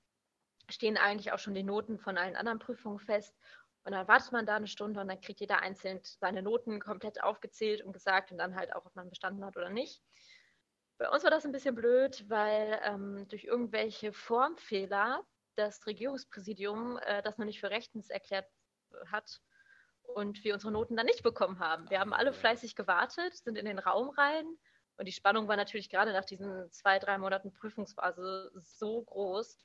stehen 0.68 0.96
eigentlich 0.96 1.32
auch 1.32 1.38
schon 1.38 1.54
die 1.54 1.62
Noten 1.62 1.98
von 1.98 2.18
allen 2.18 2.36
anderen 2.36 2.58
Prüfungen 2.58 2.98
fest. 2.98 3.36
Und 3.84 3.92
dann 3.92 4.08
wartet 4.08 4.32
man 4.32 4.44
da 4.44 4.56
eine 4.56 4.66
Stunde 4.66 5.00
und 5.00 5.08
dann 5.08 5.20
kriegt 5.20 5.40
jeder 5.40 5.62
einzeln 5.62 6.00
seine 6.02 6.42
Noten 6.42 6.80
komplett 6.80 7.22
aufgezählt 7.22 7.82
und 7.82 7.92
gesagt 7.92 8.32
und 8.32 8.38
dann 8.38 8.56
halt 8.56 8.74
auch, 8.74 8.84
ob 8.84 8.94
man 8.96 9.08
bestanden 9.08 9.44
hat 9.44 9.56
oder 9.56 9.70
nicht. 9.70 10.02
Bei 10.98 11.08
uns 11.10 11.22
war 11.22 11.30
das 11.30 11.44
ein 11.44 11.52
bisschen 11.52 11.74
blöd, 11.74 12.28
weil 12.28 12.80
ähm, 12.82 13.26
durch 13.28 13.44
irgendwelche 13.44 14.12
Formfehler 14.12 15.24
das 15.54 15.86
Regierungspräsidium 15.86 16.98
äh, 16.98 17.22
das 17.22 17.38
noch 17.38 17.46
nicht 17.46 17.60
für 17.60 17.70
rechtens 17.70 18.10
erklärt 18.10 18.46
hat 19.06 19.40
und 20.02 20.42
wir 20.44 20.54
unsere 20.54 20.72
Noten 20.72 20.96
dann 20.96 21.06
nicht 21.06 21.22
bekommen 21.22 21.60
haben. 21.60 21.88
Wir 21.90 22.00
haben 22.00 22.12
alle 22.12 22.32
fleißig 22.32 22.74
gewartet, 22.74 23.36
sind 23.36 23.56
in 23.56 23.66
den 23.66 23.78
Raum 23.78 24.10
rein 24.10 24.46
und 24.96 25.06
die 25.06 25.12
Spannung 25.12 25.46
war 25.46 25.56
natürlich 25.56 25.88
gerade 25.88 26.12
nach 26.12 26.24
diesen 26.24 26.70
zwei, 26.72 26.98
drei 26.98 27.18
Monaten 27.18 27.52
Prüfungsphase 27.52 28.50
so 28.56 29.02
groß. 29.02 29.56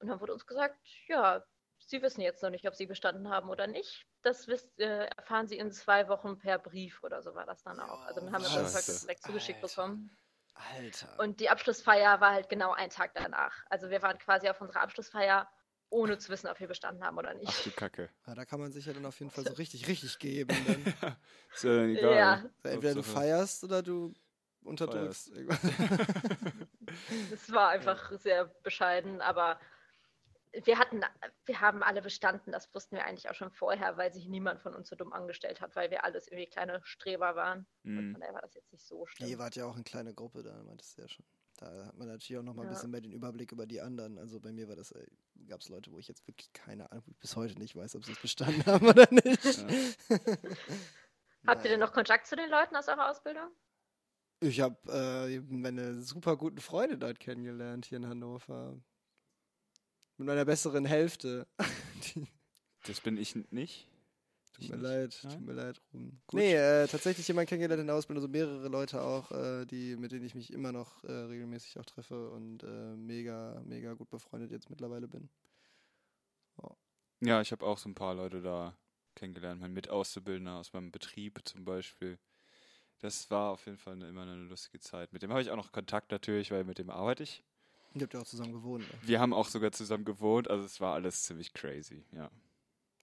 Und 0.00 0.08
dann 0.08 0.20
wurde 0.20 0.32
uns 0.32 0.46
gesagt, 0.46 0.78
ja, 1.06 1.44
Sie 1.78 2.02
wissen 2.02 2.20
jetzt 2.20 2.42
noch 2.42 2.50
nicht, 2.50 2.66
ob 2.66 2.74
Sie 2.74 2.86
bestanden 2.86 3.30
haben 3.30 3.48
oder 3.48 3.66
nicht. 3.66 4.06
Das 4.22 4.48
wisst, 4.48 4.78
äh, 4.80 5.06
erfahren 5.16 5.46
Sie 5.46 5.56
in 5.56 5.70
zwei 5.70 6.08
Wochen 6.08 6.38
per 6.38 6.58
Brief 6.58 7.02
oder 7.02 7.22
so 7.22 7.34
war 7.34 7.46
das 7.46 7.62
dann 7.62 7.80
auch. 7.80 8.02
Also 8.02 8.20
dann 8.20 8.32
haben 8.32 8.42
wir 8.42 8.50
halt 8.50 9.02
direkt 9.02 9.22
zugeschickt 9.22 9.62
Alter. 9.62 9.74
bekommen. 9.74 10.16
Alter. 10.54 11.18
Und 11.18 11.40
die 11.40 11.48
Abschlussfeier 11.48 12.20
war 12.20 12.32
halt 12.32 12.48
genau 12.48 12.72
ein 12.72 12.90
Tag 12.90 13.12
danach. 13.14 13.64
Also 13.70 13.90
wir 13.90 14.02
waren 14.02 14.18
quasi 14.18 14.48
auf 14.48 14.60
unserer 14.60 14.82
Abschlussfeier, 14.82 15.48
ohne 15.88 16.18
zu 16.18 16.30
wissen, 16.30 16.48
ob 16.48 16.60
wir 16.60 16.68
bestanden 16.68 17.04
haben 17.04 17.18
oder 17.18 17.30
Ach 17.30 17.40
nicht. 17.40 17.66
du 17.66 17.70
Kacke. 17.70 18.10
ja, 18.26 18.34
da 18.34 18.44
kann 18.44 18.60
man 18.60 18.72
sich 18.72 18.86
ja 18.86 18.92
dann 18.92 19.06
auf 19.06 19.18
jeden 19.18 19.30
Fall 19.30 19.44
so 19.44 19.54
richtig, 19.54 19.88
richtig 19.88 20.18
geben. 20.18 20.54
Dann. 20.66 20.84
Ist 21.54 21.64
ja 21.64 21.74
dann 21.76 21.90
egal. 21.90 22.14
Ja. 22.16 22.32
Also 22.32 22.68
entweder 22.68 22.94
du 22.94 23.02
feierst 23.02 23.64
oder 23.64 23.82
du 23.82 24.14
unterdrückst. 24.62 25.28
irgendwas. 25.28 25.60
Es 27.32 27.52
war 27.52 27.68
einfach 27.68 28.10
sehr 28.18 28.46
bescheiden, 28.64 29.20
aber 29.20 29.60
wir 30.52 30.78
hatten, 30.78 31.02
wir 31.46 31.60
haben 31.60 31.82
alle 31.82 32.02
bestanden, 32.02 32.52
das 32.52 32.72
wussten 32.74 32.96
wir 32.96 33.04
eigentlich 33.04 33.28
auch 33.30 33.34
schon 33.34 33.50
vorher, 33.50 33.96
weil 33.96 34.12
sich 34.12 34.26
niemand 34.26 34.60
von 34.60 34.74
uns 34.74 34.88
so 34.88 34.96
dumm 34.96 35.12
angestellt 35.12 35.60
hat, 35.60 35.76
weil 35.76 35.90
wir 35.90 36.04
alles 36.04 36.26
irgendwie 36.28 36.46
kleine 36.46 36.80
Streber 36.84 37.36
waren. 37.36 37.66
Und 37.84 37.94
Mhm. 37.96 38.12
von 38.12 38.20
daher 38.20 38.34
war 38.34 38.42
das 38.42 38.54
jetzt 38.54 38.72
nicht 38.72 38.86
so 38.86 39.06
schlimm. 39.06 39.28
Ihr 39.28 39.38
wart 39.38 39.56
ja 39.56 39.66
auch 39.66 39.74
eine 39.74 39.84
kleine 39.84 40.12
Gruppe, 40.14 40.42
da 40.42 40.62
meintest 40.64 40.98
du 40.98 41.02
ja 41.02 41.08
schon. 41.08 41.24
Da 41.58 41.86
hat 41.86 41.96
man 41.98 42.08
natürlich 42.08 42.38
auch 42.38 42.42
noch 42.44 42.54
mal 42.54 42.62
ein 42.62 42.68
Ja. 42.68 42.74
bisschen 42.74 42.90
mehr 42.90 43.00
den 43.00 43.12
Überblick 43.12 43.52
über 43.52 43.66
die 43.66 43.80
anderen. 43.80 44.18
Also 44.18 44.40
bei 44.40 44.50
mir 44.50 44.68
war 44.68 44.76
das, 44.76 44.94
gab 45.46 45.60
es 45.60 45.68
Leute, 45.68 45.92
wo 45.92 45.98
ich 45.98 46.08
jetzt 46.08 46.26
wirklich 46.26 46.52
keine 46.52 46.90
Ahnung, 46.90 47.04
bis 47.20 47.36
heute 47.36 47.58
nicht 47.58 47.76
weiß, 47.76 47.96
ob 47.96 48.04
sie 48.04 48.12
es 48.12 48.18
bestanden 48.18 48.64
haben 48.66 48.86
oder 48.88 49.06
nicht. 49.10 49.58
Habt 51.46 51.64
ihr 51.64 51.70
denn 51.70 51.80
noch 51.80 51.92
Kontakt 51.92 52.26
zu 52.26 52.36
den 52.36 52.48
Leuten 52.50 52.76
aus 52.76 52.88
eurer 52.88 53.10
Ausbildung? 53.10 53.50
Ich 54.42 54.60
habe 54.60 54.76
äh, 54.90 55.40
meine 55.40 56.00
super 56.00 56.36
guten 56.36 56.58
Freunde 56.60 56.96
dort 56.96 57.20
kennengelernt 57.20 57.84
hier 57.86 57.98
in 57.98 58.06
Hannover. 58.06 58.80
Mit 60.20 60.26
meiner 60.26 60.44
besseren 60.44 60.84
Hälfte. 60.84 61.46
Das 62.84 63.02
bin 63.02 63.18
ich 63.18 63.34
nicht. 63.50 63.86
tut 64.54 64.70
mir 64.70 64.76
nicht. 64.76 64.82
leid, 64.82 65.20
Nein? 65.22 65.32
tut 65.32 65.46
mir 65.46 65.52
leid, 65.52 65.80
Ruben. 65.92 66.22
Gut. 66.26 66.40
Nee, 66.40 66.54
äh, 66.54 66.86
tatsächlich 66.88 67.28
jemand 67.28 67.46
kennengelernt 67.46 67.82
in 67.82 67.86
der 67.86 67.96
Ausbildung, 67.96 68.22
also 68.22 68.32
mehrere 68.32 68.68
Leute 68.68 69.02
auch, 69.02 69.30
äh, 69.32 69.66
die, 69.66 69.96
mit 69.96 70.12
denen 70.12 70.24
ich 70.24 70.34
mich 70.34 70.50
immer 70.50 70.72
noch 70.72 71.04
äh, 71.04 71.12
regelmäßig 71.12 71.78
auch 71.78 71.84
treffe 71.84 72.30
und 72.30 72.62
äh, 72.62 72.96
mega, 72.96 73.62
mega 73.66 73.92
gut 73.92 74.08
befreundet 74.08 74.50
jetzt 74.50 74.70
mittlerweile 74.70 75.08
bin. 75.08 75.28
Ja, 77.22 77.42
ich 77.42 77.52
habe 77.52 77.66
auch 77.66 77.76
so 77.76 77.88
ein 77.90 77.94
paar 77.94 78.14
Leute 78.14 78.40
da 78.40 78.76
kennengelernt. 79.14 79.60
Mein 79.60 79.74
Mitauszubildender 79.74 80.56
aus 80.56 80.72
meinem 80.72 80.90
Betrieb 80.90 81.40
zum 81.44 81.66
Beispiel. 81.66 82.18
Das 83.00 83.30
war 83.30 83.50
auf 83.50 83.66
jeden 83.66 83.78
Fall 83.78 83.94
eine, 83.94 84.08
immer 84.08 84.22
eine 84.22 84.36
lustige 84.36 84.80
Zeit. 84.80 85.12
Mit 85.12 85.22
dem 85.22 85.30
habe 85.30 85.42
ich 85.42 85.50
auch 85.50 85.56
noch 85.56 85.72
Kontakt 85.72 86.12
natürlich, 86.12 86.50
weil 86.50 86.64
mit 86.64 86.78
dem 86.78 86.88
arbeite 86.88 87.22
ich. 87.22 87.44
Ihr 87.94 88.02
habt 88.02 88.14
ja 88.14 88.20
auch 88.20 88.24
zusammen 88.26 88.52
gewohnt. 88.52 88.84
Ne? 88.90 88.98
Wir 89.02 89.20
haben 89.20 89.32
auch 89.32 89.48
sogar 89.48 89.72
zusammen 89.72 90.04
gewohnt, 90.04 90.48
also 90.48 90.64
es 90.64 90.80
war 90.80 90.94
alles 90.94 91.22
ziemlich 91.24 91.52
crazy, 91.52 92.04
ja. 92.12 92.30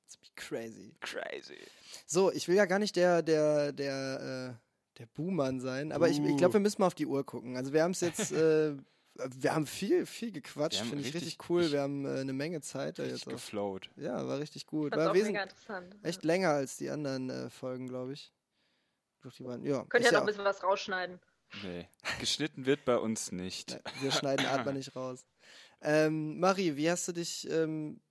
Ziemlich 0.07 0.33
crazy. 0.35 0.95
Crazy. 1.01 1.57
So, 2.05 2.31
ich 2.31 2.47
will 2.47 2.55
ja 2.55 2.65
gar 2.65 2.79
nicht 2.79 2.95
der, 2.95 3.21
der, 3.21 3.73
der, 3.73 4.55
äh, 4.57 4.97
der 4.99 5.05
Buhmann 5.07 5.59
sein, 5.59 5.91
aber 5.91 6.07
ich, 6.07 6.19
ich 6.19 6.25
Uh. 6.31 6.37
glaube, 6.37 6.53
wir 6.53 6.59
müssen 6.61 6.81
mal 6.81 6.87
auf 6.87 6.95
die 6.95 7.05
Uhr 7.05 7.25
gucken. 7.25 7.57
Also 7.57 7.73
wir 7.73 7.83
haben 7.83 7.91
es 7.91 7.99
jetzt, 7.99 8.31
äh, 8.31 8.77
wir 9.15 9.53
haben 9.53 9.65
viel, 9.67 10.05
viel 10.05 10.31
gequatscht, 10.31 10.79
finde 10.81 10.99
ich 11.05 11.13
richtig, 11.13 11.37
cool. 11.49 11.63
ich- 11.63 11.71
wir 11.73 11.81
haben 11.81 12.05
äh, 12.05 12.19
eine 12.19 12.31
Menge 12.33 12.61
Zeit 12.61 12.97
da 12.99 13.03
Richtig 13.03 13.19
jetzt 13.21 13.27
auch. 13.27 13.31
geflowt. 13.33 13.89
Ja, 13.97 14.25
war 14.25 14.39
richtig 14.39 14.65
gut. 14.67 14.95
War 14.95 15.09
auch 15.09 15.13
mega 15.13 15.43
interessant. 15.43 15.95
echt 16.03 16.23
länger 16.23 16.51
als 16.51 16.77
die 16.77 16.89
anderen 16.89 17.29
äh, 17.29 17.49
Folgen, 17.49 17.87
glaube 17.87 18.13
ich. 18.13 18.31
Durch 19.21 19.35
die 19.35 19.43
Bahn. 19.43 19.63
Ja, 19.65 19.83
Könnt 19.89 20.05
ihr 20.05 20.11
noch 20.11 20.13
ja 20.13 20.19
ein 20.21 20.25
bisschen 20.27 20.45
was 20.45 20.63
rausschneiden. 20.63 21.19
Nee, 21.63 21.87
geschnitten 22.19 22.65
wird 22.65 22.85
bei 22.85 22.97
uns 22.97 23.31
nicht. 23.31 23.79
Wir 24.01 24.11
schneiden 24.11 24.45
Atma 24.45 24.71
nicht 24.71 24.95
raus. 24.95 25.25
Ähm, 25.81 26.39
Marie, 26.39 26.75
wie 26.75 26.89
hast 26.89 27.07
du 27.07 27.11
dich 27.11 27.49
ähm, 27.49 28.01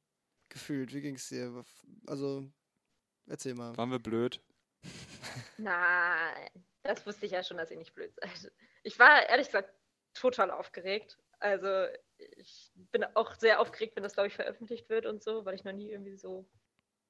gefühlt? 0.48 0.94
Wie 0.94 1.00
ging 1.00 1.16
es 1.16 1.28
dir? 1.28 1.64
Also, 2.06 2.48
erzähl 3.26 3.54
mal. 3.54 3.76
Waren 3.76 3.90
wir 3.90 3.98
blöd? 3.98 4.40
Nein, 5.58 6.50
das 6.84 7.04
wusste 7.06 7.26
ich 7.26 7.32
ja 7.32 7.42
schon, 7.42 7.56
dass 7.56 7.70
ihr 7.70 7.76
nicht 7.76 7.94
blöd 7.94 8.14
seid. 8.14 8.52
Ich 8.84 8.98
war 8.98 9.28
ehrlich 9.28 9.48
gesagt 9.48 9.74
total 10.14 10.50
aufgeregt. 10.50 11.18
Also 11.38 11.86
ich 12.18 12.72
bin 12.92 13.04
auch 13.14 13.34
sehr 13.34 13.60
aufgeregt, 13.60 13.96
wenn 13.96 14.02
das, 14.02 14.14
glaube 14.14 14.28
ich, 14.28 14.34
veröffentlicht 14.34 14.88
wird 14.88 15.06
und 15.06 15.22
so, 15.22 15.44
weil 15.44 15.54
ich 15.54 15.64
noch 15.64 15.72
nie 15.72 15.90
irgendwie 15.90 16.16
so 16.16 16.48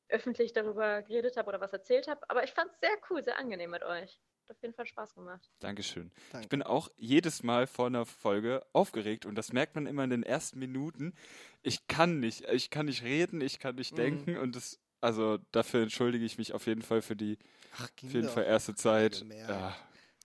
öffentlich 0.09 0.53
darüber 0.53 1.03
geredet 1.03 1.37
habe 1.37 1.49
oder 1.49 1.61
was 1.61 1.73
erzählt 1.73 2.09
habe. 2.09 2.29
Aber 2.29 2.45
ich 2.45 2.53
fand 2.53 2.71
es 2.73 2.81
sehr 2.81 2.97
cool, 3.11 3.23
sehr 3.23 3.39
angenehm 3.39 3.71
mit 3.71 3.83
euch. 3.83 4.21
Hat 4.49 4.55
auf 4.55 4.63
jeden 4.63 4.75
Fall 4.75 4.87
Spaß 4.87 5.15
gemacht. 5.15 5.51
Dankeschön. 5.59 6.13
Ich 6.17 6.33
Danke. 6.33 6.49
bin 6.49 6.63
auch 6.63 6.89
jedes 6.97 7.43
Mal 7.43 7.67
vor 7.67 7.87
einer 7.87 8.07
Folge 8.07 8.65
aufgeregt 8.73 9.27
und 9.27 9.35
das 9.35 9.53
merkt 9.53 9.75
man 9.75 9.87
immer 9.87 10.05
in 10.05 10.11
den 10.11 10.23
ersten 10.23 10.61
Minuten. 10.61 11.15
Ich 11.63 11.89
kann 11.89 12.21
nicht, 12.21 12.43
ich 12.43 12.71
kann 12.71 12.87
nicht 12.87 13.03
reden, 13.03 13.41
ich 13.41 13.59
kann 13.59 13.75
nicht 13.75 13.93
Mhm. 13.93 13.97
denken 13.97 14.37
und 14.37 14.55
das, 14.55 14.79
also 15.01 15.39
dafür 15.51 15.83
entschuldige 15.83 16.25
ich 16.25 16.39
mich 16.39 16.53
auf 16.53 16.67
jeden 16.67 16.83
Fall 16.83 17.03
für 17.03 17.17
die, 17.17 17.39
Ach, 17.73 17.89
auf 17.91 18.13
jeden. 18.13 18.29
Fall 18.29 18.45
erste 18.45 18.77
Zeit. 18.77 19.25
Ja, 19.49 19.77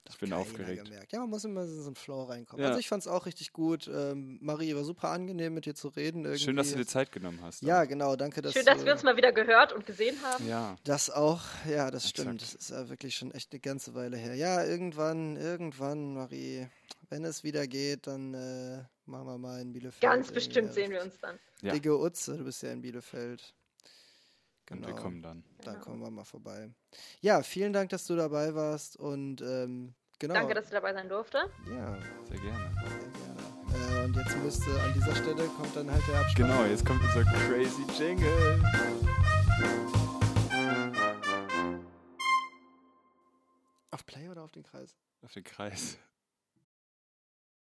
ich 0.09 0.17
bin 0.17 0.33
aufgeregt. 0.33 0.85
Gemerkt. 0.85 1.11
Ja, 1.11 1.19
man 1.19 1.29
muss 1.29 1.43
immer 1.45 1.63
in 1.63 1.81
so 1.81 1.85
einen 1.85 1.95
Flow 1.95 2.23
reinkommen. 2.23 2.63
Ja. 2.63 2.69
Also 2.69 2.79
ich 2.79 2.87
fand 2.87 3.01
es 3.01 3.07
auch 3.07 3.25
richtig 3.25 3.53
gut. 3.53 3.87
Ähm, 3.87 4.39
Marie, 4.41 4.75
war 4.75 4.83
super 4.83 5.09
angenehm, 5.09 5.53
mit 5.53 5.65
dir 5.65 5.75
zu 5.75 5.89
reden. 5.89 6.25
Irgendwie. 6.25 6.43
Schön, 6.43 6.55
dass 6.55 6.71
du 6.71 6.77
dir 6.77 6.85
Zeit 6.85 7.11
genommen 7.11 7.39
hast. 7.41 7.61
Ja, 7.61 7.83
auch. 7.83 7.87
genau, 7.87 8.15
danke, 8.15 8.41
dass 8.41 8.53
Schön, 8.53 8.65
dass 8.65 8.79
du 8.79 8.85
wir 8.85 8.93
uns 8.93 9.03
mal 9.03 9.15
wieder 9.15 9.31
gehört 9.31 9.73
und 9.73 9.85
gesehen 9.85 10.17
haben. 10.23 10.47
Ja, 10.47 10.75
das 10.83 11.09
auch, 11.09 11.41
ja, 11.69 11.91
das 11.91 12.05
Exakt. 12.05 12.27
stimmt. 12.27 12.41
Das 12.41 12.53
ist 12.53 12.71
ja 12.71 12.89
wirklich 12.89 13.15
schon 13.15 13.31
echt 13.31 13.51
eine 13.51 13.59
ganze 13.59 13.93
Weile 13.93 14.17
her. 14.17 14.35
Ja, 14.35 14.63
irgendwann, 14.65 15.37
irgendwann, 15.37 16.15
Marie, 16.15 16.67
wenn 17.09 17.23
es 17.23 17.43
wieder 17.43 17.67
geht, 17.67 18.07
dann 18.07 18.33
äh, 18.33 18.83
machen 19.05 19.27
wir 19.27 19.37
mal 19.37 19.61
in 19.61 19.71
Bielefeld. 19.71 20.01
Ganz 20.01 20.31
bestimmt 20.31 20.73
sehen 20.73 20.91
wir 20.91 21.01
uns 21.01 21.19
dann. 21.19 21.37
Ja. 21.61 21.73
Digge 21.73 21.97
Utze, 21.97 22.37
du 22.37 22.43
bist 22.43 22.63
ja 22.63 22.71
in 22.71 22.81
Bielefeld. 22.81 23.53
Und 24.71 24.77
Genau. 24.81 24.87
wir 24.87 24.95
kommen 24.95 25.21
dann. 25.21 25.43
Dann 25.63 25.73
Genau. 25.75 25.85
kommen 25.85 26.01
wir 26.01 26.09
mal 26.11 26.23
vorbei. 26.25 26.69
Ja, 27.21 27.43
vielen 27.43 27.73
Dank, 27.73 27.89
dass 27.89 28.05
du 28.07 28.15
dabei 28.15 28.55
warst 28.55 28.97
und 28.97 29.41
ähm, 29.41 29.93
genau. 30.19 30.33
Danke, 30.33 30.53
dass 30.55 30.65
ich 30.65 30.71
dabei 30.71 30.93
sein 30.93 31.07
durfte. 31.09 31.37
Ja, 31.69 31.97
Sehr 32.27 32.39
gerne. 32.39 32.73
sehr 32.99 33.09
gerne. 33.09 34.01
Äh, 34.01 34.05
und 34.05 34.15
jetzt 34.15 34.37
müsste 34.37 34.69
an 34.81 34.93
dieser 34.93 35.15
Stelle 35.15 35.45
kommt 35.57 35.75
dann 35.75 35.89
halt 35.91 36.03
der 36.07 36.19
Abspann. 36.19 36.47
Genau, 36.47 36.65
jetzt 36.65 36.85
kommt 36.85 37.01
unser 37.03 37.23
crazy 37.23 37.83
Jingle. 37.97 38.61
Auf 43.91 44.05
Play 44.05 44.29
oder 44.29 44.43
auf 44.43 44.51
den 44.51 44.63
Kreis? 44.63 44.95
Auf 45.21 45.33
den 45.33 45.43
Kreis. 45.43 45.97